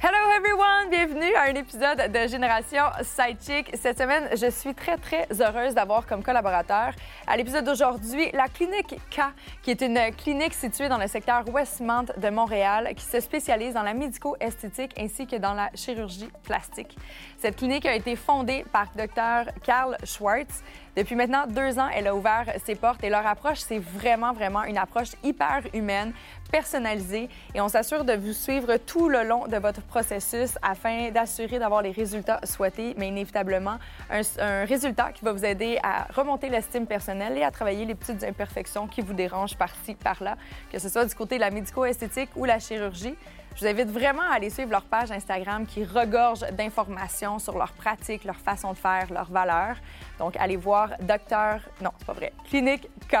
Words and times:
Hello 0.00 0.30
everyone, 0.36 0.90
bienvenue 0.90 1.34
à 1.34 1.50
un 1.50 1.54
épisode 1.56 2.12
de 2.12 2.28
Génération 2.28 2.84
Sidechick. 3.02 3.74
Cette 3.74 3.98
semaine, 3.98 4.28
je 4.32 4.48
suis 4.48 4.72
très 4.72 4.96
très 4.96 5.26
heureuse 5.40 5.74
d'avoir 5.74 6.06
comme 6.06 6.22
collaborateur 6.22 6.92
à 7.26 7.36
l'épisode 7.36 7.64
d'aujourd'hui 7.64 8.30
la 8.32 8.46
clinique 8.46 8.94
K, 9.10 9.22
qui 9.60 9.72
est 9.72 9.80
une 9.80 9.98
clinique 10.14 10.54
située 10.54 10.88
dans 10.88 10.98
le 10.98 11.08
secteur 11.08 11.42
Westmount 11.52 12.12
de 12.16 12.30
Montréal, 12.30 12.92
qui 12.94 13.04
se 13.04 13.18
spécialise 13.18 13.74
dans 13.74 13.82
la 13.82 13.92
médico-esthétique 13.92 14.92
ainsi 15.00 15.26
que 15.26 15.34
dans 15.34 15.54
la 15.54 15.68
chirurgie 15.74 16.30
plastique. 16.44 16.96
Cette 17.36 17.56
clinique 17.56 17.84
a 17.84 17.94
été 17.96 18.14
fondée 18.14 18.64
par 18.70 18.86
Dr. 18.94 19.50
Karl 19.64 19.96
Schwartz. 20.04 20.62
Depuis 20.96 21.14
maintenant 21.14 21.46
deux 21.46 21.78
ans, 21.78 21.88
elle 21.94 22.06
a 22.06 22.14
ouvert 22.14 22.46
ses 22.64 22.74
portes 22.74 23.02
et 23.04 23.10
leur 23.10 23.26
approche, 23.26 23.58
c'est 23.58 23.78
vraiment, 23.78 24.32
vraiment 24.32 24.64
une 24.64 24.78
approche 24.78 25.10
hyper 25.22 25.62
humaine, 25.74 26.12
personnalisée 26.50 27.28
et 27.54 27.60
on 27.60 27.68
s'assure 27.68 28.04
de 28.04 28.14
vous 28.14 28.32
suivre 28.32 28.76
tout 28.78 29.08
le 29.08 29.22
long 29.22 29.46
de 29.46 29.56
votre 29.56 29.82
processus 29.82 30.58
afin 30.62 31.10
d'assurer 31.10 31.58
d'avoir 31.58 31.82
les 31.82 31.90
résultats 31.90 32.40
souhaités, 32.44 32.94
mais 32.96 33.08
inévitablement 33.08 33.78
un, 34.10 34.64
résultat 34.64 35.12
qui 35.12 35.24
va 35.24 35.32
vous 35.32 35.44
aider 35.44 35.78
à 35.82 36.06
remonter 36.12 36.48
l'estime 36.48 36.86
personnelle 36.86 37.36
et 37.36 37.42
à 37.42 37.50
travailler 37.50 37.84
les 37.84 37.94
petites 37.94 38.24
imperfections 38.24 38.86
qui 38.86 39.00
vous 39.00 39.12
dérangent 39.12 39.56
par-ci, 39.56 39.94
par-là, 39.94 40.36
que 40.72 40.78
ce 40.78 40.88
soit 40.88 41.04
du 41.04 41.14
côté 41.14 41.36
de 41.36 41.40
la 41.40 41.50
médico-esthétique 41.50 42.30
ou 42.36 42.44
la 42.44 42.58
chirurgie. 42.58 43.16
Je 43.58 43.64
vous 43.64 43.70
invite 43.70 43.90
vraiment 43.90 44.22
à 44.22 44.36
aller 44.36 44.50
suivre 44.50 44.70
leur 44.70 44.84
page 44.84 45.10
Instagram 45.10 45.66
qui 45.66 45.82
regorge 45.82 46.42
d'informations 46.52 47.40
sur 47.40 47.58
leurs 47.58 47.72
pratiques, 47.72 48.22
leur 48.22 48.36
façon 48.36 48.72
de 48.72 48.76
faire, 48.76 49.12
leurs 49.12 49.32
valeurs. 49.32 49.74
Donc, 50.20 50.36
allez 50.36 50.54
voir 50.54 50.90
Docteur... 51.00 51.58
Non, 51.80 51.90
c'est 51.98 52.06
pas 52.06 52.12
vrai. 52.12 52.32
Clinique 52.48 52.88
K. 53.08 53.16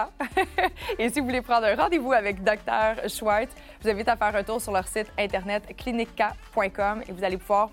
Et 1.00 1.08
si 1.08 1.18
vous 1.18 1.26
voulez 1.26 1.42
prendre 1.42 1.66
un 1.66 1.74
rendez-vous 1.74 2.12
avec 2.12 2.44
Docteur 2.44 2.98
Schwartz, 3.08 3.52
je 3.80 3.88
vous 3.88 3.90
invite 3.90 4.08
à 4.08 4.16
faire 4.16 4.36
un 4.36 4.44
tour 4.44 4.60
sur 4.60 4.70
leur 4.70 4.86
site 4.86 5.10
internet 5.18 5.76
cliniquek.com 5.76 7.02
et 7.08 7.10
vous 7.10 7.24
allez 7.24 7.36
pouvoir 7.36 7.70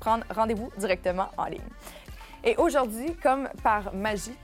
prendre 0.00 0.24
rendez-vous 0.34 0.70
directement 0.78 1.28
en 1.36 1.44
ligne. 1.44 1.60
Et 2.42 2.56
aujourd'hui, 2.56 3.14
comme 3.22 3.50
par 3.62 3.92
magie, 3.94 4.38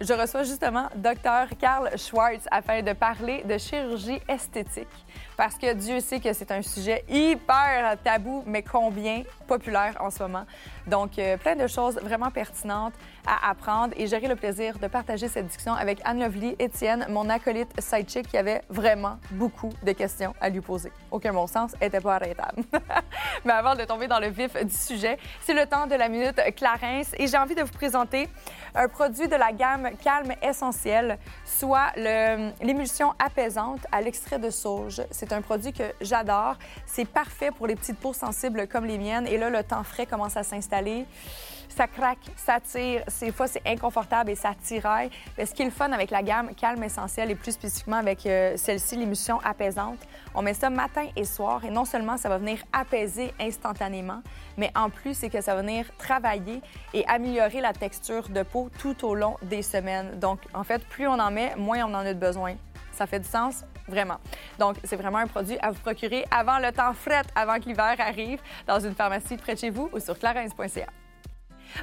je 0.00 0.12
reçois 0.12 0.42
justement 0.42 0.88
Dr. 0.96 1.56
Karl 1.58 1.96
Schwartz 1.96 2.46
afin 2.50 2.82
de 2.82 2.92
parler 2.92 3.44
de 3.44 3.56
chirurgie 3.56 4.20
esthétique. 4.28 4.88
Parce 5.36 5.56
que 5.56 5.72
Dieu 5.72 6.00
sait 6.00 6.20
que 6.20 6.32
c'est 6.32 6.50
un 6.50 6.62
sujet 6.62 7.04
hyper 7.08 7.96
tabou, 8.02 8.42
mais 8.46 8.62
combien 8.62 9.22
populaire 9.46 9.96
en 10.00 10.10
ce 10.10 10.22
moment. 10.22 10.44
Donc, 10.86 11.18
euh, 11.18 11.36
plein 11.36 11.56
de 11.56 11.66
choses 11.66 11.96
vraiment 11.96 12.30
pertinentes 12.30 12.94
à 13.26 13.50
apprendre 13.50 13.94
et 13.96 14.06
j'aurai 14.06 14.28
le 14.28 14.36
plaisir 14.36 14.78
de 14.78 14.86
partager 14.86 15.28
cette 15.28 15.46
discussion 15.46 15.74
avec 15.74 16.00
Anne 16.04 16.20
Lovely 16.20 16.56
Étienne, 16.58 17.06
mon 17.08 17.28
acolyte 17.28 17.68
sidechick, 17.80 18.28
qui 18.28 18.36
avait 18.36 18.62
vraiment 18.68 19.18
beaucoup 19.30 19.70
de 19.82 19.92
questions 19.92 20.34
à 20.40 20.48
lui 20.48 20.60
poser. 20.60 20.92
Aucun 21.10 21.32
bon 21.32 21.46
sens, 21.46 21.72
n'était 21.80 22.00
pas 22.00 22.16
arrêtable. 22.16 22.62
mais 23.44 23.52
avant 23.52 23.74
de 23.74 23.84
tomber 23.84 24.06
dans 24.06 24.20
le 24.20 24.28
vif 24.28 24.54
du 24.62 24.74
sujet, 24.74 25.18
c'est 25.40 25.54
le 25.54 25.66
temps 25.66 25.86
de 25.86 25.94
la 25.94 26.08
minute 26.08 26.40
Clarence 26.56 27.12
et 27.18 27.26
j'ai 27.26 27.38
envie 27.38 27.54
de 27.54 27.62
vous 27.62 27.72
présenter 27.72 28.28
un 28.74 28.88
produit 28.88 29.28
de 29.28 29.36
la 29.36 29.52
gamme 29.52 29.90
Calme 30.02 30.32
Essentiel, 30.42 31.18
soit 31.44 31.92
l'émulsion 31.96 33.14
apaisante 33.18 33.86
à 33.92 34.00
l'extrait 34.00 34.38
de 34.38 34.50
sauge. 34.50 35.02
Un 35.32 35.42
produit 35.42 35.72
que 35.72 35.84
j'adore. 36.00 36.56
C'est 36.86 37.06
parfait 37.06 37.50
pour 37.50 37.66
les 37.66 37.76
petites 37.76 37.98
peaux 37.98 38.12
sensibles 38.12 38.66
comme 38.68 38.84
les 38.84 38.98
miennes. 38.98 39.26
Et 39.26 39.38
là, 39.38 39.50
le 39.50 39.62
temps 39.62 39.84
frais 39.84 40.06
commence 40.06 40.36
à 40.36 40.42
s'installer. 40.42 41.06
Ça 41.76 41.88
craque, 41.88 42.18
ça 42.36 42.60
tire. 42.60 43.02
Ces 43.08 43.32
fois, 43.32 43.48
c'est 43.48 43.62
inconfortable 43.66 44.30
et 44.30 44.36
ça 44.36 44.52
tiraille. 44.62 45.10
Mais 45.36 45.44
ce 45.44 45.52
qui 45.52 45.62
est 45.62 45.64
le 45.64 45.72
fun 45.72 45.90
avec 45.90 46.12
la 46.12 46.22
gamme 46.22 46.54
Calme 46.54 46.84
Essentiel 46.84 47.32
et 47.32 47.34
plus 47.34 47.50
spécifiquement 47.50 47.96
avec 47.96 48.26
euh, 48.26 48.56
celle-ci, 48.56 48.96
l'émulsion 48.96 49.40
apaisante, 49.42 49.98
on 50.36 50.42
met 50.42 50.54
ça 50.54 50.70
matin 50.70 51.06
et 51.16 51.24
soir 51.24 51.64
et 51.64 51.70
non 51.70 51.84
seulement 51.84 52.16
ça 52.16 52.28
va 52.28 52.38
venir 52.38 52.58
apaiser 52.72 53.34
instantanément, 53.40 54.22
mais 54.56 54.70
en 54.76 54.88
plus, 54.88 55.14
c'est 55.14 55.30
que 55.30 55.40
ça 55.40 55.56
va 55.56 55.62
venir 55.62 55.86
travailler 55.98 56.60
et 56.92 57.04
améliorer 57.08 57.60
la 57.60 57.72
texture 57.72 58.28
de 58.28 58.44
peau 58.44 58.70
tout 58.78 59.04
au 59.04 59.16
long 59.16 59.36
des 59.42 59.62
semaines. 59.62 60.18
Donc, 60.20 60.40
en 60.54 60.62
fait, 60.62 60.84
plus 60.86 61.08
on 61.08 61.18
en 61.18 61.32
met, 61.32 61.56
moins 61.56 61.84
on 61.84 61.94
en 61.94 62.06
a 62.06 62.14
de 62.14 62.18
besoin. 62.18 62.54
Ça 62.92 63.06
fait 63.06 63.18
du 63.18 63.28
sens? 63.28 63.64
Vraiment. 63.86 64.16
Donc, 64.58 64.76
c'est 64.84 64.96
vraiment 64.96 65.18
un 65.18 65.26
produit 65.26 65.58
à 65.60 65.70
vous 65.70 65.78
procurer 65.80 66.24
avant 66.30 66.58
le 66.58 66.72
temps 66.72 66.94
fret, 66.94 67.22
avant 67.34 67.58
que 67.60 67.66
l'hiver 67.66 67.94
arrive, 67.98 68.40
dans 68.66 68.80
une 68.80 68.94
pharmacie 68.94 69.36
près 69.36 69.54
de 69.54 69.58
chez 69.60 69.70
vous 69.70 69.90
ou 69.92 70.00
sur 70.00 70.18
clarence.ca. 70.18 70.86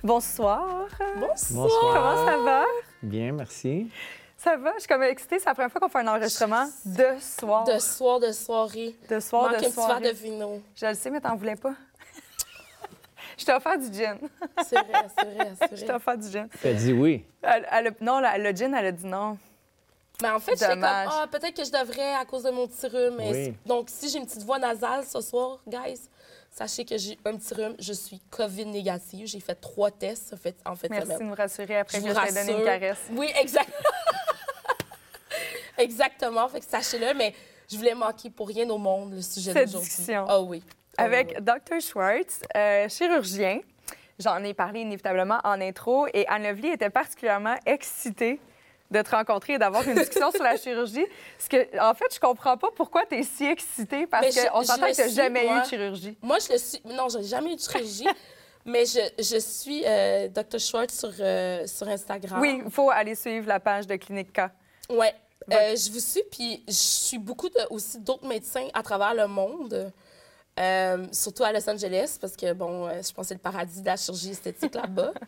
Bonsoir. 0.03 0.87
Bonsoir. 1.17 1.67
Comment 1.93 2.25
ça 2.25 2.37
va? 2.37 2.63
Bien, 3.03 3.33
merci. 3.33 3.89
Ça 4.37 4.57
va? 4.57 4.71
Je 4.75 4.79
suis 4.79 4.87
comme 4.87 5.03
excitée. 5.03 5.37
C'est 5.37 5.45
la 5.45 5.53
première 5.53 5.71
fois 5.71 5.79
qu'on 5.81 5.89
fait 5.89 5.99
un 5.99 6.07
enregistrement 6.07 6.65
de 6.85 7.05
soir. 7.19 7.65
De 7.65 7.77
soir, 7.77 8.19
de 8.19 8.31
soirée. 8.31 8.95
De 9.09 9.19
soir, 9.19 9.51
Manque 9.51 9.61
de 9.61 9.65
un 9.67 9.69
soirée. 9.69 9.93
petit 9.95 10.03
verre 10.03 10.13
de 10.13 10.17
vino. 10.17 10.61
Je 10.75 10.85
le 10.87 10.93
sais, 10.95 11.09
mais 11.11 11.19
t'en 11.21 11.35
voulais 11.35 11.55
pas. 11.55 11.73
Je 13.37 13.45
t'ai 13.45 13.53
offert 13.53 13.77
du 13.77 13.93
gin. 13.93 14.17
C'est 14.67 14.75
vrai, 14.79 15.05
c'est 15.17 15.25
vrai, 15.35 15.51
c'est 15.59 15.71
Je 15.75 15.81
t'ai 15.81 15.85
vrai. 15.87 15.95
offert 15.95 16.17
du 16.17 16.29
gin. 16.29 16.47
Tu 16.59 16.67
as 16.67 16.73
dit 16.73 16.93
oui. 16.93 17.25
Elle- 17.43 17.67
elle 17.71 17.87
a- 17.87 17.91
non, 18.01 18.19
la- 18.19 18.37
le 18.37 18.51
gin, 18.55 18.73
elle 18.73 18.85
a 18.87 18.91
dit 18.91 19.05
non. 19.05 19.37
Mais 20.21 20.29
en 20.29 20.39
fait, 20.39 20.53
j'étais 20.53 20.67
comme, 20.73 20.83
ah, 20.83 21.27
peut-être 21.31 21.55
que 21.55 21.63
je 21.63 21.71
devrais 21.71 22.13
à 22.13 22.25
cause 22.25 22.43
de 22.43 22.51
mon 22.51 22.67
petit 22.67 22.87
rhume. 22.87 23.17
Oui. 23.19 23.53
Donc, 23.65 23.89
si 23.89 24.09
j'ai 24.09 24.19
une 24.19 24.25
petite 24.25 24.43
voix 24.43 24.59
nasale 24.59 25.05
ce 25.05 25.21
soir, 25.21 25.59
guys, 25.67 25.99
sachez 26.49 26.85
que 26.85 26.97
j'ai 26.97 27.17
un 27.25 27.37
petit 27.37 27.53
rhume. 27.53 27.75
Je 27.79 27.93
suis 27.93 28.19
COVID 28.29 28.65
négative. 28.65 29.27
J'ai 29.27 29.39
fait 29.39 29.55
trois 29.55 29.91
tests 29.91 30.33
en 30.33 30.37
fait, 30.37 30.55
en 30.65 30.75
fait 30.75 30.89
Merci 30.89 31.17
de 31.17 31.23
nous 31.23 31.35
rassurer 31.35 31.77
après 31.77 31.99
Je 31.99 32.03
que 32.03 32.09
vous 32.09 32.19
je 32.19 32.25
t'ai 32.27 32.33
donné 32.33 32.59
une 32.59 32.65
caresse. 32.65 32.99
Oui, 33.11 33.29
exact. 33.39 33.71
Exactement. 35.77 36.47
Fait 36.49 36.59
que 36.59 36.65
sachez-le, 36.65 37.13
mais 37.15 37.33
je 37.71 37.77
voulais 37.77 37.95
manquer 37.95 38.29
pour 38.29 38.47
rien 38.47 38.69
au 38.69 38.77
monde 38.77 39.13
le 39.13 39.21
sujet 39.21 39.53
Cette 39.53 39.71
d'aujourd'hui. 39.71 40.13
Ah 40.27 40.41
oui. 40.41 40.63
Ah 40.97 41.05
oui, 41.05 41.15
Avec 41.15 41.41
Dr. 41.41 41.79
Schwartz, 41.81 42.41
euh, 42.55 42.87
chirurgien. 42.89 43.61
J'en 44.19 44.43
ai 44.43 44.53
parlé 44.53 44.81
inévitablement 44.81 45.39
en 45.43 45.59
intro 45.61 46.05
et 46.13 46.27
Anne 46.27 46.43
Lovely 46.43 46.69
était 46.69 46.91
particulièrement 46.91 47.55
excitée 47.65 48.39
de 48.91 49.01
te 49.01 49.09
rencontrer 49.09 49.53
et 49.53 49.57
d'avoir 49.57 49.87
une 49.87 49.95
discussion 49.95 50.29
sur 50.31 50.43
la 50.43 50.57
chirurgie. 50.57 51.05
Parce 51.37 51.47
que, 51.47 51.79
en 51.79 51.93
fait, 51.93 52.13
je 52.13 52.19
comprends 52.19 52.57
pas 52.57 52.69
pourquoi 52.75 53.05
tu 53.05 53.15
es 53.15 53.23
si 53.23 53.45
excitée 53.45 54.05
parce 54.05 54.35
qu'on 54.35 54.63
s'entend 54.63 54.87
que 54.87 54.95
tu 54.95 55.01
n'as 55.01 55.07
jamais 55.07 55.45
eu 55.47 55.59
de 55.61 55.65
chirurgie. 55.65 56.17
Moi, 56.21 56.37
je 56.45 56.53
le 56.53 56.57
suis. 56.59 56.81
Non, 56.85 57.07
j'ai 57.09 57.23
jamais 57.23 57.53
eu 57.53 57.55
de 57.55 57.61
chirurgie, 57.61 58.07
mais 58.65 58.85
je, 58.85 58.99
je 59.17 59.37
suis 59.39 59.83
euh, 59.85 60.27
Dr. 60.27 60.59
Schwartz 60.59 60.99
sur, 60.99 61.11
euh, 61.19 61.65
sur 61.65 61.87
Instagram. 61.87 62.39
Oui, 62.41 62.61
il 62.65 62.71
faut 62.71 62.89
aller 62.89 63.15
suivre 63.15 63.47
la 63.47 63.59
page 63.59 63.87
de 63.87 63.95
Clinique 63.95 64.33
K. 64.33 64.41
Ouais. 64.89 65.13
Euh, 65.51 65.75
je 65.75 65.91
vous 65.91 65.99
suis, 65.99 66.21
puis 66.31 66.63
je 66.67 66.71
suis 66.73 67.17
beaucoup 67.17 67.49
de- 67.49 67.67
aussi 67.71 67.97
d'autres 67.99 68.27
médecins 68.27 68.67
à 68.75 68.83
travers 68.83 69.15
le 69.15 69.25
monde, 69.27 69.91
euh, 70.61 71.05
surtout 71.11 71.43
à 71.43 71.51
Los 71.51 71.67
Angeles, 71.69 72.17
parce 72.21 72.35
que, 72.37 72.53
bon, 72.53 72.87
euh, 72.87 73.01
je 73.01 73.11
pense 73.11 73.25
que 73.25 73.27
c'est 73.29 73.33
le 73.33 73.39
paradis 73.39 73.81
de 73.81 73.85
la 73.87 73.97
chirurgie 73.97 74.31
esthétique 74.31 74.75
là-bas. 74.75 75.11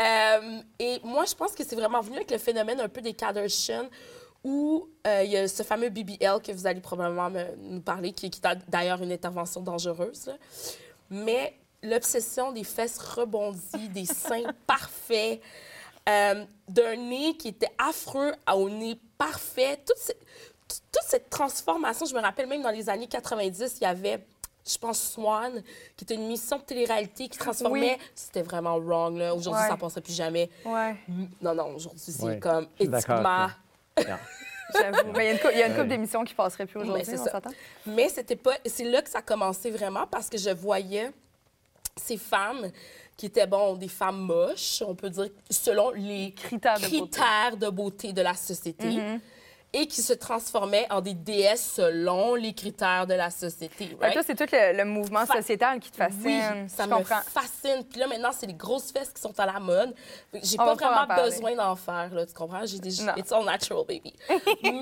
Euh, 0.00 0.60
et 0.78 0.98
moi, 1.04 1.26
je 1.26 1.34
pense 1.34 1.52
que 1.52 1.62
c'est 1.62 1.76
vraiment 1.76 2.00
venu 2.00 2.16
avec 2.16 2.30
le 2.30 2.38
phénomène 2.38 2.80
un 2.80 2.88
peu 2.88 3.02
des 3.02 3.12
Kardashian, 3.12 3.86
où 4.42 4.88
euh, 5.06 5.22
il 5.24 5.30
y 5.30 5.36
a 5.36 5.46
ce 5.46 5.62
fameux 5.62 5.90
BBL 5.90 6.40
que 6.42 6.52
vous 6.52 6.66
allez 6.66 6.80
probablement 6.80 7.28
me- 7.28 7.54
nous 7.58 7.82
parler, 7.82 8.12
qui, 8.12 8.30
qui 8.30 8.40
est 8.40 8.58
d'ailleurs 8.68 9.02
une 9.02 9.12
intervention 9.12 9.60
dangereuse. 9.60 10.24
là. 10.28 10.36
Mais 11.10 11.54
l'obsession 11.82 12.50
des 12.52 12.64
fesses 12.64 12.96
rebondies, 12.98 13.90
des 13.90 14.06
seins 14.06 14.50
parfaits, 14.66 15.42
d'un 16.06 16.96
nez 16.96 17.36
qui 17.36 17.48
était 17.48 17.68
affreux 17.76 18.32
à 18.46 18.56
au 18.56 18.70
nez 18.70 18.98
parfait. 19.18 19.82
Toute, 19.86 19.98
ce- 19.98 20.12
toute- 20.66 20.82
toute 20.92 21.02
cette 21.08 21.28
transformation, 21.28 22.06
je 22.06 22.14
me 22.14 22.20
rappelle 22.20 22.46
même 22.46 22.62
dans 22.62 22.70
les 22.70 22.88
années 22.88 23.06
90, 23.06 23.76
il 23.80 23.84
y 23.84 23.86
avait, 23.86 24.26
je 24.66 24.78
pense, 24.78 25.00
Swan, 25.12 25.62
qui 25.96 26.04
était 26.04 26.14
une 26.14 26.26
mission 26.26 26.58
de 26.58 26.62
télé-réalité 26.62 27.28
qui 27.28 27.38
transformait. 27.38 27.96
Oui. 27.98 28.06
C'était 28.14 28.42
vraiment 28.42 28.78
wrong. 28.78 29.16
là. 29.16 29.34
Aujourd'hui, 29.34 29.62
Ouais. 29.62 29.68
ça 29.68 29.74
ne 29.74 29.80
passerait 29.80 30.00
plus 30.02 30.14
jamais. 30.14 30.48
Ouais, 30.64 30.96
Non, 31.40 31.54
non, 31.54 31.74
aujourd'hui, 31.74 32.00
c'est 32.00 32.22
Ouais, 32.22 32.38
comme 32.38 32.66
éthiquement. 32.78 33.48
j'avoue. 33.96 35.10
Il 35.16 35.22
y 35.22 35.28
a 35.28 35.32
une 35.32 35.38
cou- 35.72 35.76
couple 35.80 35.88
d'émissions 35.88 36.24
qui 36.24 36.34
passeraient 36.34 36.66
plus 36.66 36.80
aujourd'hui? 36.80 37.02
Mais 37.86 38.08
c'était 38.08 38.36
pas. 38.36 38.54
C'est 38.66 38.84
là 38.84 39.02
que 39.02 39.10
ça 39.10 39.18
a 39.18 39.22
commencé 39.22 39.70
vraiment 39.70 40.06
parce 40.06 40.28
que 40.28 40.38
je 40.38 40.50
voyais 40.50 41.10
ces 41.96 42.16
femmes 42.16 42.70
qui 43.16 43.26
étaient, 43.26 43.46
bon, 43.46 43.74
des 43.76 43.88
femmes 43.88 44.20
moches, 44.20 44.82
on 44.86 44.94
peut 44.94 45.10
dire, 45.10 45.28
selon 45.50 45.90
les 45.90 46.32
Critères 46.32 46.76
de 46.78 46.84
beauté. 46.84 46.98
critères 46.98 47.56
de 47.56 47.68
beauté 47.68 48.12
de 48.12 48.22
la 48.22 48.34
société. 48.34 49.00
Et 49.72 49.86
qui 49.86 50.02
se 50.02 50.12
transformaient 50.12 50.86
en 50.90 51.00
des 51.00 51.14
déesses 51.14 51.74
selon 51.76 52.34
les 52.34 52.52
critères 52.54 53.06
de 53.06 53.14
la 53.14 53.30
société. 53.30 53.96
Right? 54.00 54.12
Toi, 54.14 54.22
c'est 54.26 54.34
tout 54.34 54.46
le, 54.52 54.76
le 54.76 54.84
mouvement 54.84 55.24
Fa- 55.26 55.36
sociétal 55.36 55.78
qui 55.78 55.90
te 55.92 55.96
fascine. 55.96 56.22
Oui, 56.24 56.68
ça 56.68 56.84
je 56.84 56.88
me 56.88 56.96
comprends. 56.96 57.20
fascine. 57.22 57.84
Puis 57.88 58.00
là, 58.00 58.08
maintenant, 58.08 58.30
c'est 58.32 58.46
les 58.46 58.54
grosses 58.54 58.90
fesses 58.90 59.10
qui 59.12 59.20
sont 59.20 59.38
à 59.38 59.46
la 59.46 59.60
mode. 59.60 59.94
J'ai 60.42 60.56
pas 60.56 60.72
en 60.72 60.74
vraiment 60.74 61.06
besoin 61.22 61.54
d'en 61.54 61.76
faire, 61.76 62.12
là, 62.12 62.26
tu 62.26 62.34
comprends? 62.34 62.66
J'ai 62.66 62.80
des... 62.80 62.90
Non. 63.04 63.12
It's 63.16 63.30
all 63.30 63.44
natural, 63.44 63.84
baby. 63.86 64.12
mais... 64.64 64.80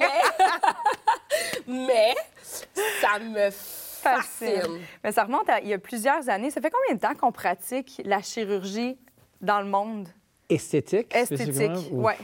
mais 1.66 2.14
ça 3.00 3.18
me 3.18 3.50
fascine. 3.50 4.60
Fascine. 4.60 4.80
Mais 5.04 5.12
ça 5.12 5.24
remonte 5.24 5.48
à 5.50 5.60
il 5.60 5.68
y 5.68 5.74
a 5.74 5.78
plusieurs 5.78 6.28
années. 6.28 6.50
Ça 6.50 6.60
fait 6.60 6.70
combien 6.70 6.94
de 6.94 7.00
temps 7.00 7.14
qu'on 7.14 7.32
pratique 7.32 8.00
la 8.04 8.22
chirurgie 8.22 8.96
dans 9.40 9.60
le 9.60 9.66
monde? 9.66 10.08
Esthétique, 10.48 11.14
Esthétique. 11.14 11.52
spécifiquement, 11.52 11.82
ou- 11.98 12.02
Ouais. 12.04 12.16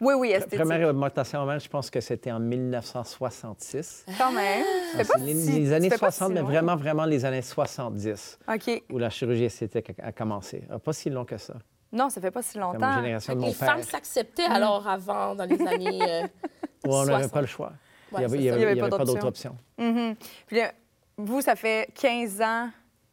Oui, 0.00 0.14
oui, 0.16 0.30
esthétique. 0.30 0.60
Première 0.60 0.88
augmentation 0.88 1.42
humaine, 1.42 1.58
je 1.60 1.68
pense 1.68 1.90
que 1.90 2.00
c'était 2.00 2.30
en 2.30 2.38
1966. 2.40 4.04
Quand 4.16 4.32
même. 4.32 4.64
Ça 4.92 4.98
fait 4.98 5.04
C'est 5.04 5.12
pas 5.12 5.18
les, 5.18 5.34
si- 5.34 5.52
les 5.60 5.72
années 5.72 5.90
fait 5.90 5.98
pas 5.98 6.10
60, 6.10 6.28
si 6.28 6.34
mais 6.34 6.40
vraiment, 6.40 6.76
vraiment 6.76 7.04
les 7.04 7.24
années 7.24 7.42
70, 7.42 8.38
OK. 8.48 8.82
où 8.90 8.98
la 8.98 9.10
chirurgie 9.10 9.44
esthétique 9.44 9.90
a, 10.00 10.06
a 10.08 10.12
commencé. 10.12 10.62
Ah, 10.70 10.78
Pas 10.78 10.92
si 10.92 11.10
long 11.10 11.24
que 11.24 11.36
ça. 11.36 11.54
Non, 11.92 12.10
ça 12.10 12.20
fait 12.20 12.30
pas 12.30 12.42
si 12.42 12.52
Comme 12.58 12.62
longtemps. 12.74 12.78
la 12.90 12.96
génération 13.02 13.34
de 13.34 13.40
les 13.40 13.46
mon 13.46 13.52
père. 13.52 13.68
femmes 13.68 13.82
s'acceptaient 13.82 14.44
alors 14.44 14.86
avant, 14.86 15.34
dans 15.34 15.44
les 15.44 15.60
années. 15.66 16.00
euh, 16.22 16.26
où 16.86 16.94
on 16.94 17.04
n'avait 17.04 17.12
60. 17.28 17.32
pas 17.32 17.40
le 17.40 17.46
choix. 17.46 17.72
Ouais, 18.12 18.22
il 18.24 18.40
n'y 18.40 18.48
avait, 18.50 18.62
avait- 18.68 18.80
avait 18.80 18.90
pas 18.90 19.04
d'autre 19.04 19.26
option. 19.26 19.56
Mhm. 19.78 20.14
Puis 20.46 20.56
là, 20.58 20.72
vous, 21.16 21.40
ça 21.40 21.56
fait 21.56 21.88
15 21.94 22.40
ans 22.42 22.68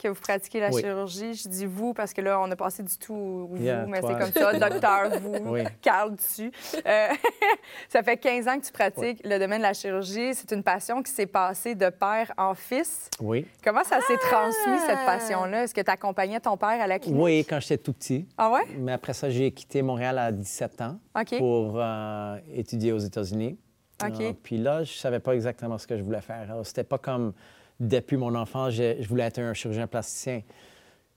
que 0.05 0.09
vous 0.13 0.21
pratiquez 0.21 0.59
la 0.59 0.69
Oui. 0.69 0.81
chirurgie. 0.81 1.33
Je 1.33 1.47
dis 1.49 1.65
vous 1.65 1.93
parce 1.93 2.13
que 2.13 2.21
là, 2.21 2.39
on 2.39 2.49
a 2.51 2.55
passé 2.55 2.83
du 2.83 2.95
tout 2.97 3.47
vous, 3.49 3.57
Yeah, 3.57 3.85
mais 3.87 4.01
c'est 4.01 4.17
comme 4.19 4.31
ça, 4.31 4.53
docteur, 4.69 5.09
vous, 5.19 5.35
Oui. 5.51 5.63
Carl 5.81 6.15
dessus. 6.15 6.51
Euh, 6.85 7.07
ça 7.89 8.03
fait 8.03 8.17
15 8.17 8.47
ans 8.47 8.59
que 8.59 8.65
tu 8.65 8.71
pratiques 8.71 9.21
le 9.23 9.39
domaine 9.39 9.59
de 9.59 9.63
la 9.63 9.73
chirurgie. 9.73 10.33
C'est 10.35 10.51
une 10.51 10.61
passion 10.63 11.01
qui 11.01 11.11
s'est 11.11 11.25
passée 11.25 11.73
de 11.75 11.89
père 11.89 12.31
en 12.37 12.53
fils. 12.53 13.09
Oui. 13.19 13.47
Comment 13.63 13.83
ça 13.83 13.99
s'est 14.01 14.17
transmis, 14.17 14.79
cette 14.85 15.05
passion-là? 15.05 15.63
Est-ce 15.63 15.73
que 15.73 15.81
tu 15.81 15.91
accompagnais 15.91 16.39
ton 16.39 16.55
père 16.57 16.79
à 16.81 16.87
la 16.87 16.99
clinique? 16.99 17.21
Oui, 17.21 17.45
quand 17.49 17.59
j'étais 17.59 17.77
tout 17.79 17.93
petit. 17.93 18.27
Ah 18.37 18.51
ouais? 18.51 18.61
Mais 18.77 18.91
après 18.91 19.13
ça, 19.13 19.29
j'ai 19.29 19.51
quitté 19.51 19.81
Montréal 19.81 20.19
à 20.19 20.31
17 20.31 20.81
ans 20.81 20.99
pour 21.37 21.73
euh, 21.77 22.37
étudier 22.53 22.91
aux 22.91 22.99
États-Unis. 22.99 23.57
OK. 24.03 24.19
Euh, 24.21 24.33
puis 24.43 24.57
là, 24.57 24.83
je 24.83 24.93
savais 24.93 25.19
pas 25.19 25.33
exactement 25.33 25.77
ce 25.77 25.87
que 25.87 25.97
je 25.97 26.03
voulais 26.03 26.21
faire. 26.21 26.51
Alors, 26.51 26.65
C'était 26.65 26.83
pas 26.83 26.97
comme 26.97 27.33
depuis 27.79 28.17
mon 28.17 28.33
enfance, 28.35 28.73
je, 28.73 28.95
je 29.01 29.07
voulais 29.07 29.23
être 29.23 29.39
un 29.39 29.53
chirurgien 29.53 29.87
plasticien. 29.87 30.41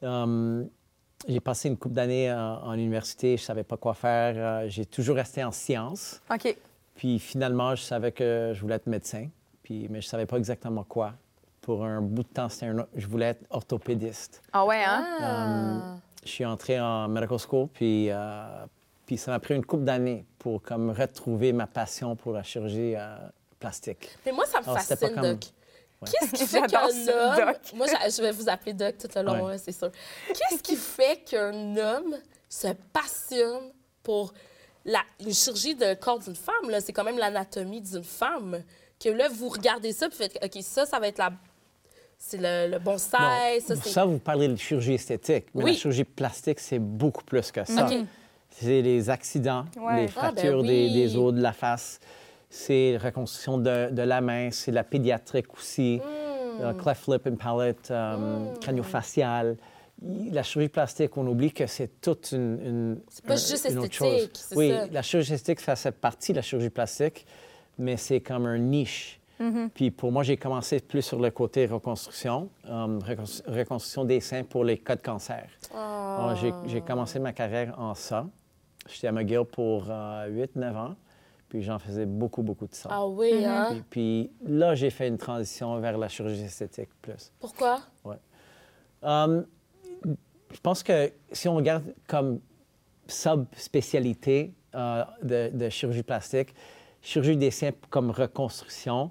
Euh, 0.02 0.64
j'ai 1.26 1.40
passé 1.40 1.69
une 1.69 1.76
couple 1.76 1.94
d'années 1.94 2.32
en, 2.32 2.62
en 2.64 2.75
université, 2.75 3.37
je 3.37 3.43
savais 3.43 3.64
pas 3.64 3.76
quoi 3.76 3.94
faire. 3.94 4.34
Euh, 4.37 4.69
j'ai 4.69 4.87
toujours 4.87 5.16
resté 5.16 5.43
en 5.43 5.50
sciences. 5.50 6.20
OK. 6.32 6.56
Puis 6.94 7.19
finalement, 7.19 7.75
je 7.75 7.82
savais 7.82 8.12
que 8.12 8.52
je 8.55 8.60
voulais 8.60 8.76
être 8.76 8.87
médecin, 8.87 9.28
puis, 9.62 9.87
mais 9.90 10.00
je 10.00 10.06
savais 10.08 10.26
pas 10.26 10.37
exactement 10.37 10.84
quoi. 10.84 11.14
Pour 11.60 11.84
un 11.84 12.00
bout 12.00 12.22
de 12.22 12.28
temps, 12.28 12.49
c'était 12.49 12.66
un, 12.66 12.87
je 12.96 13.06
voulais 13.06 13.26
être 13.26 13.44
orthopédiste. 13.50 14.43
Ah 14.52 14.64
ouais, 14.64 14.82
hein? 14.84 15.06
Ah. 15.20 15.96
Je 16.25 16.28
suis 16.31 16.44
entré 16.44 16.81
en 16.81 17.08
medical 17.08 17.38
school, 17.38 17.69
puis, 17.72 18.11
euh, 18.11 18.64
puis 19.06 19.16
ça 19.19 19.31
m'a 19.31 19.38
pris 19.38 19.54
une 19.54 19.64
couple 19.64 19.84
d'années 19.84 20.25
pour 20.38 20.62
comme 20.62 20.90
retrouver 20.90 21.52
ma 21.52 21.66
passion 21.66 22.16
pour 22.16 22.32
la 22.32 22.43
chirurgie 22.43 22.94
euh, 22.96 23.16
plastique. 23.61 24.08
Mais 24.26 24.32
moi, 24.32 24.44
ça 24.46 24.61
me 24.61 24.64
Alors, 24.64 24.81
c'était 24.81 24.94
pas 24.96 25.00
fascine, 25.06 25.14
comme- 25.20 25.32
Doc. 25.34 25.44
Qu'est-ce 26.04 26.32
qui 26.32 26.46
fait 26.46 26.62
qu'un 26.66 26.84
homme. 26.84 27.54
Moi, 27.74 27.86
je 27.88 28.22
vais 28.22 28.30
vous 28.32 28.48
appeler 28.48 28.72
Doc 28.72 28.96
tout 28.98 29.08
le 29.16 29.22
long, 29.22 29.46
Ouais. 29.46 29.54
hein, 29.54 29.58
c'est 29.58 29.72
sûr. 29.72 29.90
Qu'est-ce 30.28 30.62
qui 30.62 30.76
fait 30.76 31.24
qu'un 31.24 31.76
homme 31.76 32.16
se 32.48 32.68
passionne 32.92 33.72
pour 34.02 34.32
la, 34.84 35.00
une 35.20 35.34
chirurgie 35.34 35.74
de 35.74 35.94
corps 35.94 36.18
d'une 36.20 36.36
femme? 36.36 36.70
là? 36.70 36.80
C'est 36.80 36.92
quand 36.92 37.04
même 37.04 37.18
l'anatomie 37.18 37.80
d'une 37.80 38.04
femme. 38.04 38.62
Que 39.02 39.08
là, 39.10 39.28
vous 39.28 39.48
regardez 39.48 39.92
ça, 39.92 40.08
puis 40.08 40.18
faites 40.18 40.38
OK, 40.42 40.62
ça, 40.62 40.84
ça 40.86 40.98
va 40.98 41.08
être 41.08 41.18
la. 41.18 41.30
C'est 42.20 42.36
le, 42.38 42.68
le 42.72 42.78
bon 42.80 42.92
Bon, 42.92 42.98
size. 42.98 43.64
ça, 43.64 43.76
c'est. 43.76 43.88
ça, 43.90 44.04
vous 44.04 44.18
parlez 44.18 44.48
de 44.48 44.56
chirurgie 44.56 44.94
esthétique, 44.94 45.46
mais 45.54 45.62
Oui. 45.64 45.70
la 45.72 45.76
chirurgie 45.78 46.02
plastique, 46.04 46.58
c'est 46.58 46.80
beaucoup 46.80 47.22
plus 47.22 47.52
que 47.52 47.64
ça. 47.64 47.86
OK. 47.86 47.94
C'est 48.50 48.82
les 48.82 49.08
accidents, 49.08 49.66
Ouais. 49.76 50.06
les 50.06 50.12
Ah, 50.16 50.32
ben 50.32 50.32
fractures 50.32 50.62
des 50.64 51.16
os 51.16 51.32
de 51.32 51.40
la 51.40 51.52
face, 51.52 52.00
c'est 52.50 52.92
la 52.92 52.98
reconstruction 52.98 53.58
de, 53.58 53.90
de 53.90 54.02
la 54.02 54.20
main, 54.20 54.50
c'est 54.50 54.72
la 54.72 54.84
pédiatrique 54.84 55.52
aussi, 55.54 56.00
euh, 56.60 56.72
cleft 56.74 57.06
lip 57.08 57.26
and 57.26 57.36
palate, 57.36 57.90
euh, 57.90 58.54
craniofacial. 58.60 59.56
Y- 60.02 60.30
La 60.30 60.42
chirurgie 60.44 60.68
plastique, 60.68 61.16
on 61.16 61.26
oublie 61.26 61.52
que 61.52 61.66
c'est 61.66 62.00
toute 62.00 62.30
une, 62.32 62.60
une 62.64 63.00
C'est 63.08 63.24
pas 63.24 63.32
un- 63.34 63.36
juste 63.36 63.66
esthétique, 63.66 64.30
c'est 64.34 64.56
Oui, 64.56 64.70
ça. 64.70 64.86
la 64.90 65.02
chirurgie 65.02 65.34
esthétique 65.34 65.60
fait 65.64 65.74
cette 65.76 66.00
partie 66.00 66.32
de 66.32 66.36
la 66.36 66.42
chirurgie 66.42 66.70
plastique, 66.70 67.26
mais 67.78 67.96
c'est 67.96 68.20
comme 68.20 68.46
un 68.46 68.58
niche. 68.58 69.20
Mm-hmm. 69.40 69.68
Puis 69.70 69.90
pour 69.90 70.10
moi, 70.10 70.22
j'ai 70.24 70.36
commencé 70.36 70.80
plus 70.80 71.02
sur 71.02 71.18
le 71.20 71.30
côté 71.30 71.66
reconstruction, 71.66 72.48
euh, 72.66 72.98
reconstru- 73.00 73.42
reconstruction 73.58 74.04
des 74.04 74.20
seins 74.20 74.42
pour 74.44 74.64
les 74.64 74.78
cas 74.78 74.96
de 74.96 75.02
cancer. 75.02 75.46
Ah. 75.74 76.16
Alors, 76.24 76.36
j'ai- 76.36 76.52
J'ai 76.66 76.80
commencé 76.80 77.18
ma 77.20 77.32
carrière 77.32 77.74
en 77.78 77.94
ça. 77.94 78.26
J'étais 78.88 79.06
à 79.08 79.12
McGill 79.12 79.44
pour 79.44 79.84
8-9 80.28 80.76
ans, 80.76 80.94
puis 81.48 81.62
j'en 81.62 81.78
faisais 81.78 82.06
beaucoup, 82.06 82.42
beaucoup 82.42 82.66
de 82.66 82.74
ça. 82.74 82.88
Ah 82.92 83.06
oui, 83.06 83.44
hein? 83.44 83.68
Puis, 83.90 84.30
puis 84.42 84.52
là, 84.54 84.74
j'ai 84.74 84.90
fait 84.90 85.08
une 85.08 85.18
transition 85.18 85.78
vers 85.80 85.96
la 85.96 86.08
chirurgie 86.08 86.42
esthétique 86.42 86.90
plus. 87.00 87.32
Pourquoi? 87.40 87.80
Um, 89.02 89.46
je 90.52 90.60
pense 90.60 90.82
que 90.82 91.12
si 91.30 91.48
on 91.48 91.56
regarde 91.56 91.84
comme 92.06 92.40
sub-spécialité 93.06 94.52
euh, 94.74 95.04
de, 95.22 95.50
de 95.56 95.68
chirurgie 95.68 96.02
plastique, 96.02 96.54
chirurgie 97.00 97.36
des 97.36 97.50
seins 97.50 97.70
comme 97.90 98.10
reconstruction, 98.10 99.10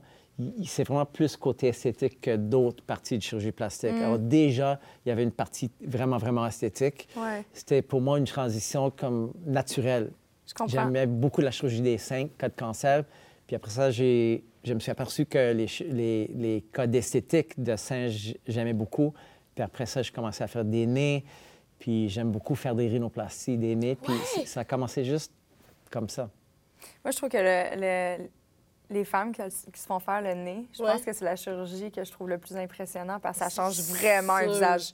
c'est 0.65 0.83
vraiment 0.83 1.05
plus 1.05 1.35
côté 1.35 1.67
esthétique 1.69 2.21
que 2.21 2.35
d'autres 2.35 2.83
parties 2.83 3.17
de 3.17 3.23
chirurgie 3.23 3.51
plastique. 3.51 3.93
Alors 3.93 4.19
déjà, 4.19 4.79
il 5.03 5.09
y 5.09 5.11
avait 5.11 5.23
une 5.23 5.31
partie 5.31 5.71
vraiment, 5.81 6.17
vraiment 6.17 6.45
esthétique. 6.45 7.07
Ouais. 7.15 7.43
C'était 7.53 7.81
pour 7.81 8.01
moi 8.01 8.19
une 8.19 8.25
transition 8.25 8.91
comme 8.91 9.33
naturelle. 9.45 10.11
Je 10.47 10.53
comprends. 10.53 10.67
J'aimais 10.85 11.05
beaucoup 11.05 11.41
la 11.41 11.51
chirurgie 11.51 11.81
des 11.81 11.97
seins, 11.97 12.27
cas 12.37 12.49
de 12.49 12.55
cancer. 12.55 13.03
Puis 13.45 13.55
après 13.55 13.71
ça, 13.71 13.91
j'ai, 13.91 14.43
je 14.63 14.73
me 14.73 14.79
suis 14.79 14.91
aperçu 14.91 15.25
que 15.25 15.51
les, 15.53 15.67
les, 15.91 16.27
les 16.33 16.61
cas 16.73 16.87
d'esthétique 16.87 17.61
de 17.61 17.75
seins, 17.75 18.07
j'aimais 18.47 18.73
beaucoup. 18.73 19.13
Puis 19.55 19.63
après 19.63 19.85
ça, 19.85 20.01
j'ai 20.01 20.11
commencé 20.11 20.43
à 20.43 20.47
faire 20.47 20.65
des 20.65 20.85
nez. 20.85 21.23
Puis 21.79 22.09
j'aime 22.09 22.31
beaucoup 22.31 22.55
faire 22.55 22.75
des 22.75 22.87
rhinoplasties, 22.87 23.57
des 23.57 23.75
nez. 23.75 23.95
Puis 23.95 24.13
Ouais. 24.13 24.45
ça 24.45 24.61
a 24.61 24.65
commencé 24.65 25.03
juste 25.05 25.31
comme 25.91 26.09
ça. 26.09 26.29
Moi, 27.03 27.11
je 27.11 27.17
trouve 27.17 27.29
que 27.29 27.37
le- 27.37 27.79
le- 28.19 28.29
les 28.89 29.03
femmes 29.05 29.31
qui, 29.33 29.41
qui 29.73 29.79
se 29.81 29.85
font 29.85 29.99
faire 29.99 30.21
le 30.21 30.33
nez, 30.33 30.65
je 30.73 30.81
Ouais. 30.81 30.91
pense 30.93 31.01
que 31.01 31.11
c'est 31.13 31.25
la 31.25 31.35
chirurgie 31.35 31.91
que 31.91 32.03
je 32.03 32.11
trouve 32.11 32.29
le 32.29 32.37
plus 32.37 32.55
impressionnant 32.55 33.19
parce 33.19 33.37
que 33.39 33.43
ça 33.43 33.49
change 33.49 33.79
vraiment 33.81 34.33
un 34.35 34.43
sûr. 34.43 34.53
visage. 34.53 34.93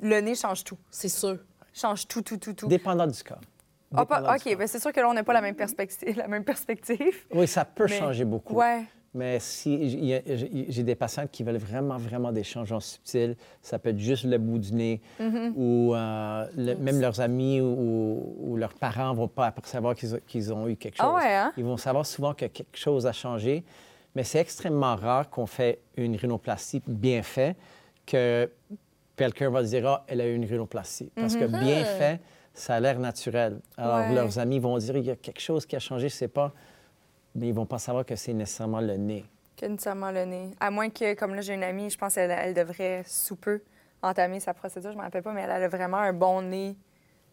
Le 0.00 0.20
nez 0.20 0.34
change 0.34 0.64
tout. 0.64 0.78
C'est 0.90 1.08
sûr. 1.08 1.38
Change 1.74 2.06
tout, 2.06 2.22
tout, 2.22 2.36
tout, 2.36 2.52
tout. 2.52 2.66
Dépendant 2.68 3.06
du 3.06 3.22
cas. 3.22 3.38
Ah, 3.94 4.06
pas- 4.06 4.34
OK, 4.36 4.44
cas. 4.44 4.56
ben 4.56 4.66
c'est 4.66 4.78
sûr 4.80 4.92
que 4.92 5.00
là, 5.00 5.08
on 5.08 5.14
n'a 5.14 5.24
pas 5.24 5.32
la 5.32 5.40
même 5.42 5.54
perspective. 5.54 6.16
La 6.16 6.28
même 6.28 6.44
perspective. 6.44 7.24
Oui, 7.32 7.46
ça 7.46 7.64
peut 7.64 7.86
Mais- 7.88 7.98
changer 7.98 8.24
beaucoup. 8.24 8.54
Ouais. 8.54 8.82
Mais 9.14 9.40
si 9.40 10.10
j'ai 10.70 10.82
des 10.82 10.94
patients 10.94 11.26
qui 11.30 11.42
veulent 11.42 11.58
vraiment, 11.58 11.98
vraiment 11.98 12.32
des 12.32 12.42
changements 12.44 12.80
subtils, 12.80 13.36
ça 13.60 13.78
peut 13.78 13.90
être 13.90 13.98
juste 13.98 14.24
le 14.24 14.38
bout 14.38 14.58
du 14.58 14.72
nez, 14.72 15.02
Mm-hmm. 15.20 15.52
ou 15.54 15.94
euh, 15.94 16.46
le- 16.56 16.76
même 16.76 16.98
leurs 16.98 17.20
amis 17.20 17.60
ou, 17.60 18.34
ou 18.40 18.56
leurs 18.56 18.72
parents 18.72 19.10
ne 19.12 19.16
vont 19.18 19.28
pas 19.28 19.46
apercevoir 19.48 19.94
qu'ils 19.94 20.52
ont, 20.54 20.66
eu 20.66 20.76
quelque 20.76 20.96
chose. 20.96 21.06
Ah 21.06 21.14
ouais, 21.14 21.34
hein? 21.34 21.52
Ils 21.58 21.64
vont 21.64 21.76
savoir 21.76 22.06
souvent 22.06 22.32
que 22.32 22.46
quelque 22.46 22.78
chose 22.78 23.06
a 23.06 23.12
changé, 23.12 23.64
mais 24.14 24.24
c'est 24.24 24.38
extrêmement 24.38 24.96
rare 24.96 25.28
qu'on 25.28 25.44
fait 25.46 25.80
une 25.98 26.16
rhinoplastie 26.16 26.82
bien 26.86 27.22
faite, 27.22 27.56
que 28.06 28.50
quelqu'un 29.14 29.50
va 29.50 29.62
dire, 29.62 29.86
ah, 29.88 30.04
elle 30.08 30.22
a 30.22 30.26
eu 30.26 30.34
une 30.34 30.46
rhinoplastie. 30.46 31.10
Parce 31.14 31.36
que 31.36 31.44
bien 31.44 31.84
fait, 31.84 32.18
ça 32.54 32.74
a 32.74 32.80
l'air 32.80 32.98
naturel. 32.98 33.60
Alors. 33.76 33.98
Ouais. 34.08 34.14
leurs 34.14 34.38
amis 34.38 34.58
vont 34.58 34.76
dire, 34.78 34.96
il 34.96 35.04
y 35.04 35.10
a 35.10 35.16
quelque 35.16 35.40
chose 35.40 35.66
qui 35.66 35.76
a 35.76 35.78
changé, 35.78 36.08
je 36.08 36.14
sais 36.14 36.28
pas, 36.28 36.52
mais 37.34 37.48
ils 37.48 37.54
vont 37.54 37.66
pas 37.66 37.78
savoir 37.78 38.04
que 38.04 38.16
c'est 38.16 38.32
nécessairement 38.34 38.80
le 38.80 38.96
nez. 38.96 39.24
Que 39.56 39.66
nécessairement 39.66 40.10
le 40.10 40.24
nez. 40.24 40.50
À 40.60 40.70
moins 40.70 40.90
que, 40.90 41.14
comme 41.14 41.34
là, 41.34 41.40
j'ai 41.40 41.54
une 41.54 41.64
amie, 41.64 41.88
je 41.90 41.98
pense 41.98 42.14
qu'elle 42.14 42.30
elle 42.30 42.54
devrait 42.54 43.02
sous 43.06 43.36
peu 43.36 43.62
entamer 44.02 44.40
sa 44.40 44.52
procédure, 44.54 44.90
je 44.90 44.96
ne 44.96 45.00
me 45.00 45.04
rappelle 45.04 45.22
pas, 45.22 45.32
mais 45.32 45.42
elle 45.42 45.50
a 45.50 45.68
vraiment 45.68 45.98
un 45.98 46.12
bon 46.12 46.42
nez. 46.42 46.76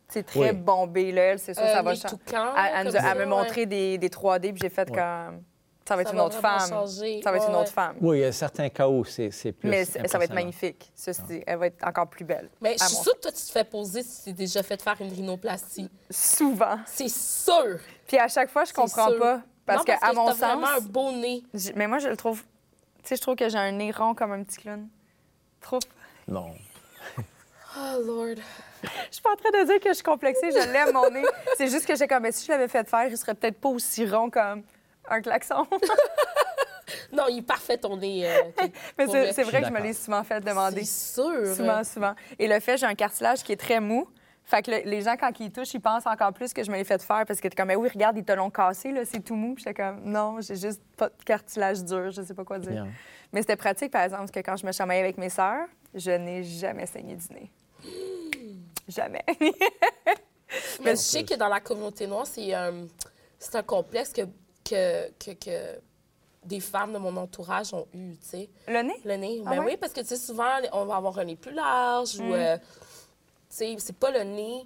C'est 0.07 0.23
très 0.25 0.51
Oui. 0.51 0.55
bombé, 0.57 1.11
là. 1.11 1.21
Elle, 1.23 1.39
C'est 1.39 1.53
sûr, 1.53 1.63
Euh, 1.63 1.73
ça 1.73 1.81
va 1.83 1.93
nez 1.93 1.95
changer. 1.95 2.15
Elle, 2.27 2.91
ça, 2.91 2.99
montré 3.25 3.65
des, 3.65 3.97
des 3.97 4.09
3D, 4.09 4.51
puis 4.53 4.61
j'ai 4.61 4.69
fait 4.69 4.89
Ouais. 4.89 4.95
comme. 4.97 5.43
Ça 5.89 5.95
va 5.95 6.03
être 6.03 6.09
Ça 6.09 6.13
une 6.13 6.19
va 6.19 6.25
autre 6.25 6.39
femme. 6.39 6.69
changer. 6.69 7.19
Ça 7.23 7.31
va 7.31 7.37
être 7.37 7.49
une 7.49 7.55
autre 7.55 7.71
femme. 7.71 7.95
Oui, 7.99 8.19
il 8.19 8.21
y 8.21 8.25
a 8.25 8.31
certains 8.31 8.69
cas 8.69 8.87
où 8.87 9.03
c'est 9.03 9.31
c'est 9.31 9.51
plus 9.51 9.67
Mais 9.67 9.85
ça 9.85 10.17
va 10.19 10.23
être 10.25 10.33
magnifique. 10.35 10.91
Ceci 10.93 11.43
elle 11.47 11.57
va 11.57 11.65
être 11.65 11.83
encore 11.83 12.07
plus 12.07 12.23
belle. 12.25 12.47
Mais 12.61 12.75
je 12.79 12.85
suis 12.85 12.95
sûre 12.97 13.15
que 13.15 13.21
toi, 13.21 13.31
tu 13.31 13.41
te 13.43 13.51
fais 13.51 13.63
poser 13.63 14.03
si 14.03 14.17
tu 14.19 14.23
t'es 14.25 14.33
déjà 14.33 14.61
fait 14.61 14.79
faire 14.79 14.97
une 15.01 15.11
rhinoplastie. 15.11 15.89
Souvent. 16.11 16.77
C'est 16.85 17.09
sûr! 17.09 17.79
Puis 18.05 18.19
à 18.19 18.27
chaque 18.27 18.51
fois, 18.51 18.65
je 18.65 18.67
C'est 18.67 18.75
comprends 18.75 19.09
sûr. 19.09 19.19
pas. 19.19 19.41
Parce 19.65 19.79
non, 19.79 19.83
que, 19.85 19.91
parce 19.99 20.03
à 20.03 20.09
que 20.11 20.15
mon 20.15 20.25
t'as 20.27 20.31
sens. 20.33 20.39
vraiment 20.39 20.67
un 20.67 20.79
beau 20.79 21.11
nez. 21.11 21.43
Mais 21.75 21.87
moi, 21.87 21.97
je 21.97 22.07
le 22.07 22.15
trouve. 22.17 22.43
Tu 23.01 23.09
sais, 23.09 23.15
je 23.15 23.21
trouve 23.21 23.35
que 23.35 23.49
j'ai 23.49 23.57
un 23.57 23.71
nez 23.71 23.91
rond 23.91 24.13
comme 24.13 24.31
un 24.31 24.43
petit 24.43 24.57
clown. 24.59 24.87
Trop. 25.61 25.79
Non. 26.27 26.53
Oh, 27.77 28.01
Lord. 28.03 28.35
Je 28.83 28.87
suis 29.11 29.21
pas 29.21 29.31
en 29.31 29.35
train 29.35 29.51
de 29.51 29.65
dire 29.65 29.79
que 29.79 29.89
je 29.89 29.93
suis 29.93 30.03
complexée, 30.03 30.49
je 30.51 30.71
l'aime, 30.71 30.91
mon 30.91 31.07
nez. 31.11 31.23
C'est 31.55 31.67
juste 31.67 31.85
que 31.85 31.95
j'ai 31.95 32.07
comme, 32.07 32.23
mais 32.23 32.31
si 32.31 32.45
je 32.45 32.51
l'avais 32.51 32.67
fait 32.67 32.87
faire, 32.89 33.05
il 33.07 33.15
serait 33.15 33.35
peut-être 33.35 33.59
pas 33.61 33.69
aussi 33.69 34.07
rond 34.07 34.29
comme 34.31 34.63
Un 35.09 35.21
klaxon. 35.21 35.65
Non, 37.11 37.25
il 37.29 37.39
est 37.39 37.41
parfait 37.43 37.77
ton 37.77 37.97
nez. 37.97 38.27
euh. 38.27 38.41
Mais 38.97 39.05
c'est 39.05 39.07
vrai. 39.07 39.33
c'est 39.33 39.43
vrai 39.43 39.61
que 39.61 39.67
je 39.67 39.71
me 39.73 39.79
l'ai 39.79 39.93
souvent 39.93 40.23
fait 40.23 40.41
demander. 40.41 40.83
C'est 40.83 41.13
sûr. 41.21 41.55
Souvent, 41.55 41.83
souvent. 41.83 42.13
Et 42.39 42.47
le 42.47 42.59
fait, 42.59 42.77
j'ai 42.77 42.85
un 42.87 42.95
cartilage 42.95 43.43
qui 43.43 43.51
est 43.51 43.57
très 43.59 43.79
mou. 43.79 44.07
Fait 44.43 44.63
que 44.63 44.71
le- 44.71 44.81
les 44.89 45.01
gens, 45.01 45.15
quand 45.15 45.31
ils 45.39 45.47
y 45.47 45.51
touchent, 45.51 45.73
ils 45.75 45.81
pensent 45.81 46.07
encore 46.07 46.33
plus 46.33 46.51
que 46.51 46.63
je 46.63 46.71
me 46.71 46.77
l'ai 46.77 46.83
fait 46.83 46.99
faire 47.01 47.25
parce 47.27 47.39
que 47.39 47.47
t'es 47.47 47.55
comme, 47.55 47.69
Eh 47.69 47.75
oui, 47.75 47.89
regarde, 47.93 48.17
ils 48.17 48.23
te 48.25 48.31
l'ont 48.31 48.49
cassé, 48.49 48.91
là, 48.91 49.01
c'est 49.05 49.19
tout 49.23 49.35
mou. 49.35 49.53
Puis 49.53 49.63
j'étais 49.63 49.79
comme, 49.83 50.01
non, 50.03 50.41
j'ai 50.41 50.55
juste 50.55 50.81
pas 50.97 51.09
de 51.09 51.23
cartilage 51.23 51.83
dur, 51.83 52.09
je 52.09 52.23
sais 52.23 52.33
pas 52.33 52.43
quoi 52.43 52.57
dire. 52.57 52.71
Bien. 52.71 52.87
Mais 53.33 53.41
c'était 53.41 53.55
pratique, 53.55 53.91
par 53.91 54.01
exemple, 54.03 54.21
parce 54.23 54.31
que 54.31 54.39
quand 54.39 54.55
je 54.57 54.65
me 54.65 54.71
chamaillais 54.71 55.01
avec 55.01 55.17
mes 55.19 55.29
sœurs, 55.29 55.67
je 55.93 56.11
n'ai 56.11 56.43
jamais 56.43 56.87
saigné 56.87 57.15
du 57.15 57.25
nez. 57.33 57.51
Jamais. 58.87 59.23
Mais 60.83 60.91
je 60.91 60.95
sais 60.95 61.23
que 61.23 61.35
dans 61.35 61.47
la 61.49 61.59
communauté 61.59 62.07
noire, 62.07 62.25
c'est 62.25 62.55
euh, 62.55 62.85
c'est 63.37 63.55
un 63.55 63.61
complexe 63.63 64.11
que, 64.11 64.21
que, 64.69 65.09
que, 65.19 65.31
que 65.31 65.79
des 66.45 66.59
femmes 66.59 66.93
de 66.93 66.97
mon 66.97 67.15
entourage 67.17 67.73
ont 67.73 67.87
eu, 67.93 68.15
tu 68.17 68.27
sais. 68.27 68.49
le 68.67 68.81
nez? 68.81 69.01
Le 69.03 69.15
nez. 69.15 69.41
Ah 69.45 69.49
Ben 69.51 69.59
ouais? 69.59 69.65
oui, 69.73 69.77
parce 69.77 69.91
que, 69.93 70.01
tu 70.01 70.07
sais, 70.07 70.15
souvent, 70.17 70.55
on 70.73 70.85
va 70.85 70.95
avoir 70.95 71.17
un 71.19 71.25
nez 71.25 71.35
plus 71.35 71.53
large 71.53 72.17
Mm. 72.17 72.29
ou, 72.29 72.33
euh, 72.33 72.57
tu 72.57 72.63
sais, 73.49 73.75
c'est 73.79 73.95
pas 73.97 74.11
le 74.11 74.23
nez 74.23 74.65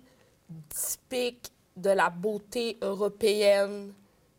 typique 0.69 1.51
de 1.75 1.89
la 1.89 2.09
beauté 2.09 2.77
européenne, 2.81 3.93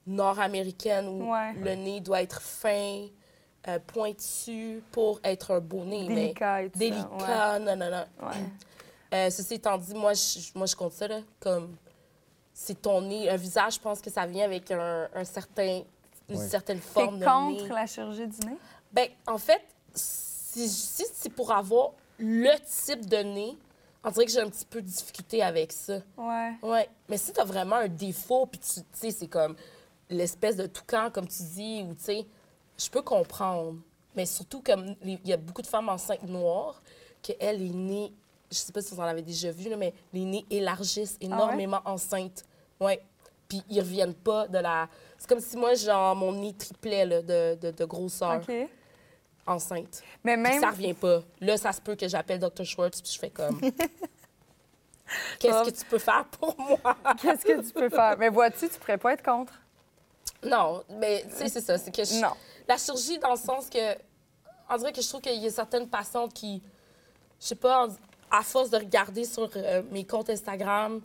nord-américaine, 0.06 1.08
où 1.08 1.32
Ouais. 1.32 1.52
le 1.54 1.74
nez 1.74 2.00
doit 2.00 2.22
être 2.22 2.40
fin, 2.40 3.06
euh, 3.66 3.78
pointu 3.86 4.82
pour 4.92 5.18
être 5.24 5.52
un 5.52 5.60
beau 5.60 5.84
nez. 5.84 6.06
mais 6.08 6.14
Délicat 6.14 6.62
et 6.62 6.70
tout 6.70 6.78
ça, 6.78 6.78
Délicat, 6.78 7.58
non, 7.58 7.76
non, 7.76 7.90
non. 7.90 8.28
Ouais. 8.28 8.34
Euh, 9.12 9.30
ceci 9.30 9.54
étant 9.54 9.78
dit, 9.78 9.94
moi, 9.94 10.12
je, 10.14 10.38
moi, 10.54 10.66
je 10.66 10.76
compte 10.76 10.92
ça, 10.92 11.08
là, 11.08 11.20
comme 11.40 11.74
c'est 12.54 12.80
ton 12.80 13.02
nez. 13.02 13.28
Un 13.28 13.36
visage, 13.36 13.74
je 13.74 13.80
pense 13.80 14.00
que 14.00 14.08
ça 14.10 14.24
vient 14.26 14.44
avec 14.46 14.70
un, 14.70 15.08
un 15.14 15.24
certain, 15.24 15.82
une 16.28 16.36
Ouais. 16.38 16.48
certaine 16.48 16.80
forme 16.80 17.18
de 17.18 17.24
contre 17.24 17.64
nez. 17.64 17.68
la 17.68 17.86
chirurgie 17.86 18.26
du 18.26 18.46
nez? 18.46 18.56
Ben, 18.92 19.08
en 19.26 19.36
fait, 19.38 19.60
si, 19.92 20.68
si 20.68 21.04
c'est 21.12 21.28
pour 21.30 21.50
avoir 21.52 21.90
le 22.18 22.50
type 22.64 23.06
de 23.06 23.16
nez, 23.18 23.58
on 24.04 24.10
dirait 24.10 24.24
que 24.26 24.30
j'ai 24.32 24.40
un 24.40 24.48
petit 24.48 24.64
peu 24.64 24.80
de 24.80 24.86
difficulté 24.86 25.42
avec 25.42 25.72
ça. 25.72 25.98
Ouais. 26.16 26.52
Ouais. 26.62 26.88
Mais 27.08 27.16
si 27.18 27.32
t'as 27.32 27.44
vraiment 27.44 27.76
un 27.76 27.88
défaut, 27.88 28.46
puis 28.46 28.60
tu 28.60 28.80
sais, 28.92 29.10
c'est 29.10 29.26
comme 29.28 29.56
l'espèce 30.08 30.56
de 30.56 30.66
toucan, 30.66 31.10
comme 31.10 31.26
tu 31.26 31.42
dis, 31.42 31.82
ou 31.82 31.94
tu 31.94 32.04
sais, 32.04 32.26
je 32.78 32.88
peux 32.88 33.02
comprendre. 33.02 33.76
Mais 34.14 34.26
surtout, 34.26 34.62
comme 34.62 34.94
il 35.02 35.18
y 35.26 35.32
a 35.32 35.36
beaucoup 35.36 35.62
de 35.62 35.66
femmes 35.66 35.88
enceintes 35.88 36.22
noires, 36.28 36.80
qu'elles, 37.22 37.58
les 37.58 37.70
nez, 37.70 38.12
je 38.54 38.58
sais 38.60 38.72
pas 38.72 38.80
si 38.82 38.94
vous 38.94 39.00
en 39.00 39.04
avez 39.04 39.22
déjà 39.22 39.50
vu, 39.50 39.68
là, 39.68 39.76
mais 39.76 39.92
les 40.12 40.24
nez 40.24 40.44
élargissent 40.50 41.16
énormément 41.20 41.80
enceintes. 41.84 42.44
Ouais. 42.80 43.02
Puis 43.48 43.62
ils 43.68 43.80
reviennent 43.80 44.14
pas 44.14 44.48
de 44.48 44.58
la. 44.58 44.88
C'est 45.18 45.28
comme 45.28 45.40
si 45.40 45.56
moi, 45.56 45.74
genre, 45.74 46.16
mon 46.16 46.32
nez 46.32 46.54
triplait 46.54 47.04
là, 47.04 47.20
de, 47.22 47.56
de, 47.60 47.70
de 47.70 47.84
grosseur 47.84 48.40
OK. 48.48 48.54
enceinte. 49.46 50.02
Mais 50.24 50.34
Puis 50.34 50.42
même. 50.42 50.60
ça 50.60 50.70
revient 50.70 50.94
pas. 50.94 51.20
Là, 51.40 51.56
ça 51.58 51.72
se 51.72 51.80
peut 51.80 51.94
que 51.94 52.08
j'appelle 52.08 52.38
Dr. 52.38 52.64
Schwartz, 52.64 53.02
puis 53.02 53.12
je 53.12 53.18
fais 53.18 53.30
comme. 53.30 53.60
Qu'est-ce 55.38 55.70
que 55.70 55.76
tu 55.78 55.84
peux 55.84 55.98
faire 55.98 56.24
pour 56.26 56.58
moi? 56.58 56.78
Qu'est-ce 57.22 57.44
que 57.44 57.60
tu 57.60 57.72
peux 57.72 57.88
faire? 57.90 58.16
Mais 58.18 58.30
vois-tu, 58.30 58.68
tu 58.68 58.78
pourrais 58.78 58.98
pas 58.98 59.12
être 59.12 59.22
contre? 59.22 59.52
Non, 60.42 60.82
mais 60.98 61.24
tu 61.30 61.36
sais, 61.36 61.48
c'est 61.48 61.60
ça. 61.60 61.76
C'est 61.78 61.94
que 61.94 62.04
je- 62.04 62.20
Non. 62.20 62.32
la 62.66 62.76
chirurgie, 62.78 63.18
dans 63.18 63.30
le 63.32 63.36
sens 63.38 63.68
que. 63.68 63.94
On 64.70 64.76
dirait 64.78 64.92
que 64.92 65.02
je 65.02 65.08
trouve 65.08 65.20
qu'il 65.20 65.34
y 65.42 65.46
a 65.46 65.50
certaines 65.50 65.88
patientes 65.88 66.32
qui. 66.32 66.62
Je 67.40 67.46
sais 67.48 67.54
pas, 67.54 67.86
à 68.38 68.42
force 68.42 68.70
de 68.70 68.76
regarder 68.76 69.24
sur 69.24 69.48
euh, 69.56 69.82
mes 69.90 70.04
comptes 70.04 70.30
Instagram, 70.30 71.00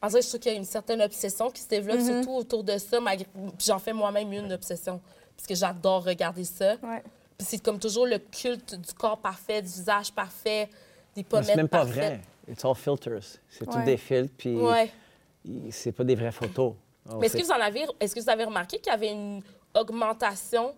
que 0.00 0.08
je 0.20 0.28
trouve 0.28 0.40
qu'il 0.40 0.52
y 0.52 0.54
a 0.54 0.58
une 0.58 0.64
certaine 0.64 1.00
obsession 1.02 1.50
qui 1.50 1.60
se 1.62 1.68
développe, 1.68 1.98
Mm-hmm. 1.98 2.22
surtout 2.22 2.34
autour 2.36 2.64
de 2.64 2.76
ça. 2.78 3.00
malgré- 3.00 3.26
j'en 3.58 3.78
fais 3.78 3.92
moi-même 3.92 4.32
une 4.32 4.52
obsession, 4.52 5.00
parce 5.36 5.46
que 5.46 5.54
j'adore 5.54 6.04
regarder 6.04 6.44
ça. 6.44 6.76
Ouais. 6.82 7.02
Puis 7.38 7.46
c'est 7.48 7.58
comme 7.62 7.78
toujours 7.78 8.06
le 8.06 8.18
culte 8.18 8.74
du 8.74 8.92
corps 8.94 9.18
parfait, 9.18 9.60
du 9.62 9.68
visage 9.68 10.12
parfait, 10.12 10.68
des 11.16 11.24
pommettes 11.24 11.46
C'est 11.46 11.56
même 11.56 11.68
pas 11.68 11.84
parfaites. 11.84 11.94
vrai. 11.96 12.20
It's 12.52 12.64
all 12.64 12.74
filters. 12.74 13.38
C'est 13.48 13.64
tout 13.66 13.76
Ouais. 13.76 13.84
des 13.84 13.96
filtres, 13.96 14.34
puis 14.36 14.54
Ouais. 14.56 14.90
c'est 15.70 15.92
pas 15.92 16.04
des 16.04 16.14
vraies 16.14 16.32
photos. 16.32 16.74
On 17.08 17.16
Mais 17.18 17.26
est-ce 17.26 17.36
fait- 17.36 17.42
que 17.42 17.46
vous 17.46 17.52
en 17.52 17.60
avez, 17.60 17.84
est-ce 18.00 18.14
que 18.14 18.20
vous 18.20 18.30
avez 18.30 18.44
remarqué 18.44 18.78
qu'il 18.78 18.90
y 18.92 18.94
avait 18.94 19.10
une 19.12 19.42
augmentation 19.74 20.74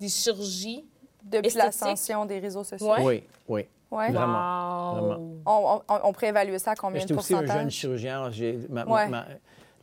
des 0.00 0.08
chirurgies? 0.08 0.84
Depuis 1.24 1.52
l'ascension 1.54 2.26
des 2.26 2.40
réseaux 2.40 2.64
sociaux? 2.64 2.90
Ouais. 2.94 3.04
Oui, 3.04 3.22
oui. 3.48 3.66
Ouais. 3.92 4.10
Vraiment. 4.10 4.92
Wow. 4.94 5.00
Vraiment. 5.06 5.32
On, 5.46 5.82
on- 5.88 6.00
on 6.04 6.12
pourrait 6.12 6.28
évaluer 6.28 6.58
ça 6.58 6.72
à 6.72 6.74
combien 6.74 6.96
de 6.96 7.00
J'étais 7.02 7.14
aussi 7.14 7.34
un 7.34 7.38
jeune 7.38 7.46
pourcentage? 7.46 7.72
chirurgien. 7.72 8.30
j'ai- 8.30 8.58
ma- 8.70 8.84
Ouais. 8.86 9.08
ma- 9.08 9.26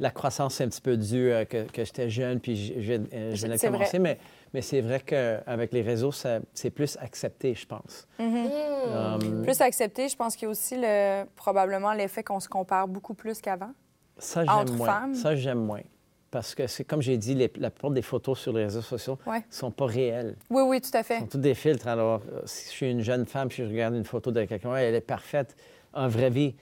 la 0.01 0.11
croissance, 0.11 0.55
c'est 0.55 0.63
un 0.63 0.69
petit 0.69 0.79
peu 0.81 0.95
dû 0.95 1.29
euh, 1.31 1.43
que, 1.45 1.63
que 1.69 1.83
j'étais 1.83 2.09
jeune, 2.09 2.39
puis 2.39 2.55
je, 2.81 2.93
euh, 2.93 2.97
venais 3.35 3.55
de 3.55 3.59
C'est 3.59 3.67
vrai. 3.67 3.77
commencer. 3.79 3.99
Mais, 3.99 4.17
mais 4.53 4.61
c'est 4.61 4.79
vrai 4.81 5.01
qu'avec 5.01 5.73
les 5.73 5.81
réseaux, 5.81 6.11
c'est 6.13 6.69
plus 6.69 6.97
accepté, 7.01 7.53
je 7.53 7.65
pense. 7.67 8.07
Um, 8.19 9.43
Plus 9.43 9.59
accepté, 9.61 10.07
je 10.07 10.15
pense 10.15 10.35
qu'il 10.35 10.45
y 10.45 10.47
a 10.47 10.51
aussi 10.51 10.75
le, 10.77 11.25
probablement 11.35 11.91
l'effet 11.93 12.23
qu'on 12.23 12.39
se 12.39 12.47
compare 12.49 12.87
beaucoup 12.87 13.13
plus 13.13 13.41
qu'avant. 13.41 13.71
ça, 14.17 14.41
entre 14.47 14.67
j'aime 14.67 14.77
moins. 14.77 14.87
femmes. 14.87 15.15
Ça, 15.15 15.35
j'aime 15.35 15.59
moins. 15.65 15.81
Parce 16.31 16.53
que 16.53 16.67
c'est 16.67 16.83
comme 16.83 17.01
j'ai 17.01 17.17
dit, 17.17 17.33
les- 17.33 17.51
la 17.57 17.71
plupart 17.71 17.91
des 17.91 18.01
photos 18.03 18.37
sur 18.39 18.53
les 18.53 18.63
réseaux 18.65 18.81
sociaux 18.83 19.17
ne 19.25 19.31
Ouais. 19.31 19.43
sont 19.49 19.71
pas 19.71 19.85
réelles. 19.87 20.35
Oui, 20.49 20.61
oui, 20.63 20.79
tout 20.81 20.89
à 20.93 21.01
Ce 21.01 21.07
fait. 21.07 21.19
sont 21.19 21.27
toutes 21.27 21.41
des 21.41 21.55
filtres. 21.55 21.87
Alors, 21.87 22.21
euh, 22.31 22.41
si 22.45 22.65
je 22.65 22.69
suis 22.69 22.91
une 22.91 23.01
jeune 23.01 23.25
femme, 23.25 23.47
puis 23.49 23.63
je 23.63 23.69
regarde 23.69 23.95
une 23.95 24.05
photo 24.05 24.31
de 24.31 24.43
quelqu'un, 24.45 24.75
elle 24.75 24.93
est 24.95 25.01
parfaite. 25.01 25.55
En 25.93 26.07
vraie 26.07 26.29
vie, 26.29 26.55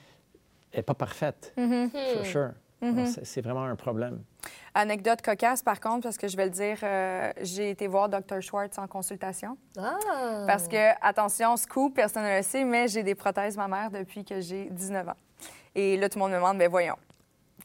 elle 0.71 0.79
n'est 0.79 0.83
pas 0.83 0.93
parfaite. 0.93 1.53
Mm-hmm. 1.57 1.89
For 2.15 2.25
sure. 2.25 2.49
Alors, 2.81 3.07
c'est- 3.07 3.25
C'est 3.25 3.41
vraiment 3.41 3.63
un 3.63 3.75
problème. 3.75 4.21
Anecdote 4.73 5.21
cocasse, 5.23 5.63
par 5.63 5.79
contre, 5.79 6.03
parce 6.03 6.17
que 6.17 6.27
je 6.27 6.37
vais 6.37 6.45
le 6.45 6.51
dire, 6.51 6.77
euh, 6.83 7.33
j'ai 7.41 7.71
été 7.71 7.87
voir 7.87 8.07
Dr. 8.07 8.39
Schwartz 8.41 8.77
en 8.77 8.87
consultation. 8.87 9.57
Ah. 9.77 9.97
Parce 10.45 10.67
que, 10.67 10.91
attention, 11.01 11.57
scoop, 11.57 11.95
personne 11.95 12.23
ne 12.23 12.37
le 12.37 12.43
sait, 12.43 12.63
mais 12.63 12.87
j'ai 12.87 13.01
des 13.03 13.15
prothèses 13.15 13.57
mammaires 13.57 13.89
depuis 13.91 14.23
que 14.23 14.39
j'ai 14.39 14.69
19 14.69 15.09
ans. 15.09 15.15
Et 15.75 15.97
là, 15.97 16.07
tout 16.07 16.19
le 16.19 16.23
monde 16.23 16.31
me 16.31 16.37
demande, 16.37 16.57
mais 16.57 16.67
voyons, 16.67 16.95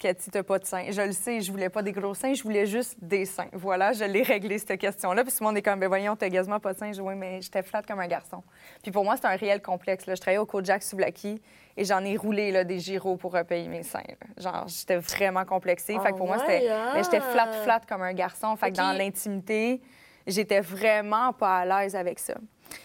Cathy, 0.03 0.31
t'as 0.33 0.43
pas 0.43 0.59
de 0.59 0.65
seins. 0.65 0.87
Je 0.91 1.01
le 1.01 1.13
sais, 1.13 1.41
je 1.41 1.53
voulais 1.53 1.69
pas 1.69 1.81
des 1.81 1.93
gros 1.93 2.13
seins, 2.13 2.35
je 2.35 2.43
voulais 2.43 2.67
juste 2.67 2.97
des 3.01 3.25
seins. 3.25 3.47
Voilà, 3.53 3.93
je 3.93 4.03
l'ai 4.03 4.25
réglé, 4.25 4.59
cette 4.59 4.81
question-là. 4.81 5.23
Puis 5.23 5.33
tout 5.33 5.39
le 5.43 5.47
monde 5.47 5.57
est 5.57 5.63
comme, 5.63 5.79
ben 5.79 5.87
voyons, 5.87 6.17
t'as 6.17 6.29
quasiment 6.29 6.59
pas 6.59 6.73
de 6.73 6.79
seins. 6.79 6.89
Je 6.89 6.95
dis, 6.95 7.01
oui, 7.01 7.15
mais 7.15 7.41
j'étais 7.41 7.63
flatte 7.63 7.87
comme 7.87 8.01
un 8.01 8.09
garçon. 8.09 8.43
Puis 8.83 8.91
pour 8.91 9.05
moi, 9.05 9.17
c'est 9.17 9.29
un 9.29 9.37
réel 9.37 9.63
complexe. 9.63 10.07
Là. 10.07 10.17
Je 10.17 10.21
travaillais 10.21 10.41
au 10.41 10.47
Kojak 10.47 10.83
Souvlaki 10.83 11.41
et 11.77 11.85
j'en 11.85 12.05
ai 12.05 12.17
roulé 12.17 12.51
là, 12.51 12.65
des 12.65 12.81
gyros 12.81 13.17
pour 13.17 13.33
repayer 13.33 13.69
mes 13.69 13.85
seins. 13.85 14.03
là. 14.09 14.43
Genre, 14.43 14.65
j'étais 14.67 14.97
vraiment 14.97 15.45
complexée. 15.45 15.97
fait 16.03 16.11
que 16.11 16.17
pour 16.17 16.27
moi, 16.27 16.39
ouais, 16.39 16.43
c'était... 16.43 16.69
mais 16.95 17.05
j'étais 17.05 17.21
flatte, 17.21 17.55
flatte 17.63 17.87
comme 17.87 18.03
un 18.03 18.13
garçon. 18.13 18.57
Fait 18.57 18.73
que 18.73 18.77
dans 18.79 18.93
l'intimité, 18.99 19.81
j'étais 20.27 20.63
vraiment 20.63 21.33
pas 21.33 21.59
à 21.59 21.65
l'aise 21.65 21.95
avec 21.95 22.19
ça. 22.19 22.35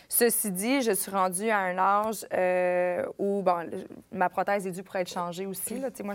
Ceci 0.09 0.51
dit, 0.51 0.81
je 0.81 0.91
suis 0.91 1.11
rendue 1.11 1.49
à 1.49 1.59
un 1.59 1.77
âge 1.77 2.25
euh, 2.33 3.05
où 3.17 3.41
bon, 3.41 3.69
ma 4.11 4.29
prothèse 4.29 4.65
est 4.65 4.71
due 4.71 4.83
pour 4.83 4.95
être 4.95 5.09
changée 5.09 5.45
aussi. 5.45 5.79
Là. 5.79 5.89
Moi, 6.03 6.13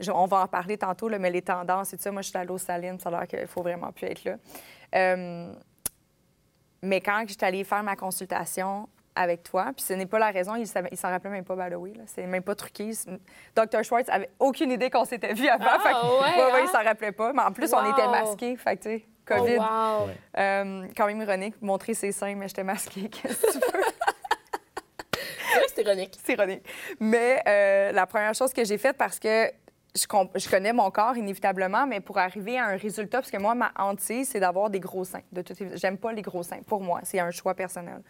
je- 0.00 0.10
on 0.10 0.26
va 0.26 0.38
en 0.42 0.46
parler 0.46 0.76
tantôt, 0.76 1.08
là, 1.08 1.18
mais 1.18 1.30
les 1.30 1.42
tendances 1.42 1.92
et 1.92 1.96
tout 1.96 2.02
ça, 2.02 2.10
moi, 2.12 2.22
je 2.22 2.28
suis 2.28 2.38
à 2.38 2.44
l'eau 2.44 2.58
saline, 2.58 2.98
ça 2.98 3.08
a 3.08 3.12
l'air 3.12 3.26
qu'il 3.28 3.46
faut 3.46 3.62
vraiment 3.62 3.92
plus 3.92 4.06
être 4.08 4.24
là. 4.24 4.34
Euh, 4.94 5.52
mais 6.82 7.00
quand 7.00 7.24
j'étais 7.26 7.46
allée 7.46 7.64
faire 7.64 7.82
ma 7.82 7.96
consultation 7.96 8.88
avec 9.14 9.42
toi, 9.42 9.66
puis 9.76 9.84
ce 9.84 9.92
n'est 9.92 10.06
pas 10.06 10.18
la 10.18 10.30
raison, 10.30 10.54
il 10.54 10.62
il 10.90 10.96
s'en 10.96 11.08
rappelait 11.10 11.30
même 11.30 11.44
pas, 11.44 11.56
by 11.56 11.74
the 11.74 11.76
way, 11.78 11.92
là. 11.92 12.04
c'est 12.06 12.26
même 12.26 12.42
pas 12.42 12.54
truqué. 12.54 12.92
Dr. 13.54 13.82
Schwartz 13.84 14.08
avait 14.08 14.30
aucune 14.38 14.70
idée 14.70 14.88
qu'on 14.88 15.04
s'était 15.04 15.34
vu 15.34 15.48
avant. 15.48 15.64
Ah, 15.68 15.78
fait 15.80 15.92
ouais, 15.92 16.44
ouais, 16.44 16.52
hein? 16.52 16.58
il 16.62 16.68
s'en 16.68 16.82
rappelait 16.82 17.12
pas. 17.12 17.32
Mais 17.32 17.42
en 17.42 17.52
plus, 17.52 17.72
on 17.74 17.92
était 17.92 18.06
masqués, 18.08 18.56
fait 18.56 18.88
COVID. 19.36 19.58
Oh, 19.58 19.62
wow. 19.62 20.06
Ouais. 20.06 20.16
Euh, 20.38 20.86
quand 20.96 21.06
même 21.06 21.20
ironique, 21.20 21.54
montrer 21.60 21.94
ses 21.94 22.12
seins, 22.12 22.34
mais 22.34 22.48
j'étais 22.48 22.64
masquée. 22.64 23.08
Qu'est-ce 23.22 23.40
que 23.40 23.52
tu 23.52 23.58
veux? 23.58 23.84
C'est 25.74 25.82
ironique. 25.82 26.18
C'est 26.24 26.32
ironique. 26.34 26.62
Mais 26.98 27.42
euh, 27.46 27.92
la 27.92 28.06
première 28.06 28.34
chose 28.34 28.52
que 28.52 28.64
j'ai 28.64 28.78
faite, 28.78 28.96
parce 28.96 29.18
que 29.18 29.50
je, 29.94 30.06
je 30.36 30.48
connais 30.48 30.72
mon 30.72 30.90
corps 30.90 31.16
inévitablement, 31.16 31.86
mais 31.86 32.00
pour 32.00 32.18
arriver 32.18 32.58
à 32.58 32.66
un 32.66 32.76
résultat, 32.76 33.18
parce 33.18 33.30
que 33.30 33.38
moi, 33.38 33.54
ma 33.54 33.72
hantise, 33.76 34.28
c'est 34.30 34.40
d'avoir 34.40 34.70
des 34.70 34.80
gros 34.80 35.04
seins. 35.04 35.22
De. 35.32 35.42
J'aime 35.74 35.98
pas 35.98 36.12
les 36.12 36.22
gros 36.22 36.42
seins. 36.42 36.62
Pour 36.66 36.80
moi, 36.80 37.00
c'est 37.02 37.20
un 37.20 37.30
choix 37.30 37.54
personnel. 37.54 38.02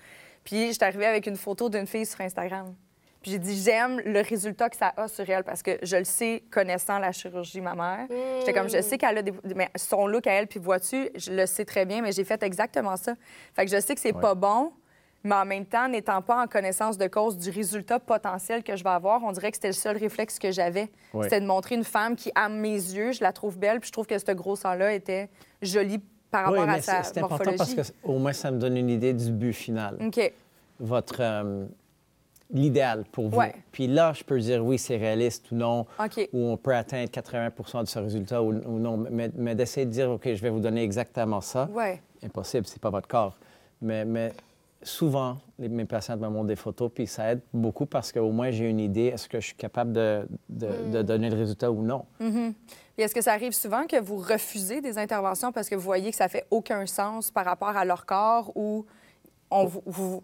Puis, 0.45 0.73
j'étais 0.73 0.87
arrivée 0.87 1.07
avec 1.07 1.27
une 1.27 1.37
photo 1.37 1.69
d'une 1.69 1.87
fille 1.87 2.07
sur 2.07 2.21
Instagram. 2.21 2.75
Puis 3.23 3.33
j'ai 3.33 3.39
dit, 3.39 3.63
j'aime 3.63 4.01
le 4.05 4.21
résultat 4.23 4.71
que 4.71 4.77
ça 4.77 4.95
a 4.97 5.07
sur 5.07 5.29
elle 5.29 5.45
parce 5.45 5.63
que 5.63 5.73
je 5.83 5.97
le 5.97 6.05
sais, 6.05 6.43
connaissant 6.51 6.99
la 6.99 7.13
chirurgie 7.13 7.61
mammaire. 7.61 8.07
J'étais 8.41 8.55
comme, 8.55 8.71
je 8.71 8.81
sais 8.81 8.97
qu'elle 8.97 9.19
a 9.19 9.23
des. 9.23 9.33
Mais 9.55 9.69
son 9.77 10.07
look 10.07 10.27
à 10.27 10.33
elle, 10.33 10.47
puis 10.47 10.59
vois-tu, 10.59 11.11
je 11.15 11.31
le 11.33 11.45
sais 11.47 11.65
très 11.67 11.85
bien, 11.85 12.01
mais 12.01 12.13
j'ai 12.13 12.25
fait 12.25 12.43
exactement 12.43 12.97
ça. 12.97 13.15
Fait 13.55 13.67
que 13.67 13.71
je 13.71 13.79
sais 13.81 13.95
que 13.95 14.01
c'est 14.01 14.15
Ouais. 14.15 14.21
pas 14.23 14.35
bon, 14.35 14.73
mais 15.23 15.35
en 15.35 15.45
même 15.45 15.67
temps, 15.67 15.87
n'étant 15.87 16.23
pas 16.23 16.43
en 16.43 16.47
connaissance 16.47 16.97
de 16.97 17.07
cause 17.09 17.37
du 17.37 17.51
résultat 17.51 17.99
potentiel 18.01 18.63
que 18.63 18.75
je 18.75 18.83
vais 18.83 18.89
avoir, 18.91 19.23
on 19.23 19.33
dirait 19.33 19.51
que 19.51 19.57
c'était 19.59 19.69
le 19.69 19.75
seul 19.75 19.99
réflexe 19.99 20.39
que 20.39 20.51
j'avais. 20.51 20.89
Ouais. 21.13 21.25
C'était 21.25 21.43
de 21.43 21.47
montrer 21.47 21.75
une 21.75 21.85
femme 21.85 22.17
qui, 22.17 22.33
à 22.35 22.49
mes 22.49 22.73
yeux, 22.73 23.13
je 23.13 23.23
la 23.23 23.33
trouve 23.35 23.59
belle, 23.59 23.81
puis 23.81 23.89
je 23.89 23.93
trouve 23.93 24.07
que 24.07 24.19
ce 24.19 24.33
gros 24.33 24.57
sang-là 24.57 24.95
était 24.95 25.29
joli 25.61 26.01
par 26.31 26.45
rapport 26.47 26.59
Oui, 26.65 26.65
à 26.71 26.73
mais 26.73 26.81
sa 26.81 27.03
c'est 27.03 27.15
c'est 27.15 27.21
important 27.21 27.51
morphologie. 27.51 27.77
parce 27.77 27.91
que 27.91 27.97
au 28.03 28.19
moins, 28.19 28.33
ça 28.33 28.51
me 28.51 28.59
donne 28.59 28.79
une 28.79 28.89
idée 28.89 29.13
du 29.13 29.31
but 29.31 29.53
final. 29.53 29.99
OK. 30.01 30.33
Votre, 30.79 31.17
euh, 31.21 31.67
l'idéal 32.53 33.05
pour 33.13 33.29
vous. 33.29 33.39
Ouais. 33.39 33.55
Puis 33.73 33.87
là, 33.87 34.13
je 34.13 34.25
peux 34.25 34.39
dire 34.39 34.65
oui, 34.65 34.79
c'est 34.79 34.97
réaliste 34.97 35.51
ou 35.53 35.55
non, 35.57 35.87
OK. 36.03 36.29
ou 36.33 36.47
on 36.49 36.57
peut 36.57 36.75
atteindre 36.75 37.11
80 37.11 37.83
de 37.83 37.89
ce 37.89 37.99
résultat 37.99 38.43
ou, 38.43 38.49
ou 38.53 38.79
non. 38.79 38.97
Mais, 39.11 39.31
mais 39.37 39.55
d'essayer 39.55 39.87
de 39.87 39.91
dire, 39.93 40.11
OK, 40.11 40.23
je 40.27 40.43
vais 40.43 40.51
vous 40.51 40.61
donner 40.61 40.83
exactement 40.83 41.41
ça, 41.41 41.69
Ouais. 41.73 42.01
impossible, 42.25 42.67
c'est 42.67 42.81
pas 42.81 42.91
votre 42.91 43.09
corps. 43.09 43.37
Mais, 43.83 44.05
mais 44.05 44.33
souvent, 44.83 45.37
les- 45.59 45.69
mes 45.69 45.85
patientes 45.85 46.21
me 46.21 46.29
montrent 46.29 46.47
des 46.49 46.57
photos, 46.57 46.91
puis 46.95 47.07
ça 47.07 47.33
aide 47.33 47.41
beaucoup 47.53 47.87
parce 47.87 48.13
qu'au 48.13 48.31
moins 48.31 48.51
j'ai 48.51 48.69
une 48.69 48.81
idée, 48.81 49.07
est-ce 49.07 49.29
que 49.29 49.39
je 49.41 49.47
suis 49.47 49.55
capable 49.57 49.93
de, 49.93 50.27
de- 50.49 50.91
de 50.93 51.03
donner 51.03 51.29
le 51.31 51.37
résultat 51.37 51.71
ou 51.71 51.83
non? 51.83 52.05
Puis 52.19 53.05
est-ce 53.05 53.15
que 53.15 53.21
ça 53.23 53.33
arrive 53.33 53.53
souvent 53.53 53.87
que 53.87 54.01
vous 54.01 54.17
refusez 54.17 54.81
des 54.81 54.99
interventions 54.99 55.53
parce 55.53 55.69
que 55.69 55.75
vous 55.75 55.81
voyez 55.83 56.11
que 56.11 56.17
ça 56.17 56.29
fait 56.29 56.47
aucun 56.51 56.85
sens 56.87 57.31
par 57.31 57.45
rapport 57.45 57.77
à 57.77 57.85
leur 57.85 58.05
corps 58.07 58.53
ou 58.57 58.85
on, 59.51 59.67
vous, 59.67 60.23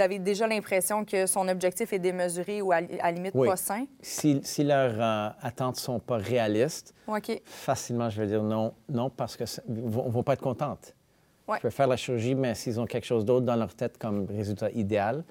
avez, 0.00 0.18
déjà 0.18 0.46
l'impression 0.46 1.04
que 1.04 1.26
son 1.26 1.46
objectif 1.48 1.92
est 1.92 1.98
démesuré 1.98 2.60
ou 2.60 2.72
à, 2.72 2.80
la 2.80 3.10
limite 3.12 3.32
Oui. 3.34 3.48
pas 3.48 3.56
sain? 3.56 3.86
Si, 4.02 4.40
si 4.42 4.64
leurs 4.64 4.94
euh, 5.00 5.30
attentes 5.40 5.76
sont 5.76 6.00
pas 6.00 6.16
réalistes, 6.16 6.94
facilement, 7.44 8.10
je 8.10 8.20
vais 8.20 8.26
dire 8.26 8.42
non, 8.42 8.74
non, 8.88 9.10
parce 9.10 9.38
ils 9.68 9.74
vont, 9.80 10.08
vont 10.08 10.22
pas 10.22 10.32
être 10.32 10.42
contentes. 10.42 10.94
Ouais. 11.46 11.56
Je 11.58 11.62
peux 11.62 11.70
faire 11.70 11.86
la 11.86 11.96
chirurgie, 11.96 12.34
mais 12.34 12.54
s'ils 12.54 12.78
ont 12.80 12.86
quelque 12.86 13.06
chose 13.06 13.24
d'autre 13.24 13.46
dans 13.46 13.56
leur 13.56 13.74
tête 13.74 13.96
comme 13.96 14.26
résultat 14.26 14.70
idéal, 14.70 15.24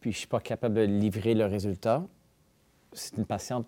puis 0.00 0.12
je 0.12 0.18
suis 0.18 0.28
pas 0.28 0.40
capable 0.40 0.74
de 0.74 0.82
livrer 0.82 1.34
le 1.34 1.46
résultat, 1.46 2.02
c'est 2.92 3.16
une 3.16 3.26
patiente 3.26 3.66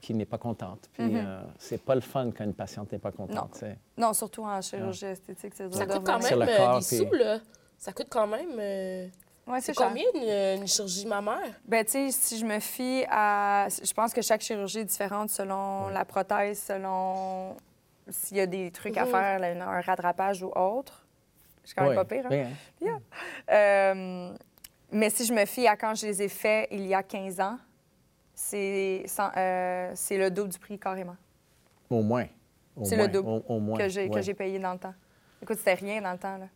qui 0.00 0.12
n'est 0.12 0.26
pas 0.26 0.36
contente. 0.36 0.90
Puis 0.92 1.16
euh, 1.16 1.40
c'est 1.58 1.82
pas 1.82 1.94
le 1.94 2.02
fun 2.02 2.30
quand 2.36 2.44
une 2.44 2.52
patiente 2.52 2.92
n'est 2.92 2.98
pas 2.98 3.10
contente. 3.10 3.64
Non, 3.96 4.12
surtout 4.12 4.42
en 4.44 4.60
chirurgie 4.60 5.06
esthétique, 5.06 5.54
c'est 5.54 5.68
dur 5.68 5.78
Ça 5.78 5.86
de 5.86 5.92
coûte 5.92 6.02
quand 6.04 6.22
même 6.22 6.42
euh, 6.42 6.56
corps, 6.58 6.78
des 6.80 6.84
puis- 6.86 6.96
sous, 6.98 7.12
là. 7.14 7.38
Ça 7.78 7.92
coûte 7.92 8.08
quand 8.10 8.26
même... 8.26 8.50
euh, 8.58 9.06
Ouais, 9.46 9.60
c'est 9.60 9.74
combien 9.74 10.04
une, 10.14 10.60
une 10.62 10.66
chirurgie 10.66 11.06
mammaire? 11.06 11.60
Ben, 11.66 11.84
tu 11.84 11.90
sais, 11.90 12.10
si 12.12 12.38
je 12.38 12.46
me 12.46 12.58
fie 12.60 13.04
à. 13.10 13.66
Je 13.82 13.92
pense 13.92 14.14
que 14.14 14.22
chaque 14.22 14.40
chirurgie 14.40 14.78
est 14.78 14.84
différente 14.86 15.28
selon 15.28 15.88
la 15.88 16.06
prothèse, 16.06 16.62
selon 16.62 17.54
s'il 18.08 18.38
y 18.38 18.40
a 18.40 18.46
des 18.46 18.70
trucs 18.70 18.96
à 18.96 19.04
Mhm. 19.04 19.10
faire, 19.10 19.38
là, 19.40 19.68
un 19.68 19.80
rattrapage 19.82 20.42
ou 20.42 20.46
autre. 20.56 21.04
C'est 21.62 21.74
quand 21.74 21.82
même 21.82 21.90
Ouais. 21.90 21.96
pas 21.96 22.04
pire. 22.06 22.24
hein? 22.26 22.48
Oui, 22.80 22.88
hein? 22.88 23.00
Euh, 23.50 24.34
mais 24.90 25.10
si 25.10 25.26
je 25.26 25.34
me 25.34 25.44
fie 25.44 25.66
à 25.66 25.76
quand 25.76 25.94
je 25.94 26.06
les 26.06 26.22
ai 26.22 26.28
faits 26.30 26.68
il 26.70 26.86
y 26.86 26.94
a 26.94 27.02
15 27.02 27.38
ans, 27.40 27.58
c'est 28.34 29.04
euh, 29.36 29.94
le 30.10 30.28
double 30.30 30.48
du 30.50 30.58
prix 30.58 30.78
carrément 30.78 31.16
Au 31.90 32.02
moins. 32.02 32.26
Au 32.76 32.84
C'est 32.84 32.96
le 32.96 33.08
double 33.08 33.28
Au, 33.28 33.44
au 33.46 33.58
moins. 33.60 33.76
que 33.78 33.88
j'ai 33.88 34.08
que 34.08 34.14
ouais. 34.14 34.22
j'ai 34.22 34.34
payé 34.34 34.58
dans 34.58 34.72
le 34.72 34.78
temps. 34.78 34.94
Écoute, 35.42 35.58
c'était 35.58 35.74
rien 35.74 36.00
dans 36.00 36.12
le 36.12 36.18
temps. 36.18 36.38
Là. 36.38 36.46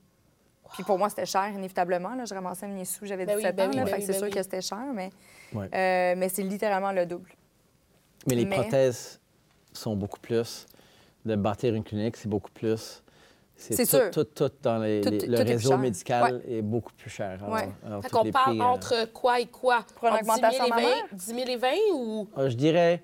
Puis 0.72 0.82
pour 0.84 0.98
moi, 0.98 1.08
c'était 1.08 1.26
cher, 1.26 1.48
inévitablement. 1.48 2.14
Là. 2.14 2.25
Je 2.25 2.34
ramassais 2.34 2.66
mes 2.68 2.84
sous, 2.84 3.06
j'avais 3.06 3.26
Ben 3.26 3.37
oui, 3.37 3.42
17 3.42 3.56
ben 3.56 3.66
ans. 3.66 3.70
oui, 3.72 3.76
ben 3.76 3.84
oui, 3.84 4.02
c'est 4.02 4.06
ben 4.12 4.18
sûr 4.18 4.25
oui. 4.26 4.30
que 4.30 4.42
c'était 4.42 4.60
cher, 4.60 4.84
mais, 4.94 5.10
Ouais. 5.54 5.66
euh, 5.75 6.14
mais 6.16 6.28
c'est 6.28 6.42
littéralement 6.42 6.92
le 6.92 7.06
double. 7.06 7.30
Mais 8.26 8.34
les 8.34 8.44
Mais- 8.44 8.56
prothèses 8.56 9.20
sont 9.72 9.96
beaucoup 9.96 10.20
plus. 10.20 10.66
De 11.25 11.34
bâtir 11.37 11.75
une 11.75 11.84
clinique, 11.84 12.16
c'est 12.16 12.28
beaucoup 12.28 12.50
plus. 12.50 13.02
C'est 13.56 13.76
tout, 13.76 13.84
sûr. 13.87 14.10
Tout, 14.12 14.25
tout 14.25 14.50
dans 14.62 14.78
les- 14.78 15.00
Tout- 15.00 15.10
les- 15.10 15.18
tout 15.18 15.26
le 15.30 15.38
réseau 15.38 15.76
médical 15.76 16.42
est 16.46 16.62
beaucoup 16.62 16.92
plus 16.92 17.10
cher. 17.10 17.42
Alors, 17.42 17.54
Ouais. 17.54 17.68
alors 17.84 18.02
Fait 18.02 18.08
tous 18.08 18.16
qu'on 18.18 18.25
les 18.25 18.30
parle 18.30 18.56
prix, 18.56 18.60
euh, 18.60 18.64
entre 18.64 19.12
quoi 19.12 19.40
et 19.40 19.46
quoi? 19.46 19.84
Pour 19.96 20.06
une 20.08 20.14
Entre 20.14 20.22
10 20.22 20.26
000 20.26 20.37
augmentation 20.37 20.64
et 20.66 20.70
20, 20.70 20.76
mammaire? 20.76 21.04
10 21.12 21.26
000 21.34 21.38
et 21.48 21.56
20 21.56 21.68
ou... 21.94 22.28
euh, 22.38 22.50
je 22.50 22.54
dirais 22.56 23.02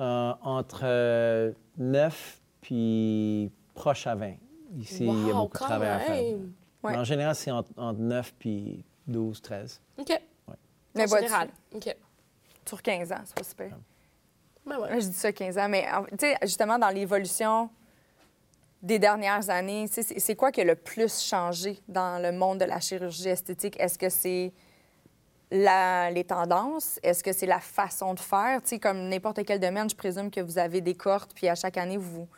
euh, 0.00 0.32
entre 0.42 0.80
euh, 0.82 1.52
9 1.78 2.40
puis 2.60 3.52
proche 3.74 4.06
à 4.08 4.16
20. 4.16 4.32
Ici, 4.78 5.06
il 5.06 5.26
y 5.28 5.30
a 5.30 5.34
beaucoup 5.34 5.52
de 5.58 5.62
travail 5.62 5.88
à 5.88 5.98
faire. 6.00 6.22
Même. 6.84 6.92
Ouais. 6.92 6.96
Mais 6.96 7.00
en 7.00 7.04
général, 7.04 7.34
c'est 7.34 7.50
entre, 7.50 7.70
entre 7.76 8.00
9 8.00 8.34
puis 8.38 8.84
12, 9.06 9.40
13. 9.42 9.80
OK. 9.98 10.20
Mais 10.94 11.02
en 11.02 11.06
vois-tu, 11.06 11.24
général. 11.24 11.48
OK. 11.74 11.96
sur 12.66 12.80
15 12.82 13.12
ans, 13.12 13.16
c'est 13.24 13.34
pas 13.36 13.44
super. 13.44 13.70
Ben 14.66 14.78
ouais. 14.78 14.90
Moi, 14.90 15.00
je 15.00 15.06
dis 15.08 15.12
ça 15.14 15.32
15 15.32 15.58
ans, 15.58 15.68
mais 15.68 15.86
tu 16.12 16.16
sais, 16.20 16.36
justement, 16.42 16.78
dans 16.78 16.88
l'évolution 16.88 17.68
des 18.80 18.98
dernières 18.98 19.50
années, 19.50 19.86
c'est 19.90 20.02
c'est 20.02 20.36
quoi 20.36 20.52
qui 20.52 20.60
a 20.60 20.64
le 20.64 20.74
plus 20.74 21.20
changé 21.22 21.80
dans 21.88 22.22
le 22.22 22.32
monde 22.32 22.58
de 22.60 22.64
la 22.64 22.80
chirurgie 22.80 23.28
esthétique? 23.28 23.78
Est-ce 23.80 23.98
que 23.98 24.08
c'est 24.08 24.52
la- 25.50 26.10
les 26.10 26.24
tendances? 26.24 26.98
Est-ce 27.02 27.22
que 27.24 27.32
c'est 27.32 27.46
la 27.46 27.60
façon 27.60 28.14
de 28.14 28.20
faire? 28.20 28.62
Tu 28.62 28.68
sais, 28.70 28.78
comme 28.78 29.08
n'importe 29.08 29.44
quel 29.44 29.58
domaine, 29.60 29.88
je 29.90 29.96
présume 29.96 30.30
que 30.30 30.40
vous 30.40 30.58
avez 30.58 30.80
des 30.80 30.94
cohortes, 30.94 31.32
puis 31.34 31.48
à 31.48 31.54
chaque 31.54 31.76
année, 31.76 31.96
vous 31.96 32.28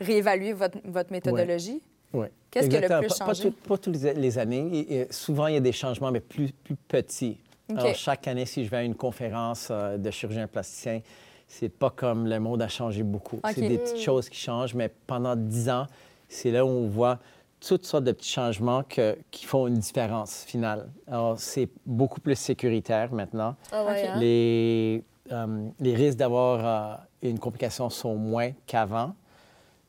réévaluez 0.00 0.52
votre, 0.52 0.78
votre 0.84 1.10
méthodologie. 1.12 1.82
Oui. 2.20 2.26
Qu'est-ce 2.50 2.68
qui 2.68 2.76
a 2.76 2.80
le 2.80 2.86
plus 3.00 3.08
Pas- 3.08 3.24
pas 3.26 3.34
changé? 3.34 3.50
tout- 3.50 3.68
Pas, 3.68 3.76
toutes 3.78 3.96
les, 4.02 4.38
années. 4.38 4.68
Et- 4.72 4.94
et 5.00 5.06
souvent, 5.12 5.46
il 5.48 5.54
y 5.54 5.56
a 5.56 5.60
des 5.60 5.72
changements, 5.72 6.10
mais 6.10 6.20
plus, 6.20 6.52
plus 6.52 6.76
petits. 6.76 7.38
OK. 7.70 7.78
Alors, 7.78 7.94
chaque 7.94 8.26
année, 8.28 8.46
si 8.46 8.64
je 8.64 8.70
vais 8.70 8.78
à 8.78 8.82
une 8.82 8.94
conférence 8.94 9.68
euh, 9.70 9.98
de 9.98 10.10
chirurgien 10.10 10.46
plasticien, 10.46 11.00
c'est 11.48 11.68
pas 11.68 11.90
comme 11.90 12.26
le 12.26 12.38
monde 12.40 12.62
a 12.62 12.68
changé 12.68 13.02
beaucoup. 13.02 13.36
OK. 13.36 13.50
C'est 13.54 13.68
des 13.68 13.78
petites 13.78 14.00
choses 14.00 14.28
qui 14.28 14.38
changent, 14.38 14.74
mais 14.74 14.90
pendant 15.06 15.36
dix 15.36 15.68
ans, 15.68 15.86
c'est 16.28 16.50
là 16.50 16.64
où 16.64 16.68
on 16.68 16.88
voit 16.88 17.18
toutes 17.60 17.84
sortes 17.84 18.04
de 18.04 18.12
petits 18.12 18.30
changements 18.30 18.82
que- 18.84 19.16
qui 19.30 19.44
font 19.46 19.66
une 19.66 19.78
différence 19.78 20.44
finale. 20.44 20.88
Alors, 21.08 21.38
c'est 21.38 21.68
beaucoup 21.84 22.20
plus 22.20 22.36
sécuritaire 22.36 23.12
maintenant. 23.12 23.56
Ah 23.72 23.84
ouais, 23.84 24.06
hein? 24.06 24.18
Les, 24.20 25.02
euh, 25.32 25.68
les 25.80 25.94
risques 25.94 26.18
d'avoir 26.18 26.64
euh, 26.92 27.28
une 27.28 27.38
complication 27.38 27.90
sont 27.90 28.14
moins 28.14 28.50
qu'avant. 28.66 29.14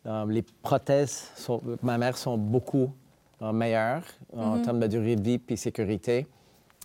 Euh, 0.07 0.25
les 0.27 0.41
prothèses 0.61 1.31
sont, 1.35 1.61
mammaires 1.83 2.17
sont 2.17 2.37
beaucoup 2.37 2.91
euh, 3.41 3.51
meilleures 3.51 4.03
en 4.35 4.61
termes 4.61 4.79
de 4.79 4.87
durée 4.87 5.15
de 5.15 5.21
vie 5.21 5.41
et 5.49 5.55
sécurité. 5.57 6.27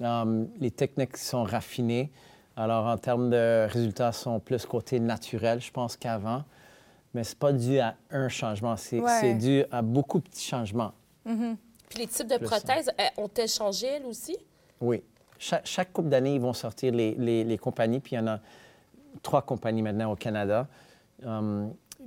Euh, 0.00 0.44
les 0.58 0.70
techniques 0.70 1.16
sont 1.16 1.44
raffinées. 1.44 2.10
Alors, 2.56 2.86
en 2.86 2.98
termes 2.98 3.30
de 3.30 3.66
résultats, 3.70 4.12
sont 4.12 4.40
plus 4.40 4.66
côté 4.66 4.98
naturel, 5.00 5.60
je 5.60 5.70
pense, 5.70 5.96
qu'avant. 5.96 6.44
Mais 7.14 7.24
ce 7.24 7.32
n'est 7.34 7.38
pas 7.38 7.52
dû 7.52 7.78
à 7.78 7.94
un 8.10 8.28
changement, 8.28 8.76
c'est 8.76 8.98
Ouais. 9.00 9.10
c'est 9.20 9.34
dû 9.34 9.64
à 9.70 9.82
beaucoup 9.82 10.18
de 10.18 10.24
petits 10.24 10.44
changements. 10.48 10.92
Puis 11.24 11.98
les 11.98 12.06
types 12.06 12.26
de 12.26 12.38
Plus 12.38 12.46
prothèses, 12.46 12.90
euh, 12.98 13.22
ont-elles 13.22 13.48
changé, 13.48 13.86
elles 13.86 14.06
aussi? 14.06 14.36
Oui. 14.80 15.02
Chaque, 15.38 15.66
chaque 15.66 15.92
couple 15.92 16.08
d'années, 16.08 16.34
ils 16.34 16.40
vont 16.40 16.54
sortir 16.54 16.92
les, 16.92 17.14
les- 17.14 17.44
les 17.44 17.58
compagnies, 17.58 18.00
puis 18.00 18.12
il 18.16 18.18
y 18.18 18.22
en 18.22 18.26
a 18.26 18.40
trois 19.22 19.42
compagnies 19.42 19.82
maintenant 19.82 20.10
au 20.10 20.16
Canada. 20.16 20.66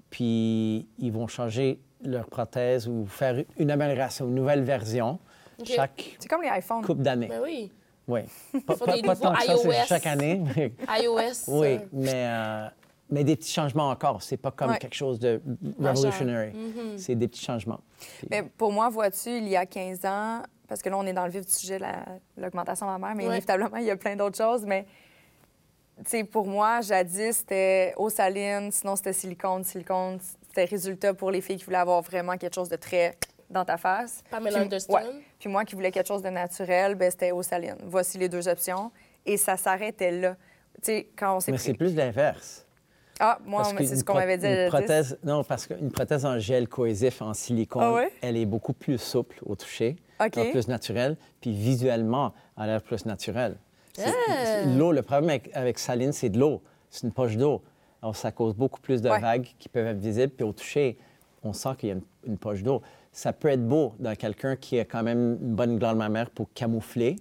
Puis 0.09 0.87
ils 0.99 1.11
vont 1.11 1.27
changer 1.27 1.79
leur 2.03 2.27
prothèse 2.27 2.87
ou 2.87 3.05
faire 3.05 3.43
une 3.57 3.71
amélioration, 3.71 4.27
une 4.27 4.35
nouvelle 4.35 4.63
version 4.63 5.19
OK. 5.59 5.67
chaque 5.67 6.15
C'est 6.19 6.27
comme 6.27 6.41
les 6.41 6.49
iPhones. 6.49 6.83
couple 6.83 7.01
d'années. 7.01 7.27
Ben 7.27 7.41
oui. 7.43 7.71
Oui. 8.07 8.21
Pas, 8.67 8.75
pas- 8.75 8.85
pas 9.01 9.15
tant 9.15 9.33
que 9.33 9.43
ça, 9.43 9.57
c'est 9.57 9.85
chaque 9.87 10.05
année. 10.05 10.41
mais- 10.55 10.71
iOS. 11.03 11.17
oui, 11.47 11.67
euh, 11.75 11.79
mais, 11.91 12.11
euh, 12.27 12.67
mais 13.09 13.23
des 13.23 13.35
petits 13.35 13.51
changements 13.51 13.89
encore. 13.89 14.21
C'est 14.21 14.37
pas 14.37 14.51
comme 14.51 14.69
Ouais. 14.71 14.77
quelque 14.77 14.93
chose 14.95 15.17
de 15.19 15.41
revolutionary. 15.79 16.51
C'est 16.97 17.15
des 17.15 17.27
petits 17.27 17.43
changements. 17.43 17.79
Puis- 18.19 18.27
Mais 18.29 18.43
pour 18.43 18.71
moi, 18.71 18.89
vois-tu, 18.89 19.29
il 19.29 19.47
y 19.47 19.55
a 19.55 19.65
15 19.65 20.05
ans, 20.05 20.43
parce 20.67 20.81
que 20.83 20.89
là, 20.89 20.97
on 20.99 21.05
est 21.07 21.13
dans 21.13 21.25
le 21.25 21.31
vif 21.31 21.45
du 21.47 21.51
sujet, 21.51 21.79
la- 21.79 22.05
l'augmentation 22.37 22.85
mammaire, 22.85 23.15
mais 23.15 23.23
Ouais. 23.23 23.29
inévitablement, 23.31 23.77
il 23.77 23.85
y 23.85 23.91
a 23.91 23.95
plein 23.97 24.15
d'autres 24.15 24.37
choses. 24.37 24.63
Mais, 24.65 24.85
sais, 26.05 26.23
pour 26.23 26.45
moi, 26.47 26.81
jadis, 26.81 27.37
c'était 27.37 27.93
eau 27.97 28.09
saline, 28.09 28.71
sinon 28.71 28.95
c'était 28.95 29.13
silicone. 29.13 29.63
Silicone, 29.63 30.19
c'était 30.47 30.65
résultat 30.65 31.13
pour 31.13 31.31
les 31.31 31.41
filles 31.41 31.57
qui 31.57 31.65
voulaient 31.65 31.77
avoir 31.77 32.01
vraiment 32.01 32.37
quelque 32.37 32.55
chose 32.55 32.69
de 32.69 32.75
très 32.75 33.15
dans 33.49 33.63
ta 33.63 33.77
face. 33.77 34.23
Pamela 34.31 34.55
Puis- 34.57 34.65
Anderson. 34.65 34.93
ouais. 34.93 35.03
Puis 35.39 35.49
moi 35.49 35.63
qui 35.65 35.75
voulais 35.75 35.91
quelque 35.91 36.07
chose 36.07 36.23
de 36.23 36.29
naturel, 36.29 36.95
ben 36.95 37.11
c'était 37.11 37.31
eau 37.31 37.43
saline. 37.43 37.77
Voici 37.83 38.17
les 38.17 38.27
deux 38.29 38.47
options. 38.47 38.91
Et 39.25 39.37
ça 39.37 39.55
s'arrêtait 39.57 40.11
là. 40.11 40.35
Tu 40.75 40.81
sais, 40.83 41.07
quand 41.15 41.37
on 41.37 41.39
s'est 41.39 41.51
mais 41.51 41.57
pris... 41.57 41.65
c'est 41.67 41.73
plus 41.73 41.95
l'inverse. 41.95 42.65
Ah, 43.19 43.39
moi, 43.45 43.63
c'est 43.77 43.95
ce 43.95 44.03
qu'on 44.03 44.15
m'avait 44.15 44.37
dit. 44.37 44.45
une 44.45 44.67
prothèse, 44.67 45.17
non, 45.23 45.43
parce 45.45 45.67
qu'une 45.67 45.89
prothèse 45.89 46.25
en 46.25 46.37
gel 46.37 46.67
cohésif, 46.67 47.21
en 47.21 47.33
silicone, 47.33 47.81
Ah 47.81 47.93
ouais? 47.93 48.11
elle 48.21 48.35
est 48.35 48.45
beaucoup 48.45 48.73
plus 48.73 48.97
souple 48.97 49.37
au 49.45 49.55
toucher, 49.55 49.95
OK. 50.19 50.37
alors 50.37 50.51
plus 50.51 50.67
naturelle, 50.67 51.15
puis 51.39 51.53
visuellement, 51.53 52.33
elle 52.57 52.63
a 52.63 52.67
l'air 52.67 52.81
plus 52.81 53.05
naturelle. 53.05 53.55
Ah! 54.03 54.65
L'eau, 54.77 54.91
le 54.91 55.01
problème 55.01 55.29
avec, 55.29 55.49
avec 55.53 55.79
saline, 55.79 56.11
c'est 56.13 56.29
de 56.29 56.39
l'eau. 56.39 56.61
C'est 56.89 57.03
une 57.07 57.11
poche 57.13 57.37
d'eau. 57.37 57.61
Alors, 58.01 58.15
ça 58.15 58.31
cause 58.31 58.53
beaucoup 58.53 58.79
plus 58.81 59.01
de 59.01 59.09
Ouais. 59.09 59.19
vagues 59.19 59.47
qui 59.59 59.69
peuvent 59.69 59.87
être 59.87 59.97
visibles, 59.99 60.31
puis 60.35 60.45
au 60.45 60.51
toucher, 60.53 60.97
on 61.43 61.53
sent 61.53 61.69
qu'il 61.77 61.89
y 61.89 61.91
a 61.91 61.95
une, 61.95 62.01
une 62.27 62.37
poche 62.37 62.61
d'eau. 62.63 62.81
Ça 63.11 63.31
peut 63.33 63.47
être 63.47 63.65
beau 63.65 63.93
dans 63.99 64.13
quelqu'un 64.15 64.55
qui 64.57 64.77
a 64.79 64.85
quand 64.85 65.01
même 65.01 65.37
une 65.41 65.55
bonne 65.55 65.77
glande 65.79 65.97
mammaire 65.97 66.29
pour 66.29 66.47
camoufler, 66.53 67.15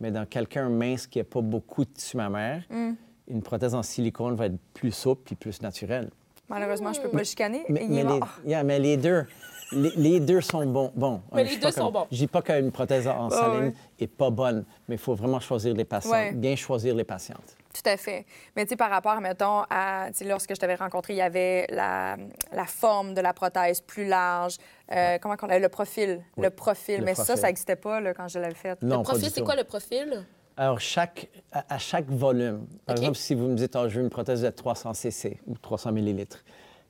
mais 0.00 0.10
dans 0.10 0.26
quelqu'un 0.26 0.68
mince 0.68 1.06
qui 1.06 1.18
n'a 1.18 1.24
pas 1.24 1.40
beaucoup 1.40 1.84
de 1.84 1.90
tissu 1.90 2.16
mammaire, 2.18 2.62
Mm. 2.70 2.90
une 3.28 3.42
prothèse 3.42 3.74
en 3.74 3.82
silicone 3.82 4.34
va 4.36 4.46
être 4.46 4.58
plus 4.74 4.92
souple 4.92 5.32
et 5.32 5.36
plus 5.36 5.60
naturelle. 5.62 6.10
Malheureusement, 6.50 6.92
je 6.92 7.00
peux 7.00 7.08
pas 7.10 7.18
le 7.18 7.24
chicaner. 7.24 7.64
Mais, 7.68 7.84
il 7.84 7.90
mais 7.90 7.96
les, 8.04 8.04
mort. 8.04 8.28
yeah, 8.46 8.62
mais 8.62 8.78
les 8.78 8.96
deux, 8.96 9.24
les, 9.72 9.90
les 9.96 10.20
deux 10.20 10.40
sont 10.40 10.64
bons. 10.66 10.92
bons. 10.94 11.20
Mais 11.32 11.40
Euh, 11.40 11.44
les 11.44 11.50
suis 11.50 11.58
deux 11.58 11.66
pas 11.68 11.72
sont 11.72 11.84
comme- 11.84 11.92
bons. 11.92 12.06
Je 12.10 12.16
dis 12.16 12.26
pas 12.26 12.42
qu'une 12.42 12.70
prothèse 12.72 13.06
en 13.08 13.30
saline 13.30 13.66
ouais. 13.68 13.74
est 14.00 14.06
pas 14.06 14.30
bonne, 14.30 14.64
mais 14.88 14.94
il 14.96 14.98
faut 14.98 15.14
vraiment 15.14 15.40
choisir 15.40 15.74
les 15.74 15.84
patients, 15.84 16.10
Ouais. 16.12 16.32
bien 16.32 16.56
choisir 16.56 16.94
les 16.94 17.04
patientes. 17.04 17.56
Tout 17.74 17.88
à 17.88 17.96
fait. 17.96 18.24
Mais 18.56 18.64
tu 18.64 18.70
sais, 18.70 18.76
par 18.76 18.90
rapport, 18.90 19.20
mettons, 19.20 19.62
à, 19.70 20.08
lorsque 20.26 20.50
je 20.54 20.58
t'avais 20.58 20.74
rencontré, 20.74 21.12
il 21.12 21.16
y 21.16 21.22
avait 21.22 21.66
la, 21.70 22.16
la 22.52 22.64
forme 22.64 23.14
de 23.14 23.20
la 23.20 23.32
prothèse 23.34 23.80
plus 23.80 24.06
large, 24.06 24.56
euh, 24.90 25.18
comment 25.20 25.36
qu'on 25.36 25.48
a 25.50 25.58
le 25.58 25.68
profil, 25.68 26.20
Oui, 26.36 26.44
le 26.44 26.50
profil. 26.50 27.00
le 27.00 27.04
Mais 27.04 27.14
ça, 27.14 27.24
profil. 27.24 27.40
ça 27.42 27.46
n'existait 27.48 27.76
pas 27.76 28.00
là, 28.00 28.14
quand 28.14 28.26
je 28.26 28.38
l'avais 28.38 28.54
fait. 28.54 28.82
Non, 28.82 28.98
le 28.98 29.02
profil, 29.04 29.30
c'est 29.30 29.42
quoi 29.42 29.54
le 29.54 29.64
profil? 29.64 30.24
Alors, 30.56 30.80
chaque, 30.80 31.28
à, 31.52 31.74
à 31.74 31.78
chaque 31.78 32.08
volume, 32.10 32.66
par 32.84 32.96
exemple, 32.96 33.16
si 33.16 33.34
vous 33.36 33.46
me 33.46 33.54
dites, 33.54 33.76
oh, 33.76 33.88
je 33.88 33.98
veux 33.98 34.02
une 34.02 34.10
prothèse 34.10 34.42
de 34.42 34.50
300 34.50 34.92
cc 34.94 35.38
ou 35.46 35.56
300 35.56 35.92
millilitres, 35.92 36.42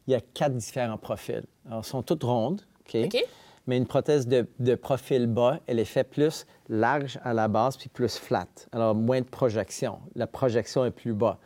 il 0.08 0.12
y 0.12 0.14
a 0.14 0.20
quatre 0.20 0.54
différents 0.54 0.96
profils. 0.96 1.44
Alors, 1.66 1.80
elles 1.80 1.84
sont 1.84 2.02
toutes 2.02 2.24
rondes, 2.24 2.62
OK? 2.80 2.96
Mais 3.66 3.76
une 3.76 3.86
prothèse 3.86 4.26
de, 4.26 4.48
de 4.58 4.74
profil 4.74 5.26
bas, 5.26 5.60
elle 5.66 5.78
est 5.78 5.84
faite 5.84 6.08
plus 6.08 6.46
large 6.70 7.20
à 7.22 7.34
la 7.34 7.48
base 7.48 7.76
puis 7.76 7.90
plus 7.90 8.16
flat. 8.16 8.48
Alors, 8.72 8.94
moins 8.94 9.20
de 9.20 9.26
projection. 9.26 9.98
La 10.14 10.26
projection 10.26 10.86
est 10.86 10.90
plus 10.90 11.12
bas. 11.12 11.38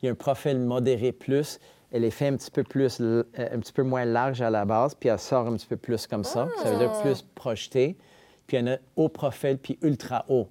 Il 0.00 0.06
y 0.06 0.08
a 0.08 0.12
un 0.12 0.14
profil 0.14 0.58
modéré 0.58 1.12
plus, 1.12 1.60
elle 1.92 2.04
est 2.04 2.10
faite 2.10 2.32
un 2.32 2.36
petit 2.38 2.50
peu 2.50 2.62
plus, 2.64 2.98
euh, 3.02 3.22
un 3.36 3.58
petit 3.58 3.72
peu 3.72 3.82
moins 3.82 4.06
large 4.06 4.40
à 4.40 4.48
la 4.48 4.64
base, 4.64 4.94
puis 4.94 5.10
elle 5.10 5.18
sort 5.18 5.46
un 5.46 5.54
petit 5.54 5.66
peu 5.66 5.76
plus 5.76 6.06
comme 6.06 6.24
ça. 6.24 6.48
Ça 6.62 6.72
veut 6.72 6.78
dire 6.78 6.92
plus 7.02 7.20
projeté. 7.34 7.98
Puis 8.46 8.56
il 8.56 8.60
y 8.60 8.62
en 8.62 8.72
a 8.72 8.76
haut 8.96 9.10
profil 9.10 9.58
puis 9.58 9.78
ultra 9.82 10.24
haut. 10.28 10.48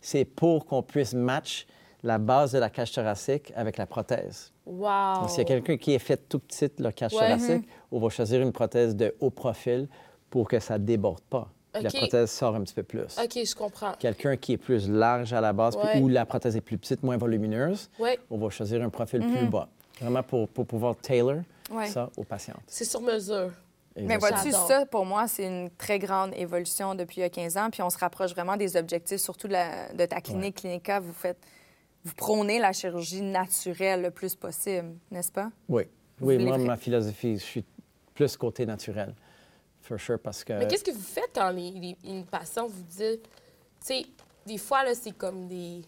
C'est 0.00 0.24
pour 0.24 0.64
qu'on 0.64 0.82
puisse 0.82 1.12
match 1.12 1.66
la 2.02 2.18
base 2.18 2.52
de 2.52 2.58
la 2.58 2.68
cage 2.70 2.92
thoracique 2.92 3.52
avec 3.56 3.76
la 3.76 3.86
prothèse. 3.86 4.52
Wow. 4.66 5.20
Donc, 5.20 5.30
S'il 5.30 5.38
y 5.38 5.42
a 5.42 5.44
quelqu'un 5.44 5.76
qui 5.76 5.94
est 5.94 5.98
fait 5.98 6.16
tout 6.28 6.38
petite, 6.40 6.80
la 6.80 6.92
cage 6.92 7.12
Ouais. 7.14 7.20
Mm-hmm. 7.20 7.38
thoracique, 7.46 7.68
on 7.90 7.98
va 8.00 8.08
choisir 8.08 8.40
une 8.42 8.52
prothèse 8.52 8.96
de 8.96 9.14
haut 9.20 9.30
profil 9.30 9.88
pour 10.30 10.48
que 10.48 10.58
ça 10.58 10.78
ne 10.78 10.84
déborde 10.84 11.20
pas. 11.22 11.48
La 11.74 11.88
prothèse 11.90 12.30
sort 12.30 12.54
un 12.54 12.60
petit 12.62 12.74
peu 12.74 12.82
plus. 12.82 13.16
OK, 13.18 13.32
je 13.44 13.54
comprends. 13.54 13.92
Quelqu'un 13.98 14.36
qui 14.36 14.52
est 14.54 14.58
plus 14.58 14.88
large 14.90 15.32
à 15.32 15.40
la 15.40 15.52
base, 15.54 15.74
Ouais. 15.76 16.00
où 16.00 16.08
la 16.08 16.26
prothèse 16.26 16.54
est 16.56 16.60
plus 16.60 16.76
petite, 16.76 17.02
moins 17.02 17.16
volumineuse, 17.16 17.88
Ouais. 17.98 18.18
on 18.30 18.36
va 18.36 18.50
choisir 18.50 18.82
un 18.82 18.90
profil 18.90 19.20
plus 19.20 19.46
bas. 19.46 19.68
Vraiment 20.00 20.22
pour, 20.22 20.48
pour 20.48 20.66
pouvoir 20.66 20.96
tailor 20.96 21.36
Mm-hmm. 21.70 21.76
Ouais. 21.76 21.86
ça 21.86 22.10
aux 22.18 22.24
patientes. 22.24 22.60
C'est 22.66 22.84
sur 22.84 23.00
mesure. 23.00 23.50
Mais 23.96 24.16
vois-tu, 24.18 24.50
ça, 24.52 24.84
pour 24.86 25.06
moi, 25.06 25.26
c'est 25.28 25.46
une 25.46 25.70
très 25.70 25.98
grande 25.98 26.32
évolution 26.36 26.94
depuis 26.94 27.18
il 27.18 27.20
y 27.20 27.24
a 27.24 27.30
15 27.30 27.56
ans. 27.56 27.68
Puis 27.70 27.80
on 27.82 27.88
se 27.90 27.96
rapproche 27.98 28.32
vraiment 28.32 28.56
des 28.56 28.76
objectifs, 28.76 29.20
surtout 29.20 29.48
de, 29.48 29.52
la- 29.52 29.92
de 29.94 30.04
ta 30.04 30.20
clinique, 30.20 30.56
Clinica. 30.56 30.98
Vous 31.00 31.12
faites, 31.12 31.38
vous 32.04 32.14
prônez 32.14 32.58
la 32.58 32.72
chirurgie 32.72 33.22
naturelle 33.22 34.02
le 34.02 34.10
plus 34.10 34.34
possible, 34.34 34.94
n'est-ce 35.10 35.30
pas? 35.32 35.50
Oui. 35.68 35.84
Vous 36.18 36.28
Oui, 36.28 36.38
moi, 36.38 36.58
ma 36.58 36.76
philosophie, 36.76 37.34
je 37.38 37.44
suis 37.44 37.64
plus 38.14 38.36
côté 38.36 38.66
naturel. 38.66 39.14
For 39.82 39.98
sure, 39.98 40.18
parce 40.20 40.44
que... 40.44 40.52
Mais 40.52 40.68
qu'est-ce 40.68 40.84
que 40.84 40.92
vous 40.92 41.00
faites 41.00 41.30
quand 41.34 41.50
les, 41.50 41.70
les- 41.72 41.96
une 42.04 42.24
patiente 42.24 42.70
vous 42.70 42.82
dit, 42.82 43.18
tu 43.20 43.26
sais, 43.80 44.06
des 44.46 44.58
fois, 44.58 44.84
là, 44.84 44.94
c'est 44.94 45.16
comme 45.16 45.48
des, 45.48 45.82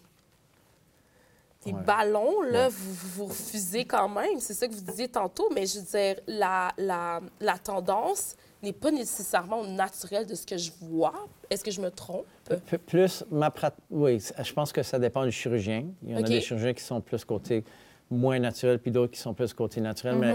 des 1.65 1.73
Ouais. 1.73 1.81
ballons, 1.81 2.41
là, 2.41 2.65
Ouais. 2.67 2.69
vous, 2.69 2.93
vous 3.15 3.25
refusez 3.25 3.85
quand 3.85 4.07
même. 4.09 4.39
C'est 4.39 4.53
ça 4.53 4.67
que 4.67 4.73
vous 4.73 4.81
disiez 4.81 5.07
tantôt, 5.07 5.49
mais 5.53 5.65
je 5.65 5.79
veux 5.79 5.85
dire, 5.85 6.15
la, 6.27 6.71
la, 6.77 7.21
la 7.39 7.57
tendance 7.57 8.35
n'est 8.61 8.73
pas 8.73 8.91
nécessairement 8.91 9.63
naturelle 9.63 10.25
de 10.27 10.35
ce 10.35 10.45
que 10.45 10.57
je 10.57 10.71
vois. 10.81 11.13
Est-ce 11.49 11.63
que 11.63 11.71
je 11.71 11.81
me 11.81 11.89
trompe? 11.91 12.25
P- 12.69 12.77
Plus 12.77 13.23
ma 13.31 13.49
prat- 13.51 13.73
Oui, 13.89 14.19
je 14.43 14.53
pense 14.53 14.71
que 14.71 14.83
ça 14.83 14.99
dépend 14.99 15.23
du 15.25 15.31
chirurgien. 15.31 15.85
Il 16.03 16.11
y 16.11 16.15
en 16.15 16.19
a 16.19 16.21
des 16.23 16.41
chirurgiens 16.41 16.73
qui 16.73 16.83
sont 16.83 17.01
plus 17.01 17.23
côté 17.25 17.63
moins 18.09 18.39
naturel, 18.39 18.79
puis 18.79 18.91
d'autres 18.91 19.13
qui 19.13 19.19
sont 19.19 19.33
plus 19.33 19.53
côté 19.53 19.81
naturel. 19.81 20.15
Mais 20.17 20.33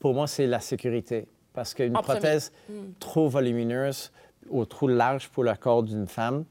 pour 0.00 0.14
moi, 0.14 0.26
c'est 0.26 0.46
la 0.46 0.60
sécurité. 0.60 1.26
Parce 1.52 1.72
qu'une 1.72 1.92
prothèse 1.92 2.50
trop 2.98 3.28
volumineuse 3.28 4.10
ou 4.50 4.64
trop 4.64 4.88
large 4.88 5.28
pour 5.28 5.44
le 5.44 5.54
corps 5.54 5.84
d'une 5.84 6.08
femme, 6.08 6.44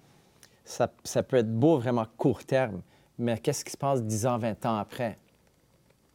ça, 0.66 0.90
ça 1.04 1.24
peut 1.24 1.38
être 1.38 1.54
beau 1.54 1.78
vraiment 1.78 2.06
court 2.18 2.44
terme. 2.46 2.82
Mais 3.20 3.38
qu'est-ce 3.38 3.64
qui 3.64 3.72
se 3.72 3.78
passe 3.78 4.02
10 4.04 4.26
ans, 4.26 4.38
20 4.38 4.66
ans 4.66 4.78
après? 4.78 5.18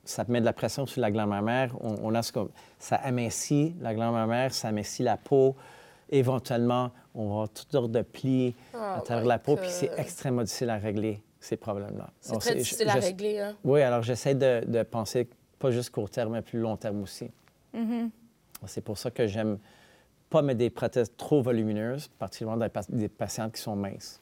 Ça 0.04 0.24
met 0.28 0.40
de 0.40 0.44
la 0.44 0.52
pression 0.52 0.86
sur 0.86 1.00
la 1.00 1.10
glande 1.10 1.28
mammaire. 1.28 1.74
On, 1.80 1.96
on 2.02 2.14
a 2.14 2.22
ce 2.22 2.32
qu'on- 2.32 2.48
ça 2.78 2.96
amincit 2.96 3.74
la 3.80 3.94
glande 3.94 4.14
mammaire, 4.14 4.52
ça 4.54 4.68
amincit 4.68 5.02
la 5.02 5.16
peau. 5.16 5.54
Éventuellement, 6.10 6.90
on 7.14 7.26
va 7.26 7.32
avoir 7.32 7.48
toutes 7.50 7.70
sortes 7.70 7.92
de 7.92 8.00
plis 8.02 8.54
à 8.74 8.96
Oh 8.98 9.04
travers 9.04 9.26
la 9.26 9.38
peau, 9.38 9.56
puis 9.56 9.68
c'est 9.70 9.90
extrêmement 9.98 10.42
difficile 10.42 10.70
à 10.70 10.78
régler, 10.78 11.22
ces 11.38 11.56
problèmes-là. 11.58 12.08
C'est 12.20 12.38
très 12.38 12.54
difficile 12.54 12.88
à 12.88 12.94
je- 12.98 13.06
régler, 13.06 13.38
hein? 13.40 13.56
Oui, 13.62 13.82
alors 13.82 14.02
j'essaie 14.02 14.34
de, 14.34 14.64
de 14.66 14.82
penser 14.82 15.28
pas 15.58 15.70
juste 15.70 15.90
court 15.90 16.08
terme, 16.08 16.32
mais 16.32 16.42
plus 16.42 16.58
long 16.60 16.76
terme 16.76 17.02
aussi. 17.02 17.30
C'est 18.66 18.80
pour 18.80 18.96
ça 18.98 19.10
que 19.10 19.26
j'aime 19.26 19.58
pas 20.30 20.40
mettre 20.42 20.58
des 20.58 20.70
prothèses 20.70 21.12
trop 21.16 21.42
volumineuses, 21.42 22.08
particulièrement 22.08 22.56
dans 22.58 22.64
des, 22.66 22.70
pa- 22.72 22.80
des 22.88 23.08
patientes 23.08 23.52
qui 23.54 23.60
sont 23.60 23.76
minces. 23.76 24.20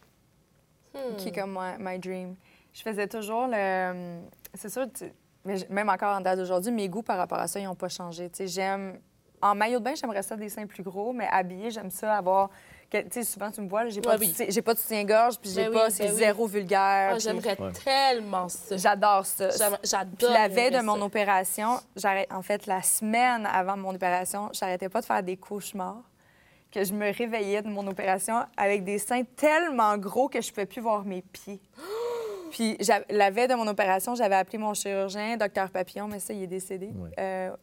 Qui 1.18 1.28
est 1.28 1.32
comme 1.32 1.52
moi, 1.52 1.76
my 1.78 1.98
dream. 1.98 2.34
Je 2.76 2.82
faisais 2.82 3.06
toujours 3.06 3.46
le. 3.50 4.18
C'est 4.54 4.68
sûr, 4.68 4.86
tu- 4.92 5.10
mais 5.46 5.56
j- 5.56 5.64
même 5.70 5.88
encore 5.88 6.14
en 6.16 6.20
date 6.20 6.38
d'aujourd'hui, 6.38 6.72
mes 6.72 6.88
goûts 6.88 7.02
par 7.02 7.16
rapport 7.16 7.38
à 7.38 7.46
ça, 7.46 7.58
ils 7.58 7.64
n'ont 7.64 7.74
pas 7.74 7.88
changé. 7.88 8.28
Tu 8.28 8.36
sais, 8.38 8.46
j'aime. 8.48 8.98
En 9.40 9.54
maillot 9.54 9.78
de 9.78 9.84
bain, 9.84 9.94
j'aimerais 9.94 10.22
ça 10.22 10.34
des 10.36 10.48
seins 10.48 10.66
plus 10.66 10.82
gros, 10.82 11.12
mais 11.12 11.26
habillé, 11.30 11.70
j'aime 11.70 11.90
ça 11.90 12.16
avoir. 12.16 12.50
que- 12.90 12.98
Tu 13.02 13.08
sais, 13.10 13.24
souvent, 13.24 13.50
tu 13.50 13.60
me 13.60 13.68
vois, 13.68 13.84
là, 13.84 13.90
j'ai 13.90 14.00
pas, 14.00 14.10
Ouais, 14.16 14.26
de 14.26 14.42
oui. 14.52 14.62
pas 14.62 14.74
de 14.74 14.78
soutien-gorge, 14.78 15.38
puis 15.40 15.50
j'ai 15.50 15.64
Ben 15.64 15.72
pas. 15.72 15.86
oui, 15.86 15.90
c'est 15.92 16.04
ben 16.04 16.12
oui. 16.12 16.18
zéro 16.18 16.46
vulgaire. 16.46 17.12
Ah, 17.14 17.18
J'aimerais 17.18 17.56
tellement 17.84 18.48
ça. 18.48 18.76
J'adore 18.76 19.26
ça. 19.26 19.48
J'adore. 19.82 20.14
Puis 20.18 20.26
la 20.32 20.48
veille 20.48 20.70
de 20.70 20.80
mon 20.82 20.96
ça. 20.96 21.04
opération, 21.04 21.80
j'arrête- 21.96 22.32
en 22.32 22.42
fait, 22.42 22.66
la 22.66 22.82
semaine 22.82 23.44
avant 23.46 23.76
mon 23.76 23.94
opération, 23.94 24.50
j'arrêtais 24.52 24.88
pas 24.88 25.00
de 25.00 25.06
faire 25.06 25.22
des 25.22 25.36
cauchemars. 25.36 26.02
Que 26.70 26.84
je 26.84 26.92
me 26.92 27.10
réveillais 27.12 27.62
de 27.62 27.68
mon 27.68 27.86
opération 27.86 28.44
avec 28.56 28.84
des 28.84 28.98
seins 28.98 29.22
tellement 29.36 29.96
gros 29.98 30.28
que 30.28 30.40
je 30.40 30.50
pouvais 30.50 30.66
plus 30.66 30.80
voir 30.80 31.04
mes 31.04 31.22
pieds. 31.22 31.60
Puis 32.56 32.74
la 33.10 33.30
veille 33.30 33.48
de 33.48 33.54
mon 33.54 33.66
opération, 33.66 34.14
j'avais 34.14 34.34
appelé 34.34 34.56
mon 34.56 34.72
chirurgien, 34.72 35.36
docteur 35.36 35.68
Papillon, 35.68 36.08
mais 36.08 36.20
ça, 36.20 36.32
il 36.32 36.44
est 36.44 36.46
décédé. 36.46 36.90
Euh, 37.18 37.54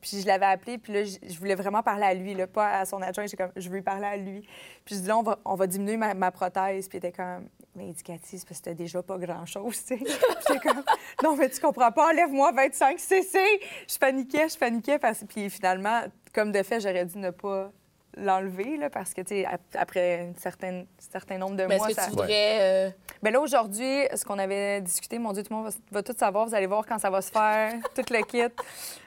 puis 0.00 0.20
je 0.20 0.26
l'avais 0.28 0.46
appelé, 0.46 0.78
puis 0.78 0.92
là, 0.92 1.02
je 1.02 1.36
voulais 1.36 1.56
vraiment 1.56 1.82
parler 1.82 2.04
à 2.04 2.14
lui, 2.14 2.34
là, 2.34 2.46
pas 2.46 2.78
à 2.78 2.84
son 2.84 3.02
adjoint. 3.02 3.26
J'ai 3.26 3.36
comme, 3.36 3.50
je 3.56 3.68
veux 3.68 3.82
parler 3.82 4.06
à 4.06 4.16
lui. 4.16 4.46
Puis 4.84 4.94
je 4.94 5.00
dis, 5.00 5.08
là, 5.08 5.18
on 5.18 5.24
va, 5.24 5.40
on 5.44 5.56
va 5.56 5.66
diminuer 5.66 5.96
ma, 5.96 6.14
ma 6.14 6.30
prothèse. 6.30 6.88
Puis 6.88 6.98
il 6.98 7.04
était 7.04 7.10
comme, 7.10 7.48
mais 7.74 7.92
c'est 7.96 8.06
parce 8.06 8.44
que 8.44 8.54
c'était 8.54 8.76
déjà 8.76 9.02
pas 9.02 9.18
grand-chose, 9.18 9.84
tu 9.84 9.98
sais. 9.98 10.04
J'étais 10.48 10.60
comme, 10.60 10.84
non, 11.24 11.34
mais 11.34 11.50
tu 11.50 11.60
comprends 11.60 11.90
pas, 11.90 12.10
enlève-moi 12.10 12.52
25 12.52 13.00
cc. 13.00 13.40
Je 13.88 13.98
paniquais, 13.98 14.48
je 14.48 14.56
paniquais. 14.56 15.00
Parce... 15.00 15.24
Puis 15.28 15.50
finalement, 15.50 16.02
comme 16.32 16.52
de 16.52 16.62
fait, 16.62 16.78
j'aurais 16.78 17.04
dû 17.04 17.18
ne 17.18 17.30
pas 17.30 17.72
l'enlever, 18.16 18.76
là, 18.76 18.90
parce 18.90 19.14
que, 19.14 19.20
tu 19.20 19.28
sais, 19.28 19.46
après 19.74 20.28
un 20.30 20.40
certain, 20.40 20.84
certain 20.98 21.38
nombre 21.38 21.56
de 21.56 21.64
Mais 21.66 21.76
mois, 21.76 21.88
est-ce 21.88 21.96
que 21.96 22.00
ça... 22.02 22.08
tu 22.08 22.10
voudrais. 22.16 22.58
euh, 22.60 22.90
Mais 23.22 23.30
là, 23.30 23.40
aujourd'hui, 23.40 24.06
ce 24.14 24.24
qu'on 24.24 24.38
avait 24.38 24.80
discuté, 24.80 25.18
mon 25.18 25.32
Dieu, 25.32 25.42
tout 25.42 25.52
le 25.52 25.56
monde 25.56 25.66
va, 25.66 25.78
va 25.92 26.02
tout 26.02 26.14
savoir. 26.18 26.46
Vous 26.46 26.54
allez 26.54 26.66
voir 26.66 26.84
quand 26.86 26.98
ça 26.98 27.10
va 27.10 27.22
se 27.22 27.30
faire, 27.30 27.74
tout 27.94 28.02
le 28.10 28.22
kit. 28.24 28.42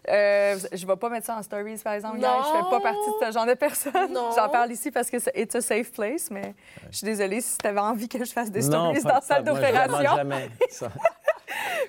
Euh, 0.10 0.58
je 0.72 0.86
vais 0.88 0.96
pas 0.96 1.10
mettre 1.10 1.26
ça 1.28 1.36
en 1.38 1.44
stories, 1.44 1.78
par 1.84 1.94
exemple. 1.94 2.18
Non. 2.20 2.28
guys. 2.28 2.48
Je 2.48 2.58
fais 2.58 2.70
pas 2.70 2.80
partie 2.82 3.10
de 3.22 3.26
ce 3.26 3.32
genre 3.32 3.46
de 3.46 3.54
personne. 3.54 4.14
Non. 4.14 4.30
J'en 4.36 4.50
parle 4.50 4.72
ici 4.72 4.92
parce 4.92 5.10
que 5.10 5.20
c'est 5.20 5.32
it's 5.36 5.56
a 5.56 5.62
safe 5.62 5.92
place, 5.92 6.30
mais 6.32 6.54
je 6.92 6.98
suis 6.98 7.06
désolée 7.06 7.42
si 7.42 7.58
tu 7.58 7.68
avais 7.68 7.80
envie 7.80 8.08
que 8.08 8.24
je 8.24 8.32
fasse 8.32 8.52
des 8.52 8.62
stories 8.62 9.02
dans 9.02 9.10
la 9.10 9.22
salle 9.22 9.44
d'opération. 9.44 10.16
jamais 10.16 10.50
ça. 10.70 10.90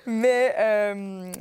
Mais 0.05 0.53
euh, 0.57 0.93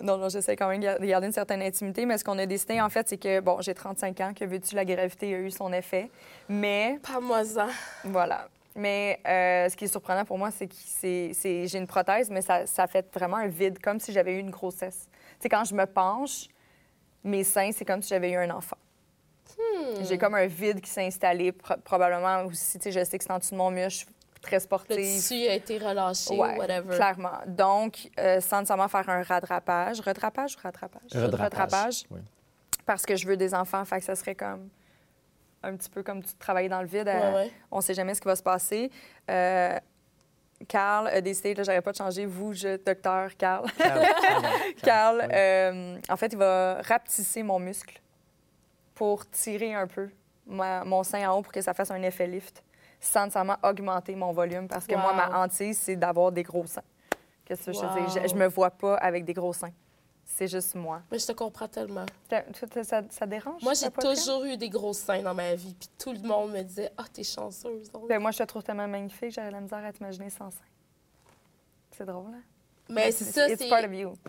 non, 0.02 0.16
non, 0.18 0.28
j'essaie 0.28 0.56
quand 0.56 0.68
même 0.68 0.80
de 0.80 0.84
gar- 0.86 0.98
garder 1.00 1.26
une 1.26 1.32
certaine 1.32 1.62
intimité. 1.62 2.06
Mais 2.06 2.18
ce 2.18 2.24
qu'on 2.24 2.38
a 2.38 2.46
décidé, 2.46 2.80
en 2.80 2.88
fait, 2.88 3.08
c'est 3.08 3.18
que, 3.18 3.40
bon, 3.40 3.60
j'ai 3.60 3.74
35 3.74 4.20
ans, 4.20 4.32
que 4.34 4.44
veux-tu, 4.44 4.74
la 4.74 4.84
gravité 4.84 5.34
a 5.34 5.38
eu 5.38 5.50
son 5.50 5.72
effet. 5.72 6.10
Mais 6.48 6.98
Pas 7.02 7.20
moi 7.20 7.44
ça. 7.44 7.68
Voilà. 8.04 8.48
Mais 8.76 9.20
euh, 9.26 9.68
ce 9.68 9.76
qui 9.76 9.84
est 9.84 9.88
surprenant 9.88 10.24
pour 10.24 10.36
moi, 10.38 10.50
c'est 10.50 10.66
que 10.66 10.74
j'ai 11.02 11.78
une 11.78 11.86
prothèse, 11.86 12.28
mais 12.30 12.42
ça, 12.42 12.66
ça 12.66 12.86
fait 12.86 13.06
vraiment 13.14 13.36
un 13.36 13.46
vide, 13.46 13.78
comme 13.80 14.00
si 14.00 14.12
j'avais 14.12 14.34
eu 14.34 14.38
une 14.40 14.50
grossesse. 14.50 15.08
Tu 15.12 15.42
sais, 15.42 15.48
quand 15.48 15.64
je 15.64 15.74
me 15.74 15.86
penche, 15.86 16.48
mes 17.22 17.44
seins, 17.44 17.70
c'est 17.72 17.84
comme 17.84 18.02
si 18.02 18.08
j'avais 18.08 18.30
eu 18.32 18.36
un 18.36 18.50
enfant. 18.50 18.76
J'ai 20.02 20.18
comme 20.18 20.34
un 20.34 20.46
vide 20.46 20.80
qui 20.80 20.90
s'est 20.90 21.04
installé, 21.06 21.52
pro- 21.52 21.76
probablement 21.84 22.44
aussi. 22.46 22.78
Tu 22.78 22.84
sais, 22.84 22.92
je 23.00 23.04
sais 23.04 23.16
que 23.18 23.22
c'est 23.24 23.30
en 23.32 23.38
dessous 23.38 23.52
de 23.52 23.56
mon 23.58 23.70
je 23.70 23.88
suis 23.88 24.06
très 24.44 24.56
Le 24.56 24.60
sportive. 24.60 24.96
tissu 24.96 25.46
a 25.48 25.54
été 25.54 25.78
relâché 25.78 26.34
Ouais, 26.36 26.54
ou 26.54 26.58
whatever. 26.58 26.94
clairement. 26.94 27.38
Donc, 27.46 28.10
euh, 28.18 28.40
sans 28.40 28.60
nécessairement 28.60 28.88
faire 28.88 29.08
un 29.08 29.22
rattrapage. 29.22 30.00
Rattrapage 30.00 30.56
ou 30.56 30.60
rattrapage? 31.36 32.04
Oui. 32.10 32.20
Parce 32.86 33.04
que 33.06 33.16
je 33.16 33.26
veux 33.26 33.36
des 33.36 33.54
enfants, 33.54 33.84
fait 33.84 33.98
que 33.98 34.04
ça 34.04 34.14
serait 34.14 34.34
comme 34.34 34.68
un 35.62 35.74
petit 35.76 35.88
peu 35.88 36.02
comme 36.02 36.22
tu 36.22 36.34
travailles 36.34 36.68
dans 36.68 36.82
le 36.82 36.86
vide. 36.86 37.08
euh, 37.08 37.34
Ouais. 37.34 37.50
On 37.70 37.80
sait 37.80 37.94
jamais 37.94 38.14
ce 38.14 38.20
qui 38.20 38.28
va 38.28 38.36
se 38.36 38.42
passer. 38.42 38.90
Euh, 39.30 39.78
Carl 40.68 41.08
a 41.08 41.20
décidé, 41.20 41.54
là, 41.54 41.62
j'aurais 41.62 41.80
pas 41.82 41.92
de 41.92 41.96
changer, 41.96 42.26
vous, 42.26 42.52
je, 42.52 42.76
docteur 42.76 43.34
Carl. 43.36 43.66
Carl, 44.82 45.26
euh, 45.32 45.98
en 46.08 46.16
fait, 46.16 46.32
il 46.32 46.38
va 46.38 46.80
rapetisser 46.82 47.42
mon 47.42 47.58
muscle 47.58 48.00
pour 48.94 49.28
tirer 49.30 49.74
un 49.74 49.86
peu 49.86 50.08
ma- 50.46 50.84
mon 50.84 51.02
sein 51.02 51.28
en 51.28 51.38
haut 51.38 51.42
pour 51.42 51.52
que 51.52 51.60
ça 51.60 51.74
fasse 51.74 51.90
un 51.90 52.02
effet 52.02 52.26
lift, 52.26 52.62
sans 53.04 53.24
nécessairement 53.24 53.56
augmenter 53.62 54.14
mon 54.14 54.32
volume. 54.32 54.68
Parce 54.68 54.86
que 54.86 54.94
moi, 54.94 55.12
ma 55.12 55.42
hantise, 55.42 55.78
c'est 55.78 55.96
d'avoir 55.96 56.32
des 56.32 56.42
gros 56.42 56.66
seins. 56.66 56.82
Qu'est-ce 57.44 57.66
que 57.66 57.72
je 57.72 57.80
veux 57.80 58.06
dire? 58.06 58.22
Je, 58.22 58.28
je 58.28 58.34
me 58.34 58.46
vois 58.46 58.70
pas 58.70 58.96
avec 58.96 59.24
des 59.24 59.34
gros 59.34 59.52
seins. 59.52 59.72
C'est 60.26 60.48
juste 60.48 60.74
moi. 60.74 61.02
Mais 61.10 61.18
je 61.18 61.26
te 61.26 61.32
comprends 61.32 61.68
tellement. 61.68 62.06
Ça, 62.82 63.02
ça 63.10 63.26
dérange? 63.26 63.62
Moi, 63.62 63.74
j'ai 63.74 63.90
toujours 63.90 64.44
eu 64.44 64.56
des 64.56 64.70
gros 64.70 64.94
seins 64.94 65.22
dans 65.22 65.34
ma 65.34 65.54
vie. 65.54 65.74
Puis 65.78 65.88
tout 65.98 66.12
le 66.12 66.20
monde 66.20 66.52
me 66.52 66.62
disait 66.62 66.90
Ah, 66.96 67.04
t'es 67.12 67.22
chanceuse. 67.22 67.90
Ben, 68.08 68.18
moi, 68.18 68.30
je 68.30 68.38
te 68.38 68.42
trouve 68.44 68.62
tellement 68.62 68.88
magnifique, 68.88 69.32
j'aurais 69.32 69.50
la 69.50 69.60
misère 69.60 69.84
à 69.84 69.92
t'imaginer 69.92 70.30
sans 70.30 70.50
sein. 70.50 70.64
C'est 71.90 72.06
drôle, 72.06 72.32
hein? 72.34 72.42
Mais 72.88 73.12
c'est 73.12 73.24
ça, 73.24 73.48
c'est. 73.48 73.70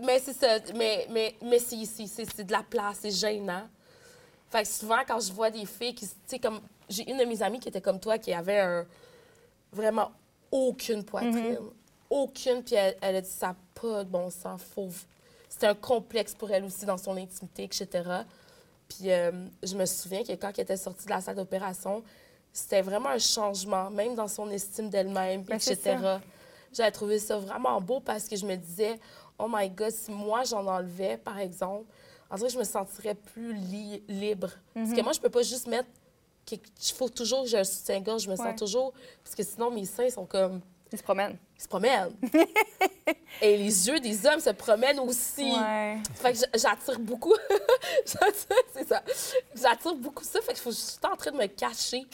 Mais 0.01 0.19
c'est 0.19 0.33
ça. 0.33 0.59
Mais, 0.75 1.07
mais, 1.09 1.35
mais 1.41 1.59
c'est 1.59 1.75
ici. 1.75 2.07
C'est 2.07 2.25
c'est 2.25 2.43
de 2.43 2.51
la 2.51 2.63
place. 2.63 2.99
C'est 3.01 3.11
gênant. 3.11 3.67
Fait 4.49 4.61
que 4.63 4.67
souvent, 4.67 4.99
quand 5.07 5.19
je 5.19 5.33
vois 5.33 5.49
des 5.49 5.65
filles 5.65 5.95
qui. 5.95 6.07
Tu 6.07 6.13
sais, 6.27 6.39
comme. 6.39 6.59
J'ai 6.89 7.10
une 7.10 7.17
de 7.17 7.26
mes 7.26 7.41
amies 7.41 7.60
qui 7.60 7.69
était 7.69 7.82
comme 7.82 8.00
toi, 8.00 8.17
qui 8.17 8.34
avait 8.34 8.60
un. 8.60 8.86
Vraiment 9.71 10.12
aucune 10.52 11.04
poitrine. 11.04 11.58
aucune. 12.10 12.63
Puis 12.63 12.76
elle, 12.76 12.95
elle 13.02 13.15
a 13.17 13.21
dit 13.21 13.30
ça 13.30 13.48
n'a 13.48 13.56
pas 13.74 14.04
de 14.04 14.10
bon 14.10 14.30
sens. 14.30 14.62
Faut... 14.74 14.89
C'était 15.50 15.67
un 15.67 15.76
complexe 15.76 16.34
pour 16.34 16.50
elle 16.52 16.63
aussi 16.63 16.86
dans 16.86 16.98
son 16.98 17.17
intimité, 17.17 17.63
etc. 17.63 17.88
Puis 18.88 19.12
euh, 19.12 19.32
je 19.63 19.76
me 19.76 19.86
souviens 19.86 20.24
que 20.24 20.32
quand 20.34 20.52
elle 20.56 20.63
était 20.63 20.78
sortie 20.78 21.06
de 21.06 21.10
la 21.10 21.19
salle 21.21 21.36
d'opération, 21.36 22.04
c'était 22.54 22.82
vraiment 22.82 23.10
un 23.10 23.17
changement, 23.19 23.89
même 23.89 24.15
dans 24.15 24.28
son 24.28 24.50
estime 24.50 24.89
d'elle-même, 24.89 25.41
Ben, 25.43 25.56
etc. 25.56 25.98
J'avais 26.71 26.91
trouvé 26.91 27.19
ça 27.19 27.38
vraiment 27.38 27.82
beau 27.82 28.00
parce 28.00 28.28
que 28.30 28.36
je 28.36 28.45
me 28.45 28.56
disais, 28.56 29.00
oh 29.39 29.48
my 29.50 29.69
God, 29.69 29.91
si 29.91 30.12
moi 30.12 30.43
j'en 30.43 30.65
enlevais, 30.67 31.17
par 31.17 31.39
exemple, 31.39 31.86
en 32.30 32.36
vrai, 32.38 32.50
je 32.50 32.58
me 32.58 32.63
sentirais 32.63 33.15
plus 33.15 33.54
li- 33.54 34.04
libre. 34.08 34.52
Parce 34.74 34.89
que 34.93 35.02
moi, 35.02 35.13
je 35.13 35.19
peux 35.19 35.30
pas 35.30 35.41
juste 35.43 35.67
mettre. 35.67 35.88
Il 36.51 36.60
faut 36.95 37.10
toujours 37.10 37.43
que 37.43 37.49
j'ai 37.49 37.58
un 37.58 37.63
soutien-gorge, 37.63 38.23
je 38.23 38.29
me 38.29 38.36
Ouais. 38.38 38.43
sens 38.51 38.60
toujours. 38.60 38.93
Parce 39.23 39.36
que 39.36 39.43
sinon, 39.43 39.71
mes 39.71 39.86
seins 39.86 40.10
sont 40.10 40.25
comme. 40.25 40.62
Ils 40.91 40.97
se 40.99 41.03
promènent. 41.03 41.38
Ils 41.58 41.63
se 41.63 41.67
promènent. 41.67 42.12
Et 43.41 43.58
les 43.58 43.88
yeux 43.88 43.99
des 43.99 44.25
hommes 44.25 44.39
se 44.39 44.51
promènent 44.51 44.99
aussi. 44.99 45.51
Ouais. 45.51 45.97
Fait 46.15 46.34
que 46.34 46.39
j'a- 46.39 46.47
j'attire 46.69 46.99
beaucoup. 46.99 47.34
J'attire- 48.05 48.55
c'est 48.73 48.88
ça. 48.88 49.01
J'attire 49.55 49.95
beaucoup 49.95 50.23
ça. 50.23 50.39
Fait 50.41 50.53
que 50.53 50.60
je 50.63 50.69
suis 50.71 50.97
en 51.12 51.15
train 51.17 51.31
de 51.31 51.38
me 51.38 51.47
cacher. 51.47 52.05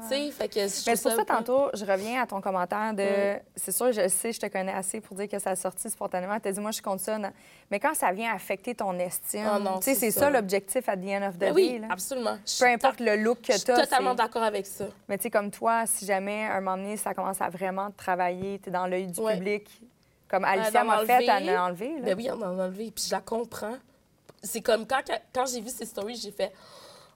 Fait 0.00 0.48
que 0.48 0.54
je 0.60 0.60
Mais 0.60 0.96
c'est 0.96 1.02
pour 1.02 1.12
ça, 1.12 1.24
tantôt, 1.24 1.68
je 1.74 1.84
reviens 1.84 2.22
à 2.22 2.26
ton 2.26 2.40
commentaire 2.40 2.94
de. 2.94 3.36
Mm. 3.36 3.40
C'est 3.56 3.72
sûr, 3.72 3.92
je 3.92 4.08
sais, 4.08 4.32
je 4.32 4.40
te 4.40 4.46
connais 4.46 4.72
assez 4.72 5.00
pour 5.00 5.16
dire 5.16 5.28
que 5.28 5.38
ça 5.38 5.50
a 5.50 5.56
sorti 5.56 5.88
spontanément. 5.90 6.38
Tu 6.40 6.48
as 6.48 6.52
dit, 6.52 6.60
moi, 6.60 6.70
je 6.70 6.80
compte 6.82 7.00
ça. 7.00 7.18
non. 7.18 7.30
Mais 7.70 7.78
quand 7.80 7.94
ça 7.94 8.12
vient 8.12 8.32
affecter 8.34 8.74
ton 8.74 8.98
estime, 8.98 9.46
sais, 9.80 9.94
c'est 9.94 10.10
ça. 10.10 10.20
ça, 10.20 10.30
l'objectif 10.30 10.88
à 10.88 10.96
the 10.96 11.04
end 11.06 11.28
of 11.28 11.34
the 11.36 11.38
Ben 11.38 11.54
day. 11.54 11.60
oui, 11.72 11.78
là. 11.80 11.88
absolument. 11.90 12.38
Je 12.46 12.50
suis 12.50 12.64
Peu 12.64 12.70
importe 12.70 13.00
le 13.00 13.16
look 13.16 13.40
que 13.42 13.52
Je 13.52 13.58
suis 13.58 13.64
tu 13.66 13.70
as. 13.72 13.80
totalement 13.80 14.14
d'accord 14.14 14.42
avec 14.42 14.66
ça. 14.66 14.86
Mais 15.08 15.18
tu 15.18 15.24
sais, 15.24 15.30
comme 15.30 15.50
toi, 15.50 15.84
si 15.86 16.06
jamais, 16.06 16.44
un 16.46 16.60
moment 16.60 16.76
donné, 16.76 16.96
ça 16.96 17.14
commence 17.14 17.40
à 17.40 17.48
vraiment 17.48 17.90
travailler, 17.96 18.58
tu 18.58 18.68
es 18.68 18.72
dans 18.72 18.86
l'œil 18.86 19.06
du 19.08 19.20
Ouais. 19.20 19.36
public, 19.36 19.68
comme 20.28 20.44
Alicia 20.44 20.84
m'a 20.84 21.04
fait, 21.04 21.14
enlever. 21.14 21.26
elle 21.30 21.48
a 21.50 21.64
enlevé. 21.64 21.88
là. 21.96 22.02
Ben 22.04 22.16
oui, 22.16 22.28
on 22.30 22.42
en 22.42 22.58
a 22.58 22.64
enlevé. 22.64 22.90
Puis 22.94 23.04
je 23.08 23.12
la 23.14 23.20
comprends. 23.20 23.76
C'est 24.42 24.60
comme 24.60 24.86
quand, 24.86 25.00
quand 25.34 25.46
j'ai 25.46 25.60
vu 25.60 25.68
ces 25.68 25.84
stories, 25.84 26.14
j'ai 26.16 26.30
fait 26.30 26.52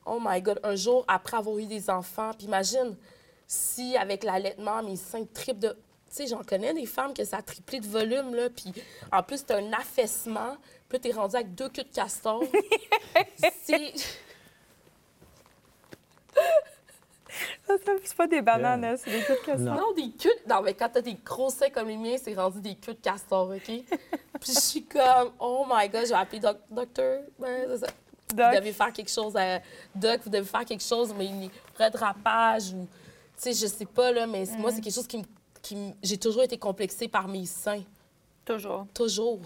Oh 0.06 0.18
my 0.20 0.40
God, 0.42 0.60
un 0.62 0.74
jour 0.74 1.04
après 1.08 1.36
avoir 1.36 1.58
eu 1.58 1.66
des 1.66 1.88
enfants. 1.90 2.32
Puis 2.36 2.46
imagine 2.46 2.96
si 3.46 3.96
avec 3.96 4.24
l'allaitement, 4.24 4.82
mes 4.82 4.96
seins 4.96 5.24
triplent 5.32 5.58
de. 5.60 5.68
Tu 5.70 6.16
sais, 6.16 6.26
j'en 6.26 6.42
connais 6.42 6.74
des 6.74 6.84
femmes 6.86 7.14
que 7.14 7.24
ça 7.24 7.38
a 7.38 7.42
triplé 7.42 7.80
de 7.80 7.86
volume, 7.86 8.34
là. 8.34 8.50
Puis 8.50 8.72
en 9.10 9.22
plus, 9.22 9.44
t'as 9.46 9.58
un 9.58 9.72
affaissement. 9.72 10.56
Puis 10.88 10.98
là, 10.98 10.98
t'es 10.98 11.12
rendu 11.12 11.36
avec 11.36 11.54
deux 11.54 11.68
queues 11.70 11.84
de 11.84 11.92
castor. 11.94 12.42
c'est. 13.64 13.92
c'est 17.66 18.16
pas 18.16 18.26
des 18.26 18.42
bananes, 18.42 18.84
hein, 18.84 18.94
c'est 18.96 19.10
des 19.10 19.24
coups 19.24 19.40
de 19.40 19.44
castor. 19.46 19.74
Non. 19.74 19.80
Non, 19.88 19.92
des 19.94 20.10
queues. 20.10 20.30
Non, 20.48 20.60
mais 20.62 20.74
quand 20.74 20.88
t'as 20.90 21.00
des 21.00 21.14
gros 21.14 21.50
seins 21.50 21.70
comme 21.70 21.88
les 21.88 21.96
miens, 21.96 22.16
c'est 22.22 22.34
rendu 22.34 22.60
des 22.60 22.74
queues 22.74 22.94
de 22.94 23.00
castor, 23.00 23.48
OK? 23.48 23.62
Puis 23.64 24.52
je 24.54 24.60
suis 24.60 24.84
comme, 24.84 25.32
oh 25.38 25.64
my 25.70 25.88
God, 25.88 26.02
je 26.04 26.08
vais 26.10 26.14
appeler 26.14 26.40
doc- 26.40 26.60
docteur. 26.70 27.22
Ben, 27.38 27.66
c'est 27.68 27.86
ça. 27.86 27.92
Doc. 28.34 28.46
Vous 28.54 28.60
devez 28.60 28.72
faire 28.72 28.92
quelque 28.92 29.10
chose 29.10 29.36
à. 29.36 29.60
Doc, 29.94 30.20
vous 30.24 30.30
devez 30.30 30.44
faire 30.46 30.64
quelque 30.64 30.82
chose, 30.84 31.14
mais 31.16 31.26
une 31.26 31.50
redrapage 31.78 32.72
ou. 32.72 32.86
Tu 33.36 33.52
sais, 33.52 33.52
je 33.52 33.66
sais 33.70 33.86
pas, 33.86 34.12
là, 34.12 34.26
mais 34.26 34.44
moi, 34.58 34.70
c'est 34.72 34.80
quelque 34.80 34.94
chose 34.94 35.06
qui 35.06 35.18
me. 35.18 35.24
qui 35.60 35.76
me- 35.76 35.92
J'ai 36.02 36.16
toujours 36.18 36.42
été 36.42 36.56
complexée 36.58 37.08
par 37.08 37.28
mes 37.28 37.46
seins. 37.46 37.82
Toujours. 38.44 38.86
Toujours. 38.94 39.40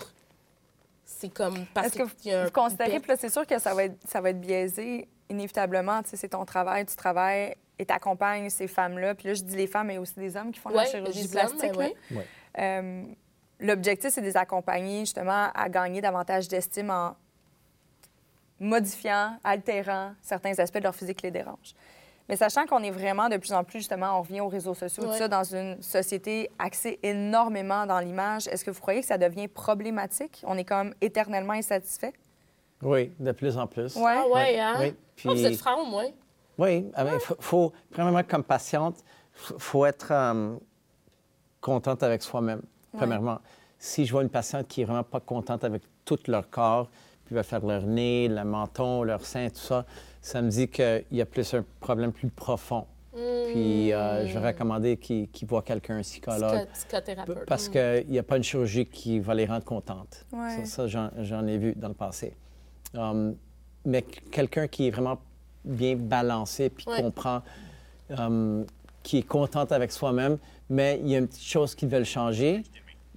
C'est 1.04 1.28
comme. 1.28 1.66
Parce 1.72 1.88
Est-ce 1.88 1.96
que 1.98 2.02
vous, 2.04 2.14
qu'il 2.16 2.32
y 2.32 2.34
a 2.34 2.42
un- 2.42 2.44
vous 2.46 2.50
considérez, 2.50 3.00
puis 3.00 3.08
là, 3.10 3.16
c'est 3.16 3.28
sûr 3.30 3.46
que 3.46 3.58
ça 3.58 3.74
va 3.74 3.84
être, 3.84 3.96
ça 4.08 4.20
va 4.20 4.30
être 4.30 4.40
biaisé 4.40 5.08
inévitablement. 5.28 6.02
Tu 6.02 6.10
sais, 6.10 6.16
c'est 6.16 6.28
ton 6.30 6.44
travail, 6.44 6.84
tu 6.86 6.96
travailles 6.96 7.54
et 7.78 7.84
t'accompagnes 7.86 8.48
ces 8.50 8.66
femmes-là. 8.68 9.14
Puis 9.14 9.28
là, 9.28 9.34
je 9.34 9.42
dis 9.42 9.56
les 9.56 9.66
femmes, 9.66 9.88
mais 9.88 9.98
aussi 9.98 10.14
des 10.14 10.36
hommes 10.36 10.50
qui 10.52 10.60
font 10.60 10.70
la 10.70 10.84
chirurgie 10.86 11.28
plastique. 11.28 11.76
ouais. 11.76 11.94
Ouais. 12.10 12.26
Euh, 12.58 13.04
L'objectif, 13.58 14.10
c'est 14.12 14.20
de 14.20 14.26
les 14.26 14.36
accompagner 14.36 15.00
justement 15.00 15.48
à 15.54 15.68
gagner 15.70 16.00
davantage 16.02 16.46
d'estime 16.48 16.90
en 16.90 17.16
modifiant, 18.60 19.36
altérant 19.44 20.12
certains 20.22 20.58
aspects 20.58 20.78
de 20.78 20.84
leur 20.84 20.94
physique 20.94 21.18
qui 21.18 21.26
les 21.26 21.30
dérangent. 21.32 21.74
Mais 22.28 22.36
sachant 22.36 22.66
qu'on 22.66 22.82
est 22.82 22.90
vraiment 22.90 23.28
de 23.28 23.36
plus 23.36 23.52
en 23.52 23.62
plus, 23.62 23.78
justement, 23.78 24.18
on 24.18 24.22
revient 24.22 24.40
aux 24.40 24.48
réseaux 24.48 24.74
sociaux, 24.74 25.04
tout 25.04 25.12
ça, 25.12 25.28
dans 25.28 25.44
une 25.44 25.80
société 25.80 26.50
axée 26.58 26.98
énormément 27.02 27.86
dans 27.86 28.00
l'image, 28.00 28.48
est-ce 28.48 28.64
que 28.64 28.70
vous 28.72 28.80
croyez 28.80 29.00
que 29.00 29.06
ça 29.06 29.16
devient 29.18 29.46
problématique? 29.46 30.42
On 30.46 30.58
est 30.58 30.64
comme 30.64 30.92
éternellement 31.00 31.52
insatisfait? 31.52 32.12
Oui, 32.82 33.12
de 33.20 33.30
plus 33.32 33.56
en 33.56 33.66
plus. 33.68 33.94
Ouais. 33.96 34.14
Ah 34.16 34.26
ouais, 34.28 34.58
hein? 34.58 34.74
Oui, 34.80 34.94
Ah, 35.24 35.28
vous 35.32 35.40
êtes 35.44 35.46
puis- 35.52 35.56
franc, 35.56 35.84
moi. 35.86 36.04
Oui, 36.58 36.90
il 36.98 37.20
faut, 37.20 37.36
faut- 37.38 37.72
premièrement, 37.90 38.22
comme 38.26 38.42
patiente, 38.42 38.96
il 39.50 39.60
faut 39.60 39.84
être 39.86 40.08
euh, 40.10 40.56
contente 41.60 42.02
avec 42.02 42.22
soi-même, 42.22 42.62
premièrement. 42.96 43.38
Si 43.78 44.04
je 44.06 44.12
vois 44.12 44.22
une 44.22 44.30
patiente 44.30 44.66
qui 44.66 44.82
est 44.82 44.84
vraiment 44.84 45.02
pas 45.04 45.20
contente 45.20 45.62
avec 45.64 45.82
tout 46.04 46.18
leur 46.26 46.48
corps, 46.50 46.88
puis 47.26 47.34
va 47.34 47.42
faire 47.42 47.64
leur 47.66 47.82
nez, 47.82 48.28
le 48.28 48.44
menton, 48.44 49.02
leur 49.02 49.24
sein, 49.24 49.48
tout 49.50 49.56
ça, 49.56 49.84
ça 50.22 50.40
me 50.40 50.48
dit 50.48 50.68
qu'il 50.68 51.04
y 51.12 51.20
a 51.20 51.26
plus 51.26 51.52
un 51.54 51.64
problème 51.80 52.12
plus 52.12 52.28
profond. 52.28 52.86
Puis 53.12 53.92
euh, 53.92 54.26
je 54.26 54.38
vais 54.38 54.48
recommander 54.48 54.96
qu'ils 54.98 55.28
voient 55.48 55.62
quelqu'un, 55.62 55.98
un 55.98 56.02
psychologue. 56.02 56.66
Psycho- 56.68 56.72
Psychothérapeute. 56.74 57.46
Parce 57.46 57.68
qu'il 57.68 58.06
n'y 58.08 58.18
a 58.18 58.22
pas 58.22 58.36
une 58.36 58.42
chirurgie 58.42 58.86
qui 58.86 59.20
va 59.20 59.34
les 59.34 59.46
rendre 59.46 59.64
contentes. 59.64 60.26
Ouais. 60.32 60.64
Ça, 60.66 60.86
ça, 60.88 61.10
j'en- 61.22 61.46
ai 61.46 61.58
vu 61.58 61.74
dans 61.76 61.88
le 61.88 61.94
passé. 61.94 62.34
Um, 62.94 63.34
mais 63.84 64.02
qu- 64.02 64.20
quelqu'un 64.30 64.66
qui 64.68 64.88
est 64.88 64.90
vraiment 64.90 65.18
bien 65.64 65.96
balancé 65.96 66.68
puis 66.70 66.84
Ouais. 66.88 67.00
comprend, 67.02 67.42
um, 68.18 68.64
qui 69.02 69.18
est 69.18 69.22
contente 69.22 69.72
avec 69.72 69.92
soi-même, 69.92 70.36
mais 70.68 71.00
il 71.02 71.08
y 71.08 71.14
a 71.14 71.18
une 71.18 71.26
petite 71.28 71.42
chose 71.44 71.74
qu'ils 71.74 71.88
veulent 71.88 72.04
changer, 72.04 72.62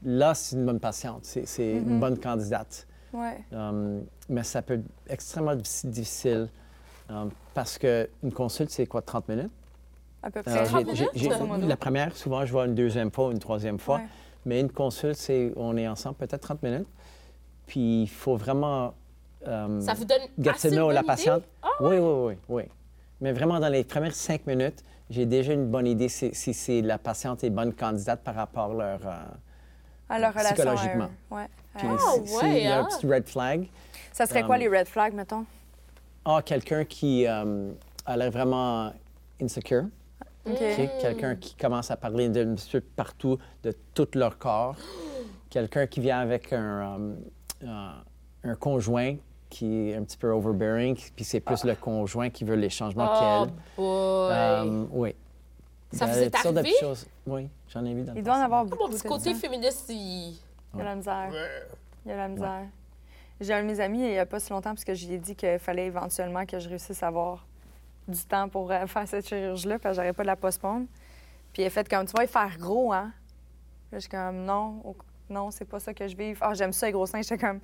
là, 0.04 0.34
c'est 0.34 0.56
une 0.56 0.66
bonne 0.66 0.80
patiente. 0.80 1.22
C'est 1.26 1.46
c'est 1.46 1.74
une 1.74 2.00
bonne 2.00 2.18
candidate. 2.18 2.88
Ouais. 3.14 3.44
Um, 3.52 4.04
mais 4.30 4.44
ça 4.44 4.62
peut 4.62 4.76
être 4.76 4.86
extrêmement 5.08 5.56
diffi- 5.56 5.88
difficile 5.88 6.50
um, 7.10 7.30
parce 7.54 7.78
qu'une 7.78 8.32
consulte, 8.34 8.70
c'est 8.72 8.86
quoi, 8.86 9.02
30 9.02 9.28
minutes? 9.30 9.52
À 10.22 10.30
peu 10.30 10.40
Euh, 10.40 10.44
près. 10.44 10.54
j'ai- 10.60 10.64
30 10.66 10.86
j'ai- 11.16 11.28
minutes, 11.30 11.42
modo. 11.48 11.68
la 11.68 11.78
première, 11.78 12.16
souvent, 12.16 12.46
je 12.46 12.52
vois 12.52 12.66
une 12.66 12.76
deuxième 12.76 13.12
fois, 13.12 13.32
une 13.32 13.40
troisième 13.40 13.80
fois. 13.80 13.98
Ouais. 13.98 14.08
Mais 14.46 14.60
une 14.60 14.72
consulte, 14.72 15.16
c'est 15.18 15.52
on 15.56 15.76
est 15.78 15.88
ensemble 15.88 16.16
peut-être 16.16 16.42
30 16.42 16.62
minutes. 16.64 16.88
Puis 17.68 18.04
il 18.04 18.08
faut 18.08 18.36
vraiment 18.36 18.94
euh, 19.48 19.80
Ça 19.80 19.94
vous 19.94 20.04
donne 20.06 20.20
get 20.38 20.50
assez 20.50 20.68
to 20.70 20.74
une 20.76 20.80
know 20.82 20.92
la 20.92 21.02
patiente. 21.04 21.40
idée? 21.44 21.48
Ah, 21.64 21.68
Oui, 21.80 21.98
oui, 21.98 22.14
oui, 22.28 22.38
oui. 22.50 22.64
Mais 23.22 23.32
vraiment, 23.32 23.60
dans 23.60 23.70
les 23.70 23.84
premières 23.86 24.14
cinq 24.16 24.46
minutes, 24.48 24.84
j'ai 25.10 25.26
déjà 25.26 25.54
une 25.54 25.68
bonne 25.72 25.88
idée 25.88 26.10
si, 26.10 26.30
si, 26.34 26.54
si 26.54 26.82
la 26.82 26.98
patiente 26.98 27.44
est 27.46 27.50
bonne 27.50 27.74
candidate 27.74 28.22
par 28.22 28.36
rapport 28.36 28.72
à 28.72 28.74
leur... 28.74 29.00
euh, 29.08 29.24
À 30.10 30.20
leur 30.20 30.34
relation. 30.34 30.50
à 30.50 30.52
eux. 30.52 30.76
Psychologiquement. 30.76 31.10
Ouais. 31.32 31.48
Puis 31.78 31.88
Ah, 31.90 32.16
ouais, 32.18 32.26
s'il 32.28 32.64
y 32.64 32.68
a 32.68 32.80
un 32.80 32.84
hein? 32.84 32.88
petit 32.90 33.08
red 33.08 33.28
flag, 33.28 33.68
Ça 34.12 34.26
serait 34.26 34.44
quoi 34.44 34.56
Um, 34.56 34.62
les 34.62 34.68
red 34.68 34.88
flags, 34.88 35.14
mettons? 35.14 35.46
ah, 36.26 36.42
quelqu'un 36.44 36.84
qui 36.86 37.26
euh, 37.28 37.72
a 38.06 38.18
l'air 38.18 38.32
vraiment 38.32 38.92
insecure, 39.42 39.86
OK. 40.46 40.54
OK? 40.54 40.90
quelqu'un 41.02 41.36
qui 41.36 41.56
commence 41.56 41.90
à 41.92 41.98
parler 41.98 42.30
d'un 42.30 42.56
petit 42.56 42.70
peu 42.72 42.82
partout 42.82 43.38
de 43.64 43.74
tout 43.94 44.08
leur 44.16 44.38
corps, 44.38 44.76
quelqu'un 45.50 45.88
qui 45.88 46.00
vient 46.02 46.20
avec 46.20 46.52
un, 46.54 46.58
euh, 47.02 47.16
euh, 47.64 47.90
un 48.44 48.56
conjoint 48.56 49.16
qui 49.50 49.90
est 49.90 49.96
un 49.96 50.04
petit 50.04 50.18
peu 50.18 50.30
overbearing, 50.32 50.96
puis 51.16 51.26
c'est 51.26 51.40
plus 51.40 51.64
le 51.64 51.74
conjoint 51.76 52.30
qui 52.30 52.44
veut 52.44 52.56
les 52.56 52.70
changements 52.70 53.10
Oh, 53.12 53.20
qu'elle. 53.20 53.54
Euh, 53.84 54.86
oui. 54.92 55.16
Ça 55.92 56.06
vous 56.06 56.20
est 56.20 56.36
arrivé? 56.36 56.72
choses. 56.80 57.08
Oui, 57.26 57.48
j'en 57.68 57.84
ai 57.84 57.96
vu 57.96 58.04
dans 58.04 58.14
le 58.14 58.20
Il 58.20 58.24
doit 58.24 58.36
en 58.36 58.42
avoir 58.42 58.62
Ah, 58.62 58.66
beaucoup. 58.66 58.84
Mon 58.84 58.90
petit 58.90 59.08
côté 59.08 59.34
féministe, 59.34 59.86
il... 59.90 60.38
Il 60.74 60.80
y 60.80 60.82
a 60.82 60.86
la 60.86 60.96
misère. 60.96 61.32
Il 62.06 62.10
y 62.10 62.12
a 62.14 62.18
la 62.18 62.28
misère. 62.28 62.66
J'ai 63.42 63.54
un 63.54 63.62
de 63.62 63.68
mes 63.68 63.80
amis, 63.80 64.00
il 64.00 64.10
n'y 64.10 64.20
a 64.20 64.26
pas 64.26 64.40
si 64.40 64.50
longtemps, 64.52 64.72
parce 64.72 64.84
que 64.84 64.94
je 64.94 65.08
lui 65.08 65.14
ai 65.14 65.18
dit 65.18 65.36
qu'il 65.36 65.60
fallait 65.60 65.86
éventuellement 65.86 66.46
que 66.46 66.60
je 66.60 66.68
réussisse 66.68 67.02
à 67.04 67.08
avoir 67.08 67.46
du 68.08 68.20
temps 68.26 68.50
pour 68.50 68.72
euh, 68.72 68.86
faire 68.88 69.08
cette 69.08 69.28
chirurgie-là, 69.28 69.80
parce 69.80 69.96
que 69.96 70.02
j'aurais 70.02 70.14
pas 70.14 70.24
de 70.24 70.28
la 70.28 70.36
postpone. 70.36 70.88
Puis 71.54 71.64
il 71.64 71.66
a 71.66 71.70
fait 71.70 71.88
comme, 71.88 72.06
tu 72.06 72.14
vas 72.16 72.26
y 72.26 72.28
faire 72.28 72.58
gros, 72.58 72.92
hein? 72.92 73.12
Je 73.94 74.00
suis 74.00 74.10
comme, 74.10 74.44
non, 74.44 74.84
non, 75.30 75.52
c'est 75.52 75.66
pas 75.66 75.80
ça 75.80 75.94
que 75.94 76.08
je 76.08 76.16
vis. 76.16 76.36
Ah, 76.42 76.54
j'aime 76.54 76.74
ça, 76.74 76.86
les 76.88 76.92
gros 76.92 77.06
seins. 77.06 77.22
J'étais 77.22 77.38
comme, 77.38 77.60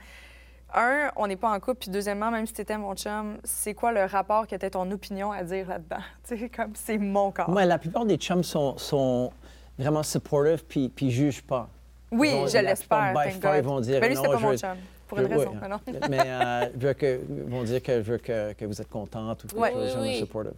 un, 0.73 1.11
on 1.15 1.27
n'est 1.27 1.35
pas 1.35 1.51
en 1.51 1.59
couple. 1.59 1.81
Puis 1.81 1.91
deuxièmement, 1.91 2.31
même 2.31 2.47
si 2.47 2.53
t'étais 2.53 2.77
mon 2.77 2.95
chum, 2.95 3.37
c'est 3.43 3.73
quoi 3.73 3.91
le 3.91 4.05
rapport 4.05 4.47
que 4.47 4.55
t'as 4.55 4.69
ton 4.69 4.89
opinion 4.91 5.31
à 5.31 5.43
dire 5.43 5.67
là-dedans? 5.67 6.01
Tu 6.27 6.37
sais, 6.37 6.49
comme, 6.49 6.71
c'est 6.75 6.97
mon 6.97 7.31
corps. 7.31 7.49
Moi, 7.49 7.65
la 7.65 7.77
plupart 7.77 8.05
des 8.05 8.17
chums 8.17 8.43
sont, 8.43 8.77
sont 8.77 9.31
vraiment 9.77 10.03
supportive 10.03 10.65
puis, 10.65 10.89
puis 10.89 11.11
jugent 11.11 11.43
pas. 11.43 11.69
Oui, 12.19 12.31
vont- 12.31 12.47
je 12.47 12.57
l'espère. 12.57 13.13
ils 13.57 13.63
vont 13.63 13.79
dire, 13.79 13.99
Mais 14.01 14.09
lui, 14.09 14.15
non, 14.15 14.21
c'était 14.21 14.33
pas 14.33 14.39
je 14.39 14.43
mon 14.43 14.51
veux- 14.51 14.57
chum. 14.57 14.77
Pour 15.07 15.19
je- 15.19 15.23
une 15.23 15.33
raison. 15.33 15.51
oui, 15.51 15.57
mais 15.61 15.67
non. 15.69 15.79
mais 16.09 16.19
euh, 16.25 16.93
que, 16.95 17.21
vont 17.47 17.63
dire 17.63 17.83
que 17.83 18.01
je 18.01 18.11
veux 18.11 18.17
que, 18.17 18.53
que 18.53 18.65
vous 18.65 18.81
êtes 18.81 18.89
contente 18.89 19.43
ou 19.43 19.47
que 19.47 19.55
Ouais. 19.55 19.69
les 19.75 19.75
gens 19.75 19.81
Oui, 19.85 19.91
sont 19.91 20.01
oui. 20.01 20.17
supportive. 20.17 20.53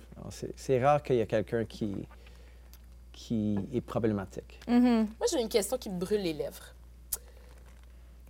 C'est 0.55 0.81
rare 0.83 1.03
qu'il 1.03 1.17
y 1.17 1.19
ait 1.19 1.25
quelqu'un 1.27 1.65
qui, 1.65 2.07
qui 3.11 3.59
est 3.73 3.81
problématique. 3.81 4.59
Mhm. 4.67 5.07
Moi, 5.19 5.27
j'ai 5.29 5.41
une 5.41 5.49
question 5.49 5.77
qui 5.77 5.89
me 5.89 5.99
brûle 5.99 6.21
les 6.21 6.31
lèvres. 6.33 6.73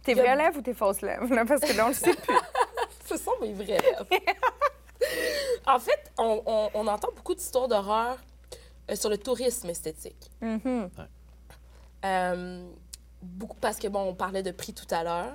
Tes 0.04 0.14
a- 0.14 0.24
vraies 0.24 0.36
lèvres 0.38 0.58
ou 0.58 0.62
tes 0.62 0.74
fausses 0.74 1.02
lèvres? 1.02 1.28
Là, 1.36 1.46
parce 1.46 1.62
que 1.62 1.76
là, 1.78 1.86
on 1.86 1.90
le 1.90 1.94
sait 1.94 2.14
plus. 2.16 2.36
Ce 3.06 3.16
sont 3.18 3.34
mes 3.42 3.54
vraies 3.54 3.78
lèvres. 3.80 4.08
en 5.68 5.78
fait, 5.80 6.12
on, 6.18 6.42
on- 6.46 6.70
on 6.74 6.88
entend 6.88 7.10
beaucoup 7.16 7.36
d'histoires 7.36 7.68
d'horreur 7.68 8.18
euh, 8.90 8.96
sur 8.96 9.10
le 9.12 9.18
tourisme 9.20 9.70
esthétique. 9.70 10.32
Mhm. 10.42 10.90
Euh, 12.06 12.64
beaucoup, 13.22 13.58
parce 13.60 13.78
que, 13.78 13.88
bon, 13.88 14.02
on 14.10 14.14
parlait 14.16 14.44
de 14.44 14.52
prix 14.52 14.74
tout 14.74 14.88
à 14.92 15.04
l'heure. 15.04 15.34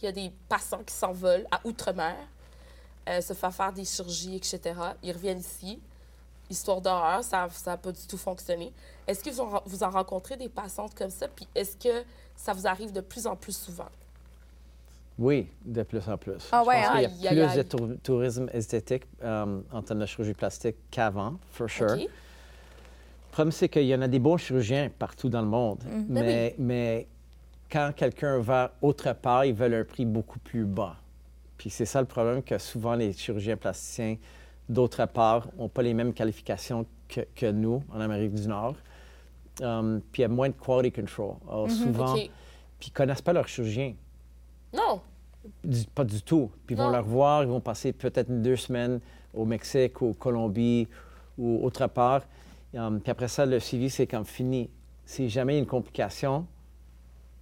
Il 0.00 0.06
y 0.06 0.08
a 0.08 0.12
des 0.12 0.32
passants 0.48 0.82
qui 0.84 0.94
s'envolent 0.94 1.46
à 1.50 1.60
Outre-mer, 1.64 2.16
euh, 3.08 3.20
se 3.20 3.32
faire 3.34 3.54
faire 3.54 3.72
des 3.72 3.84
chirurgies, 3.84 4.36
etc. 4.36 4.60
Ils 5.02 5.12
reviennent 5.12 5.38
ici. 5.40 5.80
Histoire 6.50 6.80
d'horreur, 6.80 7.22
ça 7.24 7.48
n'a 7.66 7.76
pas 7.76 7.92
du 7.92 8.06
tout 8.06 8.18
fonctionné. 8.18 8.72
Est-ce 9.06 9.22
que 9.24 9.30
vous 9.30 9.40
en, 9.40 9.62
vous 9.64 9.82
en 9.82 9.90
rencontrez 9.90 10.36
des 10.36 10.48
passantes 10.48 10.94
comme 10.94 11.08
ça? 11.10 11.28
Puis 11.28 11.46
est-ce 11.54 11.76
que 11.76 12.04
ça 12.36 12.52
vous 12.52 12.66
arrive 12.66 12.92
de 12.92 13.00
plus 13.00 13.26
en 13.26 13.36
plus 13.36 13.56
souvent? 13.56 13.88
Oui, 15.18 15.48
de 15.64 15.82
plus 15.82 16.06
en 16.08 16.16
plus. 16.18 16.48
Ah 16.52 16.62
Je 16.62 16.68
ouais, 16.68 16.74
pense 16.82 16.86
hein? 16.86 16.90
qu'il 16.96 17.06
Aïe, 17.06 17.16
y 17.20 17.28
a 17.28 17.30
aïe, 17.30 17.48
plus 17.48 17.56
de 17.58 17.62
tour- 17.62 17.88
tourisme 18.02 18.48
esthétique 18.52 19.04
euh, 19.22 19.60
en 19.70 19.82
termes 19.82 20.00
de 20.00 20.06
chirurgie 20.06 20.34
plastique 20.34 20.76
qu'avant, 20.90 21.36
for 21.52 21.68
sure. 21.70 21.96
Le 23.32 23.34
problème, 23.34 23.52
c'est 23.52 23.70
qu'il 23.70 23.84
y 23.86 23.94
en 23.94 24.02
a 24.02 24.08
des 24.08 24.18
bons 24.18 24.36
chirurgiens 24.36 24.90
partout 24.98 25.30
dans 25.30 25.40
le 25.40 25.48
monde. 25.48 25.78
Ben 25.86 26.04
Mais, 26.10 26.54
mais 26.58 27.06
quand 27.70 27.90
quelqu'un 27.96 28.38
va 28.40 28.72
autre 28.82 29.10
part, 29.14 29.46
ils 29.46 29.54
veulent 29.54 29.72
un 29.72 29.84
prix 29.84 30.04
beaucoup 30.04 30.38
plus 30.38 30.66
bas. 30.66 30.96
Puis 31.56 31.70
c'est 31.70 31.86
ça 31.86 32.02
le 32.02 32.06
problème, 32.06 32.42
que 32.42 32.58
souvent 32.58 32.94
les 32.94 33.14
chirurgiens 33.14 33.56
plasticiens 33.56 34.16
d'autre 34.68 35.06
part 35.06 35.48
n'ont 35.56 35.70
pas 35.70 35.80
les 35.80 35.94
mêmes 35.94 36.12
qualifications 36.12 36.84
que, 37.08 37.22
que 37.34 37.50
nous 37.50 37.82
en 37.90 38.00
Amérique 38.02 38.34
du 38.34 38.46
Nord. 38.46 38.74
Um, 39.62 40.02
puis 40.12 40.20
il 40.20 40.24
y 40.24 40.26
a 40.26 40.28
moins 40.28 40.50
de 40.50 40.54
quality 40.54 40.92
control. 41.00 41.36
Alors, 41.48 41.70
souvent, 41.70 42.12
OK. 42.14 42.30
puis 42.78 42.88
ils 42.88 42.92
connaissent 42.92 43.22
pas 43.22 43.32
leur 43.32 43.48
chirurgien. 43.48 43.94
Non. 44.74 45.00
Du- 45.64 45.86
pas 45.94 46.04
du 46.04 46.20
tout. 46.20 46.50
Puis 46.66 46.74
ils 46.74 46.78
vont 46.78 46.90
le 46.90 46.98
revoir, 46.98 47.44
ils 47.44 47.48
vont 47.48 47.60
passer 47.60 47.94
peut-être 47.94 48.30
deux 48.42 48.56
semaines 48.56 49.00
au 49.32 49.46
Mexique, 49.46 50.02
ou 50.02 50.12
Colombie 50.12 50.86
ou 51.38 51.64
autre 51.64 51.86
part. 51.86 52.20
Um, 52.74 53.00
puis 53.00 53.10
après 53.10 53.28
ça, 53.28 53.44
le 53.46 53.60
suivi, 53.60 53.90
c'est 53.90 54.06
comme 54.06 54.24
fini. 54.24 54.70
Si 55.04 55.28
jamais 55.28 55.54
il 55.54 55.56
y 55.56 55.58
a 55.58 55.62
une 55.62 55.68
complication, 55.68 56.46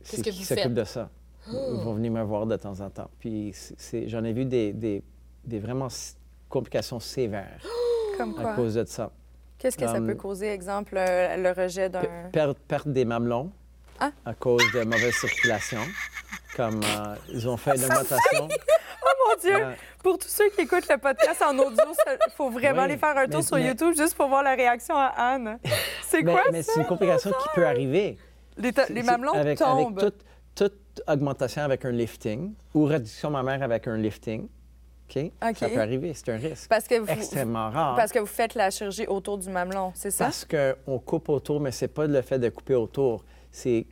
c'est 0.03 0.23
qui 0.23 0.45
s'occupe 0.45 0.75
de 0.75 0.85
ça. 0.85 1.11
Ils 1.49 1.81
vont 1.85 1.95
venir 1.95 2.13
me 2.13 2.23
voir 2.23 2.47
de 2.47 2.57
temps 2.57 2.81
en 2.81 2.91
temps. 2.91 3.11
Puis 3.19 3.55
j'en 4.07 4.25
ai 4.25 4.33
vu 4.33 4.45
des, 4.45 4.73
des, 4.73 5.03
des 5.45 5.59
vraiment 5.59 5.89
complications 6.49 7.01
sévères 7.01 7.61
Comme 8.19 8.39
à 8.39 8.55
cause 8.55 8.75
de 8.75 8.85
ça. 8.85 9.11
Qu'est-ce 9.59 9.77
que 9.77 9.87
ça 9.87 9.99
Um, 9.99 10.07
peut 10.07 10.15
causer, 10.15 10.49
exemple, 10.49 10.95
euh, 10.97 11.37
le 11.37 11.51
rejet 11.53 11.89
d'un... 11.91 12.01
Pe- 12.01 12.31
Perdre, 12.33 12.55
perdre 12.67 12.91
des 12.93 13.05
mamelons 13.05 13.51
Ah. 14.01 14.11
à 14.25 14.35
cause 14.35 14.63
de 14.75 14.83
mauvaise 14.85 15.15
circulation. 15.15 15.81
Comme 16.57 16.81
euh, 16.83 17.15
ils 17.33 17.47
ont 17.49 17.57
fait 17.57 17.77
une 17.77 17.85
augmentation. 17.85 18.49
Mon 19.31 19.41
Dieu! 19.41 19.57
Euh, 19.57 19.73
Pour 20.03 20.19
tous 20.19 20.29
ceux 20.29 20.49
qui 20.51 20.63
écoutent 20.63 20.89
le 20.89 20.99
podcast 20.99 21.43
en 21.43 21.57
audio, 21.59 21.85
il 22.07 22.33
faut 22.33 22.51
vraiment 22.51 22.79
Oui, 22.79 22.85
aller 22.85 22.97
faire 22.97 23.17
un 23.17 23.27
tour 23.27 23.37
mais- 23.41 23.43
sur 23.43 23.57
mais- 23.57 23.67
YouTube 23.69 23.95
juste 23.97 24.15
pour 24.15 24.29
voir 24.29 24.43
la 24.43 24.55
réaction 24.55 24.97
à 24.97 25.07
Anne. 25.17 25.59
C'est 26.07 26.23
quoi 26.23 26.43
mais 26.53 26.63
ça? 26.63 26.73
c'est 26.75 26.81
une 26.81 26.87
complication 26.87 27.31
qui 27.31 27.49
peut 27.55 27.67
arriver. 27.67 28.19
Les, 28.57 29.03
mamelons 29.03 29.33
avec, 29.33 29.59
tombent. 29.59 29.99
Avec 29.99 30.13
toute, 30.15 30.25
toute 30.55 31.03
augmentation 31.09 31.63
avec 31.63 31.85
un 31.85 31.91
lifting 31.93 32.55
ou 32.75 32.85
réduction 32.85 33.31
mammaire 33.31 33.63
avec 33.63 33.87
un 33.89 33.97
lifting, 33.97 34.49
OK? 35.09 35.17
OK. 35.43 35.57
Ça 35.57 35.69
peut 35.69 35.81
arriver, 35.81 36.13
c'est 36.15 36.31
un 36.31 36.37
risque. 36.37 36.69
Parce 36.69 36.87
que, 36.87 36.99
vous, 36.99 37.11
Extrêmement 37.11 37.71
rare. 37.71 37.97
parce 37.97 38.13
que 38.13 38.19
vous 38.19 38.27
faites 38.27 38.55
la 38.55 38.71
chirurgie 38.71 39.07
autour 39.07 39.39
du 39.39 39.49
mamelon, 39.49 39.93
c'est 39.95 40.11
ça? 40.11 40.25
Parce 40.25 40.45
qu'on 40.47 40.99
coupe 40.99 41.29
autour, 41.31 41.61
mais 41.61 41.73
c'est 41.73 41.89
pas 41.89 42.07
le 42.07 42.21
fait 42.23 42.39
de 42.39 42.49
couper 42.49 42.75
autour, 42.75 43.25
c'est 43.51 43.87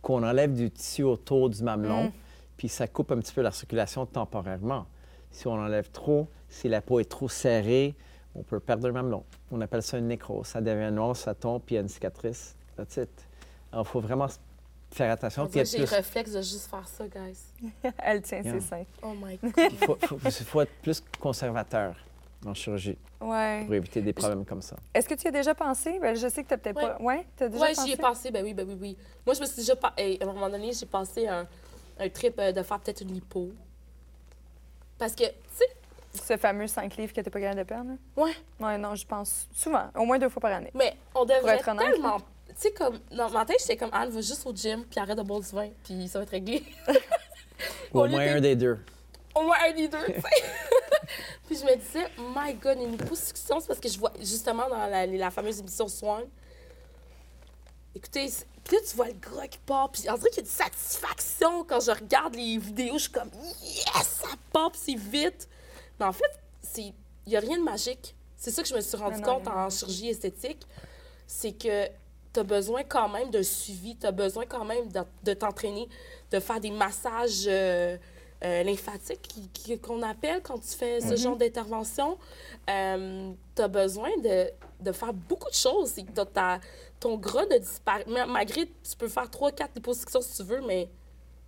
qu'on 0.00 0.22
enlève 0.22 0.52
du 0.52 0.70
tissu 0.70 1.02
autour 1.02 1.50
du 1.50 1.62
mamelon, 1.62 2.04
Mm. 2.04 2.12
Puis 2.58 2.68
ça 2.68 2.86
coupe 2.86 3.10
un 3.12 3.18
petit 3.20 3.32
peu 3.32 3.40
la 3.40 3.52
circulation 3.52 4.04
temporairement. 4.04 4.86
Si 5.30 5.46
on 5.46 5.52
enlève 5.52 5.90
trop, 5.90 6.28
si 6.50 6.68
la 6.68 6.82
peau 6.82 7.00
est 7.00 7.08
trop 7.08 7.28
serrée, 7.30 7.94
on 8.34 8.42
peut 8.42 8.60
perdre 8.60 8.86
le 8.86 8.92
mamelon. 8.92 9.24
On 9.50 9.60
appelle 9.62 9.82
ça 9.82 9.96
une 9.96 10.08
nécrose. 10.08 10.46
Ça 10.48 10.60
devient 10.60 10.90
noir, 10.92 11.16
ça 11.16 11.34
tombe, 11.34 11.62
puis 11.64 11.74
il 11.74 11.76
y 11.76 11.78
a 11.78 11.82
une 11.82 11.88
cicatrice. 11.88 12.54
That's 12.76 12.96
it. 12.98 13.08
Alors, 13.72 13.86
il 13.86 13.88
faut 13.88 14.00
vraiment 14.00 14.26
faire 14.90 15.12
attention. 15.12 15.48
J'ai 15.52 15.60
le 15.78 15.84
plus- 15.84 15.94
réflexe 15.94 16.32
de 16.32 16.40
juste 16.42 16.68
faire 16.68 16.86
ça, 16.88 17.04
guys. 17.06 17.38
Elle 17.98 18.22
tient 18.22 18.40
Yeah. 18.42 18.54
ses 18.54 18.60
seins. 18.60 18.84
Oh 19.02 19.12
my 19.14 19.36
God. 19.42 19.52
il 19.70 19.70
faut, 19.78 19.96
faut- 20.06 20.18
faut 20.18 20.60
être 20.62 20.72
plus 20.82 21.02
conservateur 21.20 21.94
en 22.46 22.54
chirurgie 22.54 22.96
Ouais. 23.20 23.64
pour 23.66 23.74
éviter 23.74 24.00
des 24.00 24.12
problèmes 24.12 24.44
comme 24.44 24.62
ça. 24.62 24.76
Est-ce 24.94 25.08
que 25.08 25.14
tu 25.14 25.24
y 25.24 25.28
as 25.28 25.32
déjà 25.32 25.54
pensé? 25.54 25.98
Ben, 26.00 26.14
je 26.16 26.28
sais 26.28 26.42
que 26.44 26.54
tu 26.54 26.58
peut-être 26.60 26.76
Ouais. 26.76 26.88
pas. 26.88 27.02
Ouais, 27.02 27.26
tu 27.36 27.44
as 27.44 27.48
déjà 27.48 27.62
Ouais, 27.64 27.74
pensé? 27.74 27.86
j'y 27.88 27.92
ai 27.94 27.96
pensé, 27.96 28.30
ben 28.30 28.44
oui, 28.44 28.54
ben 28.54 28.66
oui, 28.68 28.76
oui. 28.80 28.96
Moi, 29.26 29.34
je 29.34 29.40
me 29.40 29.46
suis 29.46 29.56
déjà... 29.56 29.76
pas- 29.76 29.92
hey, 29.96 30.18
à 30.22 30.24
un 30.24 30.32
moment 30.32 30.48
donné, 30.48 30.72
j'ai 30.72 30.86
passé 30.86 31.26
un, 31.26 31.46
un 31.98 32.08
trip 32.08 32.34
euh, 32.38 32.52
de 32.52 32.62
faire 32.62 32.78
peut-être 32.80 33.00
une 33.02 33.12
lipo. 33.12 33.50
Parce 34.98 35.14
que, 35.14 35.24
tu 35.24 35.32
sais, 35.52 36.24
Ce 36.26 36.36
fameux 36.36 36.66
5 36.66 36.96
livres 36.96 37.12
que 37.12 37.20
tu 37.20 37.30
pas 37.30 37.40
capable 37.40 37.58
de 37.60 37.64
perdre? 37.64 37.90
là? 37.90 38.22
ouais, 38.22 38.32
Ouais, 38.60 38.78
non, 38.78 38.94
je 38.94 39.06
pense 39.06 39.46
souvent, 39.54 39.88
au 39.94 40.04
moins 40.04 40.18
deux 40.18 40.28
fois 40.28 40.40
par 40.40 40.52
année. 40.52 40.70
mais 40.74 40.94
on 41.14 41.24
devrait 41.24 41.56
être 41.56 41.68
honnête, 41.68 41.92
tellement... 41.92 42.18
Tu 42.48 42.54
sais, 42.56 42.70
comme, 42.72 42.98
dans 43.12 43.30
ma 43.30 43.44
tête, 43.44 43.58
j'étais 43.60 43.76
comme, 43.76 43.90
Anne, 43.92 44.08
va 44.10 44.20
juste 44.20 44.44
au 44.46 44.52
gym, 44.54 44.84
puis 44.84 44.98
arrête 44.98 45.16
de 45.16 45.22
boire 45.22 45.40
du 45.40 45.46
vin, 45.50 45.68
puis 45.84 46.08
ça 46.08 46.18
va 46.18 46.24
être 46.24 46.30
réglé. 46.30 46.64
Ou 47.94 48.00
Au 48.00 48.06
moins 48.08 48.20
un 48.36 48.40
des 48.40 48.56
deux. 48.56 48.78
Au 49.34 49.42
moins 49.42 49.56
un 49.68 49.72
des 49.72 49.86
deux, 49.86 50.04
tu 50.06 50.14
sais. 50.14 50.22
puis 51.46 51.56
je 51.56 51.64
me 51.64 51.76
disais, 51.76 52.06
my 52.18 52.54
God, 52.54 52.78
une 52.80 52.92
liposuction, 52.92 53.60
c'est 53.60 53.68
parce 53.68 53.78
que 53.78 53.88
je 53.88 53.98
vois, 53.98 54.12
justement, 54.18 54.68
dans 54.68 54.86
la, 54.86 55.06
la 55.06 55.30
fameuse 55.30 55.60
émission 55.60 55.86
Swan, 55.86 56.24
écoutez, 57.98 58.28
puis 58.64 58.76
là, 58.76 58.82
tu 58.88 58.96
vois 58.96 59.06
le 59.08 59.14
gras 59.14 59.46
qui 59.46 59.58
part, 59.58 59.90
puis 59.90 60.02
on 60.10 60.14
dirait 60.16 60.30
qu'il 60.30 60.42
y 60.44 60.46
a 60.46 60.48
une 60.48 60.54
satisfaction 60.56 61.64
quand 61.64 61.80
je 61.80 61.90
regarde 61.90 62.34
les 62.34 62.58
vidéos, 62.58 62.94
je 62.98 63.02
suis 63.04 63.12
comme, 63.12 63.30
yes, 63.62 63.84
ça 64.22 64.28
part, 64.52 64.72
c'est 64.74 64.94
vite. 64.94 65.48
Mais 65.98 66.06
en 66.06 66.12
fait, 66.12 66.30
c'est- 66.62 66.92
il 67.26 67.30
n'y 67.30 67.36
a 67.36 67.40
rien 67.40 67.58
de 67.58 67.62
magique. 67.64 68.14
C'est 68.36 68.50
ça 68.50 68.62
que 68.62 68.68
je 68.68 68.74
me 68.74 68.80
suis 68.80 68.96
rendu 68.96 69.20
non, 69.20 69.36
compte 69.38 69.48
en 69.48 69.68
chirurgie 69.70 70.08
esthétique, 70.10 70.66
c'est 71.26 71.52
que 71.52 71.86
tu 72.32 72.40
as 72.40 72.44
besoin 72.44 72.84
quand 72.84 73.08
même 73.08 73.30
d'un 73.30 73.42
suivi, 73.42 73.96
tu 73.96 74.06
as 74.06 74.12
besoin 74.12 74.44
quand 74.46 74.64
même 74.64 74.88
de, 74.92 75.00
de 75.24 75.34
t'entraîner, 75.34 75.88
de 76.30 76.38
faire 76.40 76.60
des 76.60 76.70
massages 76.70 77.44
euh, 77.46 77.96
euh, 78.44 78.62
lymphatiques 78.62 79.80
qu'on 79.82 80.02
appelle 80.02 80.40
quand 80.42 80.58
tu 80.58 80.68
fais 80.76 81.00
ce 81.00 81.16
genre 81.16 81.36
d'intervention. 81.36 82.16
tu 82.66 83.62
as 83.62 83.68
besoin 83.68 84.10
de, 84.22 84.50
de 84.80 84.92
faire 84.92 85.12
beaucoup 85.12 85.48
de 85.50 85.54
choses. 85.54 85.94
Ton 87.00 87.16
gras 87.16 87.46
de 87.46 87.58
disparaître. 87.58 88.08
Malgré, 88.28 88.66
tu 88.66 88.96
peux 88.98 89.08
faire 89.08 89.28
3-4 89.30 89.68
dépositions 89.74 90.20
si 90.20 90.36
tu 90.36 90.42
veux, 90.42 90.60
mais 90.66 90.88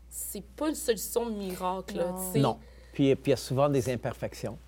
c'est 0.08 0.42
pas 0.44 0.68
une 0.68 0.74
solution 0.74 1.26
miracle. 1.26 1.96
là, 1.96 2.14
Non. 2.36 2.58
Puis, 2.92 3.14
puis 3.14 3.28
il 3.28 3.30
y 3.30 3.32
a 3.32 3.36
souvent 3.36 3.68
des 3.68 3.88
imperfections. 3.92 4.58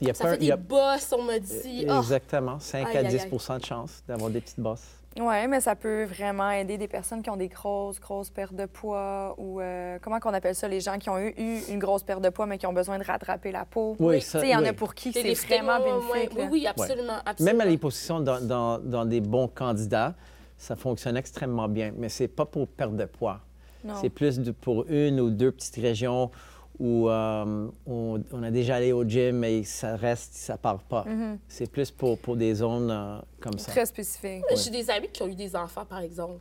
Il 0.00 0.08
y 0.08 0.10
a 0.10 0.14
Ça 0.14 0.24
fait 0.30 0.36
il 0.36 0.40
des 0.40 0.46
y 0.46 0.52
a- 0.52 0.56
bosses, 0.56 1.12
on 1.16 1.22
m'a 1.22 1.38
dit. 1.38 1.84
Exactement. 1.98 2.58
5 2.58 2.86
Aïe, 2.88 2.96
à 2.96 3.00
aïe, 3.00 3.08
10 3.08 3.22
aïe. 3.22 3.58
de 3.60 3.64
chance 3.64 4.02
d'avoir 4.06 4.30
des 4.30 4.40
petites 4.40 4.60
bosses. 4.60 4.86
Oui, 5.20 5.46
mais 5.48 5.60
ça 5.60 5.76
peut 5.76 6.04
vraiment 6.04 6.50
aider 6.50 6.78
des 6.78 6.88
personnes 6.88 7.22
qui 7.22 7.28
ont 7.28 7.36
des 7.36 7.48
grosses, 7.48 8.00
grosses 8.00 8.30
pertes 8.30 8.54
de 8.54 8.64
poids 8.66 9.34
ou 9.36 9.60
euh, 9.60 9.98
comment 10.00 10.18
qu'on 10.20 10.32
appelle 10.32 10.54
ça, 10.54 10.68
les 10.68 10.80
gens 10.80 10.98
qui 10.98 11.10
ont 11.10 11.18
eu, 11.18 11.34
eu 11.36 11.60
une 11.68 11.78
grosse 11.78 12.02
perte 12.02 12.22
de 12.22 12.30
poids 12.30 12.46
mais 12.46 12.56
qui 12.56 12.66
ont 12.66 12.72
besoin 12.72 12.98
de 12.98 13.04
rattraper 13.04 13.52
la 13.52 13.64
peau. 13.66 13.94
Oui, 13.98 14.22
ça, 14.22 14.42
il 14.44 14.50
y 14.50 14.56
en 14.56 14.64
a 14.64 14.72
pour 14.72 14.94
qui 14.94 15.12
c'est 15.12 15.20
vraiment 15.34 15.78
bénéfique. 15.82 16.32
Oui, 16.38 16.44
oui, 16.50 16.66
absolument. 16.66 17.18
absolument. 17.26 17.52
Même 17.58 17.60
à 17.60 17.70
les 17.70 17.76
positions 17.78 18.20
dans, 18.20 18.40
dans- 18.40 18.78
dans 18.78 19.04
des 19.04 19.20
bons 19.20 19.48
candidats, 19.48 20.14
ça 20.56 20.76
fonctionne 20.76 21.16
extrêmement 21.16 21.68
bien, 21.68 21.92
mais 21.96 22.08
c'est 22.08 22.28
pas 22.28 22.46
pour 22.46 22.66
perdre 22.68 22.96
de 22.96 23.04
poids. 23.04 23.40
Non. 23.84 23.94
C'est 24.00 24.10
plus 24.10 24.38
de- 24.38 24.52
pour 24.52 24.86
une 24.88 25.20
ou 25.20 25.28
deux 25.28 25.50
petites 25.52 25.76
régions 25.76 26.30
où 26.78 27.08
euh, 27.08 27.68
on, 27.86 28.22
on 28.32 28.42
a 28.42 28.50
déjà 28.50 28.76
allé 28.76 28.92
au 28.92 29.04
gym, 29.04 29.38
mais 29.38 29.62
ça 29.64 29.94
reste, 29.96 30.34
ça 30.34 30.56
part 30.56 30.82
pas. 30.82 31.04
C'est 31.48 31.70
plus 31.70 31.90
pour, 31.90 32.18
pour 32.18 32.36
des 32.36 32.54
zones 32.54 32.90
euh, 32.90 33.18
comme 33.40 33.58
ça. 33.58 33.70
Très 33.72 33.86
spécifique. 33.86 34.42
J'ai 34.56 34.70
des 34.70 34.90
amis 34.90 35.08
qui 35.12 35.22
ont 35.22 35.28
eu 35.28 35.34
des 35.34 35.54
enfants, 35.54 35.84
par 35.84 36.00
exemple. 36.00 36.38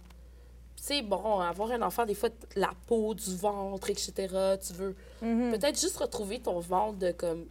Tu 0.78 0.84
sais, 0.84 1.02
bon, 1.04 1.40
avoir 1.40 1.72
un 1.72 1.82
enfant, 1.84 2.06
des 2.06 2.16
fois, 2.16 2.30
la 2.56 2.72
peau, 2.88 3.14
du 3.14 3.36
ventre, 3.36 3.90
etc., 3.92 4.14
tu 4.66 4.74
veux 4.74 4.96
Mhm. 5.22 5.52
peut-être 5.52 5.80
juste 5.80 5.98
retrouver 5.98 6.40
ton 6.40 6.60
ventre 6.60 6.98
de, 6.98 7.12
comme, 7.12 7.46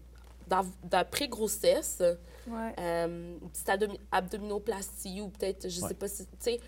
d'après-grossesse, 0.84 2.02
Ouais. 2.48 2.74
euh, 2.80 3.34
une 3.40 3.48
petite 3.50 3.68
abdomi- 3.68 4.00
abdominoplastie 4.10 5.20
ou 5.20 5.28
peut-être, 5.28 5.68
je 5.68 5.76
sais 5.78 5.84
Ouais. 5.84 5.94
pas 5.94 6.08
si, 6.08 6.24
tu 6.24 6.30
sais, 6.40 6.60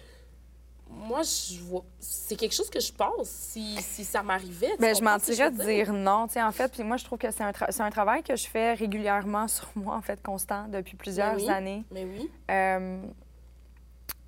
moi, 0.95 1.23
je 1.23 1.59
vois, 1.61 1.85
c'est 1.99 2.37
quelque 2.37 2.55
chose 2.55 2.71
que 2.71 2.81
je 2.81 2.93
pense 2.93 3.29
si, 3.29 3.77
si 3.81 4.05
ça 4.05 4.23
m'arrivait. 4.23 4.77
Ben, 4.79 4.95
je 4.95 5.03
mentirais 5.03 5.51
de 5.51 5.63
dire? 5.63 5.93
non, 5.93 6.27
tu 6.27 6.35
sais, 6.35 6.43
en 6.43 6.53
fait. 6.53 6.71
Puis 6.73 6.83
moi, 6.83 6.97
je 6.97 7.05
trouve 7.05 7.19
que 7.19 7.31
c'est 7.31 7.43
un, 7.43 7.51
tra- 7.51 7.83
un 7.83 7.91
travail 7.91 8.23
que 8.23 8.37
je 8.37 8.47
fais 8.47 8.75
régulièrement 8.75 9.49
sur 9.49 9.69
moi, 9.75 9.97
en 9.97 10.03
fait, 10.03 10.23
constant, 10.23 10.69
depuis 10.69 10.97
plusieurs 10.97 11.37
oui. 11.37 11.49
années. 11.49 11.85
Mais 11.91 12.05
oui. 12.05 12.31
Euh, 12.51 13.03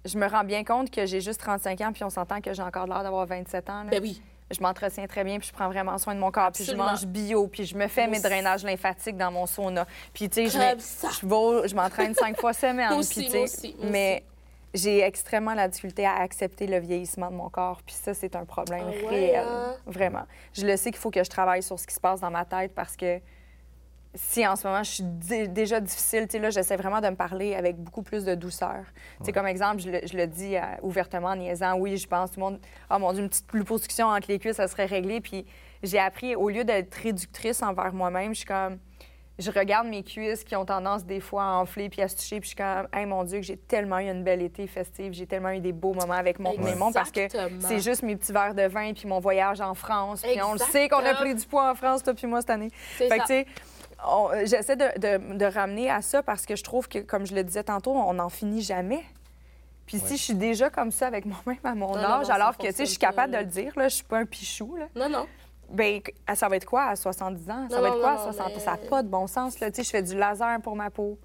je 0.05 0.19
me 0.19 0.27
rends 0.27 0.45
bien 0.45 0.65
compte 0.65 0.91
que 0.91 1.07
j'ai 1.07 1.21
juste 1.21 1.41
35 1.41 1.81
ans, 1.81 1.93
puis 1.93 2.05
on 2.05 2.11
s'entend 2.11 2.41
que 2.41 2.53
j'ai 2.53 2.63
encore 2.63 2.87
l'air 2.87 3.03
d'avoir 3.03 3.27
27 3.27 3.71
ans. 3.71 3.85
là. 3.85 3.91
Ben 3.91 4.03
oui. 4.03 4.21
Je 4.51 4.61
m'entretiens 4.61 5.07
très 5.07 5.25
bien, 5.25 5.39
puis 5.39 5.49
je 5.49 5.53
prends 5.55 5.69
vraiment 5.69 5.97
soin 5.97 6.15
de 6.15 6.21
mon 6.21 6.31
corps, 6.31 6.53
puis 6.53 6.65
je 6.65 6.75
mange 6.75 7.07
bio, 7.07 7.49
puis 7.49 7.65
je 7.65 7.75
me 7.75 7.89
fais 7.89 8.07
mes 8.07 8.21
drainages 8.21 8.63
lymphatiques 8.63 9.17
dans 9.17 9.33
mon 9.33 9.47
sauna. 9.47 9.87
Puis, 10.13 10.29
tu 10.29 10.49
sais, 10.49 10.75
je, 11.21 11.75
m'entraîne 11.75 12.15
cinq 12.15 12.39
fois 12.39 12.53
semaine. 12.53 12.93
Aussi, 12.93 13.21
puis, 13.21 13.25
tu 13.25 13.31
sais, 13.31 13.37
moi 13.39 13.45
aussi, 13.45 13.77
mais 13.81 14.23
j'ai 14.75 15.01
extrêmement 15.03 15.55
la 15.55 15.69
difficulté 15.69 16.05
à 16.05 16.17
accepter 16.17 16.67
le 16.67 16.79
vieillissement 16.79 17.31
de 17.31 17.37
mon 17.37 17.49
corps, 17.49 17.81
puis 17.87 17.95
ça, 17.95 18.13
c'est 18.13 18.35
un 18.37 18.45
problème 18.45 18.87
Ah 18.89 18.91
ouais, 18.91 19.09
réel, 19.09 19.45
hein? 19.47 19.75
vraiment. 19.87 20.25
Je 20.53 20.67
le 20.67 20.77
sais 20.77 20.91
qu'il 20.91 21.01
faut 21.01 21.11
que 21.11 21.23
je 21.25 21.31
travaille 21.31 21.63
sur 21.63 21.79
ce 21.79 21.87
qui 21.87 21.95
se 21.95 22.01
passe 22.01 22.21
dans 22.21 22.31
ma 22.31 22.45
tête 22.45 22.75
parce 22.75 22.97
que 22.97 23.21
si 24.17 24.47
en 24.47 24.55
ce 24.55 24.67
moment 24.69 24.83
je 24.85 24.91
suis 24.91 25.03
dé- 25.05 25.49
déjà 25.49 25.81
difficile, 25.81 26.29
tu 26.29 26.33
sais, 26.33 26.39
là, 26.39 26.51
j'essaie 26.51 26.77
vraiment 26.77 27.01
de 27.01 27.09
me 27.09 27.17
parler 27.17 27.57
avec 27.57 27.77
beaucoup 27.77 28.03
plus 28.03 28.25
de 28.25 28.37
douceur. 28.37 28.85
Tu 29.19 29.25
sais, 29.27 29.33
comme 29.33 29.47
exemple, 29.47 29.81
je 29.81 29.91
le, 29.91 30.01
je 30.07 30.17
le 30.17 30.27
dis 30.29 30.57
euh, 30.57 30.61
ouvertement 30.83 31.29
en 31.31 31.37
niaisant, 31.37 31.77
oui, 31.79 31.97
je 31.97 32.07
pense, 32.07 32.31
tout 32.31 32.39
le 32.39 32.45
monde, 32.47 32.61
oh 32.93 32.99
mon 33.01 33.13
Dieu, 33.13 33.23
une 33.23 33.29
petite 33.29 33.53
liposuction 33.53 34.07
entre 34.07 34.29
les 34.29 34.39
cuisses, 34.39 34.57
ça 34.57 34.69
serait 34.69 34.87
réglé. 34.87 35.21
Puis 35.21 35.45
j'ai 35.83 35.99
appris, 35.99 36.37
au 36.37 36.49
lieu 36.49 36.63
d'être 36.65 36.95
réductrice 36.95 37.61
envers 37.63 37.93
moi-même, 37.93 38.35
je 38.35 38.39
suis 38.39 38.47
comme, 38.47 38.79
je 39.39 39.51
regarde 39.51 39.89
mes 39.89 40.03
cuisses 40.05 40.45
qui 40.45 40.55
ont 40.55 40.65
tendance 40.65 41.05
des 41.05 41.19
fois 41.21 41.43
à 41.43 41.51
enfler 41.57 41.89
puis 41.89 42.03
à 42.03 42.09
se 42.09 42.17
toucher, 42.17 42.41
puis 42.41 42.51
je 42.51 42.55
suis 42.55 42.57
comme, 42.57 42.87
hey 42.93 43.05
mon 43.05 43.25
Dieu, 43.25 43.41
que 43.41 43.45
j'ai 43.47 43.57
tellement 43.57 43.99
eu 43.99 44.09
une 44.09 44.23
belle 44.23 44.43
été 44.43 44.67
festive, 44.67 45.13
j'ai 45.13 45.27
tellement 45.27 45.51
eu 45.51 45.61
des 45.61 45.73
beaux 45.73 45.93
moments 45.95 46.13
avec 46.15 46.39
mon 46.39 46.57
mes 46.59 46.75
mondes 46.77 46.95
parce 46.95 47.11
que 47.11 47.27
c'est 47.61 47.81
juste 47.81 48.03
mes 48.03 48.15
petits 48.17 48.33
verres 48.33 48.55
de 48.55 48.67
vin 48.69 48.93
puis 48.93 49.09
mon 49.09 49.19
voyage 49.21 49.61
en 49.61 49.75
France. 49.75 50.23
Puis 50.23 50.41
on 50.43 50.53
le 50.53 50.59
sait 50.61 50.89
qu'on 50.89 51.05
a 51.05 51.15
pris 51.15 51.35
du 51.35 51.45
poids 51.47 51.71
en 51.71 51.75
France, 51.75 52.03
toi 52.03 52.15
puis 52.15 52.27
moi, 52.27 52.41
cette 52.41 52.51
année. 52.51 52.71
Fait 52.73 53.09
que, 53.09 53.15
tu 53.23 53.27
sais, 53.27 53.47
euh, 54.07 54.47
j'essaie 54.47 54.77
de, 54.77 54.99
de- 55.01 55.37
de 55.39 55.45
ramener 55.47 55.91
à 55.91 56.01
ça 56.03 56.23
parce 56.23 56.47
que 56.47 56.55
je 56.57 56.63
trouve 56.63 56.89
que, 56.89 56.99
comme 57.01 57.27
je 57.27 57.35
le 57.35 57.43
disais 57.43 57.65
tantôt, 57.65 57.93
on 57.93 58.15
n'en 58.15 58.29
finit 58.29 58.63
jamais. 58.63 59.03
Puis 59.87 59.99
si 59.99 60.17
je 60.17 60.23
suis 60.23 60.35
déjà 60.35 60.71
comme 60.71 60.91
ça 60.91 61.07
avec 61.09 61.27
moi-même 61.27 61.59
à 61.65 61.75
mon 61.75 61.89
Non, 61.95 62.03
âge, 62.05 62.29
non, 62.29 62.35
alors 62.35 62.57
que, 62.57 62.67
tu 62.69 62.73
sais, 62.73 62.85
je 62.87 62.91
suis 62.91 62.99
capable 62.99 63.33
de 63.35 63.39
le 63.39 63.45
dire, 63.45 63.73
là, 63.77 63.89
je 63.89 63.97
suis 63.97 64.05
pas 64.05 64.19
un 64.19 64.25
pichou, 64.25 64.77
là. 64.77 64.87
Non, 64.97 65.09
non. 65.11 65.27
Ben, 65.71 66.01
que- 66.03 66.13
ça 66.35 66.49
va 66.49 66.57
être 66.57 66.67
quoi 66.67 66.85
à 66.85 66.97
70 66.97 67.51
ans? 67.51 67.67
Ça 67.71 67.77
Non, 67.77 67.83
va 67.83 67.89
être 67.89 67.95
non, 67.95 68.01
quoi 68.01 68.13
à 68.13 68.19
60 68.19 68.53
mais- 68.55 68.61
Ça 68.61 68.73
n'a 68.73 68.77
pas 68.79 69.03
de 69.03 69.09
bon 69.09 69.27
sens, 69.27 69.59
là. 69.61 69.71
Tu 69.71 69.77
sais, 69.77 69.85
je 69.85 69.91
fais 69.91 70.03
du 70.03 70.17
laser 70.17 70.61
pour 70.63 70.77
ma 70.77 70.91
peau. 70.91 71.19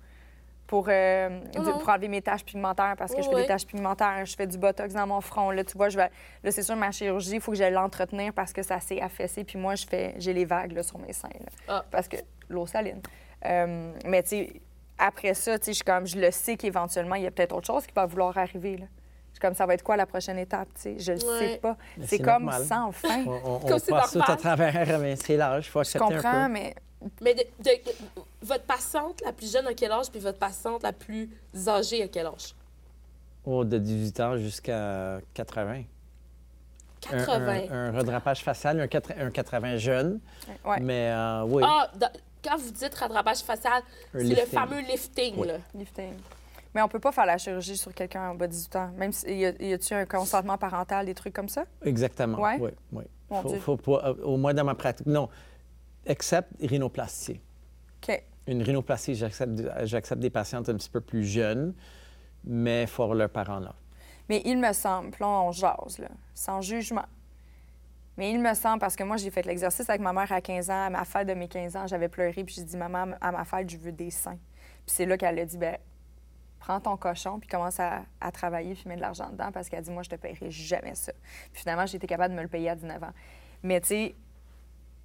Pour, 0.68 0.86
euh, 0.88 1.40
du- 1.52 1.60
pour 1.80 1.90
enlever 1.90 2.08
mes 2.10 2.22
taches 2.22 2.46
pigmentaires 2.46 2.94
parce 2.96 3.12
que 3.12 3.18
Oui, 3.18 3.24
je 3.24 3.30
fais 3.30 3.36
oui. 3.36 3.42
des 3.42 3.48
taches 3.48 3.66
pigmentaires, 3.66 4.24
je 4.24 4.36
fais 4.36 4.46
du 4.46 4.56
botox 4.56 4.94
dans 4.94 5.08
mon 5.08 5.20
front. 5.20 5.50
Là, 5.50 5.64
tu 5.64 5.76
vois, 5.76 5.90
je 5.90 5.98
vais... 5.98 6.12
là 6.44 6.52
c'est 6.52 6.62
sûr, 6.62 6.76
ma 6.76 6.92
chirurgie, 6.92 7.36
il 7.36 7.42
faut 7.42 7.52
que 7.54 7.58
j'aille 7.58 7.74
l'entretenir 7.74 8.34
parce 8.34 8.54
que 8.54 8.62
ça 8.62 8.80
s'est 8.80 9.02
affaissé. 9.02 9.44
Puis 9.44 9.58
moi, 9.58 9.74
je 9.74 9.88
fais... 9.88 10.14
j'ai 10.20 10.32
les 10.32 10.46
vagues 10.46 10.74
là, 10.74 10.84
sur 10.84 11.00
mes 11.00 11.12
seins. 11.12 11.28
là. 11.40 11.50
Ah. 11.68 11.86
Parce 11.90 12.08
que 12.08 12.18
l'eau 12.50 12.68
saline. 12.68 13.02
Euh, 13.48 13.94
mais 14.06 14.22
tu 14.22 14.30
sais, 14.30 14.54
après 15.00 15.34
ça, 15.34 15.58
tu 15.58 15.66
sais, 15.66 15.74
je 15.74 15.84
comme, 15.84 16.06
je 16.06 16.20
le 16.20 16.30
sais 16.30 16.56
qu'éventuellement, 16.56 17.16
il 17.16 17.24
y 17.24 17.28
a 17.28 17.32
peut-être 17.32 17.56
autre 17.56 17.66
chose 17.66 17.88
qui 17.88 17.94
va 17.96 18.06
vouloir 18.06 18.38
arriver. 18.38 18.78
Là. 18.78 18.86
Suis 19.40 19.48
comme, 19.48 19.56
ça 19.56 19.66
va 19.66 19.74
être 19.74 19.84
quoi 19.84 19.96
la 19.96 20.06
prochaine 20.06 20.38
étape? 20.38 20.68
tu 20.76 20.82
sais? 20.82 20.96
Je 21.00 21.14
le 21.14 21.18
Ouais. 21.32 21.40
sais 21.54 21.58
pas. 21.60 21.78
C'est 22.06 22.20
comme 22.20 22.44
normal. 22.44 22.66
sans 22.66 22.92
fin. 22.92 23.24
On, 23.26 23.62
on- 23.64 23.80
passe 23.90 24.12
tout 24.12 24.22
à 24.28 24.36
travers, 24.36 25.00
mais 25.00 25.16
c'est 25.16 25.38
l'âge, 25.38 25.68
il 25.68 25.70
faut 25.70 25.80
Je 25.82 25.88
accepter 25.88 26.14
un 26.14 26.18
comprends, 26.18 26.46
peu. 26.48 26.52
mais 26.52 26.76
Mais 27.22 27.34
de, 27.36 27.44
de- 27.64 27.80
votre 28.42 28.66
patiente 28.66 29.22
la 29.24 29.32
plus 29.32 29.50
jeune 29.50 29.66
à 29.66 29.74
quel 29.74 29.94
âge, 29.94 30.10
puis 30.12 30.20
votre 30.20 30.38
patiente 30.40 30.84
la 30.84 30.92
plus 30.92 31.30
âgée 31.70 32.04
à 32.04 32.10
quel 32.10 32.26
âge? 32.26 32.54
Oh, 33.46 33.64
de 33.64 33.78
18 33.78 34.20
ans 34.20 34.36
jusqu'à 34.38 35.20
80. 35.36 35.84
Un- 37.14 37.18
80. 37.26 37.62
Un, 37.72 37.74
un 37.96 37.98
redrapage 37.98 38.44
facial, 38.44 38.82
un, 38.82 38.88
quatre- 38.88 39.14
un 39.18 39.32
80 39.32 39.78
jeune, 39.78 40.20
ouais, 40.66 40.82
mais 40.82 41.12
euh, 41.14 41.44
oui, 41.48 41.64
Ah, 41.66 41.90
dans- 41.96 42.12
quand 42.44 42.58
vous 42.58 42.72
dites 42.72 42.94
rattrapage 42.94 43.40
facial, 43.40 43.82
c'est 44.12 44.22
le 44.22 44.36
fameux 44.36 44.82
lifting. 44.82 45.36
Oui. 45.38 45.48
Là. 45.48 45.54
lifting. 45.74 46.12
Mais 46.76 46.82
on 46.82 46.88
peut 46.88 46.99
pas 46.99 47.11
faire 47.11 47.26
la 47.26 47.38
chirurgie 47.38 47.78
sur 47.78 47.93
quelqu'un 47.93 48.30
en 48.30 48.36
bas 48.36 48.45
de 48.47 48.51
18 48.51 48.76
ans. 48.76 48.91
Même 48.97 49.11
si, 49.11 49.26
y 49.28 49.45
a- 49.45 49.61
y 49.61 49.74
a-tu 49.74 49.93
un 49.93 50.05
consentement 50.05 50.57
parental, 50.57 51.05
des 51.05 51.15
trucs 51.15 51.34
comme 51.34 51.49
ça? 51.49 51.65
exactement. 51.84 52.39
Ouais? 52.39 52.57
Oui, 52.59 52.72
oui. 52.91 53.03
Mon 53.30 53.41
Faut, 53.41 53.49
Dieu. 53.49 53.59
faut 53.59 53.78
pas, 53.78 54.01
euh, 54.09 54.15
au 54.24 54.38
moins 54.38 54.53
dans 54.53 54.63
ma 54.63 54.76
pratique, 54.76 55.05
non. 55.07 55.30
Except 56.05 56.49
rhinoplastie. 56.61 57.39
OK. 58.07 58.24
Une 58.47 58.63
rhinoplastie, 58.63 59.13
j'accepte, 59.15 60.20
des 60.20 60.30
patientes 60.30 60.70
un 60.70 60.76
petit 60.76 60.89
peu 60.89 61.01
plus 61.01 61.24
jeunes, 61.24 61.74
mais 62.43 62.84
il 62.84 62.88
faut 62.88 63.03
avoir 63.03 63.17
leurs 63.17 63.30
parents 63.30 63.59
là. 63.59 63.76
Mais 64.28 64.41
il 64.45 64.57
me 64.59 64.72
semble, 64.74 65.11
là, 65.20 65.28
on 65.28 65.51
jase, 65.51 65.97
là, 65.99 66.07
sans 66.34 66.61
jugement. 66.61 67.05
Mais 68.17 68.32
il 68.32 68.39
me 68.41 68.53
semble, 68.53 68.80
parce 68.80 68.95
que 68.95 69.03
moi, 69.03 69.17
j'ai 69.17 69.30
fait 69.32 69.45
l'exercice 69.45 69.89
avec 69.89 70.01
ma 70.01 70.11
mère 70.13 70.32
à 70.32 70.41
15 70.41 70.70
ans. 70.70 70.86
À 70.86 70.89
ma 70.89 71.05
fête 71.05 71.28
de 71.28 71.34
mes 71.34 71.47
15 71.47 71.76
ans, 71.76 71.88
j'avais 71.88 72.09
pleuré, 72.09 72.43
puis 72.43 72.55
j'ai 72.55 72.63
dit, 72.63 72.78
maman, 72.78 73.07
à 73.22 73.32
ma 73.32 73.45
fête, 73.45 73.70
je 73.70 73.78
veux 73.78 73.91
des 73.91 74.11
seins. 74.11 74.38
Puis 74.86 74.95
c'est 74.95 75.05
là 75.05 75.17
qu'elle 75.17 75.39
a 75.39 75.45
dit, 75.45 75.57
ben 75.57 75.78
prends 76.60 76.80
ton 76.80 76.97
cochon, 76.97 77.39
puis 77.39 77.47
commence 77.49 77.80
à, 77.80 78.01
à 78.22 78.32
travailler, 78.32 78.74
puis 78.76 78.84
mets 78.88 78.95
de 78.95 79.01
l'argent 79.01 79.30
dedans, 79.32 79.51
parce 79.51 79.70
qu'elle 79.70 79.82
dit, 79.84 79.91
moi, 79.91 80.03
je 80.03 80.10
te 80.10 80.16
paierai 80.16 80.51
jamais 80.51 80.95
ça. 80.95 81.12
Puis 81.53 81.62
finalement, 81.62 81.86
j'ai 81.86 81.97
été 81.97 82.07
capable 82.07 82.34
de 82.34 82.38
me 82.38 82.43
le 82.43 82.49
payer 82.49 82.70
à 82.70 82.76
19 82.76 83.01
ans. 83.03 83.14
Mais 83.64 83.82
tu 83.82 83.88
sais, 83.88 84.16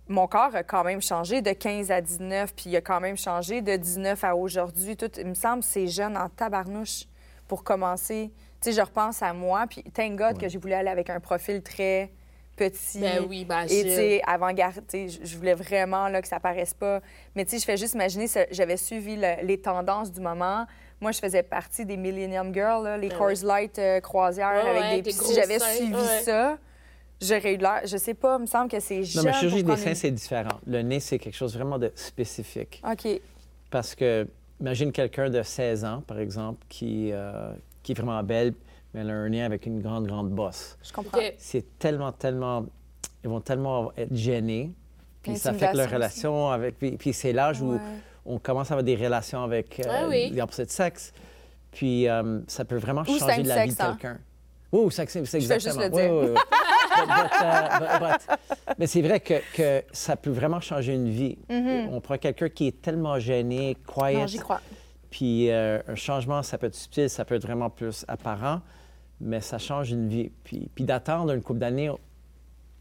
mon 0.09 0.27
corps 0.27 0.55
a 0.55 0.63
quand 0.63 0.85
même 0.85 1.01
changé 1.01 1.41
de 1.41 1.53
15 1.53 1.91
à 1.91 2.01
19, 2.01 2.55
puis 2.55 2.65
il 2.71 2.77
a 2.77 2.81
quand 2.81 3.01
même 3.01 3.17
changé 3.17 3.63
de 3.63 3.75
19 3.77 4.23
à 4.25 4.37
aujourd'hui. 4.37 4.97
Tout, 4.97 5.11
il 5.19 5.27
me 5.27 5.35
semble 5.35 5.61
que 5.61 5.69
c'est 5.69 5.87
jeune 5.87 6.17
en 6.17 6.29
tabarnouche 6.29 7.05
pour 7.49 7.65
commencer. 7.65 8.31
Tu 8.61 8.71
sais, 8.71 8.77
je 8.77 8.81
repense 8.83 9.23
à 9.23 9.33
moi, 9.33 9.67
puis 9.69 9.83
thank 9.85 10.17
God 10.17 10.39
que 10.39 10.49
j'ai 10.49 10.59
voulu 10.59 10.75
aller 10.75 10.91
avec 10.91 11.09
un 11.09 11.21
profil 11.21 11.63
très 11.63 12.11
petit. 12.57 13.01
Ben 13.01 13.25
oui, 13.29 13.45
ben 13.45 13.65
Et 13.65 13.83
tu 13.83 13.89
sais, 13.95 14.23
avant-garde, 14.27 14.83
tu 14.87 15.09
sais, 15.11 15.21
je- 15.25 15.37
voulais 15.37 15.55
vraiment 15.55 16.09
là, 16.09 16.21
que 16.23 16.29
ça 16.29 16.39
paraisse 16.39 16.73
pas. 16.75 17.01
Mais 17.35 17.45
tu 17.45 17.53
sais, 17.53 17.59
je 17.59 17.65
fais 17.65 17.77
juste 17.77 17.95
imaginer, 17.95 18.27
j'avais 18.51 18.77
suivi 18.77 19.17
le- 19.17 19.43
les 19.45 19.61
tendances 19.61 20.13
du 20.13 20.21
moment. 20.21 20.67
Moi, 21.05 21.13
je 21.13 21.19
faisais 21.19 21.43
partie 21.43 21.85
des 21.85 21.99
Millennium 21.99 22.51
Girls, 22.55 22.83
là, 22.83 22.97
les 22.97 23.11
Ben 23.11 23.19
Coors 23.19 23.29
oui. 23.29 23.43
Light 23.47 23.79
euh, 23.79 24.01
croisières 24.01 24.65
Ouais, 24.65 24.71
avec 24.71 24.83
ouais, 24.83 25.03
des... 25.03 25.11
Si 25.13 25.35
j'avais 25.35 25.59
suivi 25.59 25.93
ouais. 25.93 26.21
ça, 26.25 26.57
j'aurais 27.21 27.53
eu 27.53 27.59
l'air... 27.59 27.83
Je 27.85 27.99
sais 27.99 28.15
pas, 28.15 28.37
il 28.39 28.41
me 28.41 28.47
semble 28.47 28.71
que 28.71 28.81
c'est 28.81 29.01
Non, 29.15 29.23
mais 29.23 29.33
chirurgie 29.35 29.49
pour 29.49 29.51
des 29.51 29.63
prendre 29.65 29.79
seins, 29.81 29.91
une- 29.91 29.95
c'est 29.97 30.11
différent. 30.11 30.59
Le 30.67 30.81
nez, 30.81 31.01
c'est 31.01 31.19
quelque 31.19 31.37
chose 31.37 31.55
vraiment 31.55 31.79
de 31.79 31.93
spécifique. 31.95 32.83
OK. 32.91 33.21
Parce 33.71 33.95
que, 33.95 34.27
imagine 34.63 34.93
quelqu'un 34.93 35.29
de 35.29 35.43
16 35.43 35.85
ans, 35.85 36.03
par 36.07 36.19
exemple, 36.19 36.65
qui, 36.71 37.11
euh, 37.13 37.53
qui 37.83 37.93
est 37.93 37.95
vraiment 37.95 38.23
belle, 38.23 38.55
mais 38.95 39.03
elle 39.03 39.11
a 39.11 39.13
un 39.13 39.29
nez 39.29 39.43
avec 39.43 39.67
une 39.67 39.83
grande, 39.83 40.07
grande 40.07 40.31
bosse. 40.31 40.79
Je 40.83 40.91
comprends. 40.91 41.19
C'est 41.37 41.79
tellement, 41.79 42.13
tellement. 42.13 42.65
Ils 43.23 43.29
vont 43.29 43.43
tellement 43.43 43.93
être 43.99 44.15
gênés. 44.17 44.71
Puis 45.23 45.37
ça 45.37 45.51
affecte 45.51 45.75
leur 45.75 45.91
relation 45.91 46.49
avec. 46.49 46.79
Puis, 46.79 46.93
puis 46.93 47.13
c'est 47.13 47.35
l'âge 47.35 47.61
Ouais. 47.61 47.77
où 47.77 47.81
on 48.27 48.39
commence 48.39 48.71
à 48.71 48.75
avoir 48.75 48.85
des 48.85 48.97
relations 48.97 49.43
avec 49.43 49.81
euh, 49.81 50.09
Ouais, 50.09 50.09
oui. 50.09 50.31
les 50.35 50.41
opposés 50.41 50.65
de 50.67 50.71
sexe. 50.71 51.13
Puis 51.73 52.09
euh, 52.09 52.41
ça 52.47 52.65
peut 52.65 52.77
vraiment 52.77 53.03
Ou 53.03 53.19
changer 53.19 53.43
la 53.43 53.65
vie 53.67 53.75
de 53.75 53.83
hein. 53.83 53.97
quelqu'un. 54.01 54.19
Oui, 54.73 54.81
ou 54.85 54.91
sexe, 54.91 55.13
c'est 55.13 55.25
Je 55.25 55.37
exactement. 55.37 55.83
juste 55.83 55.95
le 55.95 55.97
Oui, 55.97 56.03
dire. 56.03 56.13
oui, 56.13 56.29
oui. 56.31 56.41
But- 56.97 57.07
but, 57.09 57.99
but- 57.99 58.29
but- 58.29 58.77
mais 58.79 58.87
c'est 58.87 59.03
vrai 59.03 59.19
que, 59.21 59.35
que 59.55 59.85
ça 59.93 60.17
peut 60.17 60.31
vraiment 60.31 60.61
changer 60.61 60.95
une 60.95 61.09
vie. 61.11 61.37
On 61.91 62.01
prend 62.01 62.17
quelqu'un 62.19 62.49
qui 62.49 62.69
est 62.69 62.81
tellement 62.83 63.19
gêné. 63.19 63.77
Mm-hmm. 63.89 64.15
Non, 64.19 64.27
j'y 64.27 64.39
crois. 64.39 64.61
Puis 65.11 65.51
euh, 65.51 65.81
un 65.89 65.95
changement, 65.95 66.43
ça 66.43 66.57
peut 66.59 66.67
être 66.69 66.75
subtil, 66.75 67.09
ça 67.11 67.25
peut 67.25 67.35
être 67.37 67.43
vraiment 67.47 67.71
plus 67.71 68.05
apparent, 68.09 68.61
mais 69.21 69.41
ça 69.41 69.59
change 69.59 69.91
une 69.91 70.09
vie. 70.09 70.31
Puis, 70.45 70.69
puis 70.75 70.85
d'attendre 70.85 71.33
une 71.33 71.43
couple 71.43 71.61
d'années, 71.61 71.91
on- 71.91 71.99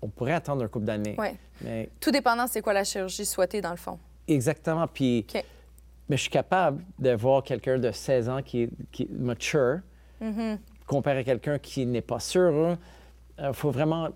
pourrait 0.10 0.34
attendre 0.34 0.64
une 0.64 0.70
couple 0.70 0.86
d'années. 0.86 1.16
Mais 1.62 1.90
Tout 2.00 2.12
dépendant, 2.12 2.46
c'est 2.48 2.62
quoi 2.62 2.74
la 2.74 2.84
chirurgie 2.84 3.26
souhaitée, 3.26 3.62
dans 3.62 3.72
le 3.72 3.78
fond. 3.78 3.98
Exactement. 4.28 4.88
Puis, 4.88 5.26
mais 6.10 6.18
je 6.18 6.22
suis 6.24 6.30
capable 6.32 6.84
de 7.00 7.12
voir 7.12 7.44
quelqu'un 7.44 7.78
de 7.80 7.92
16 7.92 8.30
ans 8.30 8.42
qui 8.42 8.64
est, 8.64 8.70
qui 8.92 9.04
est 9.04 9.12
mature, 9.12 9.80
Mm-hmm. 10.22 10.58
comparé 10.88 11.18
à 11.20 11.24
quelqu'un 11.26 11.60
qui 11.60 11.86
n'est 11.86 12.02
pas 12.02 12.20
sûr. 12.20 12.78
Il 13.38 13.54
faut 13.54 13.72
vraiment 13.72 14.08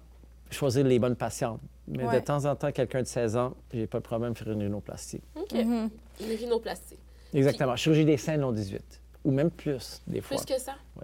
choisir 0.49 0.85
les 0.85 0.99
bonnes 0.99 1.17
patientes. 1.17 1.59
Mais 1.85 2.05
Ouais. 2.05 2.19
de 2.21 2.25
temps 2.25 2.45
en 2.45 2.55
temps, 2.55 2.71
quelqu'un 2.71 3.01
de 3.01 3.07
16 3.07 3.35
ans, 3.35 3.55
j'ai 3.73 3.87
pas 3.87 3.97
de 3.99 4.03
problème 4.03 4.31
de 4.31 4.37
faire 4.37 4.51
une 4.51 4.61
rhinoplastie. 4.61 5.19
OK. 5.35 5.51
Mm-hmm. 5.51 5.89
Une 6.21 6.37
rhinoplastie. 6.37 6.97
Exactement. 7.33 7.75
Chirurgie 7.75 8.05
des 8.05 8.15
seins 8.15 8.37
non 8.37 8.53
18. 8.53 9.01
Ou 9.25 9.31
même 9.31 9.51
plus, 9.51 10.01
des 10.07 10.21
fois. 10.21 10.37
Plus 10.37 10.45
que 10.45 10.61
ça? 10.61 10.75
Ouais. 10.95 11.03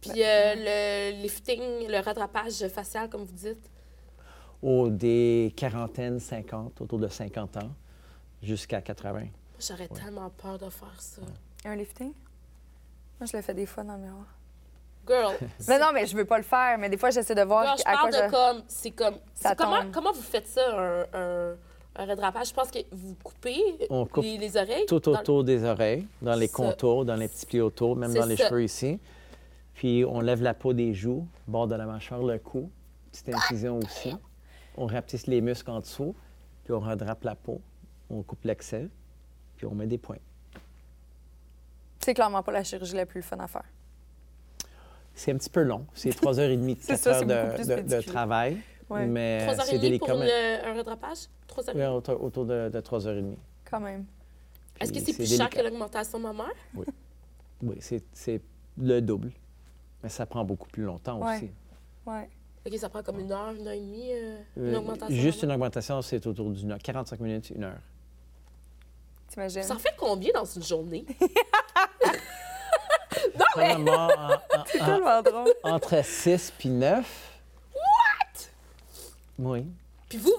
Puis 0.00 0.10
euh, 0.24 0.54
le 0.56 1.22
lifting, 1.22 1.60
le 1.88 2.02
rattrapage 2.02 2.66
facial, 2.68 3.08
comme 3.08 3.22
vous 3.24 3.32
dites, 3.34 3.70
Au 4.62 4.88
des 4.88 5.52
quarantaines, 5.56 6.18
50, 6.18 6.80
autour 6.80 6.98
de 6.98 7.06
50 7.08 7.58
ans, 7.58 7.70
jusqu'à 8.42 8.80
80. 8.80 9.26
j'aurais 9.58 9.88
tellement 9.88 10.30
peur 10.30 10.58
de 10.58 10.70
faire 10.70 10.94
ça. 11.00 11.22
Un 11.64 11.76
lifting? 11.76 12.12
Moi, 13.18 13.26
je 13.30 13.36
le 13.36 13.42
fais 13.42 13.54
des 13.54 13.66
fois 13.66 13.84
dans 13.84 13.94
le 13.94 14.00
miroir. 14.02 14.26
Girl, 15.06 15.34
Mais 15.68 15.78
non, 15.78 15.88
mais 15.92 16.06
je 16.06 16.16
veux 16.16 16.24
pas 16.24 16.38
le 16.38 16.44
faire. 16.44 16.78
Mais 16.78 16.88
des 16.88 16.96
fois, 16.96 17.10
j'essaie 17.10 17.34
de 17.34 17.42
voir 17.42 17.64
Girl, 17.64 17.76
je 17.78 17.82
à 17.86 17.92
quoi 17.96 18.10
parle 18.10 18.12
de 18.12 18.26
je... 18.26 18.30
comme, 18.30 18.62
c'est 18.68 18.90
comme, 18.92 19.14
Ça 19.34 19.54
comment, 19.54 19.90
comment 19.92 20.12
vous 20.12 20.22
faites 20.22 20.46
ça, 20.46 20.62
un, 20.78 21.00
un, 21.12 21.56
un 21.96 22.04
rattrapage? 22.06 22.48
Je 22.48 22.54
pense 22.54 22.70
que 22.70 22.78
vous 22.92 23.14
coupez 23.22 23.60
On 23.90 24.06
coupe 24.06 24.24
les, 24.24 24.38
les 24.38 24.56
oreilles. 24.56 24.86
Tout 24.86 25.00
dans- 25.00 25.12
autour 25.18 25.44
des 25.44 25.64
oreilles, 25.64 26.06
dans 26.22 26.34
les 26.34 26.48
contours, 26.48 27.04
dans 27.04 27.16
les 27.16 27.28
petits 27.28 27.46
plis 27.46 27.60
autour, 27.60 27.96
même 27.96 28.12
dans 28.14 28.26
les 28.26 28.36
ça. 28.36 28.48
cheveux 28.48 28.64
ici. 28.64 28.98
Puis 29.74 30.04
on 30.04 30.20
lève 30.20 30.42
la 30.42 30.54
peau 30.54 30.72
des 30.72 30.92
joues, 30.94 31.26
bord 31.46 31.66
de 31.66 31.74
la 31.74 31.86
mâchoire, 31.86 32.22
le 32.22 32.38
cou, 32.38 32.70
petite 33.10 33.28
incision 33.34 33.78
aussi. 33.78 34.14
On 34.76 34.86
rapetisse 34.86 35.26
les 35.26 35.40
muscles 35.40 35.70
en 35.70 35.80
dessous, 35.80 36.14
puis 36.64 36.72
on 36.74 36.80
redrape 36.80 37.24
la 37.24 37.34
peau. 37.34 37.60
On 38.10 38.22
coupe 38.22 38.44
l'excès, 38.44 38.88
puis 39.56 39.66
on 39.66 39.74
met 39.74 39.86
des 39.86 39.98
points. 39.98 40.18
C'est 42.00 42.14
clairement 42.14 42.42
pas 42.42 42.52
la 42.52 42.64
chirurgie 42.64 42.94
la 42.96 43.06
plus 43.06 43.22
fun 43.22 43.38
à 43.38 43.46
faire. 43.46 43.64
C'est 45.14 45.32
un 45.32 45.36
petit 45.36 45.50
peu 45.50 45.62
long. 45.62 45.86
C'est 45.94 46.10
trois 46.14 46.38
heures 46.40 46.50
et 46.50 46.56
demie, 46.56 46.76
C'est 46.80 46.92
quatre 46.94 47.00
ça, 47.00 47.10
heures 47.10 47.18
c'est 47.58 47.66
beaucoup 47.66 47.88
de, 47.88 47.96
de- 47.96 48.00
travail. 48.02 48.58
Ouais. 48.88 49.06
Mais 49.06 49.42
Trois 49.46 49.54
heures 49.54 49.60
et 49.66 49.66
c'est 49.66 49.76
demie 49.76 49.82
délicat. 49.82 50.06
pour 50.06 50.14
le- 50.22 50.66
un 50.66 50.74
rattrapage? 50.74 51.18
Trois 51.46 51.68
heures 51.68 51.76
et 51.76 51.78
Oui, 51.78 51.84
demie. 51.84 51.94
autour, 51.96 52.22
autour 52.24 52.46
de, 52.46 52.68
de 52.70 52.80
trois 52.80 53.06
heures 53.06 53.16
et 53.16 53.22
demie. 53.22 53.38
Quand 53.70 53.80
même. 53.80 54.04
Est-ce 54.80 54.92
que 54.92 54.98
c'est 55.00 55.12
plus 55.12 55.36
cher 55.36 55.50
que 55.50 55.60
l'augmentation 55.60 56.18
mammaire? 56.18 56.46
Oui, 57.62 57.76
c'est- 57.80 58.04
c'est 58.12 58.40
le 58.78 59.00
double. 59.00 59.30
Mais 60.02 60.08
ça 60.08 60.24
prend 60.26 60.44
beaucoup 60.44 60.68
plus 60.68 60.82
longtemps 60.84 61.20
Ouais. 61.20 61.36
aussi. 61.36 61.50
Ouais. 62.06 62.28
OK, 62.66 62.76
ça 62.78 62.88
prend 62.88 63.02
comme 63.02 63.20
une 63.20 63.30
heure, 63.30 63.52
une 63.52 63.66
heure 63.66 63.74
et 63.74 63.80
demie, 63.80 64.10
euh, 64.12 64.38
une 64.56 64.74
Euh, 64.74 64.78
augmentation 64.78 65.14
Juste 65.16 65.42
une 65.42 65.52
augmentation, 65.52 66.02
c'est 66.02 66.26
autour 66.26 66.50
d'une 66.50 66.72
heure. 66.72 66.78
45 66.78 67.20
minutes, 67.20 67.50
une 67.50 67.64
heure. 67.64 67.78
T'imagines? 69.30 69.62
Ça 69.62 69.74
en 69.74 69.78
fait 69.78 69.94
combien 69.96 70.30
dans 70.34 70.44
une 70.44 70.62
journée? 70.62 71.04
En- 73.56 73.86
en- 73.88 74.36
C'est 74.66 74.78
tellement 74.78 75.22
drôle. 75.22 75.52
entre 75.64 76.04
6 76.04 76.52
puis 76.58 76.68
9. 76.68 77.04
What? 77.74 78.40
Oui. 79.38 79.66
Puis 80.08 80.18
vous, 80.18 80.32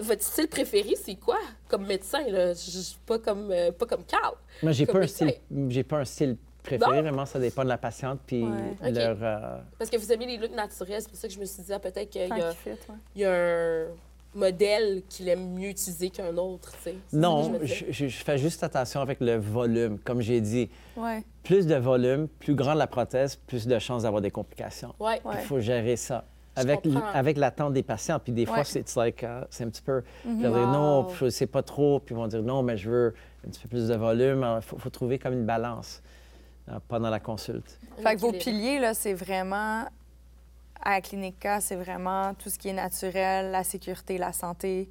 votre 0.00 0.22
style 0.22 0.48
préféré, 0.48 0.94
c'est 1.02 1.14
quoi? 1.16 1.38
Comme 1.68 1.86
médecin, 1.86 2.22
là? 2.28 2.52
Je- 2.54 2.94
pas, 3.06 3.18
comme, 3.18 3.50
euh, 3.50 3.72
pas 3.72 3.86
comme 3.86 4.04
Carl. 4.04 4.34
Moi, 4.62 4.72
j'ai 4.72 4.86
pas, 4.86 4.98
un 4.98 5.06
style, 5.06 5.34
j'ai 5.68 5.82
pas 5.84 5.98
un 5.98 6.04
style 6.04 6.36
préféré, 6.62 6.96
Non? 6.96 7.02
vraiment, 7.02 7.26
ça 7.26 7.38
dépend 7.38 7.64
de 7.64 7.68
la 7.68 7.78
patiente 7.78 8.20
puis 8.26 8.44
Ouais. 8.44 8.90
Leur... 8.90 9.16
euh, 9.22 9.58
Parce 9.78 9.90
que 9.90 9.96
vous 9.96 10.12
aimez 10.12 10.26
les 10.26 10.36
looks 10.36 10.54
naturels, 10.54 11.00
c'est 11.02 11.08
pour 11.08 11.18
ça 11.18 11.28
que 11.28 11.34
je 11.34 11.40
me 11.40 11.44
suis 11.46 11.62
dit, 11.62 11.72
ah, 11.72 11.78
peut-être 11.78 12.10
qu'il 12.10 12.20
y, 12.22 12.24
a- 12.30 12.52
qu'il 12.52 12.56
fit, 12.56 12.70
ouais. 12.70 12.96
il 13.16 13.22
y 13.22 13.24
a 13.24 13.32
un 13.32 13.86
modèle 14.34 15.02
qu'il 15.08 15.28
aime 15.28 15.54
mieux 15.54 15.70
utiliser 15.70 16.10
qu'un 16.10 16.36
autre, 16.36 16.72
tu 16.72 16.78
sais. 16.82 16.94
C'est 17.08 17.16
ça 17.16 17.16
que 17.16 17.16
Non, 17.16 17.58
je 17.64 18.08
fais 18.08 18.38
juste 18.38 18.62
attention 18.62 19.00
avec 19.00 19.20
le 19.20 19.36
volume. 19.36 19.98
Comme 19.98 20.20
j'ai 20.20 20.40
dit, 20.40 20.68
Ouais. 20.96 21.22
plus 21.42 21.66
de 21.66 21.74
volume, 21.76 22.28
plus 22.28 22.54
grande 22.54 22.78
la 22.78 22.86
prothèse, 22.86 23.36
plus 23.36 23.66
de 23.66 23.78
chances 23.78 24.02
d'avoir 24.02 24.22
des 24.22 24.30
complications. 24.30 24.94
Ouais. 25.00 25.20
Ouais. 25.24 25.34
Il 25.40 25.46
faut 25.46 25.60
gérer 25.60 25.96
ça. 25.96 26.24
Avec, 26.56 26.80
avec 27.14 27.36
l'attente 27.38 27.72
des 27.72 27.84
patients. 27.84 28.18
Puis 28.18 28.32
des 28.32 28.44
fois, 28.44 28.58
Ouais. 28.58 28.64
c'est 28.64 28.96
like, 28.96 29.22
uh, 29.22 29.44
c'est 29.48 29.62
un 29.64 29.68
petit 29.70 29.82
peu. 29.82 30.02
Mhm. 30.24 30.42
leur 30.42 30.52
dire 30.54 30.66
non, 30.66 31.08
je 31.10 31.30
sais 31.30 31.46
pas 31.46 31.62
trop. 31.62 32.00
Puis 32.00 32.14
ils 32.14 32.18
vont 32.18 32.26
dire 32.26 32.42
non, 32.42 32.64
mais 32.64 32.76
je 32.76 32.90
veux 32.90 33.14
un 33.46 33.50
petit 33.50 33.60
peu 33.62 33.68
plus 33.68 33.86
de 33.88 33.94
volume. 33.94 34.44
Il 34.56 34.62
faut, 34.62 34.76
faut 34.76 34.90
trouver 34.90 35.20
comme 35.20 35.34
une 35.34 35.46
balance 35.46 36.02
euh, 36.68 36.72
pendant 36.88 37.10
la 37.10 37.20
consulte. 37.20 37.78
Fait 38.02 38.16
que 38.16 38.20
vos 38.20 38.32
piliers, 38.32 38.80
là, 38.80 38.92
c'est 38.92 39.14
vraiment, 39.14 39.84
à 40.82 40.90
la 40.90 41.00
clinique 41.00 41.38
K, 41.40 41.60
c'est 41.60 41.76
vraiment 41.76 42.34
tout 42.34 42.50
ce 42.50 42.58
qui 42.58 42.68
est 42.68 42.72
naturel, 42.72 43.50
la 43.50 43.64
sécurité, 43.64 44.18
la 44.18 44.32
santé. 44.32 44.88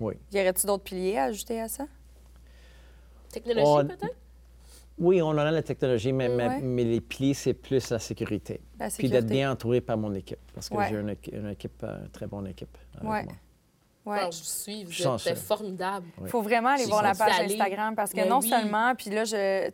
Oui. 0.00 0.14
Y 0.32 0.40
aurait-il 0.40 0.66
d'autres 0.66 0.84
piliers 0.84 1.18
à 1.18 1.24
ajouter 1.24 1.60
à 1.60 1.68
ça? 1.68 1.84
Technologie, 3.30 3.66
On- 3.66 3.86
peut-être? 3.86 4.16
Oui, 4.98 5.22
on 5.22 5.28
en 5.28 5.38
a 5.38 5.50
la 5.50 5.62
technologie, 5.62 6.12
mais, 6.12 6.28
mais- 6.28 6.48
Ouais. 6.48 6.60
mais 6.60 6.84
les 6.84 7.00
piliers, 7.00 7.34
c'est 7.34 7.54
plus 7.54 7.88
la 7.90 7.98
sécurité. 7.98 8.60
La 8.78 8.86
Puis 8.86 8.92
sécurité. 8.96 9.20
d'être 9.20 9.30
bien 9.30 9.50
entouré 9.50 9.80
par 9.80 9.96
mon 9.96 10.12
équipe. 10.14 10.38
Parce 10.54 10.68
que 10.68 10.74
Ouais. 10.74 10.88
j'ai 10.90 10.96
une, 10.96 11.16
une 11.32 11.48
équipe, 11.50 11.82
euh, 11.82 12.06
très 12.12 12.26
bonne 12.26 12.46
équipe. 12.46 12.76
avec 12.94 13.08
Ouais. 13.10 13.22
moi. 13.24 13.32
Ouais. 14.04 14.18
Alors, 14.18 14.32
je 14.32 14.38
vous 14.38 14.44
suis, 14.44 14.84
vous 14.84 15.28
êtes 15.28 15.38
formidable. 15.38 16.06
Oui. 16.20 16.28
faut 16.28 16.42
vraiment 16.42 16.70
aller 16.70 16.84
voir 16.86 17.02
la 17.04 17.14
page. 17.14 17.40
Instagram 17.40 17.94
parce 17.94 18.10
que 18.10 18.16
Ben 18.16 18.28
non 18.28 18.40
oui. 18.40 18.48
seulement, 18.48 18.94
puis 18.96 19.10
là, 19.10 19.24
je, 19.24 19.70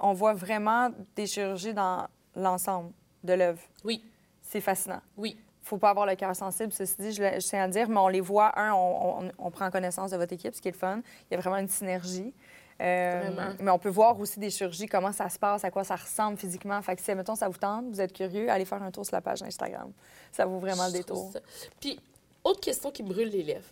on 0.00 0.12
voit 0.12 0.34
vraiment 0.34 0.90
des 1.16 1.26
chirurgies 1.26 1.72
dans 1.74 2.06
l'ensemble 2.36 2.92
de 3.24 3.32
l'œuvre. 3.32 3.60
Oui, 3.84 4.04
C'est 4.50 4.60
fascinant. 4.60 5.00
oui. 5.16 5.36
faut 5.62 5.76
pas 5.78 5.90
avoir 5.90 6.06
le 6.06 6.16
cœur 6.16 6.34
sensible, 6.34 6.72
ceci 6.72 6.96
dit, 6.98 7.12
je, 7.12 7.22
le- 7.22 7.38
je 7.40 7.46
tiens 7.46 7.62
à 7.62 7.66
le 7.66 7.72
dire, 7.72 7.88
mais 7.88 7.98
on 7.98 8.08
les 8.08 8.20
voit, 8.22 8.58
un, 8.58 8.72
on, 8.72 9.20
on- 9.26 9.32
on 9.38 9.50
prend 9.50 9.70
connaissance 9.70 10.10
de 10.10 10.16
votre 10.16 10.32
équipe, 10.32 10.54
ce 10.54 10.60
qui 10.60 10.68
est 10.68 10.72
le 10.72 10.76
fun. 10.76 11.00
Il 11.30 11.34
y 11.34 11.36
a 11.36 11.40
vraiment 11.40 11.58
une 11.58 11.68
synergie. 11.68 12.32
Euh, 12.80 13.30
Vraiment. 13.34 13.54
mais 13.60 13.70
on 13.70 13.78
peut 13.78 13.90
voir 13.90 14.18
aussi 14.18 14.40
des 14.40 14.48
chirurgies, 14.50 14.86
comment 14.86 15.12
ça 15.12 15.28
se 15.28 15.38
passe, 15.38 15.62
à 15.64 15.70
quoi 15.70 15.84
ça 15.84 15.96
ressemble 15.96 16.38
physiquement. 16.38 16.80
Fait 16.82 16.96
que 16.96 17.02
si, 17.02 17.14
mettons, 17.14 17.34
ça 17.36 17.46
vous 17.48 17.58
tente, 17.58 17.84
vous 17.90 18.00
êtes 18.00 18.12
curieux, 18.14 18.50
allez 18.50 18.64
faire 18.64 18.82
un 18.82 18.90
tour 18.90 19.04
sur 19.04 19.14
la 19.14 19.20
page 19.20 19.42
Instagram. 19.42 19.92
Ça 20.32 20.46
vaut 20.46 20.58
vraiment 20.58 20.86
le 20.86 20.92
Je 20.92 20.96
détour. 20.96 21.30
ça- 21.32 21.40
Puis, 21.78 22.00
autre 22.42 22.60
question 22.60 22.90
qui 22.90 23.02
brûle 23.02 23.28
les 23.28 23.42
lèvres. 23.42 23.68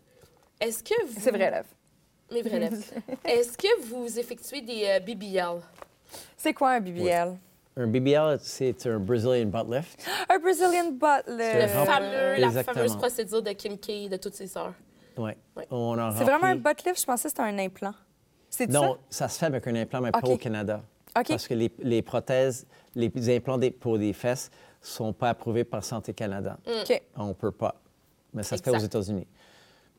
Est-ce 0.61 0.85
que 0.85 1.07
vous... 1.07 1.19
C'est 1.21 1.31
vrai, 1.31 1.51
lève. 1.51 1.67
Mes 2.31 2.43
vraies 2.43 2.59
lèvres. 2.61 2.77
Est-ce 3.25 3.57
que 3.57 3.81
vous 3.87 4.19
effectuez 4.19 4.61
des 4.61 4.85
euh, 4.85 5.01
BBL? 5.01 5.59
C'est 6.37 6.53
quoi 6.53 6.73
un 6.73 6.81
BBL? 6.81 7.35
Un 7.79 7.87
BBL, 7.87 8.39
c'est 8.41 8.87
un 8.87 8.99
Brazilian 8.99 9.47
butt 9.47 9.67
lift. 9.71 10.05
Un 10.29 10.39
Brazilian 10.41 10.91
butt 10.93 11.23
lift. 11.29 11.69
fameux, 11.87 12.11
la 12.41 12.47
Exactement. 12.49 12.75
fameuse 12.75 12.97
procédure 12.97 13.41
de 13.43 13.53
Kim 13.53 13.79
K 13.79 14.09
de 14.11 14.17
toutes 14.17 14.35
ses 14.35 14.49
sœurs. 14.49 14.75
Ouais. 15.17 15.37
Ouais. 15.57 15.65
C'est 16.17 16.25
vraiment 16.25 16.47
un 16.47 16.57
butt 16.57 16.85
lift? 16.85 17.01
Je 17.01 17.07
pensais 17.07 17.25
que 17.25 17.29
c'était 17.31 17.43
un 17.43 17.59
implant. 17.59 17.95
C'est 18.51 18.69
Non, 18.69 18.99
ça? 19.11 19.29
se 19.29 19.39
fait 19.39 19.47
avec 19.47 19.67
un 19.69 19.75
implant, 19.77 20.01
mais 20.01 20.11
pas 20.11 20.21
au 20.27 20.37
Canada. 20.37 20.83
OK. 21.19 21.29
Parce 21.29 21.47
que 21.49 21.55
les, 21.55 21.71
les 21.81 22.03
prothèses, 22.03 22.67
les 22.95 23.11
implants 23.37 23.59
des- 23.59 23.71
pour 23.71 23.99
des 23.99 24.13
fesses 24.13 24.51
sont 24.81 25.13
pas 25.13 25.31
approuvés 25.31 25.65
par 25.65 25.83
Santé 25.85 26.13
Canada. 26.15 26.59
OK. 26.67 27.03
On 27.17 27.33
peut 27.35 27.51
pas. 27.53 27.81
Mais 28.35 28.43
ça 28.43 28.57
se 28.57 28.63
fait 28.63 28.71
aux. 28.71 28.79
États-Unis. 28.79 29.27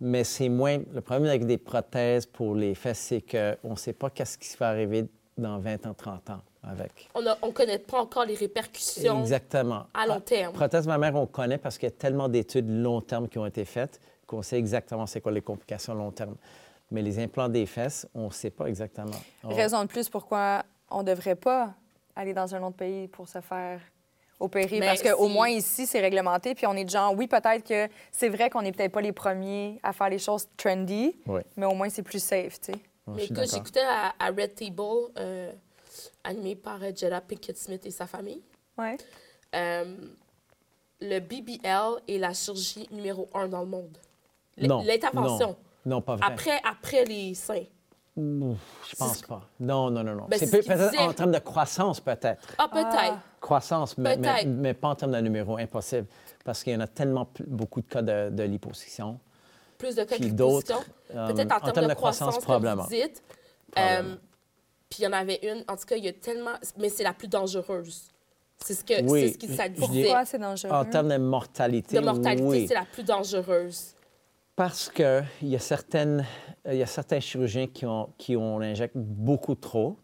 Mais 0.01 0.23
c'est 0.23 0.49
moins. 0.49 0.79
Le 0.93 1.01
problème 1.01 1.27
avec 1.29 1.45
des 1.45 1.57
prothèses 1.57 2.25
pour 2.25 2.55
les 2.55 2.75
fesses, 2.75 2.99
c'est 2.99 3.21
qu'on 3.21 3.71
ne 3.71 3.75
sait 3.75 3.93
pas 3.93 4.09
qu'est-ce 4.09 4.37
qui 4.37 4.55
va 4.57 4.69
arriver 4.69 5.05
dans 5.39 5.57
20 5.59 5.85
ans, 5.87 5.93
30 5.93 6.29
ans 6.31 6.41
avec. 6.63 7.09
On 7.15 7.21
ne 7.21 7.51
connaît 7.51 7.79
pas 7.79 7.99
encore 8.01 8.25
les 8.25 8.35
répercussions. 8.35 9.21
Exactement. 9.21 9.85
à 9.93 10.05
long 10.07 10.19
terme. 10.19 10.53
Prothèse 10.53 10.85
mammaire, 10.87 11.15
on 11.15 11.25
connaît 11.25 11.57
parce 11.57 11.77
qu'il 11.77 11.87
y 11.87 11.91
a 11.91 11.95
tellement 11.95 12.27
d'études 12.29 12.69
long 12.69 13.01
terme 13.01 13.27
qui 13.27 13.37
ont 13.39 13.45
été 13.45 13.65
faites 13.65 13.99
qu'on 14.27 14.41
sait 14.43 14.57
exactement 14.59 15.07
c'est 15.07 15.21
quoi 15.21 15.31
les 15.31 15.41
complications 15.41 15.93
long 15.95 16.11
terme. 16.11 16.35
Mais 16.91 17.01
les 17.01 17.17
implants 17.19 17.49
des 17.49 17.65
fesses, 17.65 18.07
on 18.13 18.25
ne 18.27 18.31
sait 18.31 18.49
pas 18.51 18.65
exactement. 18.67 19.11
On- 19.43 19.49
Raison 19.55 19.81
de 19.83 19.87
plus 19.87 20.09
pourquoi 20.09 20.63
on 20.91 20.99
ne 20.99 21.03
devrait 21.03 21.35
pas 21.35 21.73
aller 22.15 22.33
dans 22.33 22.53
un 22.53 22.61
autre 22.63 22.75
pays 22.77 23.07
pour 23.07 23.27
se 23.27 23.41
faire 23.41 23.79
opérer. 24.39 24.79
Mais 24.79 24.85
parce 24.87 25.01
qu'au 25.03 25.27
si- 25.27 25.33
moins 25.33 25.49
ici, 25.49 25.85
c'est 25.85 25.99
réglementé. 25.99 26.55
Puis 26.55 26.65
on 26.67 26.73
est 26.73 26.85
de 26.85 26.89
genre, 26.89 27.13
oui, 27.15 27.27
peut-être 27.27 27.63
que 27.67 27.91
c'est 28.11 28.29
vrai 28.29 28.49
qu'on 28.49 28.61
n'est 28.61 28.71
peut-être 28.71 28.91
pas 28.91 29.01
les 29.01 29.11
premiers 29.11 29.79
à 29.83 29.93
faire 29.93 30.09
les 30.09 30.17
choses 30.19 30.47
trendy, 30.57 31.15
Oui, 31.27 31.41
mais 31.57 31.65
au 31.65 31.73
moins 31.73 31.89
c'est 31.89 32.03
plus 32.03 32.23
safe, 32.23 32.59
tu 32.59 32.71
sais. 32.73 32.79
Mais 33.15 33.27
d'accord. 33.27 33.45
j'écoutais 33.53 33.81
à, 33.83 34.13
à 34.19 34.27
Red 34.29 34.55
Table, 34.55 34.81
euh, 35.17 35.51
animé 36.23 36.55
par 36.55 36.81
euh, 36.83 36.91
Jada 36.95 37.21
Pinkett 37.21 37.57
Smith 37.57 37.85
et 37.85 37.91
sa 37.91 38.07
famille. 38.07 38.41
Ouais. 38.77 38.97
Euh, 39.55 39.95
le 41.01 41.19
BBL 41.19 42.01
est 42.07 42.17
la 42.17 42.33
chirurgie 42.33 42.87
numéro 42.91 43.29
un 43.33 43.47
dans 43.47 43.61
le 43.61 43.67
monde. 43.67 43.97
L- 44.57 44.67
Non, 44.67 44.83
L'intervention. 44.83 45.49
Non, 45.85 45.95
non, 45.97 46.01
pas 46.01 46.15
vrai. 46.17 46.25
Après, 46.27 46.61
après 46.69 47.05
les 47.05 47.33
seins. 47.35 47.63
Ouf, 48.17 48.57
je 48.89 48.95
pense 48.97 49.21
pas. 49.21 49.47
Non, 49.61 49.89
non, 49.89 50.03
non, 50.03 50.13
non. 50.15 50.25
Ben, 50.27 50.37
c'est 50.37 50.49
peut-être 50.51 50.91
disait. 50.91 50.97
en 51.03 51.13
termes 51.13 51.31
de 51.31 51.39
croissance, 51.39 52.01
peut-être. 52.01 52.53
Ah, 52.57 52.67
peut-être. 52.67 53.17
Croissance, 53.39 53.97
mais, 53.97 54.17
mais, 54.45 54.73
pas 54.73 54.89
en 54.89 54.95
termes 54.95 55.13
de 55.13 55.19
numéro, 55.21 55.57
impossible. 55.57 56.05
Parce 56.43 56.63
qu'il 56.63 56.73
y 56.73 56.75
en 56.75 56.81
a 56.81 56.87
tellement 56.87 57.29
beaucoup 57.47 57.79
de 57.81 57.87
cas 57.87 58.01
de, 58.01 58.29
de 58.29 58.43
liposuction. 58.43 59.19
Plus 59.79 59.95
de 59.95 60.03
cas 60.03 60.17
d'autres, 60.19 60.85
euh, 61.15 61.33
Peut-être 61.33 61.55
en, 61.55 61.71
termes 61.71 61.87
de, 61.87 61.93
croissance, 61.93 62.35
comme 62.35 62.43
probablement. 62.43 62.83
vous 62.83 62.89
dites. 62.89 63.23
Probablement. 63.71 64.11
Euh, 64.11 64.15
puis 64.89 64.99
il 64.99 65.03
y 65.05 65.07
en 65.07 65.13
avait 65.13 65.39
une, 65.41 65.63
en 65.67 65.77
tout 65.77 65.85
cas, 65.85 65.95
il 65.95 66.03
y 66.03 66.09
a 66.09 66.13
tellement... 66.13 66.51
Mais 66.77 66.89
c'est 66.89 67.03
la 67.03 67.13
plus 67.13 67.29
dangereuse. 67.29 68.09
C'est 68.57 68.73
ce 68.73 68.83
que 68.83 69.01
Oui, 69.03 69.21
c'est 69.21 69.33
ce 69.33 69.37
qu'il 69.37 69.55
ça 69.55 69.69
disait. 69.69 70.03
Pourquoi 70.03 70.25
c'est 70.25 70.37
dangereux? 70.37 70.71
En 70.73 70.83
termes 70.83 71.07
de 71.07 71.17
mortalité, 71.17 71.95
De 71.95 72.01
mortalité, 72.01 72.43
oui. 72.43 72.65
c'est 72.67 72.73
la 72.73 72.85
plus 72.85 73.03
dangereuse. 73.03 73.93
Parce 74.57 74.89
qu'il 74.89 75.23
y, 75.43 75.55
a 75.55 75.59
certaines- 75.59 76.25
il 76.65 76.75
y 76.75 76.83
a 76.83 76.85
certains 76.85 77.21
chirurgiens 77.21 77.67
qui, 77.67 77.85
ont, 77.85 78.09
qui 78.17 78.35
on 78.35 78.59
injecte 78.59 78.97
beaucoup 78.97 79.55
trop. 79.55 79.95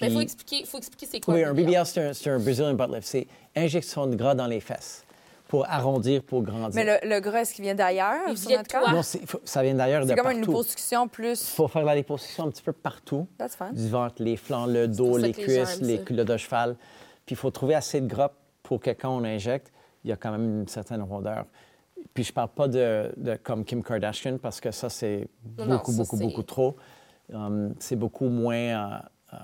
Mais 0.00 0.08
il 0.08 0.14
faut 0.14 0.20
expliquer, 0.20 0.64
faut 0.64 0.78
expliquer 0.78 1.06
c'est 1.06 1.20
quoi 1.20 1.34
Oui, 1.34 1.44
un 1.44 1.54
BBL, 1.54 1.86
c'est 1.86 2.28
un, 2.28 2.34
un 2.34 2.38
Brazilian 2.40 2.74
butt 2.74 2.90
lift. 2.92 3.06
C'est 3.06 3.28
injection 3.54 4.08
de 4.08 4.16
gras 4.16 4.34
dans 4.34 4.48
les 4.48 4.60
fesses 4.60 5.04
pour 5.50 5.68
arrondir, 5.68 6.22
pour 6.22 6.42
grandir. 6.44 6.70
Mais 6.74 6.84
le, 6.84 7.08
le 7.08 7.20
gras, 7.20 7.40
est-ce 7.40 7.52
qu'il 7.54 7.64
vient 7.64 7.74
d'ailleurs 7.74 8.20
Il 8.28 8.38
sur 8.38 8.50
vient 8.50 8.58
notre 8.58 8.88
de? 8.88 8.94
Non, 8.94 9.02
ça 9.44 9.62
vient 9.64 9.74
d'ailleurs 9.74 10.02
de 10.04 10.10
C'est 10.10 10.14
comme 10.14 10.22
partout. 10.22 10.38
une 10.38 10.44
liposuction 10.46 11.04
Il 11.06 11.08
plus... 11.08 11.44
faut 11.44 11.66
faire 11.66 11.82
de 11.82 11.86
la 11.88 11.96
liposuction 11.96 12.44
un 12.44 12.50
petit 12.50 12.62
peu 12.62 12.72
partout. 12.72 13.26
That's 13.36 13.56
fun. 13.56 13.72
Du 13.72 13.88
ventre, 13.88 14.22
les 14.22 14.36
flancs, 14.36 14.66
le 14.66 14.86
dos, 14.86 15.18
les 15.18 15.32
cuisses, 15.32 15.80
les 15.80 16.02
culottes 16.02 16.28
de 16.28 16.36
cheval. 16.36 16.76
Puis 17.26 17.34
il 17.34 17.36
faut 17.36 17.50
trouver 17.50 17.74
assez 17.74 18.00
de 18.00 18.06
gras 18.06 18.30
pour 18.62 18.78
que 18.80 18.90
quand 18.90 19.10
on 19.10 19.24
injecte, 19.24 19.72
il 20.04 20.10
y 20.10 20.12
a 20.12 20.16
quand 20.16 20.30
même 20.30 20.60
une 20.60 20.68
certaine 20.68 21.02
rondeur. 21.02 21.46
Puis 22.14 22.22
je 22.22 22.32
parle 22.32 22.50
pas 22.50 22.68
de, 22.68 23.12
de 23.16 23.34
comme 23.34 23.64
Kim 23.64 23.82
Kardashian 23.82 24.38
parce 24.38 24.60
que 24.60 24.70
ça, 24.70 24.88
c'est 24.88 25.26
non, 25.58 25.66
beaucoup, 25.66 25.90
ça, 25.90 25.98
beaucoup, 25.98 26.16
beaucoup 26.16 26.42
trop. 26.44 26.76
Um, 27.32 27.74
c'est 27.80 27.96
beaucoup 27.96 28.28
moins 28.28 28.54
euh, 29.32 29.36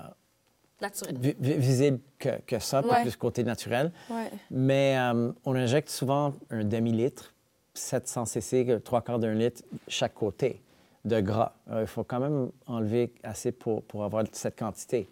Naturel. 0.81 1.17
visible 1.39 1.99
que, 2.19 2.39
que 2.45 2.59
ça, 2.59 2.85
Ouais. 2.85 3.01
plus 3.01 3.15
côté 3.15 3.43
naturel. 3.43 3.91
Ouais. 4.09 4.29
Mais 4.51 4.95
euh, 4.97 5.31
on 5.45 5.55
injecte 5.55 5.89
souvent 5.89 6.33
un 6.51 6.63
demi-litre, 6.63 7.33
700 7.73 8.25
cc, 8.25 8.79
trois 8.83 9.01
quarts 9.01 9.19
d'un 9.19 9.33
litre 9.33 9.63
chaque 9.87 10.13
côté 10.13 10.61
de 11.05 11.19
gras. 11.19 11.53
Euh, 11.71 11.81
il 11.81 11.87
faut 11.87 12.03
quand 12.03 12.19
même 12.19 12.49
enlever 12.67 13.11
assez 13.23 13.51
pour, 13.51 13.81
pour 13.83 14.03
avoir 14.03 14.23
cette 14.31 14.57
quantité. 14.57 15.07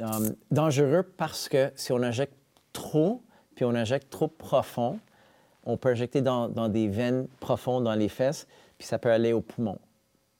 Euh, 0.00 0.30
dangereux 0.50 1.02
parce 1.16 1.48
que 1.48 1.70
si 1.76 1.92
on 1.92 2.02
injecte 2.02 2.34
trop, 2.72 3.22
puis 3.54 3.64
on 3.64 3.74
injecte 3.74 4.10
trop 4.10 4.28
profond, 4.28 4.98
on 5.64 5.76
peut 5.76 5.90
injecter 5.90 6.22
dans, 6.22 6.48
dans 6.48 6.68
des 6.68 6.88
veines 6.88 7.28
profondes 7.40 7.84
dans 7.84 7.94
les 7.94 8.08
fesses, 8.08 8.46
puis 8.78 8.86
ça 8.86 8.98
peut 8.98 9.10
aller 9.12 9.32
au 9.32 9.40
poumon. 9.40 9.78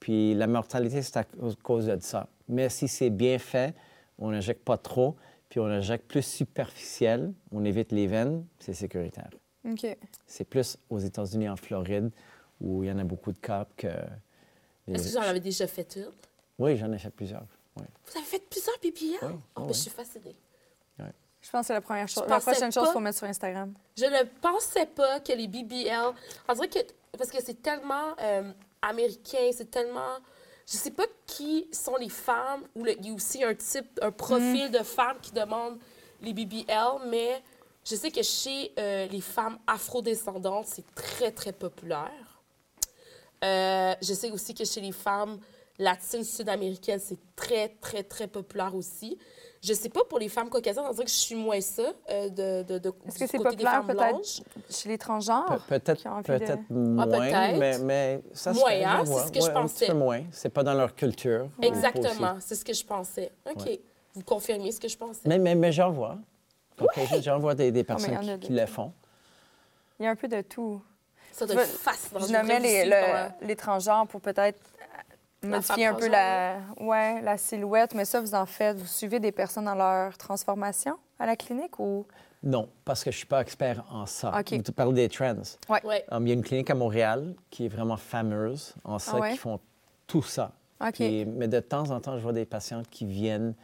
Puis 0.00 0.34
la 0.34 0.46
mortalité, 0.46 1.00
c'est 1.03 1.16
à 1.18 1.24
cause 1.62 1.86
de 1.86 1.98
ça. 2.00 2.26
Mais 2.48 2.68
si 2.68 2.88
c'est 2.88 3.11
bien 3.11 3.38
fait, 3.38 3.74
on 4.23 4.31
n'injecte 4.31 4.64
pas 4.64 4.79
trop, 4.79 5.16
puis 5.49 5.61
on 5.61 5.66
injecte 5.66 6.07
plus 6.07 6.23
superficiel, 6.25 7.33
on 7.51 7.64
évite 7.64 7.93
les 7.93 8.07
veines, 8.07 8.45
c'est 8.59 8.75
sécuritaire. 8.75 9.31
OK. 9.68 9.87
C'est 10.27 10.45
plus 10.45 10.77
aux 10.91 10.99
États-Unis, 10.99 11.49
en 11.49 11.57
Floride, 11.57 12.11
où 12.61 12.83
il 12.85 12.89
y 12.89 12.93
en 12.93 12.99
a 12.99 13.05
beaucoup 13.05 13.33
de 13.33 13.39
cas 13.39 13.66
que... 13.77 13.89
les- 14.87 14.95
Est-ce 14.95 15.05
que 15.05 15.09
vous 15.11 15.16
en 15.18 15.29
avez 15.29 15.41
déjà 15.41 15.66
fait 15.66 15.97
une? 15.97 16.11
Oui, 16.59 16.77
j'en 16.77 16.91
ai 16.93 16.99
fait 16.99 17.11
plusieurs. 17.11 17.45
oui. 17.79 17.85
Vous 18.07 18.16
avez 18.18 18.27
fait 18.27 18.43
plusieurs? 18.49 18.77
Oui, 18.81 18.89
Oh, 19.23 19.27
oui, 19.27 19.39
ben, 19.57 19.62
oui. 19.62 19.68
Je 19.68 19.79
suis 19.79 19.91
fascinée. 19.91 20.37
Je 21.45 21.51
pense 21.51 21.62
que 21.62 21.66
c'est 21.66 21.73
la 21.75 21.81
première 21.81 22.07
chose. 22.07 22.23
Je 22.25 22.31
La 22.31 22.39
prochaine 22.39 22.70
chose 22.70 22.85
pas- 22.87 22.93
faut 22.93 23.01
mettre 23.01 23.18
sur 23.18 23.27
Instagram. 23.27 23.75
Je 23.99 24.05
ne 24.05 24.23
pensais 24.41 24.87
pas 24.87 25.18
que 25.18 25.33
les 25.33 25.49
BBL. 25.49 26.12
On 26.49 26.53
dirait 26.55 26.68
que. 26.68 26.79
Parce 27.18 27.33
que 27.33 27.43
c'est 27.43 27.61
tellement 27.61 28.14
euh, 28.20 28.53
américain, 28.81 29.51
c'est 29.53 29.68
tellement. 29.68 30.18
Je 30.73 30.77
sais 30.79 30.91
pas 30.91 31.05
qui 31.27 31.68
sont 31.73 31.97
les 31.97 32.09
femmes, 32.09 32.62
ou 32.75 32.85
le- 32.85 32.97
il 32.99 33.07
y 33.07 33.11
a 33.11 33.12
aussi 33.12 33.45
un 33.45 33.55
type, 33.55 33.99
un 34.01 34.11
profil 34.11 34.70
de 34.70 34.79
femmes 34.79 35.18
qui 35.20 35.33
demandent 35.33 35.79
les 36.23 36.33
BBL, 36.33 37.09
mais 37.09 37.43
je 37.85 37.95
sais 37.97 38.11
que 38.11 38.23
chez 38.23 38.73
euh, 38.79 39.07
les 39.09 39.20
femmes 39.20 39.59
afrodescendantes, 39.66 40.66
c'est 40.66 40.95
très, 40.95 41.31
très 41.33 41.53
populaire. 41.53 42.41
Euh, 43.45 43.95
je 44.01 44.14
sais 44.14 44.31
aussi 44.31 44.55
que 44.55 44.64
chez 44.64 44.81
les 44.81 44.93
femmes 44.93 45.39
latines 45.79 46.25
sud-américaines, 46.25 47.01
c'est 47.01 47.18
très, 47.35 47.68
très, 47.81 48.05
très 48.05 48.29
populaire 48.29 48.75
aussi. 48.75 49.18
Je 49.65 49.75
sais 49.75 49.89
pas 49.89 50.03
pour 50.09 50.19
les 50.19 50.29
femmes 50.29 50.49
caucasiennes, 50.49 50.85
on 50.89 50.93
dirait 50.93 51.05
que 51.05 51.11
je 51.11 51.15
suis 51.17 51.37
moins 51.37 51.61
ça 51.61 51.83
euh, 52.11 52.29
de, 52.29 52.63
de, 52.65 52.79
de, 52.79 52.93
Est-ce 53.07 53.19
que 53.21 53.27
c'est 53.29 53.39
populaire 53.39 53.73
femmes 53.75 53.87
peut-être 53.87 54.09
blanches. 54.17 54.41
chez 54.69 54.89
les 54.89 54.99
transgenres? 54.99 55.47
Pe- 55.69 55.79
Peut-être 55.79 56.07
envie 56.09 56.23
de- 56.23 56.39
peut-être 56.39 56.71
moins, 56.71 57.07
peut-être. 57.07 57.59
mais, 57.61 57.79
mais 57.79 58.23
ça 58.33 58.53
se 58.53 58.59
Moins, 58.59 58.71
hein, 58.73 59.05
je 59.05 59.13
c'est 59.13 59.27
ce 59.29 59.33
que 59.33 59.41
je 59.41 59.45
Ouais, 59.45 59.51
Un 59.51 59.63
pensais. 59.63 59.85
petit 59.87 59.93
peu 59.93 59.99
moins. 59.99 60.23
C'est 60.33 60.49
pas 60.49 60.65
dans 60.65 60.75
leur 60.75 60.97
culture. 60.97 61.49
Exactement, 61.63 62.39
c'est 62.41 62.57
ce 62.57 62.65
que 62.65 62.73
je 62.73 62.85
pensais. 62.85 63.31
OK. 63.49 63.65
Ouais. 63.67 63.81
Vous 64.15 64.23
confirmez 64.25 64.73
ce 64.73 64.81
que 64.81 64.89
je 64.89 64.97
pensais? 64.99 65.21
Mais, 65.27 65.39
mais, 65.39 65.55
mais 65.55 65.71
j'en 65.71 65.91
vois. 65.93 66.17
J'en 67.23 67.39
vois 67.39 67.55
des, 67.55 67.71
des 67.71 67.85
personnes 67.85 68.19
il 68.21 68.27
y 68.27 68.31
en 68.31 68.35
a 68.35 68.39
qui, 68.39 68.53
le 68.53 68.67
font. 68.67 68.93
Il 70.01 70.05
y 70.05 70.09
a 70.09 70.11
un 70.11 70.17
peu 70.17 70.27
de 70.27 70.41
tout. 70.41 70.83
Ça 71.31 71.47
doit 71.47 71.55
Je 71.55 71.61
être 71.61 71.71
veux- 71.71 71.79
fascinant. 71.79 72.21
Je 72.27 72.33
nommais 72.33 72.59
les, 72.59 72.85
le- 72.85 72.91
dans 72.91 72.97
la- 73.13 73.33
les 73.43 73.55
transgenres 73.57 74.09
pour 74.09 74.21
peut-être 74.21 74.59
modifier 75.45 75.86
un 75.86 75.95
peu 75.95 76.09
la, 76.09 76.57
ouais, 76.80 77.20
la 77.22 77.36
silhouette. 77.36 77.95
Mais 77.95 78.05
ça, 78.05 78.20
vous 78.20 78.34
en 78.34 78.47
faites. 78.47 78.76
Vous 78.78 78.86
suivez 78.86 79.20
des 79.20 79.32
personnes 79.32 79.64
dans 79.64 79.74
leur 79.74 80.16
transformation 80.18 80.97
à 81.18 81.26
la 81.26 81.36
clinique 81.36 81.78
ou... 81.78 82.07
Non, 82.45 82.68
parce 82.84 83.05
que 83.05 83.12
je 83.12 83.18
suis 83.18 83.26
pas 83.26 83.40
expert 83.40 83.84
en 83.90 84.05
ça. 84.07 84.32
OK. 84.38 84.62
Tu 84.62 84.72
parles 84.72 84.95
des 84.95 85.09
trends. 85.09 85.36
Ouais. 85.68 86.05
Um, 86.11 86.26
il 86.26 86.30
y 86.30 86.32
a 86.32 86.34
une 86.34 86.43
clinique 86.43 86.70
à 86.70 86.74
Montréal 86.74 87.34
qui 87.51 87.66
est 87.66 87.68
vraiment 87.68 87.97
fameuse 87.97 88.74
en 88.82 88.99
ça, 88.99 89.12
Ah 89.14 89.20
ouais? 89.20 89.32
qui 89.32 89.38
font 89.38 89.61
tout 90.09 90.22
ça. 90.22 90.51
OK. 90.80 90.95
Puis- 90.95 91.24
mais 91.24 91.47
de 91.47 91.61
temps 91.61 91.90
en 91.93 92.01
temps, 92.01 92.16
je 92.18 92.22
vois 92.22 92.32
des 92.32 92.45
patientes 92.45 92.88
qui 92.90 93.07
viennent 93.07 93.55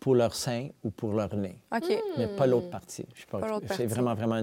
pour 0.00 0.14
leur 0.14 0.34
sein 0.34 0.68
ou 0.84 0.90
pour 0.90 1.12
leur 1.12 1.34
nez, 1.36 1.58
OK. 1.74 1.92
mais 2.16 2.28
pas 2.28 2.46
l'autre 2.46 2.70
partie. 2.70 3.04
Je 3.12 3.18
suis 3.18 3.26
pas, 3.26 3.40
Pas 3.40 3.58
vraiment, 3.86 4.14
vraiment 4.14 4.36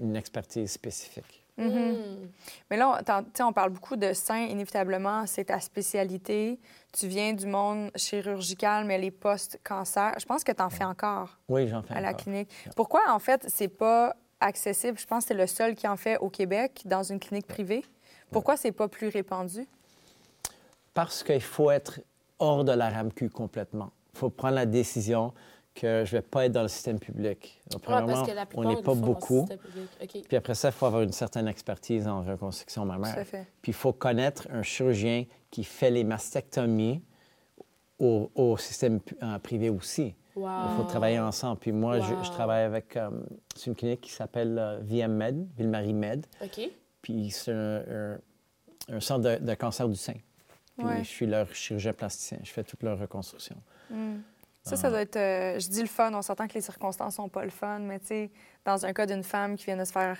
une 0.00 0.16
expertise 0.16 0.70
spécifique. 0.72 1.43
Mhm. 1.56 2.30
Mais 2.70 2.76
là, 2.76 3.00
on, 3.38 3.44
on 3.44 3.52
parle 3.52 3.70
beaucoup 3.70 3.96
de 3.96 4.12
seins, 4.12 4.44
inévitablement, 4.46 5.26
c'est 5.26 5.44
ta 5.44 5.60
spécialité. 5.60 6.58
Tu 6.92 7.06
viens 7.06 7.32
du 7.32 7.46
monde 7.46 7.90
chirurgical, 7.96 8.84
mais 8.84 8.98
les 8.98 9.10
post-cancer, 9.10 10.14
je 10.18 10.24
pense 10.24 10.42
que 10.42 10.52
tu 10.52 10.62
en 10.62 10.70
fais 10.70 10.84
encore 10.84 11.38
Oui, 11.48 11.68
j'en 11.68 11.82
fais 11.82 11.94
à 11.94 12.00
la 12.00 12.14
clinique. 12.14 12.50
Pourquoi, 12.74 13.02
en 13.08 13.18
fait, 13.18 13.44
c'est 13.48 13.68
pas 13.68 14.16
accessible? 14.40 14.98
Je 14.98 15.06
pense 15.06 15.24
que 15.24 15.28
c'est 15.28 15.34
le 15.34 15.46
seul 15.46 15.74
qui 15.74 15.86
en 15.86 15.96
fait 15.96 16.18
au 16.18 16.28
Québec, 16.28 16.82
dans 16.86 17.02
une 17.02 17.20
clinique 17.20 17.46
privée. 17.46 17.84
Pourquoi 18.30 18.56
c'est 18.56 18.72
pas 18.72 18.88
plus 18.88 19.08
répandu? 19.08 19.66
Parce 20.92 21.22
qu'il 21.22 21.40
faut 21.40 21.70
être 21.70 22.00
hors 22.38 22.64
de 22.64 22.72
la 22.72 22.90
RAMQ 22.90 23.30
complètement. 23.30 23.90
Il 24.14 24.18
faut 24.18 24.30
prendre 24.30 24.54
la 24.54 24.66
décision 24.66 25.32
que 25.74 26.04
je 26.04 26.14
ne 26.14 26.20
vais 26.20 26.22
pas 26.22 26.46
être 26.46 26.52
dans 26.52 26.62
le 26.62 26.68
système 26.68 26.98
public. 27.00 27.60
Donc, 27.70 27.80
Ouais, 27.80 27.84
premièrement, 27.86 28.12
parce 28.14 28.28
que 28.28 28.34
la 28.34 28.46
on 28.54 28.64
n'est 28.64 28.82
pas 28.82 28.94
beaucoup. 28.94 29.46
Puis 30.28 30.36
après 30.36 30.54
ça, 30.54 30.68
il 30.68 30.72
faut 30.72 30.86
avoir 30.86 31.02
une 31.02 31.12
certaine 31.12 31.48
expertise 31.48 32.06
en 32.06 32.22
reconstruction 32.22 32.84
mammaire. 32.84 33.14
Tout 33.14 33.20
à 33.20 33.24
fait. 33.24 33.46
Puis 33.60 33.70
il 33.70 33.74
faut 33.74 33.92
connaître 33.92 34.46
un 34.52 34.62
chirurgien 34.62 35.24
qui 35.50 35.64
fait 35.64 35.90
les 35.90 36.04
mastectomies 36.04 37.02
au, 37.98 38.30
au 38.34 38.56
système 38.56 39.00
euh, 39.22 39.38
privé 39.38 39.68
aussi. 39.70 40.14
Wow. 40.36 40.48
Il 40.70 40.76
faut 40.76 40.82
travailler 40.84 41.18
ensemble. 41.20 41.58
Puis 41.58 41.72
moi, 41.72 42.00
je, 42.00 42.30
travaille 42.30 42.64
avec 42.64 42.96
euh, 42.96 43.10
c'est 43.56 43.66
une 43.66 43.76
clinique 43.76 44.00
qui 44.00 44.10
s'appelle 44.10 44.58
euh, 44.58 44.78
VM 44.82 45.12
Med, 45.12 45.46
Ville-Marie 45.56 45.92
Med. 45.94 46.26
OK. 46.42 46.60
Puis 47.02 47.30
c'est 47.30 47.52
un, 47.52 47.82
un- 47.88 48.18
un 48.96 49.00
centre 49.00 49.22
de, 49.22 49.44
de 49.44 49.54
cancer 49.54 49.88
du 49.88 49.96
sein. 49.96 50.14
Puis 50.76 50.86
Ouais. 50.86 50.98
je 51.04 51.08
suis 51.08 51.26
leur 51.26 51.52
chirurgien 51.54 51.92
plasticien. 51.92 52.38
Je 52.42 52.50
fais 52.50 52.64
toute 52.64 52.82
leur 52.82 52.98
reconstruction. 52.98 53.56
Ça, 54.64 54.76
ça 54.76 54.88
doit 54.88 55.02
être. 55.02 55.16
euh, 55.16 55.58
je 55.58 55.68
dis 55.68 55.82
le 55.82 55.86
fun, 55.88 56.12
on 56.14 56.22
s'entend 56.22 56.48
que 56.48 56.54
les 56.54 56.62
circonstances 56.62 57.16
sont 57.16 57.28
pas 57.28 57.44
le 57.44 57.50
fun, 57.50 57.80
mais 57.80 57.98
tu 58.00 58.06
sais, 58.06 58.30
dans 58.64 58.86
un 58.86 58.92
cas 58.94 59.04
d'une 59.04 59.22
femme 59.22 59.56
qui 59.56 59.66
vient 59.66 59.76
de 59.76 59.84
se 59.84 59.92
faire 59.92 60.16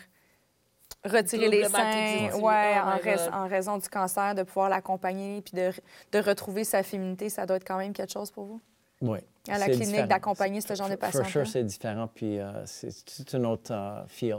retirer 1.03 1.49
les 1.49 1.65
seins, 1.69 2.31
ouais, 2.39 2.75
Oh 2.77 2.87
en, 2.87 2.99
rais- 2.99 3.29
en 3.33 3.49
raison 3.49 3.79
du 3.79 3.89
cancer, 3.89 4.35
de 4.35 4.43
pouvoir 4.43 4.69
l'accompagner 4.69 5.41
puis 5.41 5.55
de, 5.57 5.73
de 6.13 6.19
retrouver 6.19 6.65
sa 6.65 6.83
féminité, 6.83 7.31
ça 7.31 7.47
doit 7.47 7.57
être 7.57 7.67
quand 7.67 7.79
même 7.79 7.93
quelque 7.95 8.13
chose 8.13 8.31
pour 8.31 8.45
vous? 8.45 8.61
Oui. 9.01 9.19
À 9.49 9.59
la 9.59 9.67
clinique, 9.67 10.07
d'accompagner 10.07 10.61
ce 10.61 10.75
genre 10.75 10.89
de 10.89 10.97
For- 10.97 11.11
For 11.11 11.21
patients. 11.23 11.31
sure, 11.31 11.47
c'est 11.47 11.65
différent. 11.65 12.07
Puis 12.15 12.39
euh, 12.39 12.65
c'est 12.67 13.33
une 13.33 13.47
autre 13.47 13.73
euh, 13.73 14.07
feel, 14.09 14.37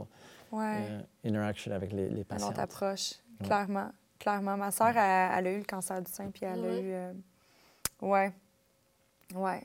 Ouais, 0.51 0.88
euh, 0.89 1.01
interaction 1.26 1.72
avec 1.72 1.91
les, 1.91 2.10
les 2.10 2.18
une 2.20 2.26
patients. 2.26 2.49
autre 2.49 2.60
approche, 2.60 3.14
Ouais. 3.41 3.47
clairement. 3.47 3.89
Clairement. 4.20 4.56
Ma 4.56 4.72
sœur, 4.72 4.95
elle, 4.95 5.32
elle 5.38 5.47
a 5.47 5.51
eu 5.51 5.58
le 5.58 5.66
cancer 5.66 6.01
du 6.01 6.12
sein, 6.12 6.30
puis 6.32 6.45
elle 6.45 6.60
a 6.60 6.68
Ouais. 6.68 6.80
eu. 6.82 6.93
euh, 6.93 7.14
Ouais. 8.01 8.32
Ouais. 9.36 9.64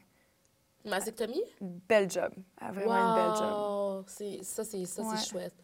Mastectomie? 0.84 1.42
Bel 1.60 2.10
job. 2.10 2.32
Elle 2.60 2.66
a 2.68 2.72
vraiment 2.72 2.94
une 2.94 3.14
belle 3.14 3.36
job. 3.36 3.52
Wow. 3.52 4.04
C'est- 4.06 4.42
Ça, 4.44 4.64
c'est 4.64 4.84
ça, 4.86 5.02
Ouais. 5.02 5.08
c'est 5.16 5.28
chouette. 5.28 5.54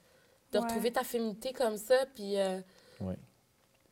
De 0.53 0.59
Ouais. 0.59 0.64
retrouver 0.64 0.93
ta 0.93 1.03
féminité 1.05 1.53
comme 1.53 1.77
ça, 1.77 1.95
puis... 2.14 2.39
euh, 2.39 2.61
Oui. 3.01 3.14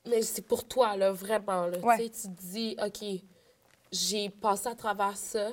Mais 0.07 0.21
c'est 0.23 0.43
pour 0.43 0.65
toi, 0.69 0.97
là, 0.97 1.13
vraiment. 1.13 1.67
Là. 1.67 1.79
Ouais. 1.79 1.97
Tu 1.97 2.05
sais, 2.05 2.29
tu 2.29 2.35
te 2.37 2.43
dis, 2.43 2.77
OK, 2.85 3.23
j'ai 3.91 4.29
passé 4.29 4.69
à 4.69 4.75
travers 4.75 5.17
ça. 5.17 5.51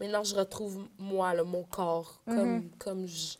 Maintenant, 0.00 0.24
je 0.24 0.34
retrouve 0.34 0.88
moi, 0.98 1.32
là, 1.34 1.44
mon 1.44 1.62
corps, 1.62 2.20
Mm-hmm. 2.26 2.36
comme, 2.36 2.70
comme, 2.78 3.06
je- 3.06 3.36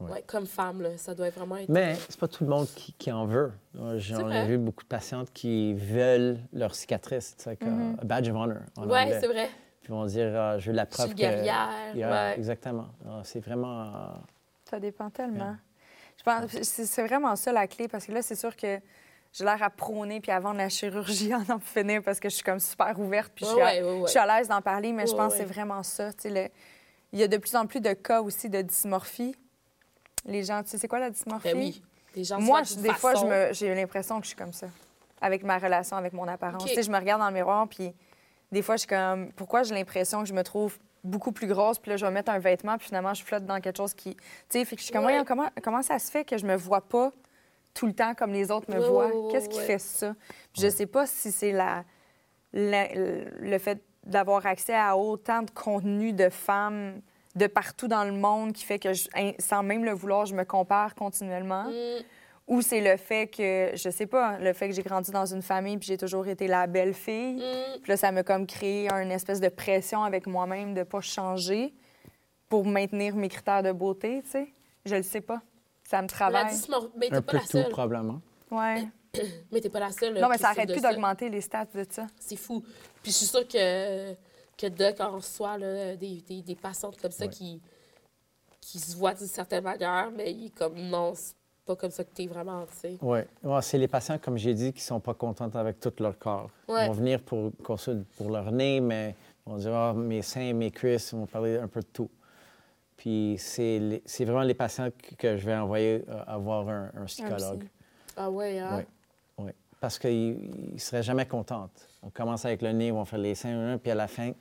Ouais. 0.00 0.10
ouais, 0.12 0.24
comme 0.26 0.46
femme. 0.46 0.80
Là. 0.80 0.96
Ça 0.96 1.14
doit 1.14 1.28
vraiment 1.28 1.58
être... 1.58 1.68
Mais 1.68 1.94
c'est 2.08 2.18
pas 2.18 2.26
tout 2.28 2.42
le 2.44 2.48
monde 2.50 2.66
qui, 2.74 2.94
qui 2.94 3.12
en 3.12 3.26
veut. 3.26 3.52
J'en 3.98 4.30
ai 4.30 4.46
vu 4.46 4.56
beaucoup 4.56 4.82
de 4.82 4.88
patientes 4.88 5.30
qui 5.34 5.74
veulent 5.74 6.38
leur 6.54 6.74
cicatrice. 6.74 7.34
C'est 7.36 7.50
like 7.50 7.60
Mm-hmm. 7.62 8.00
a 8.00 8.04
badge 8.04 8.28
of 8.30 8.36
honor 8.36 8.56
anglais. 8.78 9.18
c'est 9.20 9.26
vrai. 9.28 9.50
Puis 9.80 9.88
ils 9.88 9.92
vont 9.92 10.04
dire, 10.06 10.32
ah, 10.38 10.58
je 10.58 10.70
veux 10.70 10.76
la 10.76 10.84
Je 10.84 10.88
suis 10.94 10.96
preuve 11.02 11.14
que... 11.14 11.22
ouais. 12.10 12.34
Exactement. 12.36 12.88
Ah, 13.08 13.20
c'est 13.24 13.40
vraiment... 13.40 13.82
euh, 13.82 13.90
Ça 14.68 14.78
dépend 14.80 15.10
tellement. 15.10 15.44
Yeah. 15.44 15.56
Je 16.18 16.22
pense 16.22 16.62
c'est 16.62 17.06
vraiment 17.06 17.34
ça 17.36 17.50
la 17.50 17.66
clé 17.66 17.88
parce 17.88 18.04
que 18.04 18.12
là, 18.12 18.20
c'est 18.20 18.34
sûr 18.34 18.54
que 18.54 18.78
j'ai 19.32 19.44
l'air 19.44 19.62
à 19.62 19.70
prôner 19.70 20.20
puis 20.20 20.30
à 20.32 20.38
vendre 20.38 20.58
la 20.58 20.68
chirurgie 20.68 21.34
en 21.34 21.44
en 21.54 21.58
finir 21.58 22.02
parce 22.02 22.20
que 22.20 22.28
je 22.28 22.34
suis 22.34 22.44
comme 22.44 22.60
super 22.60 22.98
ouverte 23.00 23.32
puis 23.34 23.46
je, 23.46 23.50
suis 23.50 23.56
Ouais, 23.58 23.62
à, 23.78 23.82
ouais, 23.82 23.82
ouais, 23.82 23.98
ouais. 24.00 24.06
je 24.06 24.10
suis 24.10 24.18
à 24.18 24.26
l'aise 24.38 24.48
d'en 24.48 24.60
parler, 24.60 24.92
mais 24.92 25.06
je 25.06 25.14
pense 25.14 25.32
ouais. 25.32 25.38
que 25.40 25.46
c'est 25.46 25.52
vraiment 25.52 25.82
ça. 25.82 26.12
tu 26.12 26.22
sais, 26.22 26.30
le- 26.30 26.50
Il 27.12 27.18
y 27.18 27.22
a 27.22 27.28
de 27.28 27.38
plus 27.38 27.56
en 27.56 27.66
plus 27.66 27.80
de 27.80 27.92
cas 27.94 28.20
aussi 28.20 28.50
de 28.50 28.60
dysmorphie. 28.60 29.34
Les 30.26 30.44
gens, 30.44 30.62
tu 30.62 30.68
sais, 30.68 30.78
c'est 30.78 30.88
quoi 30.88 30.98
la 31.00 31.08
dysmorphie? 31.10 31.52
Ben 31.54 31.56
oui. 31.58 31.82
Les 32.14 32.24
gens 32.24 32.38
Moi, 32.38 32.62
je- 32.64 32.74
des 32.74 32.92
fois, 32.92 33.12
je 33.14 33.20
façon. 33.20 33.28
me- 33.28 33.52
j'ai 33.54 33.74
l'impression 33.74 34.18
que 34.18 34.24
je 34.24 34.28
suis 34.28 34.36
comme 34.36 34.52
ça, 34.52 34.66
avec 35.22 35.42
ma 35.42 35.56
relation, 35.58 35.96
avec 35.96 36.12
mon 36.12 36.28
apparence. 36.28 36.64
Tu 36.66 36.74
sais, 36.74 36.82
je 36.82 36.90
me 36.90 36.98
regarde 36.98 37.20
dans 37.22 37.28
le 37.28 37.34
miroir, 37.34 37.66
puis 37.66 37.94
des 38.52 38.62
fois, 38.62 38.76
je 38.76 38.80
suis 38.80 38.88
comme, 38.88 39.32
pourquoi 39.32 39.62
j'ai 39.62 39.74
l'impression 39.74 40.22
que 40.22 40.28
je 40.28 40.34
me 40.34 40.42
trouve 40.42 40.78
beaucoup 41.02 41.32
plus 41.32 41.46
grosse, 41.46 41.78
puis 41.78 41.90
là, 41.90 41.96
je 41.96 42.04
vais 42.04 42.12
mettre 42.12 42.30
un 42.30 42.38
vêtement, 42.38 42.76
puis 42.76 42.86
finalement, 42.88 43.14
je 43.14 43.22
flotte 43.24 43.46
dans 43.46 43.60
quelque 43.60 43.76
chose 43.78 43.94
qui... 43.94 44.14
Tu 44.16 44.22
sais, 44.50 44.64
fait 44.64 44.76
que 44.76 44.80
je 44.80 44.86
suis 44.86 44.92
comme, 44.92 45.04
Ouais. 45.06 45.22
Comment, 45.26 45.48
comment 45.62 45.82
ça 45.82 45.98
se 45.98 46.10
fait 46.10 46.24
que 46.24 46.36
je 46.36 46.44
me 46.46 46.56
vois 46.56 46.82
pas 46.82 47.12
tout 47.72 47.86
le 47.86 47.92
temps 47.94 48.14
comme 48.14 48.32
les 48.32 48.50
autres 48.50 48.70
me 48.70 48.78
voient? 48.80 49.10
Qu'est-ce 49.30 49.48
qui 49.48 49.58
ouais. 49.58 49.64
fait 49.64 49.78
ça? 49.78 50.14
Puis 50.52 50.62
je 50.62 50.68
sais 50.68 50.86
pas 50.86 51.06
si 51.06 51.32
c'est 51.32 51.52
la, 51.52 51.84
la- 52.52 52.88
le 52.94 53.58
fait 53.58 53.82
d'avoir 54.04 54.44
accès 54.46 54.74
à 54.74 54.96
autant 54.96 55.42
de 55.42 55.50
contenu 55.50 56.12
de 56.12 56.28
femmes 56.28 57.00
de 57.36 57.46
partout 57.46 57.86
dans 57.86 58.02
le 58.04 58.12
monde 58.12 58.52
qui 58.52 58.64
fait 58.64 58.78
que, 58.80 58.92
je- 58.92 59.08
hein, 59.14 59.32
sans 59.38 59.62
même 59.62 59.84
le 59.84 59.92
vouloir, 59.92 60.26
je 60.26 60.34
me 60.34 60.44
compare 60.44 60.94
continuellement. 60.96 61.64
Mm, 61.64 62.02
Ou 62.50 62.60
c'est 62.62 62.80
le 62.80 62.96
fait 62.98 63.28
que, 63.28 63.70
je 63.76 63.88
sais 63.90 64.06
pas, 64.06 64.36
le 64.38 64.52
fait 64.52 64.68
que 64.68 64.74
j'ai 64.74 64.82
grandi 64.82 65.10
dans 65.12 65.24
une 65.24 65.40
famille 65.40 65.78
puis 65.78 65.86
j'ai 65.86 65.96
toujours 65.96 66.26
été 66.26 66.46
la 66.48 66.66
belle 66.66 66.94
fille. 66.94 67.36
mm. 67.36 67.80
Puis 67.80 67.90
là, 67.90 67.96
ça 67.96 68.10
m'a 68.12 68.22
comme 68.24 68.46
créé 68.46 68.90
une 68.90 69.12
espèce 69.12 69.40
de 69.40 69.48
pression 69.48 70.02
avec 70.02 70.26
moi-même 70.26 70.74
de 70.74 70.82
pas 70.82 71.00
changer 71.00 71.72
pour 72.48 72.66
maintenir 72.66 73.14
mes 73.14 73.28
critères 73.28 73.62
de 73.62 73.70
beauté, 73.72 74.20
tu 74.24 74.30
sais. 74.30 74.52
Je 74.84 74.96
le 74.96 75.02
sais 75.04 75.20
pas. 75.20 75.40
Ça 75.88 75.98
me 75.98 76.02
La 76.02 76.08
travaille. 76.08 76.52
dysmor- 76.52 76.90
Mais 76.96 77.08
t'es 77.08 77.14
un 77.16 77.22
pas 77.22 77.30
peu 77.32 77.36
la 77.38 77.42
tout, 77.44 77.48
seule. 77.50 77.68
probablement. 77.68 78.20
Ouais. 78.50 78.88
Mais 79.52 79.60
t'es 79.60 79.70
pas 79.70 79.80
la 79.80 79.92
seule. 79.92 80.18
Non, 80.20 80.28
mais 80.28 80.38
ça 80.38 80.48
arrête 80.50 80.70
plus 80.70 80.80
d'augmenter 80.82 81.28
les 81.28 81.40
stats 81.40 81.66
de 81.74 81.84
ça. 81.88 82.06
C'est 82.18 82.36
fou. 82.36 82.62
Puis 83.02 83.10
je 83.12 83.16
suis 83.16 83.26
sûre 83.26 83.46
que, 83.46 84.12
que 84.56 84.66
Doc 84.68 85.00
en 85.00 85.12
reçoit 85.16 85.58
là, 85.58 85.96
des, 85.96 86.20
des, 86.22 86.42
des 86.42 86.54
patientes 86.56 87.00
comme 87.00 87.10
ça 87.10 87.24
Ouais. 87.26 87.30
qui, 87.30 87.60
qui 88.60 88.78
se 88.78 88.96
voient 88.96 89.14
d'une 89.14 89.26
certaine 89.26 89.64
manière, 89.64 90.10
mais 90.16 90.32
il 90.32 90.46
est 90.46 90.56
comme 90.56 90.76
non, 90.76 91.12
c'est 91.14 91.34
pas 91.74 91.76
comme 91.76 91.90
ça 91.90 92.04
que 92.04 92.28
vraiment, 92.28 92.64
tu 92.66 92.76
sais. 92.76 92.98
Oui. 93.00 93.20
c'est 93.62 93.78
les 93.78 93.86
patients, 93.88 94.18
comme 94.18 94.36
j'ai 94.36 94.54
dit, 94.54 94.72
qui 94.72 94.80
sont 94.82 94.98
pas 95.00 95.14
contents 95.14 95.48
avec 95.54 95.78
tout 95.78 95.92
leur 96.00 96.18
corps. 96.18 96.50
Ouais. 96.68 96.84
Ils 96.84 96.86
vont 96.88 96.92
venir 96.94 97.22
pour 97.22 97.52
consulter 97.62 98.04
pour 98.16 98.30
leur 98.30 98.50
nez, 98.50 98.80
mais 98.80 99.14
ils 99.46 99.50
vont 99.50 99.56
dire 99.58 99.74
Ah, 99.74 99.92
mes 99.94 100.22
seins, 100.22 100.52
mes 100.52 100.70
cuisses, 100.70 101.12
ils 101.12 101.18
vont 101.18 101.26
parler 101.26 101.58
un 101.58 101.68
peu 101.68 101.80
de 101.80 101.86
tout. 101.86 102.10
Puis 102.96 103.36
c'est 103.38 104.00
vraiment 104.24 104.42
les 104.42 104.54
patients 104.54 104.88
que, 104.90 105.14
que 105.14 105.36
je 105.36 105.46
vais 105.46 105.54
envoyer 105.56 106.04
euh, 106.08 106.22
à 106.26 106.36
voir 106.36 106.68
un, 106.68 106.90
un 106.96 107.04
psychologue. 107.04 107.60
psy. 107.60 107.68
Ah 108.16 108.30
ouais, 108.30 108.58
hein? 108.58 108.84
Oui, 109.38 109.44
oui. 109.46 109.52
Parce 109.80 109.98
qu'ils 109.98 110.72
ne 110.74 110.78
seraient 110.78 111.02
jamais 111.02 111.24
contents. 111.26 111.70
On 112.02 112.10
commence 112.10 112.44
avec 112.44 112.60
le 112.62 112.72
nez, 112.72 112.88
ils 112.88 112.92
vont 112.92 113.04
faire 113.04 113.18
les 113.18 113.34
seins, 113.34 113.78
puis 113.78 113.90
à 113.90 113.94
la 113.94 114.08
fin, 114.08 114.32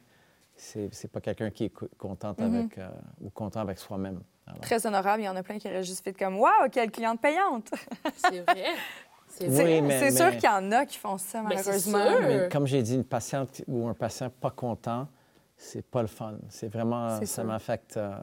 c'est 0.58 1.10
pas 1.12 1.22
quelqu'un 1.22 1.50
qui 1.52 1.66
est 1.66 1.70
co- 1.70 1.88
contente 1.98 2.42
avec, 2.42 2.78
euh, 2.78 2.90
ou 3.22 3.30
content 3.30 3.62
avec 3.62 3.78
soi-même. 3.78 4.20
Alors, 4.50 4.62
Très 4.62 4.86
honorable. 4.86 5.22
Il 5.22 5.26
y 5.26 5.30
en 5.30 5.36
a 5.36 5.44
plein 5.44 5.60
qui 5.60 5.68
auraient 5.68 5.84
juste 5.84 6.04
fait 6.04 6.14
comme 6.14 6.38
Waouh, 6.40 6.70
quelle 6.72 6.92
cliente 6.92 7.22
payante! 7.22 7.70
C'est 8.18 8.40
vrai. 8.42 8.66
C'est 9.30 9.48
Oui, 9.48 9.82
mais- 9.82 10.00
C'est 10.00 10.12
sûr 10.18 10.26
mais- 10.28 10.36
qu'il 10.38 10.46
y 10.50 10.52
en 10.52 10.72
a 10.72 10.86
qui 10.86 10.98
font 10.98 11.18
ça, 11.18 11.42
Mais 11.44 11.58
c'est 11.58 11.66
malheureusement. 11.70 12.10
sûr. 12.10 12.22
Mais 12.22 12.50
comme 12.50 12.66
j'ai 12.68 12.82
dit, 12.82 12.96
une 12.96 13.04
patiente 13.06 13.62
ou 13.68 13.88
un 13.88 13.94
patient 13.94 14.30
pas 14.30 14.50
content, 14.50 15.08
c'est 15.56 15.86
pas 15.86 16.02
le 16.02 16.08
fun. 16.08 16.34
C'est 16.50 16.68
vraiment, 16.68 17.18
C'est 17.20 17.26
ça 17.28 17.36
sûr. 17.44 17.44
m'affecte. 17.46 17.96
euh, 17.98 18.16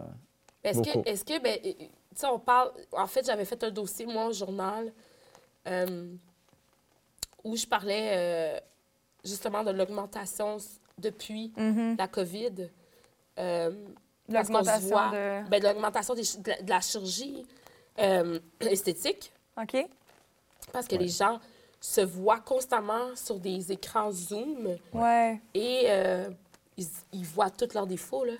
Est-ce 0.65 0.79
Beaucoup. 0.81 1.03
que, 1.03 1.09
est-ce 1.09 1.25
que, 1.25 1.41
ben, 1.41 1.59
euh, 1.65 1.73
tu 1.79 1.87
sais, 2.17 2.27
on 2.27 2.39
parle. 2.41 2.73
En 2.93 3.07
fait, 3.07 3.25
j'avais 3.25 3.45
fait 3.45 3.63
un 3.63 3.71
dossier, 3.71 4.05
moi, 4.05 4.27
au 4.27 4.33
journal, 4.33 4.93
euh, 5.69 6.09
où 7.45 7.57
je 7.57 7.67
parlais 7.67 8.11
euh, 8.13 8.61
justement 9.25 9.63
de 9.63 9.71
l'augmentation 9.71 10.57
depuis 10.99 11.53
Mhm. 11.57 11.97
la 11.99 12.09
COVID. 12.09 12.69
L'augmentation 14.29 14.97
ben, 15.11 15.45
de... 15.51 15.67
L'augmentation 15.67 16.15
de 16.15 16.69
la 16.69 16.81
chirurgie 16.81 17.47
euh, 17.99 18.39
esthétique. 18.61 19.33
OK. 19.61 19.87
Parce 20.73 20.87
que 20.87 20.97
les 20.97 21.09
gens 21.09 21.41
se 21.81 22.01
voient 22.01 22.41
constamment 22.41 23.15
sur 23.15 23.39
des 23.39 23.71
écrans 23.71 24.11
Zoom. 24.11 24.77
Et 25.55 25.85
euh, 25.87 26.29
ils, 26.77 27.25
voient 27.25 27.51
tous 27.51 27.73
leurs 27.75 27.87
défauts, 27.87 28.25
là. 28.25 28.33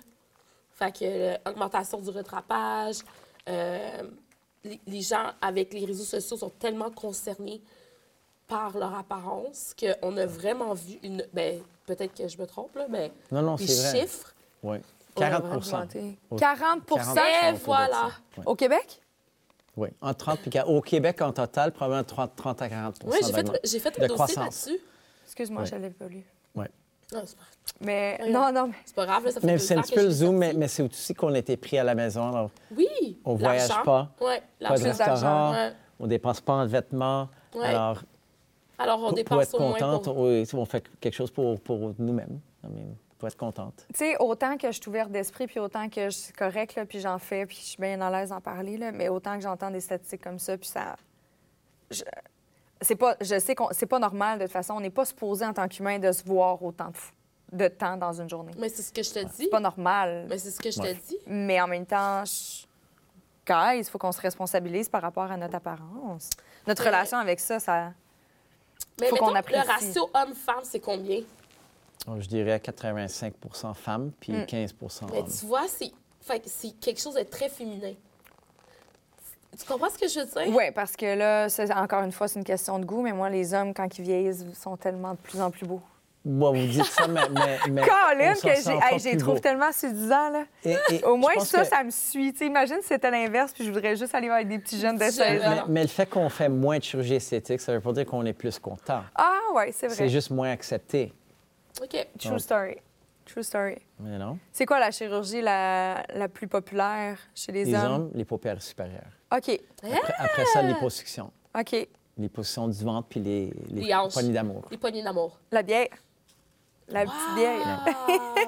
Fait 0.71 0.91
que 0.91 0.99
euh, 1.03 1.37
l'augmentation 1.45 1.99
du 1.99 2.09
rattrapage, 2.09 2.97
les, 3.47 5.01
gens 5.01 5.31
avec 5.41 5.73
les 5.73 5.85
réseaux 5.85 6.03
sociaux 6.03 6.37
sont 6.37 6.49
tellement 6.49 6.91
concernés 6.91 7.61
par 8.47 8.77
leur 8.77 8.93
apparence 8.93 9.73
qu'on 9.79 10.17
a 10.17 10.25
vraiment 10.25 10.73
vu 10.73 10.99
une... 11.03 11.25
Ben, 11.33 11.61
peut-être 11.85 12.13
que 12.13 12.27
je 12.27 12.37
me 12.37 12.45
trompe, 12.45 12.75
là, 12.75 12.87
mais 12.89 13.11
non, 13.31 13.41
non, 13.41 13.55
les 13.55 13.67
chiffres... 13.67 14.33
40 15.17 15.43
oh, 16.29 16.35
40 16.35 16.81
oh, 16.89 16.95
40 16.95 17.17
Et 17.17 17.53
voilà. 17.63 18.09
Au 18.45 18.55
Québec? 18.55 19.01
Oui, 19.75 19.89
en 20.01 20.13
30 20.13 20.39
puis 20.39 20.59
au 20.65 20.81
Québec 20.81 21.21
en 21.21 21.31
total, 21.31 21.71
probablement 21.71 22.03
30, 22.35 22.61
à 22.61 22.69
40 22.69 22.95
Oui, 23.05 23.17
j'ai 23.25 23.31
fait, 23.31 23.59
j'ai 23.63 23.79
fait 23.79 24.01
un 24.01 24.07
dossier 24.07 24.35
là-dessus. 24.35 24.79
Excuse-moi, 25.25 25.61
oui. 25.61 25.67
je 25.67 25.71
l'avais 25.73 25.89
pas 25.91 26.07
lu. 26.07 26.23
Oui. 26.55 26.65
Non, 27.13 27.21
c'est 27.25 27.37
pas... 27.37 27.43
Mais 27.79 28.19
non, 28.29 28.51
non. 28.51 28.71
C'est 28.85 28.95
pas 28.95 29.05
grave, 29.05 29.25
là, 29.25 29.31
ça 29.31 29.39
fait 29.39 29.47
Mais 29.47 29.57
c'est 29.59 29.75
un 29.75 29.81
petit 29.81 29.93
peu 29.93 30.03
le 30.03 30.09
zoom, 30.09 30.37
mais, 30.37 30.67
c'est 30.67 30.83
aussi 30.83 31.13
qu'on 31.13 31.33
était 31.35 31.57
pris 31.57 31.77
à 31.77 31.83
la 31.83 31.93
maison. 31.93 32.27
Alors, 32.27 32.49
oui, 32.75 33.19
on 33.23 33.35
voyage 33.35 33.69
pas. 33.85 34.09
Oui, 34.19 34.33
pas 34.59 36.07
dépense 36.07 36.41
pas 36.41 36.53
en 36.53 36.65
vêtements. 36.65 37.29
Ouais. 37.55 37.65
Alors, 37.65 38.01
alors 38.79 38.99
on 39.03 39.11
dépense 39.11 39.29
pour 39.29 39.41
être 39.41 39.55
au 39.55 39.73
contente, 39.73 40.07
moins 40.07 40.43
pour... 40.45 40.59
on 40.59 40.65
fait 40.65 40.83
quelque 40.99 41.13
chose 41.13 41.31
pour, 41.31 41.59
nous-mêmes. 41.99 42.39
I 42.63 42.67
pour 43.17 43.27
être 43.27 43.37
contente. 43.37 43.85
tu 43.93 43.97
sais, 43.99 44.17
autant 44.19 44.57
que 44.57 44.67
je 44.71 44.79
suis 44.79 44.87
ouverte 44.89 45.09
d'esprit, 45.11 45.47
puis 45.47 45.59
autant 45.59 45.89
que 45.89 46.05
je 46.05 46.15
suis 46.15 46.33
correcte, 46.33 46.75
là, 46.75 46.85
puis 46.85 46.99
j'en 46.99 47.17
fais, 47.17 47.45
puis 47.45 47.57
je 47.57 47.65
suis 47.69 47.81
bien 47.81 47.99
à 48.01 48.11
l'aise 48.11 48.29
d'en 48.29 48.41
parler, 48.41 48.77
là, 48.77 48.91
mais 48.91 49.09
autant 49.09 49.35
que 49.35 49.41
j'entends 49.41 49.71
des 49.71 49.81
statistiques 49.81 50.23
comme 50.23 50.39
ça, 50.39 50.57
puis 50.57 50.67
ça... 50.69 50.95
Je... 51.89 52.03
C'est 52.79 52.95
pas, 52.95 53.15
je 53.21 53.39
sais 53.39 53.55
qu'on 53.55 53.69
c'est 53.71 53.87
pas 53.87 53.97
normal, 53.97 54.37
de 54.37 54.43
toute 54.43 54.53
façon. 54.53 54.75
On 54.75 54.79
n'est 54.79 54.91
pas 54.91 55.03
supposé, 55.05 55.43
en 55.43 55.51
tant 55.53 55.67
qu'humain, 55.67 55.97
de 55.97 56.11
se 56.11 56.23
voir 56.23 56.61
autant 56.61 56.89
de, 56.89 56.95
f- 56.95 57.11
de 57.53 57.67
temps 57.69 57.97
dans 57.97 58.21
une 58.21 58.29
journée. 58.29 58.51
Mais 58.59 58.69
c'est 58.69 58.83
ce 58.83 58.93
que 58.93 59.01
je 59.01 59.11
te 59.11 59.19
dis. 59.25 59.31
C'est 59.45 59.49
pas 59.49 59.59
normal. 59.59 60.27
Mais 60.29 60.37
c'est 60.37 60.51
ce 60.51 60.59
que 60.59 60.69
je 60.69 60.79
Ouais. 60.79 60.93
te 60.93 61.07
dis. 61.07 61.17
Mais 61.25 61.59
en 61.59 61.65
même 61.65 61.87
temps, 61.87 62.23
je... 62.23 62.67
guys, 63.47 63.79
il 63.79 63.83
faut 63.85 63.97
qu'on 63.97 64.11
se 64.11 64.21
responsabilise 64.21 64.89
par 64.89 65.01
rapport 65.01 65.31
à 65.31 65.37
notre 65.37 65.55
apparence. 65.55 66.29
Notre 66.67 66.83
Mais- 66.83 66.89
relation 66.89 67.17
avec 67.17 67.39
ça, 67.39 67.59
ça... 67.59 67.93
Mais 69.01 69.07
Faut 69.07 69.15
qu'on 69.15 69.33
apprécie. 69.33 69.59
le 69.59 69.71
ratio 69.73 70.09
homme-femme, 70.13 70.61
c'est 70.63 70.79
combien? 70.79 71.21
Je 72.19 72.27
dirais 72.27 72.59
85 72.59 73.33
femmes, 73.75 74.11
puis 74.19 74.33
Mm. 74.33 74.45
15 74.45 74.73
Mais 75.11 75.17
hommes. 75.19 75.27
tu 75.27 75.45
vois, 75.45 75.67
c'est 75.67 75.91
c'est 76.45 76.71
quelque 76.79 76.99
chose 77.01 77.13
de 77.15 77.23
très 77.23 77.47
féminin. 77.49 77.93
Tu 79.57 79.65
comprends 79.65 79.89
ce 79.89 79.97
que 79.97 80.07
je 80.07 80.19
veux 80.19 80.25
dire? 80.25 80.55
Oui, 80.55 80.65
parce 80.75 80.95
que 80.95 81.17
là, 81.17 81.49
c'est- 81.49 81.71
encore 81.73 82.03
une 82.03 82.11
fois, 82.11 82.27
c'est 82.27 82.37
une 82.37 82.45
question 82.45 82.77
de 82.79 82.85
goût, 82.85 83.01
mais 83.01 83.13
moi, 83.13 83.29
les 83.29 83.53
hommes, 83.53 83.73
quand 83.73 83.97
ils 83.97 84.03
vieillissent, 84.03 84.45
sont 84.61 84.77
tellement 84.77 85.11
de 85.13 85.17
plus 85.17 85.41
en 85.41 85.49
plus 85.49 85.65
beaux. 85.65 85.81
Bon, 86.25 86.51
vous 86.51 86.67
dites 86.67 86.83
ça, 86.83 87.07
mais. 87.07 87.21
mais, 87.29 87.57
mais 87.71 87.81
Colin, 87.81 88.33
que 88.33 88.99
j'ai 88.99 89.09
hey, 89.11 89.17
trouve 89.17 89.35
beau. 89.35 89.39
tellement 89.39 89.71
séduisant, 89.71 90.29
là. 90.29 90.43
Et- 90.65 90.75
et 90.95 91.03
Au 91.05 91.15
moins, 91.15 91.31
ça, 91.39 91.61
que- 91.61 91.67
ça 91.67 91.83
me 91.83 91.89
suit. 91.89 92.33
Tu 92.33 92.39
sais, 92.39 92.45
imagine 92.47 92.77
si 92.81 92.89
c'était 92.89 93.09
l'inverse, 93.09 93.53
puis 93.53 93.63
je 93.65 93.71
voudrais 93.71 93.95
juste 93.95 94.13
aller 94.13 94.27
avec 94.29 94.49
des 94.49 94.59
petits 94.59 94.77
jeunes 94.79 94.95
de 94.97 94.99
Petits 95.05 95.13
16 95.13 95.41
jeunes, 95.41 95.53
ans. 95.53 95.63
Mais, 95.67 95.73
mais 95.73 95.81
le 95.83 95.87
fait 95.87 96.05
qu'on 96.05 96.27
fait 96.29 96.49
moins 96.49 96.77
de 96.79 96.83
chirurgie 96.83 97.15
esthétique, 97.15 97.61
ça 97.61 97.71
veut 97.71 97.79
pas 97.81 97.93
dire 97.93 98.05
qu'on 98.05 98.25
est 98.25 98.33
plus 98.33 98.59
content. 98.59 99.03
Ah, 99.15 99.39
ouais, 99.55 99.71
c'est 99.71 99.87
C'est 99.89 99.95
vrai. 99.95 100.09
juste 100.09 100.29
moins 100.31 100.51
accepté. 100.51 101.13
OK. 101.81 102.07
True 102.17 102.29
Donc- 102.29 102.39
story. 102.39 102.77
True 103.25 103.43
story. 103.43 103.75
Mais 103.99 104.17
non. 104.17 104.39
C'est 104.53 104.65
quoi 104.65 104.79
la 104.79 104.89
chirurgie 104.89 105.41
la, 105.41 106.03
la 106.15 106.29
plus 106.29 106.47
populaire 106.47 107.19
chez 107.35 107.51
les, 107.51 107.65
Les 107.65 107.75
hommes? 107.75 107.91
hommes, 107.91 108.11
les 108.13 108.23
paupières 108.23 108.61
supérieures. 108.61 109.11
OK. 109.35 109.59
Après, 109.83 110.13
après 110.17 110.45
ça, 110.45 110.61
l'hyposuction. 110.61 111.31
OK. 111.57 111.87
L'hyposition 112.17 112.67
du 112.69 112.83
ventre 112.83 113.07
puis 113.09 113.19
les, 113.19 113.53
les, 113.69 113.93
poignées 114.11 114.31
d'amour. 114.31 114.65
Les 114.71 114.77
poignées 114.77 115.03
d'amour. 115.03 115.37
La 115.51 115.61
bière. 115.61 115.89
La 116.87 117.03
petite 117.03 117.35
bière. 117.35 117.85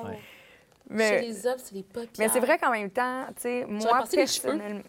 Ouais. 0.06 0.20
Mais... 0.90 1.20
Chez 1.20 1.28
les 1.28 1.48
hommes, 1.48 1.58
c'est 1.58 1.76
les 1.76 1.84
paupières. 1.84 2.10
Mais 2.18 2.30
c'est 2.30 2.40
vrai 2.40 2.58
qu'en 2.58 2.72
même 2.72 2.90
temps, 2.90 3.26
tu 3.36 3.42
sais, 3.42 3.66
moi, 3.66 4.04
personnellement... 4.10 4.82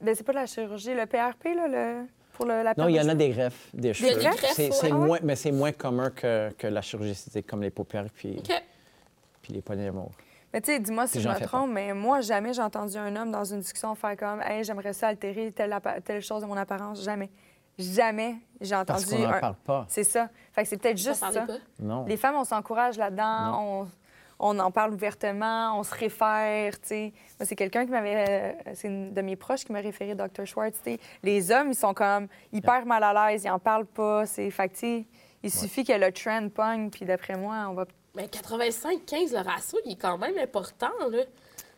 Ben, 0.00 0.14
c'est 0.14 0.24
pas 0.24 0.32
de 0.32 0.38
la 0.38 0.46
chirurgie, 0.46 0.94
le 0.94 1.06
PRP, 1.06 1.54
là, 1.56 1.68
le... 1.68 2.06
pour 2.38 2.46
le, 2.46 2.62
la 2.62 2.72
Non, 2.78 2.88
il 2.88 2.94
y 2.94 3.00
en 3.00 3.08
a 3.08 3.14
de 3.14 3.18
des 3.18 3.30
greffes, 3.30 3.68
des 3.74 3.92
cheveux. 3.92 4.14
greffes, 4.18 4.52
C'est- 4.54 4.70
ouais. 4.70 4.90
Ah 4.92 4.94
ouais? 4.96 5.06
moins, 5.06 5.18
mais 5.22 5.36
c'est 5.36 5.50
moins 5.52 5.72
commun 5.72 6.10
que, 6.10 6.50
que 6.56 6.66
la 6.68 6.80
chirurgie 6.80 7.10
esthétique, 7.10 7.46
comme 7.46 7.62
les 7.62 7.70
paupières 7.70 8.06
puis, 8.14 8.40
puis 9.42 9.52
les 9.52 9.60
poignées 9.60 9.84
d'amour. 9.86 10.12
Mais 10.52 10.60
tu 10.62 10.70
sais, 10.72 10.78
dis-moi 10.78 11.06
si 11.06 11.20
je 11.20 11.28
me 11.28 11.38
trompe, 11.40 11.70
mais 11.70 11.92
moi, 11.92 12.20
jamais 12.22 12.54
j'ai 12.54 12.62
entendu 12.62 12.96
un 12.96 13.14
homme 13.16 13.30
dans 13.30 13.44
une 13.44 13.60
discussion 13.60 13.94
faire 13.94 14.16
comme 14.16 14.40
«Hey, 14.46 14.64
j'aimerais 14.64 14.94
ça 14.94 15.08
altérer 15.08 15.52
telle, 15.52 15.72
appa- 15.72 16.00
telle 16.00 16.22
chose 16.22 16.40
de 16.42 16.46
mon 16.46 16.56
apparence.» 16.56 17.02
Jamais. 17.04 17.28
Jamais 17.78 18.36
j'ai 18.60 18.74
Parce 18.86 19.02
entendu 19.04 19.16
qu'on 19.16 19.28
n'en 19.28 19.34
un... 19.36 19.40
parle 19.40 19.54
pas. 19.64 19.84
C'est 19.88 20.04
ça. 20.04 20.28
Fait 20.52 20.62
que 20.62 20.68
c'est 20.68 20.78
peut-être 20.78 20.98
Ça 20.98 21.10
juste 21.10 21.32
ça. 21.32 21.42
pas? 21.42 21.52
Non. 21.78 22.04
Les 22.06 22.16
femmes, 22.16 22.34
on 22.36 22.44
s'encourage 22.44 22.96
là-dedans, 22.98 23.60
on, 23.62 23.88
on 24.40 24.58
en 24.58 24.70
parle 24.70 24.94
ouvertement, 24.94 25.78
on 25.78 25.82
se 25.82 25.94
réfère, 25.94 26.80
tu 26.80 26.88
sais. 26.88 27.12
Moi, 27.38 27.46
c'est 27.46 27.56
quelqu'un 27.56 27.84
qui 27.84 27.90
m'avait... 27.90 28.24
euh, 28.28 28.72
C'est 28.74 28.88
une 28.88 29.12
de 29.12 29.20
mes 29.20 29.36
proches 29.36 29.64
qui 29.64 29.72
m'a 29.72 29.80
référé 29.80 30.14
Dr. 30.14 30.46
Schwartz, 30.46 30.76
tu 30.84 30.92
sais. 30.92 31.00
Les 31.22 31.50
hommes, 31.50 31.70
ils 31.70 31.76
sont 31.76 31.94
comme 31.94 32.28
hyper 32.52 32.86
mal 32.86 33.02
à 33.02 33.30
l'aise, 33.30 33.42
ils 33.44 33.50
en 33.50 33.58
parlent 33.58 33.86
pas, 33.86 34.26
c'est... 34.26 34.50
Fait 34.50 34.68
que, 34.68 34.74
tu 34.74 34.80
sais, 34.80 35.06
il 35.42 35.50
suffit 35.52 35.84
que 35.84 35.92
le 35.92 36.12
trend 36.12 36.48
pogne, 36.50 36.90
puis 36.90 37.04
d'après 37.04 37.36
moi, 37.36 37.66
on 37.68 37.74
va... 37.74 37.86
Mais 38.14 38.26
85-15, 38.26 39.32
le 39.32 39.38
ratio, 39.48 39.78
il 39.84 39.92
est 39.92 39.96
quand 39.96 40.18
même 40.18 40.38
important, 40.38 40.90
là. 41.10 41.22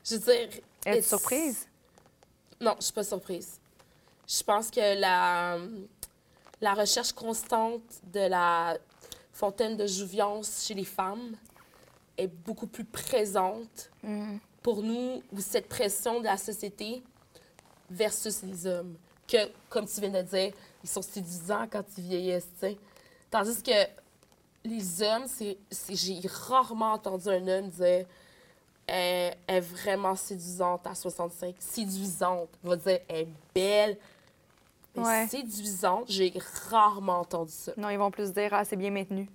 Je 0.05 0.15
veux 0.17 0.21
dire... 0.21 0.49
être 0.87 0.97
it's- 0.99 1.09
surprise? 1.09 1.67
Non, 2.61 2.75
je 2.79 2.85
suis 2.85 2.93
pas 2.93 3.05
surprise. 3.05 3.59
Je 4.29 4.43
pense 4.43 4.71
que 4.71 5.01
la, 5.01 5.57
la 6.61 6.75
recherche 6.75 7.13
constante 7.13 7.83
de 8.13 8.21
la 8.29 8.77
fontaine 9.33 9.77
de 9.79 9.87
jouvence 9.87 10.67
chez 10.67 10.75
les 10.75 10.85
femmes 10.85 11.37
est 12.21 12.27
beaucoup 12.29 12.67
plus 12.67 12.85
présente 12.85 13.91
pour 14.63 14.83
nous, 14.83 15.23
ou 15.33 15.41
cette 15.41 15.69
pression 15.69 16.21
de 16.21 16.25
la 16.25 16.37
société 16.37 17.03
versus 17.91 18.43
les 18.43 18.67
hommes. 18.67 18.97
Que, 19.27 19.51
comme 19.69 19.87
tu 19.87 20.01
viens 20.01 20.11
de 20.11 20.23
dire, 20.23 20.53
ils 20.83 20.89
sont 20.89 21.03
séduisants 21.03 21.67
quand 21.71 21.85
ils 21.99 22.05
vieillissent. 22.05 22.49
Tandis 23.31 23.63
que 23.63 23.71
les 24.65 25.03
hommes, 25.03 25.25
c'est, 25.27 25.57
c'est- 25.71 25.95
j'ai 25.95 26.21
rarement 26.29 26.93
entendu 26.93 27.29
un 27.29 27.47
homme 27.49 27.69
dire 27.69 28.07
elle 28.93 29.37
est 29.47 29.61
vraiment 29.61 30.17
séduisante 30.17 30.85
à 30.87 30.95
65. 30.97 31.55
Séduisante. 31.61 32.49
On 32.65 32.71
va 32.71 32.77
dire, 32.77 32.99
elle 33.09 33.17
est 33.21 33.29
belle. 33.55 33.97
Mais 34.97 35.03
Ouais. 35.05 35.27
séduisante, 35.29 36.07
j'ai 36.09 36.33
rarement 36.69 37.21
entendu 37.21 37.53
ça. 37.53 37.71
Non, 37.77 37.89
ils 37.91 37.99
vont 37.99 38.11
plus 38.11 38.33
dire 38.33 38.49
«Ah, 38.53 38.65
c'est 38.65 38.75
bien 38.75 38.91
maintenu 38.91 39.29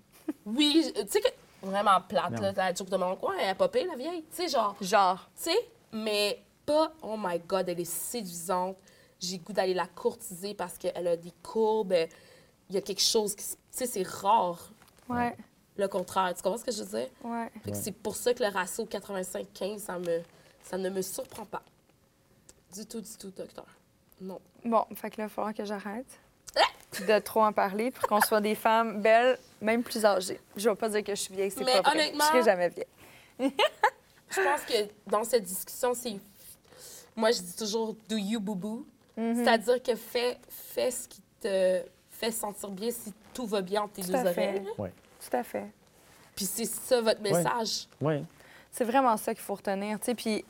Oui, 0.46 0.92
tu 0.94 1.08
sais 1.10 1.22
que 1.22 1.28
vraiment 1.66 2.02
plate, 2.02 2.40
là, 2.40 2.52
la 2.56 2.74
joke 2.74 2.90
de 2.90 2.98
mon 2.98 3.16
coin, 3.16 3.36
elle 3.40 3.50
a 3.50 3.56
popé, 3.56 3.84
la 3.86 3.96
vieille. 3.96 4.24
Tu 4.30 4.36
sais, 4.36 4.48
genre,». 4.48 4.76
Genre. 4.82 5.30
tu 5.36 5.44
sais, 5.52 5.70
mais 5.92 6.42
pas, 6.66 6.92
oh 7.02 7.16
my 7.18 7.40
God, 7.40 7.70
elle 7.70 7.80
est 7.80 7.86
séduisante. 7.86 8.78
J'ai 9.20 9.38
goût 9.40 9.54
d'aller 9.54 9.74
la 9.74 9.88
courtiser 9.88 10.54
parce 10.54 10.78
qu'elle 10.78 11.08
a 11.08 11.16
des 11.18 11.34
courbes. 11.44 11.96
Il 12.70 12.76
y 12.76 12.78
a 12.78 12.82
quelque 12.82 13.02
chose 13.02 13.36
qui. 13.36 13.44
se- 13.44 13.56
Tu 13.56 13.60
sais, 13.72 13.86
c'est 13.86 14.08
rare, 14.08 14.70
Ouais, 15.10 15.36
le 15.78 15.88
contraire. 15.88 16.34
Tu 16.36 16.42
comprends 16.42 16.58
ce 16.58 16.66
que 16.66 16.72
je 16.72 16.84
veux 16.84 17.00
dire? 17.00 17.10
ouais. 17.24 17.50
Fait 17.64 17.72
que 17.72 17.76
Ouais. 17.76 17.82
C'est 17.82 17.92
pour 17.92 18.16
ça 18.16 18.34
que 18.34 18.44
le 18.44 18.50
ratio 18.50 18.86
85-15, 18.86 19.78
ça, 19.80 20.00
me, 20.00 20.22
ça 20.64 20.78
ne 20.78 20.90
me 20.90 21.02
surprend 21.02 21.46
pas. 21.46 21.62
Du 22.74 22.86
tout, 22.86 23.00
du 23.02 23.18
tout, 23.18 23.32
docteur. 23.32 23.66
Non. 24.20 24.40
Bon, 24.64 24.86
fait 24.96 25.10
que 25.12 25.18
là, 25.22 25.26
il 25.26 25.28
va 25.28 25.30
falloir 25.30 25.54
que 25.54 25.64
j'arrête 25.66 26.20
de 27.04 27.20
trop 27.20 27.44
en 27.44 27.52
parler 27.54 27.92
pour 27.92 28.08
qu'on 28.08 28.22
soit 28.22 28.42
des 28.42 28.56
femmes 28.56 29.02
belles, 29.02 29.38
même 29.62 29.84
plus 29.84 30.06
âgées. 30.06 30.40
Je 30.56 30.70
vais 30.70 30.76
pas 30.76 30.90
dire 30.90 31.04
que 31.04 31.14
je 31.16 31.22
suis 31.22 31.34
vieille, 31.36 31.52
c'est 31.52 31.64
pas 31.66 31.82
vrai. 31.82 31.92
honnêtement- 31.94 32.24
Je 32.26 32.30
serai 32.30 32.44
jamais 32.44 32.70
vieille. 32.70 32.88
Je 34.30 34.42
pense 34.42 34.62
que 34.62 34.90
dans 35.10 35.24
cette 35.24 35.44
discussion, 35.44 35.94
c'est. 35.94 36.16
Moi, 37.16 37.32
je 37.32 37.42
dis 37.42 37.56
toujours 37.56 37.96
do 38.10 38.18
you 38.18 38.40
boo 38.40 38.56
boo? 38.56 38.86
Mhm. 39.16 39.36
C'est-à-dire 39.36 39.82
que 39.82 39.96
fais, 39.96 40.38
fais 40.50 40.92
ce 40.92 41.08
qui 41.08 41.22
te 41.40 41.82
fait 42.10 42.32
sentir 42.32 42.70
bien 42.70 42.92
si 42.92 43.14
tout 43.34 43.46
va 43.46 43.62
bien 43.62 43.84
entre 43.84 43.94
tes 43.94 44.02
Tout 44.02 44.10
deux 44.12 44.16
à 44.16 44.34
fait. 44.34 44.48
oreilles. 44.50 44.68
Oui. 44.78 44.90
Tout 45.30 45.38
à 45.38 45.44
fait. 45.44 45.66
Puis 46.36 46.46
c'est 46.46 46.66
ça 46.66 47.00
votre 47.02 47.22
message. 47.22 47.88
Oui. 48.02 48.26
C'est 48.72 48.84
vraiment 48.84 49.16
ça 49.16 49.34
qu'il 49.34 49.44
faut 49.44 49.56
retenir. 49.56 50.00
tu 50.00 50.06
sais. 50.08 50.16
Puis, 50.16 50.44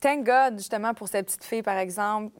thank 0.00 0.24
God, 0.26 0.58
justement, 0.58 0.92
pour 0.94 1.08
cette 1.08 1.26
petite 1.26 1.44
fille, 1.44 1.62
par 1.62 1.78
exemple, 1.78 2.32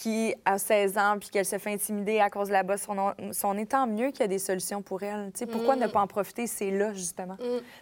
qui 0.00 0.32
a 0.44 0.58
16 0.58 0.96
ans 0.96 1.16
puis 1.18 1.28
qu'elle 1.28 1.44
se 1.44 1.58
fait 1.58 1.72
intimider 1.72 2.20
à 2.20 2.30
cause 2.30 2.46
de 2.48 2.52
la 2.52 2.62
bosse 2.62 2.82
son, 2.82 3.12
son 3.32 3.54
nez, 3.54 3.66
tant 3.66 3.88
mieux 3.88 4.12
qu'il 4.12 4.20
y 4.20 4.22
a 4.22 4.28
des 4.28 4.38
solutions 4.38 4.80
pour 4.80 5.02
elle. 5.02 5.32
Tu 5.32 5.40
sais, 5.40 5.46
pourquoi 5.46 5.74
Mm. 5.74 5.80
ne 5.80 5.86
pas 5.88 6.00
en 6.00 6.06
profiter? 6.06 6.46
C'est 6.46 6.70
là, 6.70 6.92
justement. 6.92 7.36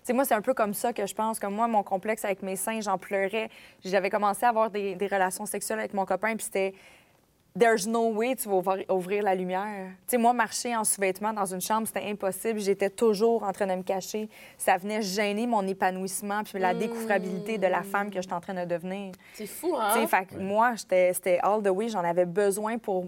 Mm. 0.08 0.12
Moi, 0.14 0.24
c'est 0.24 0.34
un 0.34 0.40
peu 0.40 0.54
comme 0.54 0.72
ça 0.72 0.94
que 0.94 1.06
je 1.06 1.14
pense. 1.14 1.38
Comme 1.38 1.54
moi, 1.54 1.68
mon 1.68 1.82
complexe 1.82 2.24
avec 2.24 2.42
mes 2.42 2.56
seins, 2.56 2.80
j'en 2.80 2.96
pleurais. 2.96 3.50
J'avais 3.84 4.08
commencé 4.08 4.46
à 4.46 4.48
avoir 4.48 4.70
des, 4.70 4.94
des 4.94 5.06
relations 5.08 5.44
sexuelles 5.44 5.78
avec 5.78 5.92
mon 5.92 6.06
copain, 6.06 6.34
puis 6.36 6.44
c'était 6.44 6.72
There's 7.58 7.86
no 7.86 8.08
way 8.10 8.36
tu 8.36 8.48
vas 8.50 8.76
ouvrir, 8.90 9.22
la 9.22 9.34
lumière. 9.34 9.88
Tu 10.06 10.10
sais, 10.10 10.18
moi, 10.18 10.32
marcher 10.34 10.76
en 10.76 10.84
sous-vêtements 10.84 11.32
dans 11.32 11.46
une 11.46 11.60
chambre, 11.60 11.86
c'était 11.86 12.04
impossible. 12.10 12.60
J'étais 12.60 12.90
toujours 12.90 13.42
en 13.44 13.52
train 13.52 13.66
de 13.66 13.74
me 13.74 13.82
cacher. 13.82 14.28
Ça 14.58 14.76
venait 14.76 15.00
gêner 15.00 15.46
mon 15.46 15.66
épanouissement 15.66 16.42
puis 16.44 16.58
la 16.58 16.74
découvrabilité 16.74 17.56
de 17.56 17.66
la 17.66 17.82
femme 17.82 18.10
que 18.10 18.20
j'étais 18.20 18.34
en 18.34 18.40
train 18.40 18.52
de 18.54 18.64
devenir. 18.68 19.12
C'est 19.34 19.46
fou, 19.46 19.70
Tu 19.74 19.80
hein? 19.80 19.94
sais, 19.94 20.06
fait 20.06 20.26
que 20.26 20.34
moi, 20.36 20.74
j'étais- 20.74 21.12
c'était 21.14 21.38
all 21.42 21.62
the 21.62 21.68
way. 21.68 21.88
J'en 21.88 22.04
avais 22.04 22.26
besoin 22.26 22.76
pour 22.76 23.06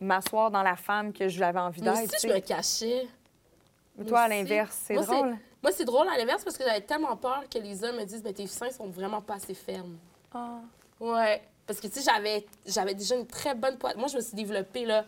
m'asseoir 0.00 0.50
dans 0.50 0.62
la 0.62 0.76
femme 0.76 1.12
que 1.12 1.26
j'avais 1.28 1.58
envie 1.58 1.82
Moi 1.82 1.92
d'être. 1.94 2.04
aussi, 2.14 2.20
tu 2.20 2.28
je 2.28 2.34
me 2.34 2.38
cachais. 2.40 3.08
Mais 3.98 4.04
Toi, 4.04 4.20
à 4.20 4.28
l'inverse, 4.28 4.80
c'est 4.86 4.94
drôle. 4.94 5.36
Moi, 5.62 5.70
c'est 5.72 5.84
drôle 5.84 6.08
à 6.08 6.16
l'inverse 6.18 6.42
parce 6.44 6.56
que 6.56 6.64
j'avais 6.64 6.80
tellement 6.80 7.16
peur 7.16 7.44
que 7.52 7.58
les 7.58 7.84
hommes 7.84 7.96
me 7.96 8.04
disent 8.04 8.22
mais 8.24 8.32
tes 8.32 8.46
seins 8.46 8.70
sont 8.70 8.86
vraiment 8.88 9.20
pas 9.20 9.34
assez 9.34 9.54
fermes. 9.54 9.96
Ah. 10.34 10.58
Ouais. 11.00 11.42
Parce 11.66 11.80
que, 11.80 11.86
tu 11.86 12.00
sais, 12.00 12.10
j'avais, 12.12 12.46
j'avais 12.66 12.94
déjà 12.94 13.14
une 13.14 13.26
très 13.26 13.54
bonne 13.54 13.78
poitrine. 13.78 14.00
Moi, 14.00 14.08
je 14.08 14.16
me 14.16 14.20
suis 14.22 14.34
développée, 14.34 14.84
là. 14.84 15.04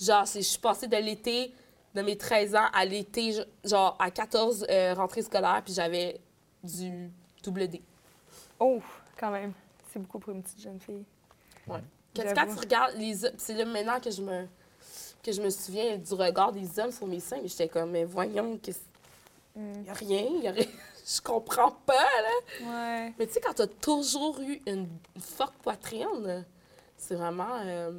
Genre, 0.00 0.26
c'est- 0.26 0.42
je 0.42 0.48
suis 0.48 0.58
passée 0.58 0.86
de 0.88 0.96
l'été, 0.96 1.52
de 1.94 2.02
mes 2.02 2.16
13 2.16 2.54
ans, 2.54 2.66
à 2.72 2.84
l'été, 2.84 3.34
genre, 3.64 3.96
à 3.98 4.10
14 4.10 4.66
euh, 4.68 4.94
rentrées 4.94 5.22
scolaires, 5.22 5.62
puis 5.64 5.74
j'avais 5.74 6.20
du 6.62 7.10
double 7.42 7.68
D. 7.68 7.80
Oh, 8.58 8.80
quand 9.18 9.30
même. 9.30 9.52
C'est 9.92 9.98
beaucoup 9.98 10.18
pour 10.18 10.32
une 10.32 10.42
petite 10.42 10.60
jeune 10.60 10.80
fille. 10.80 11.04
Ouais. 11.66 11.80
Quand, 12.16 12.46
tu 12.46 12.58
regardes 12.58 12.96
les 12.96 13.24
hommes, 13.24 13.32
c'est 13.38 13.54
là 13.54 13.64
maintenant 13.64 14.00
que 14.00 14.10
je 14.10 14.22
me 14.22 14.46
que 15.22 15.30
je 15.30 15.40
me 15.40 15.50
souviens 15.50 15.96
du 15.98 16.14
regard 16.14 16.50
des 16.52 16.78
hommes 16.80 16.90
sur 16.90 17.06
mes 17.06 17.20
seins, 17.20 17.38
mais 17.40 17.46
j'étais 17.48 17.68
comme, 17.68 17.90
mais 17.92 18.04
voyons, 18.04 18.58
que 18.58 18.72
Mm. 19.54 19.84
y 19.86 19.88
a 19.90 19.92
rien, 19.92 20.22
y 20.42 20.48
a 20.48 20.50
rien. 20.52 20.66
Je 21.06 21.20
comprends 21.20 21.72
pas, 21.86 21.94
là. 21.94 22.62
Ouais. 22.62 23.12
Mais 23.18 23.26
tu 23.26 23.34
sais, 23.34 23.40
quand 23.40 23.54
t'as 23.54 23.66
toujours 23.66 24.38
eu 24.40 24.60
une 24.66 24.88
forte 25.18 25.54
poitrine, 25.62 26.44
c'est 26.96 27.14
vraiment... 27.14 27.60
euh, 27.64 27.92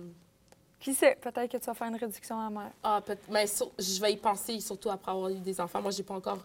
Qui 0.80 0.94
sait, 0.94 1.18
peut-être 1.22 1.52
que 1.52 1.58
tu 1.58 1.66
vas 1.66 1.74
faire 1.74 1.88
une 1.88 1.96
réduction 1.98 2.40
à 2.40 2.50
mère. 2.50 2.72
Ah, 2.84 3.02
peut 3.06 3.18
mais 3.30 3.48
sur- 3.48 3.72
je 3.78 4.00
vais 4.02 4.14
y 4.14 4.18
penser, 4.18 4.60
surtout 4.60 4.90
après 4.90 5.12
avoir 5.12 5.30
eu 5.30 5.36
des 5.40 5.60
enfants. 5.60 5.82
Moi, 5.82 5.92
j'ai 5.92 6.04
pas 6.04 6.14
encore... 6.16 6.40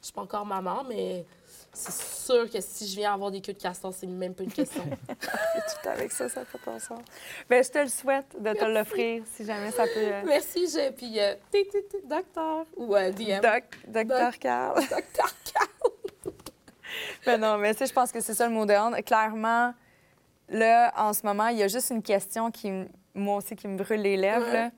Je 0.00 0.06
suis 0.08 0.12
pas 0.12 0.20
encore 0.20 0.44
maman, 0.44 0.84
mais 0.86 1.24
c'est 1.72 1.90
sûr 2.26 2.50
que 2.50 2.60
si 2.60 2.86
je 2.86 2.94
viens 2.96 3.14
avoir 3.14 3.30
des 3.30 3.40
queues 3.40 3.54
de 3.54 3.58
castor, 3.62 3.94
c'est 3.94 4.06
même 4.06 4.34
pas 4.34 4.42
une 4.44 4.52
question. 4.52 4.84
Tout 5.08 5.88
avec 5.88 6.12
ça, 6.12 6.28
ça 6.28 6.44
fait 6.44 6.58
ton 6.58 6.78
sens. 6.78 7.00
Ben, 7.48 7.64
je 7.64 7.70
te 7.70 7.78
le 7.78 7.88
souhaite 7.88 8.36
de 8.38 8.52
te 8.52 8.64
l'offrir 8.66 9.22
si 9.34 9.46
jamais 9.46 9.70
ça 9.70 9.84
peut. 9.84 9.92
euh, 9.96 10.22
Merci, 10.26 10.68
j'ai... 10.70 10.90
Puis, 10.90 11.18
euh, 11.18 11.34
docteur. 12.04 12.66
Ou 12.76 12.94
euh, 12.94 13.10
DM. 13.12 13.40
Doc, 13.40 13.64
docteur 13.88 14.30
Doc. 14.32 14.38
Carl. 14.40 14.74
Docteur 14.90 15.30
Carl. 15.54 15.68
Ben 17.26 17.40
non, 17.40 17.56
mais 17.58 17.74
tu 17.74 17.86
je 17.86 17.92
pense 17.92 18.12
que 18.12 18.20
c'est 18.20 18.34
ça 18.34 18.46
le 18.46 18.52
mot 18.54 18.66
de 18.66 18.72
honte. 18.74 19.02
Clairement, 19.04 19.72
là, 20.48 20.92
en 20.96 21.12
ce 21.12 21.24
moment, 21.26 21.48
il 21.48 21.58
y 21.58 21.62
a 21.62 21.68
juste 21.68 21.90
une 21.90 22.02
question 22.02 22.50
qui, 22.50 22.70
moi 23.14 23.36
aussi, 23.38 23.56
qui 23.56 23.66
me 23.68 23.76
brûle 23.78 24.02
les 24.02 24.16
lèvres. 24.16 24.44
Ouais. 24.46 24.52
là. 24.52 24.70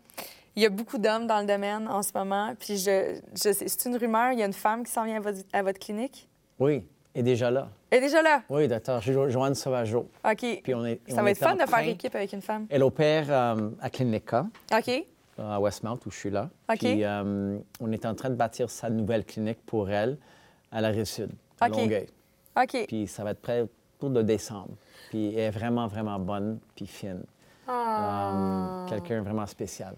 Il 0.54 0.62
y 0.62 0.66
a 0.66 0.70
beaucoup 0.70 0.96
d'hommes 0.96 1.26
dans 1.26 1.40
le 1.40 1.46
domaine 1.46 1.86
en 1.88 2.02
ce 2.02 2.12
moment. 2.14 2.54
Puis 2.58 2.78
je, 2.78 3.18
c'est 3.34 3.84
une 3.84 3.96
rumeur, 3.96 4.32
il 4.32 4.38
y 4.38 4.42
a 4.42 4.46
une 4.46 4.52
femme 4.54 4.84
qui 4.84 4.90
s'en 4.92 5.04
vient 5.04 5.16
à 5.16 5.20
votre, 5.20 5.40
à 5.52 5.62
votre 5.62 5.78
clinique? 5.78 6.28
Oui, 6.58 6.86
et 7.14 7.22
déjà 7.22 7.50
là. 7.50 7.68
Elle 7.90 7.98
est 7.98 8.06
déjà 8.06 8.22
là? 8.22 8.42
Oui, 8.48 8.66
docteur 8.66 9.02
Jo- 9.02 9.28
Joanne 9.28 9.54
Sauvageau. 9.54 10.08
OK. 10.24 10.60
Puis 10.62 10.74
on 10.74 10.84
est, 10.86 11.00
Ça 11.08 11.20
on 11.20 11.24
va 11.24 11.30
être 11.30 11.42
est 11.42 11.44
fun 11.44 11.54
de 11.56 11.66
faire 11.68 11.80
équipe 11.80 12.14
avec 12.14 12.32
une 12.32 12.40
femme. 12.42 12.66
Elle 12.70 12.82
opère 12.82 13.26
euh, 13.28 13.70
à 13.82 13.90
Clinica, 13.90 14.46
OK. 14.74 15.04
à 15.38 15.60
Westmount, 15.60 15.98
où 16.06 16.10
je 16.10 16.16
suis 16.16 16.30
là. 16.30 16.48
OK. 16.70 16.78
Puis 16.78 17.04
euh, 17.04 17.58
on 17.80 17.92
est 17.92 18.06
en 18.06 18.14
train 18.14 18.30
de 18.30 18.34
bâtir 18.34 18.70
sa 18.70 18.88
nouvelle 18.88 19.24
clinique 19.26 19.58
pour 19.66 19.90
elle 19.90 20.16
à 20.72 20.80
la 20.80 20.88
Rive-Sud, 20.88 21.30
à 21.60 21.68
OK. 21.68 21.76
Longueuil. 21.76 22.06
OK. 22.60 22.84
Puis 22.88 23.06
ça 23.06 23.24
va 23.24 23.30
être 23.32 23.40
prêt 23.42 23.66
pour 23.98 24.10
le 24.10 24.22
décembre. 24.24 24.76
Puis 25.10 25.28
elle 25.34 25.38
est 25.40 25.50
vraiment, 25.50 25.86
vraiment 25.86 26.18
bonne, 26.18 26.58
puis 26.74 26.86
fine. 26.86 27.22
Ah. 27.66 28.84
Euh, 28.84 28.88
Quelqu'un 28.88 29.22
vraiment 29.22 29.46
spécial. 29.46 29.94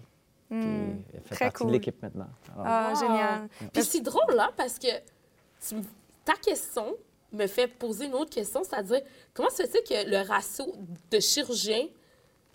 Hmm. 0.49 0.61
Puis 0.61 1.05
elle 1.13 1.21
fait 1.21 1.35
Très 1.35 1.45
partie 1.45 1.57
cool. 1.59 1.67
de 1.67 1.71
l'équipe 1.73 2.01
maintenant. 2.01 2.27
Alors, 2.55 2.65
Ah, 2.67 2.91
Wow. 2.93 2.99
génial. 2.99 3.49
Puis 3.71 3.83
c'est 3.83 4.01
drôle, 4.01 4.35
là, 4.35 4.51
parce 4.55 4.79
que 4.79 4.87
tu 5.67 5.75
ta 6.25 6.33
question 6.35 6.95
me 7.31 7.45
fait 7.47 7.67
poser 7.67 8.05
une 8.05 8.13
autre 8.15 8.29
question, 8.31 8.63
c'est-à-dire, 8.63 9.01
comment 9.33 9.49
se 9.49 9.63
fait 9.63 9.83
que 9.83 10.09
le 10.09 10.27
ratio 10.27 10.65
de 11.11 11.19
chirurgiens, 11.19 11.85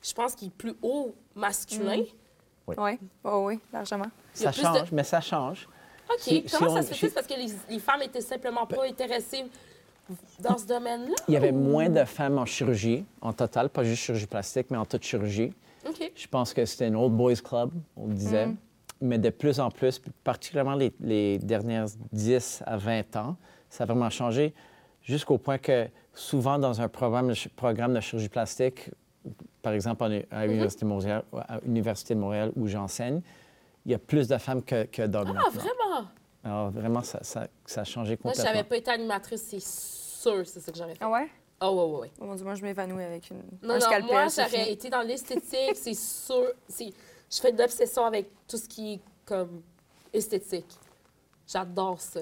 je 0.03 0.13
pense 0.13 0.35
qu'il 0.35 0.49
est 0.49 0.51
plus 0.55 0.75
haut 0.83 1.15
masculin? 1.35 2.03
Oui, 2.67 2.77
oh, 3.25 3.45
oui, 3.47 3.61
largement. 3.73 4.07
ça 4.33 4.51
de- 4.51 4.55
change, 4.57 4.91
mais 4.93 5.05
ça 5.05 5.21
change. 5.21 5.69
OK. 6.11 6.19
Si- 6.21 6.45
si 6.47 6.57
comment 6.57 6.71
on- 6.73 6.77
ça 6.77 6.83
se 6.83 6.95
fait? 6.95 7.11
parce 7.11 7.27
que 7.27 7.35
les, 7.35 7.53
les 7.71 7.79
femmes 7.79 8.03
étaient 8.03 8.21
simplement 8.21 8.67
pas 8.67 8.85
intéressées 8.87 9.45
dans 10.41 10.59
ce 10.59 10.67
domaine-là? 10.67 11.15
Il 11.29 11.35
y 11.35 11.37
avait 11.37 11.53
moins 11.53 11.89
de 11.89 12.05
femmes 12.05 12.39
en 12.39 12.45
chirurgie, 12.47 13.05
en 13.21 13.33
total, 13.33 13.71
pas 13.71 13.85
juste 13.85 14.03
chirurgie 14.03 14.27
plastique, 14.27 14.67
mais 14.71 14.77
en 14.77 14.85
toute 14.85 15.03
chirurgie. 15.03 15.53
OK. 15.89 16.13
Je 16.15 16.27
pense 16.29 16.53
que 16.53 16.65
c'était 16.65 16.87
un 16.87 16.95
old 16.95 17.13
boys 17.15 17.37
club, 17.37 17.71
on 17.97 18.07
le 18.09 18.15
disait. 18.15 18.47
Mm. 18.47 18.57
Mais 19.01 19.19
de 19.19 19.31
plus 19.31 19.61
en 19.61 19.71
plus, 19.71 20.01
particulièrement 20.23 20.75
les, 20.75 20.93
les 21.01 21.39
dernières 21.39 21.87
10 22.13 22.63
à 22.67 22.77
20 22.77 23.17
ans, 23.17 23.37
ça 23.69 23.85
a 23.85 23.87
vraiment 23.87 24.09
changé 24.11 24.55
jusqu'au 25.03 25.37
point 25.37 25.59
que 25.59 25.89
souvent 26.15 26.59
dans 26.59 26.81
un 26.81 26.89
programme 26.89 27.33
programme 27.57 27.93
de 27.95 28.01
chirurgie 28.01 28.29
plastique, 28.29 28.91
par 29.63 29.73
exemple 29.73 30.05
Mm-hmm. 30.05 30.81
de 30.81 30.85
Montréal, 30.87 31.25
à 31.49 31.59
l'Université 31.65 32.15
de 32.15 32.21
Montréal 32.21 32.53
où 32.57 32.67
j'enseigne, 32.67 33.21
il 33.85 33.93
y 33.93 33.95
a 33.95 33.99
plus 33.99 34.28
de 34.28 34.39
femmes 34.39 34.62
que, 34.62 34.85
que 34.85 35.03
d'hommes. 35.07 35.28
Ah, 35.37 35.45
maintenant. 35.45 35.51
vraiment? 35.61 36.09
Alors 36.43 36.70
vraiment, 36.70 37.03
ça, 37.03 37.22
ça- 37.22 37.49
ça 37.64 37.82
a 37.82 37.85
changé 37.85 38.18
Moi, 38.22 38.32
si 38.32 38.39
complètement. 38.41 38.45
j'avais 38.59 38.68
pas 38.68 38.76
été 38.76 38.91
animatrice, 38.91 39.43
c'est 39.43 39.61
sûr 39.62 40.47
c'est 40.47 40.61
ça 40.61 40.72
que 40.72 40.78
j'aurais 40.78 40.95
fait. 40.95 41.05
Ah 41.05 41.11
ouais? 41.11 41.28
Ah, 41.61 41.72
ouais, 41.72 41.85
ouais, 41.85 41.99
ouais. 42.01 42.11
Oh 42.20 42.24
mon 42.24 42.35
Dieu, 42.35 42.45
moi, 42.45 42.55
je 42.55 42.62
m'évanouis 42.62 43.05
avec 43.05 43.30
une, 43.30 43.43
Non, 43.62 43.70
un 43.70 43.74
non, 43.74 43.80
scalpel. 43.80 44.11
moi, 44.11 44.26
j'aurais 44.28 44.72
été 44.72 44.91
dans 44.91 45.03
l'esthétique, 45.03 45.76
c'est 45.76 45.95
sûr. 45.95 46.53
C'est... 46.68 46.93
Je 47.30 47.41
fais 47.41 47.53
de 47.53 47.59
l'obsession 47.59 48.05
avec 48.05 48.28
tout 48.47 48.57
ce 48.57 48.68
qui 48.68 48.95
est 48.95 49.01
comme 49.24 49.62
esthétique. 50.12 50.66
J'adore 51.47 52.01
ça. 52.01 52.20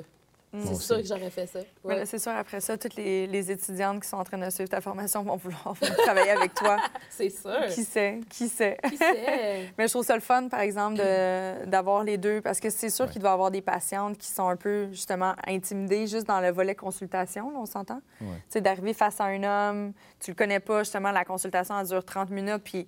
C'est 0.54 0.74
sûr 0.76 0.96
que 0.98 1.04
j'aurais 1.06 1.30
fait 1.30 1.46
ça. 1.46 1.60
Ouais. 1.82 2.04
c'est 2.04 2.18
sûr, 2.18 2.32
après 2.32 2.60
ça, 2.60 2.76
toutes 2.76 2.96
les, 2.96 3.26
les 3.26 3.50
étudiantes 3.50 4.02
qui 4.02 4.08
sont 4.08 4.18
en 4.18 4.24
train 4.24 4.36
de 4.36 4.50
suivre 4.50 4.68
ta 4.68 4.80
formation 4.82 5.22
vont 5.22 5.36
vouloir 5.36 5.74
travailler 6.04 6.30
avec 6.30 6.52
toi. 6.54 6.76
C'est 7.10 7.30
sûr. 7.30 7.66
Qui 7.70 7.84
sait? 7.84 8.20
Qui 8.28 8.48
sait? 8.48 8.76
Qui 8.88 8.96
sait? 8.98 9.72
Mais 9.78 9.86
je 9.88 9.92
trouve 9.92 10.04
ça 10.04 10.14
le 10.14 10.20
fun, 10.20 10.48
par 10.48 10.60
exemple, 10.60 10.96
de- 10.98 11.64
d'avoir 11.64 12.04
les 12.04 12.18
deux, 12.18 12.40
parce 12.42 12.60
que 12.60 12.68
c'est 12.68 12.90
sûr 12.90 13.08
qu'il 13.10 13.20
doit 13.22 13.30
y 13.30 13.32
avoir 13.34 13.50
des 13.50 13.62
patientes 13.62 14.18
qui 14.18 14.28
sont 14.28 14.48
un 14.48 14.56
peu, 14.56 14.88
justement, 14.90 15.34
intimidées 15.46 16.06
juste 16.06 16.26
dans 16.26 16.40
le 16.40 16.50
volet 16.50 16.74
consultation, 16.74 17.50
là, 17.50 17.56
on 17.58 17.66
s'entend? 17.66 18.00
Ouais. 18.20 18.26
Tu 18.36 18.42
sais, 18.50 18.60
d'arriver 18.60 18.92
face 18.94 19.20
à 19.20 19.24
un 19.24 19.42
homme, 19.42 19.92
tu 20.20 20.32
le 20.32 20.34
connais 20.34 20.60
pas, 20.60 20.80
justement, 20.82 21.12
la 21.12 21.24
consultation, 21.24 21.78
elle 21.80 21.86
dure 21.86 22.04
30 22.04 22.30
minutes, 22.30 22.62
puis 22.62 22.86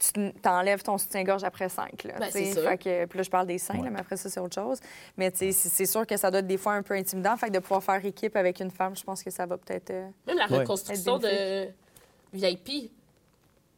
tu 0.00 0.32
t'enlèves 0.40 0.82
ton 0.82 0.96
soutien-gorge 0.98 1.44
après 1.44 1.68
5. 1.68 2.04
Là, 2.04 2.14
Ben, 2.18 2.30
sûr. 2.30 2.62
Fait 2.62 2.78
que, 2.78 3.04
puis 3.04 3.18
là, 3.18 3.22
je 3.22 3.30
parle 3.30 3.46
des 3.46 3.58
seins, 3.58 3.82
là, 3.82 3.90
mais 3.90 4.00
après 4.00 4.16
ça, 4.16 4.28
c'est 4.30 4.40
autre 4.40 4.54
chose. 4.54 4.80
Mais 5.16 5.30
c'est 5.34 5.52
c'est 5.52 5.86
sûr 5.86 6.06
que 6.06 6.16
ça 6.16 6.30
doit 6.30 6.40
être 6.40 6.46
des 6.46 6.56
fois 6.56 6.72
un 6.72 6.82
peu 6.82 6.94
intimidant. 6.94 7.36
Fait 7.36 7.48
que 7.48 7.52
de 7.52 7.58
pouvoir 7.58 7.82
faire 7.84 8.04
équipe 8.04 8.34
avec 8.34 8.60
une 8.60 8.70
femme, 8.70 8.96
je 8.96 9.04
pense 9.04 9.22
que 9.22 9.30
ça 9.30 9.44
va 9.46 9.58
peut-être... 9.58 9.90
euh, 9.90 10.08
Même 10.26 10.38
la 10.38 10.48
Ouais. 10.50 10.58
reconstruction 10.58 11.18
de 11.18 11.68
VIP. 12.32 12.90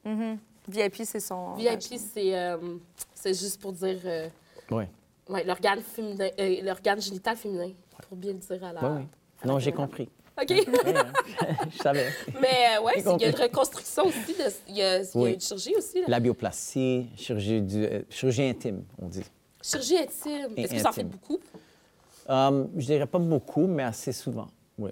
mhm. 0.05 0.39
VIP, 0.68 1.03
c'est 1.05 1.18
son... 1.20 1.55
VIP, 1.55 1.81
c'est, 1.99 2.39
euh, 2.39 2.57
c'est 3.14 3.35
juste 3.35 3.61
pour 3.61 3.73
dire 3.73 3.99
euh, 4.05 4.29
Oui, 4.70 4.85
ouais, 5.29 5.43
l'organe 5.45 5.81
féminin, 5.81 6.29
euh, 6.39 6.57
l'organe 6.62 7.01
génital 7.01 7.37
féminin, 7.37 7.73
pour 8.09 8.16
bien 8.16 8.33
le 8.33 8.39
dire 8.39 8.62
à 8.64 8.73
la. 8.73 8.81
oui, 8.85 9.01
oui. 9.01 9.07
Non, 9.45 9.59
j'ai 9.59 9.73
compris. 9.73 10.09
OK. 10.41 10.47
Oui, 10.49 10.64
hein. 10.97 11.12
je 11.72 11.78
savais. 11.78 12.09
Mais 12.41 12.76
euh, 12.78 12.83
ouais, 12.83 12.93
c'est- 12.97 13.14
il 13.16 13.20
y 13.22 13.24
a 13.26 13.28
une 13.28 13.35
reconstruction 13.43 14.07
aussi. 14.07 14.33
de- 14.35 14.53
Il 14.68 14.76
y 14.76 14.83
a, 14.83 14.99
il 14.99 15.05
y 15.05 15.07
a 15.07 15.11
Oui. 15.14 15.35
une 15.35 15.41
chirurgie 15.41 15.74
aussi. 15.76 16.01
là. 16.01 16.07
Labioplastie, 16.09 17.11
chirurgie, 17.16 17.61
du, 17.61 17.85
euh, 17.85 18.03
chirurgie 18.09 18.45
intime, 18.45 18.85
on 19.01 19.07
dit. 19.09 19.24
Chirurgie 19.62 19.99
intime. 19.99 20.55
Est-ce 20.57 20.72
que 20.72 20.78
ça 20.80 20.89
en 20.89 20.93
fait 20.93 21.03
intime. 21.03 21.09
beaucoup? 21.18 21.39
Um, 22.28 22.70
je 22.76 22.87
dirais 22.87 23.07
pas 23.07 23.18
beaucoup, 23.18 23.66
mais 23.66 23.83
assez 23.83 24.12
souvent, 24.12 24.49
oui. 24.78 24.91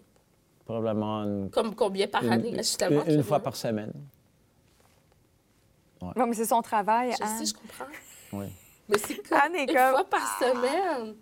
Probablement 0.67 1.23
une, 1.25 1.51
Comme 1.51 1.75
combien 1.75 2.07
par 2.07 2.23
une- 2.23 2.33
année? 2.33 2.63
Je 2.63 2.77
tellement 2.77 3.05
une- 3.07 3.23
fois 3.23 3.41
par 3.41 3.57
semaine. 3.57 3.93
Non, 6.17 6.27
mais 6.27 6.35
c'est 6.35 6.47
son 6.47 6.63
travail, 6.63 7.13
Je 7.19 7.23
Anne. 7.23 7.39
sais, 7.39 7.45
je 7.47 7.55
comprends. 7.55 7.93
Oui. 8.33 8.47
Mais 8.89 8.99
c'est 8.99 9.17
comme 9.29 9.39
Anne 9.39 9.55
est 9.55 9.63
une 9.65 9.67
comme- 9.75 9.91
fois 9.93 10.05
par 10.05 10.39
semaine. 10.39 11.15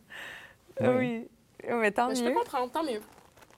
Oui. 0.80 1.28
Oui, 1.64 1.74
mais 1.80 1.90
tant 1.90 2.08
Mais 2.08 2.14
je 2.14 2.22
mieux. 2.22 2.30
peux 2.32 2.38
comprendre, 2.38 2.70
tant 2.72 2.84
mieux. 2.84 3.00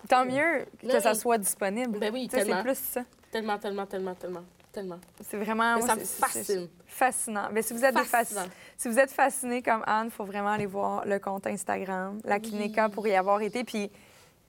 Tant 0.09 0.25
mieux 0.25 0.67
que 0.81 1.01
ça 1.01 1.15
soit 1.15 1.39
disponible. 1.39 1.99
Ben 1.99 2.13
oui, 2.13 2.29
tellement. 2.29 2.57
C'est 2.57 2.63
plus 2.63 2.79
ça. 2.79 3.03
Tellement, 3.31 3.59
tellement, 3.59 3.87
tellement, 3.87 4.15
tellement, 4.15 4.43
tellement. 4.73 4.99
C'est 5.29 5.37
vraiment. 5.37 5.77
Mais 5.77 5.83
ça 5.83 5.97
me 5.97 6.01
fascine. 6.05 6.69
Fascinant. 6.87 7.49
Mais 7.53 7.63
si 7.63 7.73
vous 7.75 7.85
êtes 7.85 7.95
des 7.95 8.03
Fascinant. 8.05 8.43
fasc- 8.43 8.49
si 8.77 8.89
vous 8.89 8.99
êtes 8.99 9.11
fasciné 9.13 9.63
comme 9.63 9.83
Anne, 9.87 10.07
il 10.07 10.11
faut 10.11 10.25
vraiment 10.25 10.51
aller 10.51 10.67
voir 10.67 11.05
le 11.07 11.19
compte 11.19 11.47
Instagram, 11.47 12.19
la 12.25 12.37
Oui. 12.37 12.43
Clinica 12.43 12.89
pour 12.89 13.07
y 13.07 13.15
avoir 13.15 13.41
été. 13.41 13.63
Puis 13.65 13.91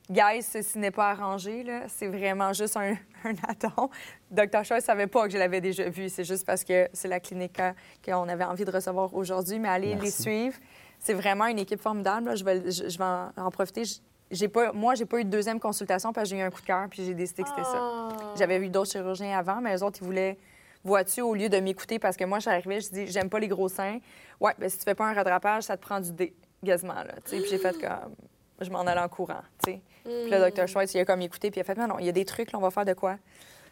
Guys, 0.10 0.42
ceci 0.44 0.78
n'est 0.78 0.92
pas 0.92 1.12
arrangé, 1.12 1.64
là. 1.64 1.84
C'est 1.88 2.08
vraiment 2.08 2.52
juste 2.52 2.76
un, 2.76 2.96
un 3.24 3.34
addon. 3.48 3.90
Dr. 4.30 4.66
Choi 4.66 4.78
ne 4.78 4.82
savait 4.82 5.08
pas 5.08 5.26
que 5.26 5.30
je 5.32 5.38
l'avais 5.38 5.62
déjà 5.62 5.88
vu. 5.90 6.10
C'est 6.10 6.26
juste 6.26 6.46
parce 6.46 6.64
que 6.66 6.90
c'est 6.92 7.08
la 7.08 7.20
euh, 7.60 7.72
qu'on 8.04 8.28
avait 8.28 8.44
envie 8.44 8.66
de 8.66 8.72
recevoir 8.72 9.14
aujourd'hui. 9.14 9.60
Mais 9.60 9.70
allez 9.70 9.96
les 9.96 10.12
suivre. 10.12 10.58
C'est 11.00 11.14
vraiment 11.14 11.46
une 11.46 11.60
équipe 11.60 11.80
formidable. 11.80 12.26
là. 12.30 12.36
Je 12.36 12.44
vais, 12.44 12.70
je, 12.72 12.90
je 12.90 12.98
vais 12.98 13.04
en, 13.06 13.32
en 13.38 13.52
profiter. 13.52 13.84
J'ai 14.32 14.48
pas, 14.48 14.72
moi, 14.72 14.96
j'ai 14.96 15.06
pas 15.06 15.20
eu 15.20 15.26
de 15.26 15.30
deuxième 15.30 15.60
consultation 15.60 16.14
parce 16.14 16.30
que 16.30 16.36
j'ai 16.36 16.42
eu 16.42 16.46
un 16.46 16.50
coup 16.50 16.62
de 16.62 16.66
cœur 16.66 16.88
puis 16.90 17.04
j'ai 17.06 17.14
décidé 17.14 17.44
que 17.44 17.50
c'était 17.50 17.64
ça. 17.64 17.78
Ah. 17.80 18.10
J'avais 18.38 18.60
vu 18.60 18.70
d'autres 18.70 18.92
chirurgiens 18.92 19.38
avant, 19.38 19.60
mais 19.62 19.76
eux 19.76 19.84
autres, 19.84 20.00
ils 20.02 20.06
voulaient, 20.06 20.38
vois-tu, 20.84 21.22
au 21.22 21.36
lieu 21.36 21.50
de 21.50 21.58
m'écouter, 21.60 22.00
parce 22.00 22.16
que 22.18 22.24
moi, 22.24 22.40
je 22.40 22.44
suis 22.44 22.52
arrivée, 22.52 22.80
je 22.80 22.90
dis, 22.90 23.08
j'aime 23.08 23.30
pas 23.30 23.40
les 23.40 23.48
gros 23.50 23.68
seins. 23.68 24.00
Ouais, 24.40 24.54
ben 24.58 24.70
si 24.70 24.78
tu 24.78 24.84
fais 24.86 24.96
pas 24.96 25.06
un 25.06 25.14
rattrapage, 25.14 25.64
ça 25.64 25.76
te 25.78 25.82
prend 25.82 26.00
du 26.00 26.12
dégazement, 26.14 26.94
là. 26.96 27.14
tu 27.26 27.32
sais. 27.32 27.38
Puis 27.42 27.50
j'ai 27.50 27.58
fait 27.58 27.74
comme, 27.80 28.16
je 28.62 28.70
m'en 28.70 28.82
allais 28.82 29.02
en 29.02 29.10
courant, 29.10 29.42
tu 29.64 29.74
sais. 29.74 29.82
Puis 30.04 30.32
le 30.32 30.40
docteur 30.40 30.68
Schweitz, 30.68 30.94
il 30.94 31.00
a 31.00 31.06
comme 31.06 31.22
écouté, 31.22 31.52
puis 31.52 31.60
il 31.60 31.62
a 31.62 31.64
fait, 31.66 31.76
non, 31.78 31.88
non, 31.88 32.00
il 32.00 32.06
y 32.06 32.10
a 32.10 32.14
des 32.14 32.26
trucs, 32.26 32.52
là, 32.52 32.58
on 32.60 32.62
va 32.62 32.72
faire 32.72 32.86
de 32.86 32.94
quoi. 32.94 33.18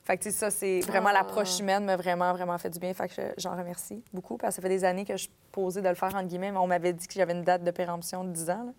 Fait 0.04 0.18
que, 0.18 0.24
tu 0.24 0.32
sais, 0.32 0.38
ça, 0.38 0.50
c'est 0.52 0.80
vraiment 0.82 1.10
Ah. 1.10 1.14
l'approche 1.14 1.60
humaine 1.60 1.86
m'a 1.86 1.96
vraiment, 1.96 2.32
vraiment 2.34 2.58
fait 2.58 2.70
du 2.70 2.80
bien. 2.80 2.94
Fait 2.94 3.08
que 3.08 3.14
je- 3.16 3.22
j'en 3.42 3.56
remercie 3.56 4.04
beaucoup, 4.14 4.38
parce 4.38 4.56
que 4.56 4.62
ça 4.62 4.68
fait 4.68 4.74
des 4.74 4.84
années 4.84 5.06
que 5.06 5.18
je 5.18 5.28
posais 5.52 5.82
de 5.82 5.90
le 5.90 5.96
faire, 5.96 6.14
entre 6.16 6.28
guillemets, 6.28 6.52
mais 6.52 6.58
on 6.58 6.68
m'avait 6.68 6.94
dit 6.94 7.08
que 7.08 7.14
j'avais 7.14 7.34
une 7.34 7.44
date 7.44 7.64
de 7.64 7.72
péremption 7.72 8.24
de 8.24 8.30
10 8.32 8.50
ans, 8.50 8.64
là. 8.66 8.72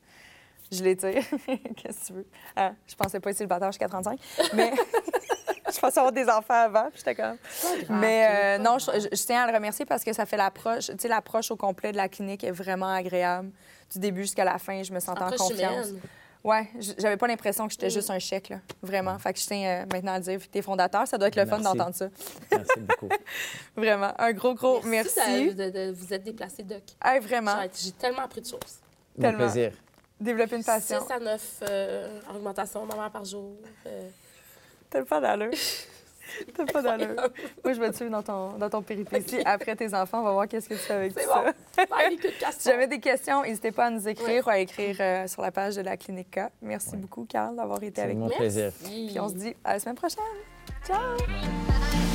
Je 0.73 0.85
l'étire. 0.85 1.23
Qu'est-ce 1.77 2.01
que 2.01 2.07
tu 2.07 2.13
veux? 2.13 2.27
Ah, 2.57 2.73
je 2.87 2.95
pensais 2.95 3.19
pas 3.21 3.31
être 3.31 3.37
célibataire 3.37 3.71
jusqu'à 3.73 3.89
35, 3.89 4.19
mais 4.55 4.73
je 5.73 5.79
pensais 5.81 5.99
avoir 5.99 6.13
des 6.13 6.29
enfants 6.29 6.55
avant, 6.65 6.89
puis 6.91 6.99
j'étais 6.99 7.15
comme... 7.17 7.37
Mais 7.89 8.29
euh, 8.31 8.59
non, 8.59 8.79
je, 8.79 9.09
tiens 9.25 9.43
à 9.43 9.51
le 9.51 9.55
remercier 9.57 9.85
parce 9.85 10.05
que 10.05 10.13
ça 10.13 10.27
fait 10.27 10.37
l'approche, 10.37 10.87
tu 10.87 10.95
sais, 10.99 11.09
l'approche 11.09 11.51
au 11.51 11.57
complet 11.57 11.91
de 11.93 11.97
la 11.97 12.09
clinique 12.09 12.45
est 12.45 12.51
vraiment 12.53 12.93
agréable. 12.93 13.51
Du 13.93 13.99
début 13.99 14.23
jusqu'à 14.23 14.45
la 14.45 14.59
fin, 14.59 14.83
je 14.85 14.93
me 14.93 15.01
sentais 15.01 15.23
en 15.23 15.27
Approche 15.27 15.39
confiance. 15.51 15.89
humaine. 15.89 16.01
Ouais, 16.43 16.71
j'avais 16.97 17.19
pas 17.19 17.27
l'impression 17.27 17.67
que 17.67 17.73
j'étais 17.73 17.89
Mm. 17.89 17.91
juste 17.91 18.09
un 18.11 18.19
chèque, 18.19 18.49
là. 18.49 18.61
Vraiment. 18.83 19.19
Fait 19.19 19.33
que 19.35 19.39
je 19.41 19.45
tiens 19.45 19.83
euh, 19.83 19.87
maintenant 19.93 20.13
à 20.13 20.19
le 20.19 20.25
dire. 20.25 20.41
T'es 20.51 20.63
fondateur, 20.63 21.07
ça 21.07 21.19
doit 21.19 21.29
être 21.29 21.37
le 21.37 21.45
fun 21.45 21.59
Merci. 21.59 21.65
d'entendre 21.77 21.95
ça. 21.95 22.07
Merci 22.51 22.81
beaucoup. 22.81 23.09
Vraiment. 23.77 24.13
Un 24.19 24.33
gros, 24.33 24.55
gros 24.55 24.81
merci. 24.85 25.53
de- 25.53 25.65
de- 25.65 25.71
de 25.71 25.93
vous 25.93 26.15
êtes 26.15 26.23
déplacé, 26.23 26.63
Doc. 26.63 26.81
Hey, 27.05 27.21
vraiment. 27.21 27.57
J'ai- 27.75 27.93
tellement 27.93 28.23
appris 28.23 28.41
de 28.41 28.47
choses. 28.47 28.79
Mon 29.19 29.23
Tellement. 29.23 29.39
plaisir. 29.39 29.73
Développer 30.21 30.57
une 30.57 30.63
6 30.63 30.67
passion. 30.67 30.99
à 31.09 31.19
9 31.19 31.63
euh, 31.63 32.21
augmentations 32.35 32.85
mammaires 32.87 33.11
par 33.11 33.25
jour. 33.25 33.53
Euh, 33.87 34.09
T'as 34.91 35.03
pas 35.05 35.21
d'allure. 35.21 35.51
T'as 36.57 36.65
pas 36.67 36.83
d'allure. 36.83 37.17
Moi, 37.65 37.73
je 37.73 37.81
vais 37.81 37.91
te 37.91 37.97
suivre 37.97 38.11
dans 38.13 38.23
ton, 38.23 38.51
dans 38.59 38.69
ton 38.71 38.83
péripétie. 38.83 39.41
Après 39.45 39.75
tes 39.75 39.93
enfants, 39.95 40.21
on 40.21 40.25
va 40.25 40.33
voir 40.33 40.47
qu'est-ce 40.49 40.69
que 40.69 40.75
tu 40.75 40.81
fais 40.81 40.93
avec 40.95 41.13
C'est 41.17 41.25
ça. 41.27 41.43
bon. 41.43 41.87
De 42.17 42.53
Si 42.59 42.69
jamais 42.69 42.87
des 42.87 43.01
questions, 43.01 43.43
n'hésitez 43.43 43.73
pas 43.73 43.87
à 43.87 43.91
nous 43.91 44.07
écrire 44.07 44.47
ou 44.47 44.51
à 44.51 44.59
écrire 44.59 44.97
euh, 45.01 45.27
sur 45.27 45.43
la 45.43 45.51
page 45.51 45.77
de 45.77 45.83
la 45.83 45.97
Clinique 45.97 46.31
K. 46.33 46.41
Merci 46.63 46.97
beaucoup, 46.97 47.25
Carl, 47.29 47.57
d'avoir 47.57 47.83
été 47.83 47.97
C'est 47.97 48.03
avec 48.03 48.17
nous. 48.17 48.25
mon 48.25 48.31
plaisir. 48.31 48.73
Puis 48.85 49.17
on 49.19 49.29
se 49.29 49.35
dit 49.35 49.57
à 49.65 49.73
la 49.75 49.79
semaine 49.81 49.97
prochaine. 49.97 50.23
Ciao! 50.87 51.17
Bye. 51.19 52.10